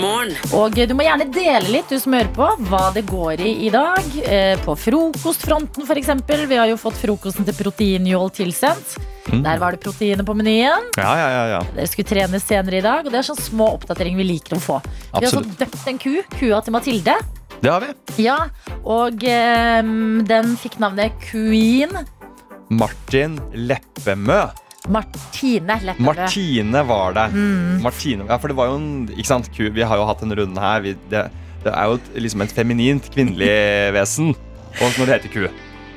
Morgen. 0.00 0.30
Og 0.56 0.72
du 0.72 0.92
må 0.96 1.04
gjerne 1.04 1.26
dele 1.28 1.68
litt, 1.68 1.90
du 1.92 2.00
som 2.00 2.14
hører 2.16 2.30
på, 2.32 2.46
hva 2.70 2.86
det 2.94 3.02
går 3.04 3.42
i 3.44 3.50
i 3.66 3.72
dag. 3.72 4.06
Eh, 4.24 4.54
på 4.64 4.72
frokostfronten, 4.72 5.84
f.eks. 5.84 6.08
Vi 6.48 6.56
har 6.56 6.70
jo 6.70 6.78
fått 6.80 6.96
frokosten 6.96 7.44
til 7.44 7.52
Proteinjål 7.58 8.30
tilsendt. 8.38 8.94
Mm. 9.28 9.42
Der 9.44 9.60
var 9.60 9.76
det 9.76 9.82
proteiner 9.82 10.24
på 10.24 10.32
menyen. 10.38 10.88
ja, 10.96 11.10
ja, 11.20 11.26
ja, 11.34 11.42
ja. 11.52 11.58
Dere 11.74 11.90
skulle 11.92 12.08
trene 12.08 12.40
senere 12.40 12.78
i 12.78 12.84
dag, 12.86 13.04
og 13.04 13.12
det 13.12 13.20
er 13.20 13.26
sånne 13.28 13.44
små 13.50 13.66
oppdateringer 13.74 14.22
vi 14.22 14.26
liker 14.30 14.56
å 14.56 14.60
få. 14.64 14.78
Vi 14.86 15.10
har 15.18 15.28
også 15.28 15.58
døpt 15.60 15.90
en 15.92 16.00
ku, 16.00 16.14
kua 16.38 16.62
til 16.64 16.76
Mathilde. 16.78 17.18
Det 17.58 17.68
har 17.74 17.84
vi. 17.84 17.90
Ja, 18.24 18.38
og 18.80 19.28
um, 19.28 20.22
den 20.24 20.56
fikk 20.62 20.78
navnet 20.80 21.20
Queen 21.26 21.92
Martin 22.72 23.36
Leppemø. 23.52 24.46
Martine 24.88 25.76
Leppemø. 25.84 26.12
Martine 26.12 26.82
var 26.88 27.12
det. 27.18 27.26
Mm. 27.34 27.82
Martine, 27.84 28.26
ja, 28.28 28.38
for 28.40 28.48
det 28.52 28.56
var 28.58 28.70
jo 28.72 28.78
en 28.80 28.90
ikke 29.14 29.28
sant, 29.30 29.50
ku, 29.54 29.66
Vi 29.74 29.82
har 29.84 29.96
jo 30.00 30.06
hatt 30.08 30.22
en 30.24 30.34
runde 30.40 30.60
her. 30.64 30.80
Vi, 30.84 30.94
det, 31.12 31.26
det 31.64 31.72
er 31.74 31.90
jo 31.92 31.98
et, 32.00 32.08
liksom 32.24 32.44
et 32.46 32.54
feminint 32.56 33.10
kvinnelig 33.14 33.52
vesen. 33.98 34.32
Og 34.78 34.98
når 35.00 35.04
det 35.12 35.14
heter 35.18 35.34
ku. 35.34 35.46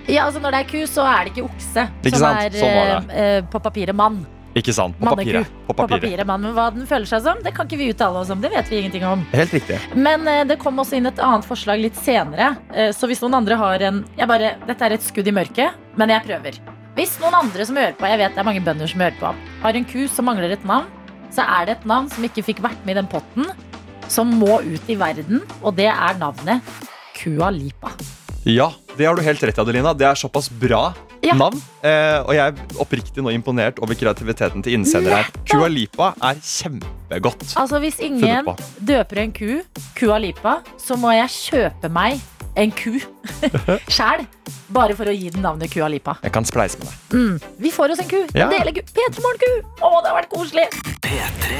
Ja, 0.09 0.25
altså 0.25 0.41
Når 0.41 0.51
det 0.55 0.59
er 0.65 0.69
ku, 0.71 0.79
så 0.89 1.05
er 1.07 1.25
det 1.27 1.33
ikke 1.35 1.47
okse. 1.47 1.87
Ikke 2.03 2.17
som 2.17 2.27
sant? 2.27 2.45
er 2.47 2.61
Sånn 2.61 3.11
eh, 3.13 3.41
på 3.51 3.61
papiret 3.63 3.95
mann. 3.95 4.23
Ikke 4.57 4.73
sant? 4.75 4.97
På 4.99 5.13
papiret. 5.13 5.47
På 5.63 5.71
På 5.71 5.85
papiret. 5.85 6.01
papiret 6.01 6.27
mann, 6.27 6.41
Men 6.43 6.51
hva 6.57 6.65
den 6.75 6.83
føler 6.89 7.07
seg 7.07 7.21
som, 7.23 7.37
det 7.45 7.53
kan 7.55 7.69
ikke 7.69 7.77
vi 7.79 7.91
uttale 7.93 8.19
oss 8.19 8.31
om. 8.33 8.41
Det 8.43 8.49
vet 8.51 8.67
vi 8.67 8.81
ingenting 8.81 9.05
om. 9.07 9.21
Helt 9.31 9.53
riktig. 9.55 9.77
Men 9.95 10.27
eh, 10.27 10.41
det 10.49 10.57
kom 10.59 10.81
også 10.81 10.97
inn 10.99 11.07
et 11.07 11.21
annet 11.23 11.47
forslag 11.47 11.79
litt 11.79 11.95
senere. 12.01 12.49
Eh, 12.75 12.89
så 12.97 13.07
hvis 13.07 13.21
noen 13.23 13.37
andre 13.39 13.55
har 13.61 13.85
en 13.91 14.01
jeg 14.17 14.27
bare, 14.27 14.55
Dette 14.67 14.89
er 14.89 14.97
et 14.97 15.05
skudd 15.05 15.29
i 15.31 15.35
mørket, 15.37 15.77
men 15.95 16.11
jeg 16.17 16.25
prøver. 16.27 16.59
Hvis 16.97 17.13
noen 17.21 17.37
andre 17.37 17.65
som 17.67 17.77
hører 17.79 17.95
på, 17.95 18.07
jeg 18.09 18.19
vet 18.19 18.33
det 18.35 18.41
er 18.41 18.47
mange 18.47 18.63
bønder 18.65 18.89
som 18.91 18.99
hører 19.03 19.19
på, 19.19 19.29
har 19.63 19.77
en 19.79 19.85
ku 19.87 19.99
som 20.11 20.27
mangler 20.27 20.51
et 20.57 20.65
navn, 20.67 20.89
så 21.31 21.45
er 21.47 21.69
det 21.69 21.77
et 21.77 21.85
navn 21.87 22.09
som 22.11 22.25
ikke 22.27 22.43
fikk 22.43 22.59
vært 22.63 22.81
med 22.83 22.97
i 22.97 22.99
den 22.99 23.07
potten, 23.11 23.47
som 24.11 24.33
må 24.41 24.57
ut 24.65 24.89
i 24.91 24.97
verden, 24.99 25.39
og 25.63 25.77
det 25.77 25.87
er 25.87 26.17
navnet 26.19 26.59
Kua 27.15 27.47
Lipa. 27.55 27.93
Ja, 28.43 28.71
det 28.97 29.05
har 29.07 29.15
du 29.15 29.21
helt 29.23 29.43
rett 29.45 29.55
i, 29.55 29.61
Adelina. 29.63 29.93
Det 29.95 30.07
er 30.09 30.17
såpass 30.19 30.49
bra 30.49 30.89
Ja. 31.21 31.35
navn. 31.37 31.61
Eh, 31.85 32.17
og 32.25 32.33
jeg 32.33 32.41
er 32.49 32.79
oppriktig 32.81 33.21
nå 33.23 33.29
imponert 33.29 33.77
over 33.79 33.93
kreativiteten 33.93 34.63
til 34.65 34.73
innsender 34.73 35.13
her. 35.21 35.27
Kua 35.47 35.67
Lipa 35.69 36.15
er 36.17 36.41
kjempegodt. 36.41 37.45
Altså 37.55 37.79
Hvis 37.79 37.99
ingen 38.01 38.49
døper 38.81 39.21
en 39.21 39.31
ku 39.31 39.61
Kua 39.95 40.17
Lipa, 40.17 40.57
så 40.81 40.97
må 40.97 41.13
jeg 41.13 41.29
kjøpe 41.29 41.91
meg 41.93 42.19
en 42.55 42.71
ku 42.75 42.97
sjæl. 43.95 44.25
Bare 44.71 44.95
for 44.95 45.05
å 45.11 45.13
gi 45.15 45.29
den 45.33 45.43
navnet 45.43 45.71
Kua 45.73 45.87
Lipa. 45.91 46.17
Jeg 46.23 46.31
kan 46.35 46.45
spleise 46.47 46.79
med 46.79 46.87
deg. 46.87 47.17
Mm. 47.17 47.55
Vi 47.65 47.71
får 47.75 47.93
oss 47.95 48.03
en 48.03 48.09
ku. 48.11 48.21
Ja. 48.35 48.47
En 48.47 48.53
deleku. 48.55 48.81
P3morgen-ku. 48.95 49.51
Å, 49.83 49.91
det 50.03 50.11
har 50.13 50.17
vært 50.21 50.31
koselig. 50.31 50.67
P3. 51.03 51.59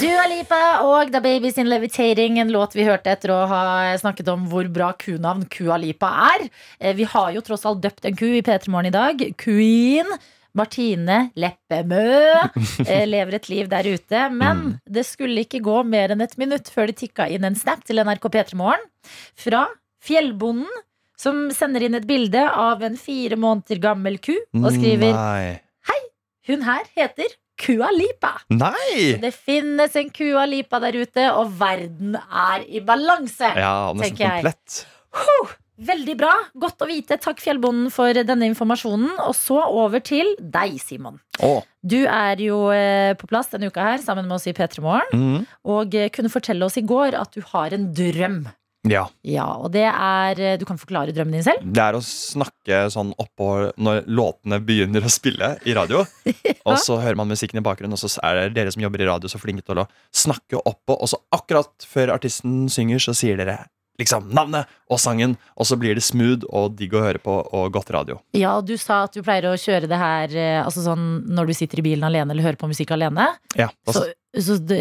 Dua 0.00 0.22
Lipa 0.30 0.58
og 0.86 1.10
The 1.12 1.20
Babies 1.20 1.58
In 1.60 1.68
Levitating, 1.68 2.38
en 2.40 2.48
låt 2.54 2.72
vi 2.76 2.86
hørte 2.86 3.10
etter 3.12 3.32
å 3.34 3.42
ha 3.50 3.60
snakket 4.00 4.28
om 4.32 4.46
hvor 4.48 4.68
bra 4.72 4.92
kunavn 4.96 5.44
Kua 5.52 5.76
Lipa 5.82 6.08
er. 6.32 6.46
Eh, 6.80 6.94
Vi 6.96 7.04
har 7.12 7.32
jo 7.34 7.42
tross 7.44 7.66
alt 7.68 7.82
døpt 7.84 8.06
en 8.08 8.16
ku 8.16 8.24
i 8.38 8.40
P3 8.46 8.70
Morgen 8.72 8.88
i 8.88 8.94
dag. 8.94 9.20
Queen. 9.36 10.08
Martine 10.56 11.18
Leppemø 11.38 12.06
eh, 12.88 13.04
lever 13.08 13.38
et 13.38 13.50
liv 13.52 13.68
der 13.72 13.88
ute. 13.92 14.22
Men 14.32 14.64
det 14.88 15.06
skulle 15.08 15.44
ikke 15.46 15.62
gå 15.64 15.82
mer 15.88 16.14
enn 16.14 16.24
et 16.24 16.36
minutt 16.40 16.70
før 16.72 16.90
det 16.90 16.98
tikka 17.02 17.28
inn 17.32 17.46
en 17.46 17.58
snap 17.58 17.84
til 17.86 18.00
NRK 18.02 18.28
P3 18.32 18.58
Morgen 18.58 18.84
fra 19.38 19.66
Fjellbonden, 20.06 20.68
som 21.18 21.46
sender 21.54 21.86
inn 21.86 21.96
et 21.98 22.06
bilde 22.06 22.42
av 22.46 22.82
en 22.86 22.98
fire 23.00 23.38
måneder 23.40 23.80
gammel 23.82 24.18
ku 24.22 24.34
og 24.36 24.68
skriver 24.74 25.16
Nei. 25.16 25.56
Hun 26.46 26.62
her 26.62 26.84
heter 26.94 27.32
Kua 27.58 27.88
Lipa. 27.90 28.36
Nei! 28.54 29.16
Det 29.18 29.32
finnes 29.34 29.96
en 29.98 30.12
Kua 30.14 30.44
Lipa 30.46 30.78
der 30.84 30.98
ute, 31.00 31.24
og 31.34 31.56
verden 31.58 32.14
er 32.14 32.66
i 32.68 32.82
balanse. 32.86 33.48
Ja, 33.56 33.90
nesten 33.96 34.20
jeg. 34.20 34.44
Veldig 35.78 36.16
bra. 36.18 36.32
Godt 36.56 36.82
å 36.84 36.88
vite. 36.90 37.18
Takk, 37.22 37.40
Fjellbonden, 37.44 37.90
for 37.94 38.12
denne 38.16 38.48
informasjonen. 38.50 39.10
Og 39.26 39.34
så 39.36 39.58
over 39.66 40.00
til 40.04 40.34
deg, 40.40 40.78
Simon. 40.82 41.18
Åh. 41.44 41.62
Du 41.86 42.00
er 42.08 42.40
jo 42.42 42.66
eh, 42.74 43.14
på 43.18 43.28
plass 43.30 43.52
denne 43.52 43.68
uka 43.70 43.84
her 43.92 43.98
sammen 44.02 44.26
med 44.26 44.38
oss 44.38 44.46
i 44.50 44.54
P3 44.56 44.82
Morgen, 44.84 45.10
Mm. 45.16 45.42
og 45.64 45.94
eh, 45.94 46.08
kunne 46.10 46.32
fortelle 46.32 46.64
oss 46.66 46.76
i 46.80 46.82
går 46.86 47.14
at 47.18 47.32
du 47.36 47.42
har 47.52 47.74
en 47.76 47.90
drøm. 47.94 48.46
Ja. 48.86 49.08
Ja, 49.26 49.44
og 49.58 49.72
det 49.74 49.82
er 49.90 50.38
eh, 50.38 50.56
Du 50.60 50.64
kan 50.64 50.78
forklare 50.78 51.10
drømmen 51.10 51.34
din 51.34 51.42
selv? 51.42 51.64
Det 51.74 51.82
er 51.82 51.96
å 51.98 52.02
snakke 52.06 52.84
sånn 52.94 53.08
oppå 53.18 53.72
når 53.82 54.04
låtene 54.06 54.60
begynner 54.62 55.02
å 55.02 55.10
spille 55.10 55.56
i 55.66 55.74
radio. 55.74 56.04
Og 56.68 56.78
så 56.78 57.00
hører 57.02 57.18
man 57.18 57.26
musikken 57.30 57.58
i 57.58 57.64
bakgrunnen, 57.66 57.94
og 57.94 57.98
så 57.98 58.10
er 58.26 58.44
det 58.44 58.54
dere 58.60 58.70
som 58.74 58.82
jobber 58.82 59.02
i 59.02 59.08
radio, 59.08 59.26
så 59.30 59.38
flinke 59.42 59.62
til 59.66 59.82
å 59.82 59.88
snakke 60.14 60.58
oppå. 60.62 60.94
Og 61.02 61.10
så 61.10 61.18
akkurat 61.34 61.86
før 61.86 62.14
artisten 62.14 62.68
synger, 62.70 63.02
så 63.02 63.14
sier 63.14 63.38
dere 63.38 63.58
liksom 63.98 64.28
navnet 64.36 64.66
og 64.92 65.00
sangen, 65.02 65.36
og 65.58 65.66
så 65.66 65.74
blir 65.80 65.96
det 65.98 66.04
smooth 66.06 66.44
og 66.54 66.76
digg 66.78 66.92
å 66.94 67.00
høre 67.02 67.18
på 67.18 67.32
og 67.42 67.72
godt 67.74 67.90
radio. 67.90 68.20
Ja, 68.36 68.52
og 68.60 68.66
du 68.68 68.76
sa 68.78 69.00
at 69.08 69.16
du 69.16 69.22
pleier 69.26 69.48
å 69.50 69.56
kjøre 69.58 69.88
det 69.90 69.98
her 69.98 70.36
eh, 70.36 70.60
altså 70.62 70.84
sånn, 70.84 71.24
når 71.26 71.50
du 71.50 71.54
sitter 71.58 71.80
i 71.82 71.86
bilen 71.88 72.04
alene 72.06 72.30
eller 72.36 72.46
hører 72.46 72.60
på 72.60 72.68
musikk 72.70 72.92
alene. 72.94 73.32
Ja, 73.58 73.66
Så, 73.88 74.04
så 74.36 74.58
det, 74.60 74.78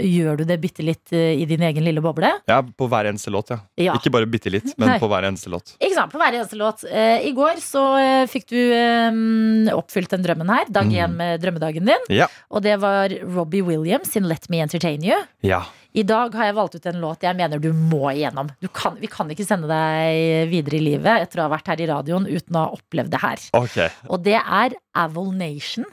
gjør 0.00 0.38
du 0.40 0.44
det 0.48 0.56
bitte 0.62 0.82
litt 0.82 1.12
eh, 1.14 1.36
i 1.38 1.44
din 1.46 1.62
egen 1.62 1.84
lille 1.84 2.00
boble. 2.02 2.30
ja 2.48 2.58
På 2.64 2.88
hver 2.90 3.06
eneste 3.12 3.30
låt, 3.30 3.52
ja. 3.54 3.60
Ja. 3.78 3.94
Ikke 4.00 4.10
bare 4.14 4.26
bitte 4.26 4.50
litt, 4.50 4.72
men 4.80 4.94
Nei. 4.94 4.98
på 5.02 5.06
hver 5.12 5.28
eneste 5.28 5.52
låt. 5.52 5.76
Ikke 5.78 5.94
sant, 6.00 6.10
på 6.14 6.18
hver 6.22 6.34
eneste 6.40 6.58
låt. 6.58 6.82
Eh, 6.90 7.28
I 7.28 7.32
går 7.36 7.60
så 7.62 7.84
eh, 8.00 8.24
fikk 8.32 8.48
du 8.50 8.58
eh, 8.58 9.74
oppfylt 9.76 10.10
den 10.16 10.24
drømmen 10.26 10.50
her. 10.56 10.66
Dag 10.72 10.86
Mm. 10.86 10.96
én 11.02 11.16
med 11.18 11.40
drømmedagen 11.42 11.84
din. 11.92 12.04
Ja. 12.14 12.26
Og 12.50 12.62
det 12.62 12.76
var 12.80 13.10
Robbie 13.26 13.62
Williams 13.66 14.10
sin 14.14 14.26
Let 14.30 14.48
Me 14.50 14.60
Entertain 14.64 15.02
You. 15.04 15.18
Ja. 15.42 15.64
I 15.96 16.02
dag 16.04 16.34
har 16.36 16.50
jeg 16.50 16.56
valgt 16.58 16.74
ut 16.76 16.86
en 16.90 16.98
låt 17.00 17.22
jeg 17.24 17.36
mener 17.38 17.60
du 17.62 17.70
må 17.72 18.10
igjennom. 18.12 18.50
Du 18.60 18.68
kan, 18.68 18.98
vi 19.00 19.08
kan 19.08 19.30
ikke 19.32 19.46
sende 19.48 19.68
deg 19.70 20.50
videre 20.52 20.76
i 20.76 20.84
livet 20.84 21.22
etter 21.24 21.40
å 21.40 21.46
ha 21.46 21.52
vært 21.54 21.70
her 21.72 21.80
i 21.80 21.86
radioen 21.88 22.26
uten 22.28 22.58
å 22.58 22.66
ha 22.66 22.74
opplevd 22.76 23.14
det 23.14 23.20
her. 23.22 23.44
Okay. 23.56 23.88
Og 24.12 24.20
det 24.26 24.36
er 24.36 24.76
Avol 24.94 25.32
Nation 25.38 25.86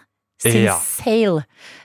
sin 0.43 0.65
Ja. 0.65 0.75
Sail. 0.75 1.37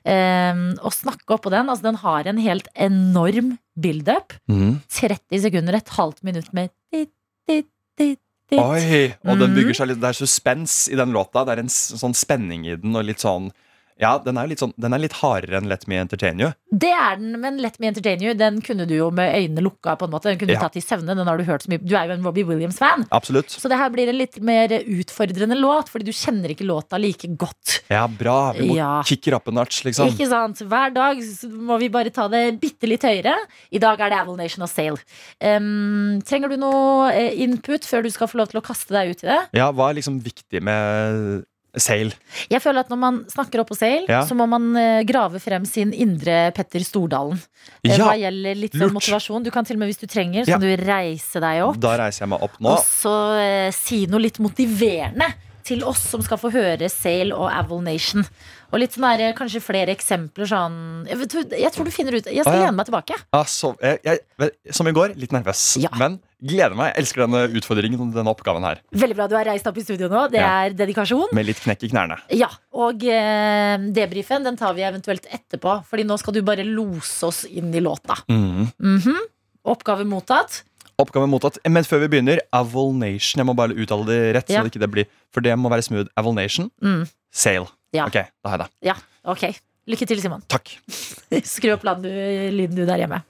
Um, 0.02 0.64
og 0.82 0.90
snakke 0.96 1.36
oppå 1.36 1.52
den. 1.54 1.68
Altså, 1.70 1.84
den 1.86 2.00
har 2.02 2.26
en 2.26 2.40
helt 2.42 2.66
enorm 2.74 3.52
build-up. 3.78 4.34
Mm. 4.50 4.80
30 4.90 5.44
sekunder, 5.44 5.78
et 5.78 5.94
halvt 5.94 6.24
minutt 6.26 6.50
med 6.56 6.72
dit, 6.90 7.12
dit, 7.46 7.68
dit, 8.00 8.18
dit. 8.50 8.58
Oi, 8.58 9.14
og 9.28 9.38
den 9.38 9.52
Mhm. 9.52 9.54
bygger 9.60 9.74
seg 9.78 9.88
litt 9.92 10.00
Det 10.00 10.08
er 10.10 10.18
suspens 10.26 10.88
i 10.90 10.96
den 10.96 11.12
låta. 11.14 11.44
Det 11.46 11.54
er 11.54 11.60
en 11.62 11.68
sånn 11.70 12.16
spenning 12.18 12.66
i 12.66 12.74
den, 12.74 12.96
og 12.96 13.04
litt 13.04 13.22
sånn 13.22 13.52
Ja, 14.00 14.16
den 14.22 14.36
er 14.38 14.46
jo 14.46 14.52
litt 14.52 14.60
sånn 14.62 14.72
Den 14.78 14.94
er 14.94 15.00
litt 15.02 15.16
hardere 15.18 15.58
enn 15.58 15.66
Let 15.68 15.88
Me 15.90 15.96
Entertain 15.98 16.38
You. 16.38 16.52
Det 16.70 16.90
er 16.94 17.16
den, 17.18 17.32
men 17.42 17.56
Let 17.58 17.80
Me 17.80 17.88
Entertain 17.90 18.20
You 18.22 18.34
Den 18.38 18.60
kunne 18.62 18.86
du 18.86 18.94
jo 18.94 19.10
med 19.10 19.32
øynene 19.34 19.64
lukka 19.64 19.96
på 19.98 20.06
en 20.06 20.12
måte. 20.12 20.30
Den 20.30 20.38
kunne 20.38 20.52
Ja. 20.54 20.60
du 20.60 20.66
tatt 20.68 20.76
i 20.76 20.84
søvne. 20.84 21.16
Den 21.18 21.26
har 21.26 21.36
du 21.36 21.44
hørt 21.44 21.62
så 21.66 21.68
mye 21.72 21.78
Du 21.84 21.96
er 21.96 22.06
jo 22.06 22.12
en 22.14 22.22
Robbie 22.22 22.44
Williams-fan. 22.46 23.06
Absolutt. 23.10 23.48
Så 23.50 23.68
det 23.68 23.78
her 23.78 23.90
blir 23.90 24.08
en 24.08 24.18
litt 24.18 24.38
mer 24.40 24.68
utfordrende 24.68 25.58
låt, 25.58 25.88
fordi 25.90 26.04
du 26.06 26.12
kjenner 26.12 26.50
ikke 26.54 26.66
låta 26.68 26.98
like 27.00 27.26
godt. 27.36 27.80
Ja, 27.90 28.06
bra. 28.06 28.52
Vi 28.52 28.68
må 28.68 28.76
Ja. 28.76 29.02
kick 29.02 29.26
it 29.26 29.34
up 29.34 29.48
a 29.48 29.50
notch, 29.50 29.82
liksom. 29.84 30.08
Ikke 30.12 30.28
sant? 30.28 30.58
Hver 30.58 30.92
dag 30.94 31.16
må 31.50 31.78
vi 31.80 31.88
bare 31.88 32.10
ta 32.10 32.28
det 32.28 32.60
bitte 32.60 32.86
litt 32.86 33.02
høyere. 33.02 33.34
I 33.72 33.78
dag 33.78 33.98
er 34.00 34.10
det 34.10 34.18
Aval 34.20 34.36
Nation 34.36 34.62
og 34.62 34.68
Sale. 34.68 34.98
Um, 35.42 36.20
trenger 36.22 36.48
du 36.50 36.56
noe 36.56 37.10
eh, 37.12 37.34
input 37.42 37.82
før 37.84 38.02
du 38.04 38.10
skal 38.10 38.28
få 38.28 38.38
lov 38.38 38.48
til 38.52 38.60
å 38.60 38.64
kaste 38.64 38.90
deg 38.94 39.10
ut 39.10 39.24
i 39.24 39.26
det? 39.26 39.38
Ja, 39.54 39.72
hva 39.72 39.90
er 39.90 39.94
liksom 39.98 40.20
viktig 40.22 40.62
med 40.62 41.44
Sail? 41.76 42.12
Jeg 42.50 42.62
føler 42.62 42.80
at 42.80 42.88
Når 42.88 42.98
man 42.98 43.18
snakker 43.28 43.60
opp 43.60 43.68
på 43.70 43.76
Sail, 43.76 44.06
Ja. 44.08 44.22
så 44.24 44.34
må 44.34 44.46
man 44.48 44.74
eh, 44.76 45.02
grave 45.04 45.38
frem 45.40 45.64
sin 45.68 45.92
indre 45.92 46.50
Petter 46.56 46.80
Stordalen. 46.80 47.38
Eh, 47.84 47.96
Ja, 47.96 48.04
Hva 48.08 48.16
gjelder 48.18 48.54
litt 48.56 48.72
sånn 48.72 48.88
lurt. 48.88 48.96
motivasjon. 48.96 49.44
Du 49.44 49.50
kan 49.50 49.64
til 49.64 49.76
og 49.76 49.80
med, 49.80 49.88
hvis 49.92 50.00
du 50.00 50.06
trenger, 50.06 50.44
så 50.44 50.56
Ja. 50.56 50.58
du 50.58 50.76
reise 50.76 51.40
deg 51.40 51.62
opp. 51.62 51.78
da 51.80 51.96
reiser 51.98 52.20
jeg 52.24 52.28
meg 52.28 52.42
opp 52.42 52.56
nå. 52.60 52.70
Og 52.70 52.78
så 52.84 53.14
eh, 53.38 53.70
si 53.70 54.06
noe 54.06 54.20
litt 54.20 54.38
motiverende 54.38 55.34
til 55.68 55.82
oss 55.84 56.00
som 56.08 56.22
skal 56.24 56.38
få 56.38 56.50
høre 56.50 56.88
Sail 56.88 57.30
og 57.32 57.50
Avil 57.52 57.82
Nation. 57.84 58.24
Og 58.72 58.80
litt 58.80 58.92
sånn 58.96 59.04
der, 59.18 59.32
kanskje 59.34 59.60
flere 59.60 59.88
eksempler 59.94 60.46
sånn 60.48 61.06
Jeg, 61.08 61.16
vet, 61.18 61.32
jeg 61.58 61.72
tror 61.72 61.84
du 61.84 61.90
finner 61.90 62.12
ut 62.16 62.24
Jeg 62.24 62.42
skal 62.44 62.52
Ah, 62.52 62.56
ja. 62.56 62.64
lene 62.66 62.76
meg 62.76 62.86
tilbake. 62.86 63.14
Ah, 63.32 63.44
så, 63.44 63.74
jeg, 63.80 64.00
jeg, 64.04 64.50
som 64.72 64.86
i 64.88 64.92
går, 64.92 65.14
litt 65.16 65.30
nervøs. 65.32 65.76
Ja. 65.80 65.88
Men 65.96 66.18
gleder 66.42 66.76
meg. 66.78 66.92
Jeg 66.94 67.02
elsker 67.04 67.24
denne 67.24 67.40
utfordringen 67.58 68.00
og 68.00 68.12
denne 68.14 68.30
oppgaven 68.32 68.64
her. 68.66 68.80
Veldig 68.94 69.16
bra 69.18 69.26
du 69.30 69.34
har 69.38 69.48
reist 69.50 69.66
opp 69.66 69.78
i 69.80 69.84
studio 69.84 70.08
nå. 70.12 70.26
Det 70.30 70.40
Ja. 70.40 70.66
er 70.66 70.70
dedikasjon. 70.76 71.32
Med 71.32 71.46
litt 71.46 71.60
knekk 71.60 71.82
i 71.84 71.88
knærne. 71.90 72.18
Ja, 72.30 72.48
Og 72.78 73.02
eh, 73.02 73.76
debrifen 73.90 74.44
den 74.44 74.56
tar 74.56 74.72
vi 74.74 74.82
eventuelt 74.82 75.26
etterpå, 75.26 75.84
Fordi 75.84 76.04
nå 76.04 76.18
skal 76.18 76.34
du 76.34 76.42
bare 76.42 76.62
lose 76.64 77.26
oss 77.26 77.44
inn 77.44 77.74
i 77.74 77.80
låta. 77.80 78.14
Mm. 78.28 78.70
Mm 78.78 78.98
-hmm. 79.00 79.18
Oppgave 79.64 80.04
mottatt. 80.04 80.62
Oppgave 80.98 81.26
mottatt. 81.26 81.58
Men 81.68 81.84
før 81.84 82.00
vi 82.00 82.08
begynner, 82.08 82.38
Avol 82.52 82.92
Nation. 82.94 83.38
Jeg 83.38 83.46
må 83.46 83.54
bare 83.56 83.74
uttale 83.74 84.06
det 84.06 84.34
rett, 84.36 84.50
Ja. 84.50 84.60
så 84.60 84.64
det 84.64 84.72
ikke 84.74 84.80
det 84.80 84.90
blir 84.90 85.06
For 85.32 85.40
det 85.40 85.56
må 85.58 85.68
være 85.68 85.82
smooth. 85.82 86.08
Avol 86.16 86.34
Nation. 86.34 86.70
Mm. 86.82 87.08
Sail. 87.32 87.66
Ja. 87.92 88.06
Ok, 88.06 88.12
da 88.14 88.48
har 88.50 88.58
jeg 88.58 88.66
det. 88.66 88.70
Ja, 88.82 88.94
ok. 89.24 89.60
Lykke 89.86 90.06
til, 90.06 90.20
Simon. 90.20 90.42
Takk. 90.48 90.78
Skru 91.44 91.72
opp 91.72 91.82
lyden 91.82 92.74
du 92.74 92.84
der 92.86 92.98
hjemme. 92.98 93.22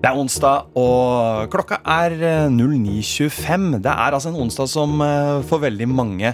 Det 0.00 0.08
er 0.08 0.16
onsdag, 0.16 0.70
og 0.80 1.50
klokka 1.52 1.76
er 1.84 2.14
eh, 2.24 2.46
09.25. 2.48 3.82
Det 3.84 3.92
er 3.92 4.14
altså 4.16 4.30
en 4.30 4.38
onsdag 4.46 4.70
som 4.72 4.94
eh, 5.04 5.42
for 5.44 5.60
veldig 5.60 5.88
mange 5.92 6.30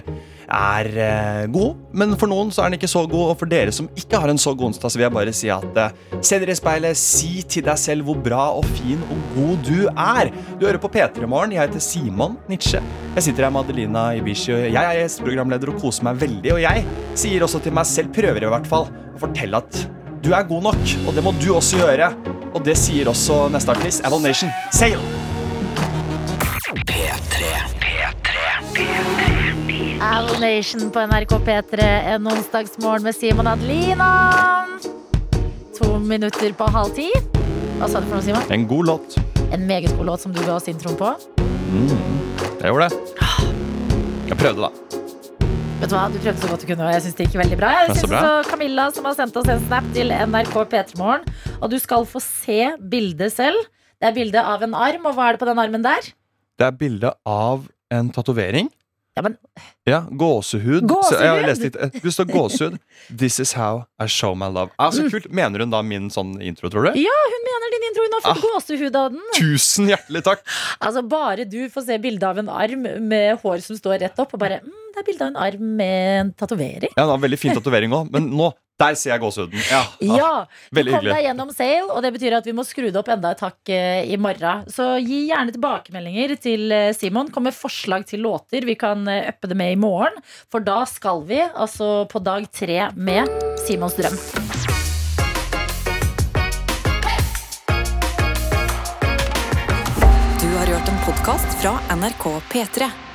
er 0.47 0.87
eh, 1.03 1.41
god, 1.51 1.81
men 1.91 2.13
for 2.15 2.31
noen 2.31 2.53
så 2.55 2.63
er 2.63 2.71
den 2.71 2.77
ikke 2.77 2.87
så 2.87 3.01
god. 3.11 3.33
Og 3.33 3.41
for 3.41 3.51
dere 3.51 3.73
som 3.75 3.89
ikke 3.99 4.21
har 4.23 4.31
en 4.31 4.39
så 4.39 4.53
god 4.55 4.69
onsdag, 4.69 4.93
så 4.93 5.01
vil 5.01 5.07
jeg 5.09 5.15
bare 5.17 5.33
si 5.35 5.51
at 5.51 5.81
eh, 5.83 5.99
se 6.21 6.39
dere 6.39 6.55
i 6.55 6.61
speilet, 6.61 7.01
si 7.01 7.43
til 7.43 7.67
deg 7.67 7.81
selv 7.81 8.07
hvor 8.07 8.23
bra 8.23 8.45
og 8.55 8.63
fin 8.77 9.03
og 9.03 9.27
god 9.35 9.67
du 9.67 9.83
er. 9.91 10.31
Du 10.55 10.63
hører 10.69 10.79
på 10.79 10.93
P3 10.95 11.27
Morgen. 11.27 11.57
Jeg 11.57 11.67
heter 11.67 11.83
Simon 11.83 12.39
Nitsche. 12.47 12.79
Jeg 13.17 13.27
sitter 13.27 13.49
her 13.49 13.51
med 13.51 13.67
Adelina 13.67 14.07
Ibishi, 14.15 14.55
jeg 14.55 14.79
er 14.79 15.01
gjesteprogramleder 15.01 15.75
og 15.75 15.83
koser 15.83 16.07
meg 16.07 16.23
veldig. 16.23 16.55
Og 16.55 16.63
jeg 16.63 16.87
sier 17.19 17.43
også 17.43 17.59
til 17.67 17.75
meg 17.75 17.91
selv, 17.91 18.15
prøver 18.15 18.47
i 18.47 18.55
hvert 18.55 18.71
fall, 18.71 18.87
å 19.11 19.25
fortelle 19.27 19.59
at 19.59 19.83
du 20.23 20.31
er 20.33 20.43
god 20.47 20.63
nok, 20.69 20.83
og 21.07 21.15
det 21.15 21.23
må 21.23 21.33
du 21.41 21.49
også 21.55 21.77
gjøre. 21.81 22.11
Og 22.55 22.63
det 22.65 22.77
sier 22.79 23.09
også 23.09 23.47
neste 23.53 23.73
artist, 23.73 24.05
Avon 24.07 24.23
Nation. 24.23 24.49
Sail! 24.73 24.99
Avil 30.07 30.39
Nation 30.41 30.91
på 30.93 31.03
NRK 31.09 31.33
P3 31.47 31.87
en 32.13 32.27
onsdagsmorgen 32.31 33.03
med 33.03 33.15
Simon 33.15 33.47
Adelina. 33.47 34.09
To 35.79 35.97
minutter 35.99 36.53
på 36.57 36.69
halv 36.73 36.93
ti. 36.97 37.09
Hva 37.77 37.89
sa 37.89 38.01
du 38.01 38.07
for 38.09 38.17
noe, 38.17 38.25
Simon? 38.25 38.45
En 38.53 38.65
god 38.69 38.91
låt. 38.93 39.17
En 39.53 39.67
meget 39.69 39.93
god 39.97 40.05
låt 40.13 40.25
som 40.25 40.33
du 40.33 40.41
ga 40.45 40.57
oss 40.57 40.69
introen 40.71 40.97
på. 40.97 41.13
Jeg 42.57 42.71
gjorde 42.71 42.89
det. 42.89 43.25
Jeg 44.27 44.37
prøvde, 44.37 44.67
da. 44.67 44.86
Vet 45.77 45.91
du 45.91 45.93
hva, 45.93 46.07
Du 46.09 46.17
prøvde 46.17 46.41
så 46.41 46.47
godt 46.49 46.63
du 46.63 46.67
kunne, 46.71 46.85
og 46.87 46.93
jeg 46.95 47.03
syns 47.05 47.17
det 47.17 47.25
gikk 47.27 47.35
veldig 47.41 47.57
bra. 47.59 47.71
Jeg 47.83 47.97
synes 47.99 48.13
også 48.17 48.49
Camilla 48.49 48.87
som 48.95 49.05
har 49.05 49.17
sendt 49.19 49.35
oss 49.37 49.49
en 49.53 49.59
snap 49.67 49.85
til 49.93 50.09
NRK 50.09 50.55
P3morgen. 50.71 51.27
Og 51.61 51.69
du 51.69 51.77
skal 51.81 52.07
få 52.09 52.21
se 52.23 52.71
bildet 52.93 53.35
selv. 53.35 53.59
Det 54.01 54.09
er 54.09 54.15
bilde 54.15 54.41
av 54.41 54.65
en 54.65 54.73
arm, 54.77 55.05
og 55.09 55.13
hva 55.17 55.27
er 55.29 55.37
det 55.37 55.41
på 55.43 55.49
den 55.49 55.61
armen 55.61 55.85
der? 55.85 56.09
Det 56.57 56.65
er 56.65 56.73
bilde 56.79 57.13
av 57.29 57.67
en 57.93 58.09
tatovering. 58.13 58.71
Ja, 59.17 59.23
men 59.25 59.37
Ja, 59.89 59.99
gåsehud. 60.09 60.85
Gåsehud? 60.85 61.09
Så 61.09 61.21
jeg 61.23 61.29
har 61.33 61.45
lest 61.47 61.63
litt. 61.65 61.77
eh, 61.81 62.09
står 62.13 62.27
gåsehud. 62.29 62.79
This 63.21 63.39
is 63.41 63.53
how 63.57 63.85
I 64.01 64.05
show 64.05 64.35
my 64.37 64.49
love. 64.49 64.69
Ah, 64.77 64.91
så 64.93 65.05
kult. 65.09 65.29
Mener 65.33 65.61
hun 65.65 65.73
da 65.73 65.81
min 65.85 66.09
sånn 66.13 66.35
intro, 66.41 66.69
tror 66.73 66.89
du? 66.89 66.99
Ja, 67.01 67.17
hun 67.33 67.45
mener 67.47 67.73
din 67.73 67.87
intro. 67.89 68.05
Hun 68.05 68.17
har 68.17 68.25
fått 68.27 68.43
gåsehud 68.45 68.97
av 68.97 69.13
den. 69.13 69.23
Tusen 69.37 69.89
hjertelig 69.89 70.21
takk! 70.25 70.43
Altså 70.81 71.05
Bare 71.09 71.45
du 71.49 71.63
får 71.73 71.87
se 71.89 71.97
bilde 72.01 72.29
av 72.29 72.41
en 72.41 72.49
arm 72.49 72.85
med 73.09 73.41
hår 73.41 73.63
som 73.65 73.77
står 73.79 74.03
rett 74.05 74.21
opp, 74.21 74.33
og 74.37 74.41
bare 74.41 74.61
mm, 74.65 74.86
Det 74.97 75.03
er 75.03 75.11
bilde 75.11 75.25
av 75.27 75.29
en 75.29 75.35
arm 75.45 75.65
med 75.77 76.05
en 76.19 76.29
tatovering. 76.33 76.89
Ja, 76.95 77.03
det 77.03 77.11
var 77.11 77.19
Veldig 77.21 77.37
fin 77.37 77.53
tatovering 77.53 77.91
òg, 77.93 78.07
men 78.15 78.31
nå 78.33 78.47
der 78.81 78.95
ser 78.97 79.11
jeg 79.11 79.21
gåsehuden. 79.21 79.61
Ja, 79.69 79.83
ah, 79.85 80.01
Ja, 80.01 80.29
du 80.71 80.77
veldig 80.77 80.91
kom 80.93 80.99
hyggelig. 81.03 81.13
deg 81.13 81.25
gjennom 81.27 81.51
sale, 81.53 81.85
og 81.93 82.01
det 82.01 82.11
betyr 82.15 82.35
at 82.37 82.45
vi 82.49 82.53
må 82.57 82.65
skru 82.65 82.87
det 82.89 82.97
opp 82.97 83.11
enda 83.13 83.31
et 83.33 83.41
hakk 83.45 83.69
eh, 83.73 84.09
i 84.09 84.17
morgen. 84.17 84.65
Så 84.73 84.97
gi 85.01 85.27
gjerne 85.29 85.53
tilbakemeldinger 85.53 86.33
til 86.41 86.73
eh, 86.73 86.93
Simon. 86.97 87.29
Kom 87.29 87.45
med 87.45 87.53
forslag 87.53 88.05
til 88.09 88.25
låter 88.25 88.65
vi 88.65 88.73
kan 88.77 89.05
eh, 89.07 89.29
uppe 89.29 89.49
det 89.49 89.57
med 89.57 89.73
i 89.73 89.79
morgen. 89.81 90.17
For 90.49 90.65
da 90.65 90.83
skal 90.89 91.21
vi 91.29 91.41
altså 91.45 92.07
på 92.09 92.21
dag 92.25 92.49
tre 92.49 92.89
med 92.97 93.29
Simons 93.67 93.97
drøm. 93.97 94.17
Du 100.41 100.47
har 100.57 100.73
hørt 100.73 100.89
en 100.89 101.03
podkast 101.05 101.61
fra 101.61 101.77
NRK 101.97 102.31
P3. 102.49 103.06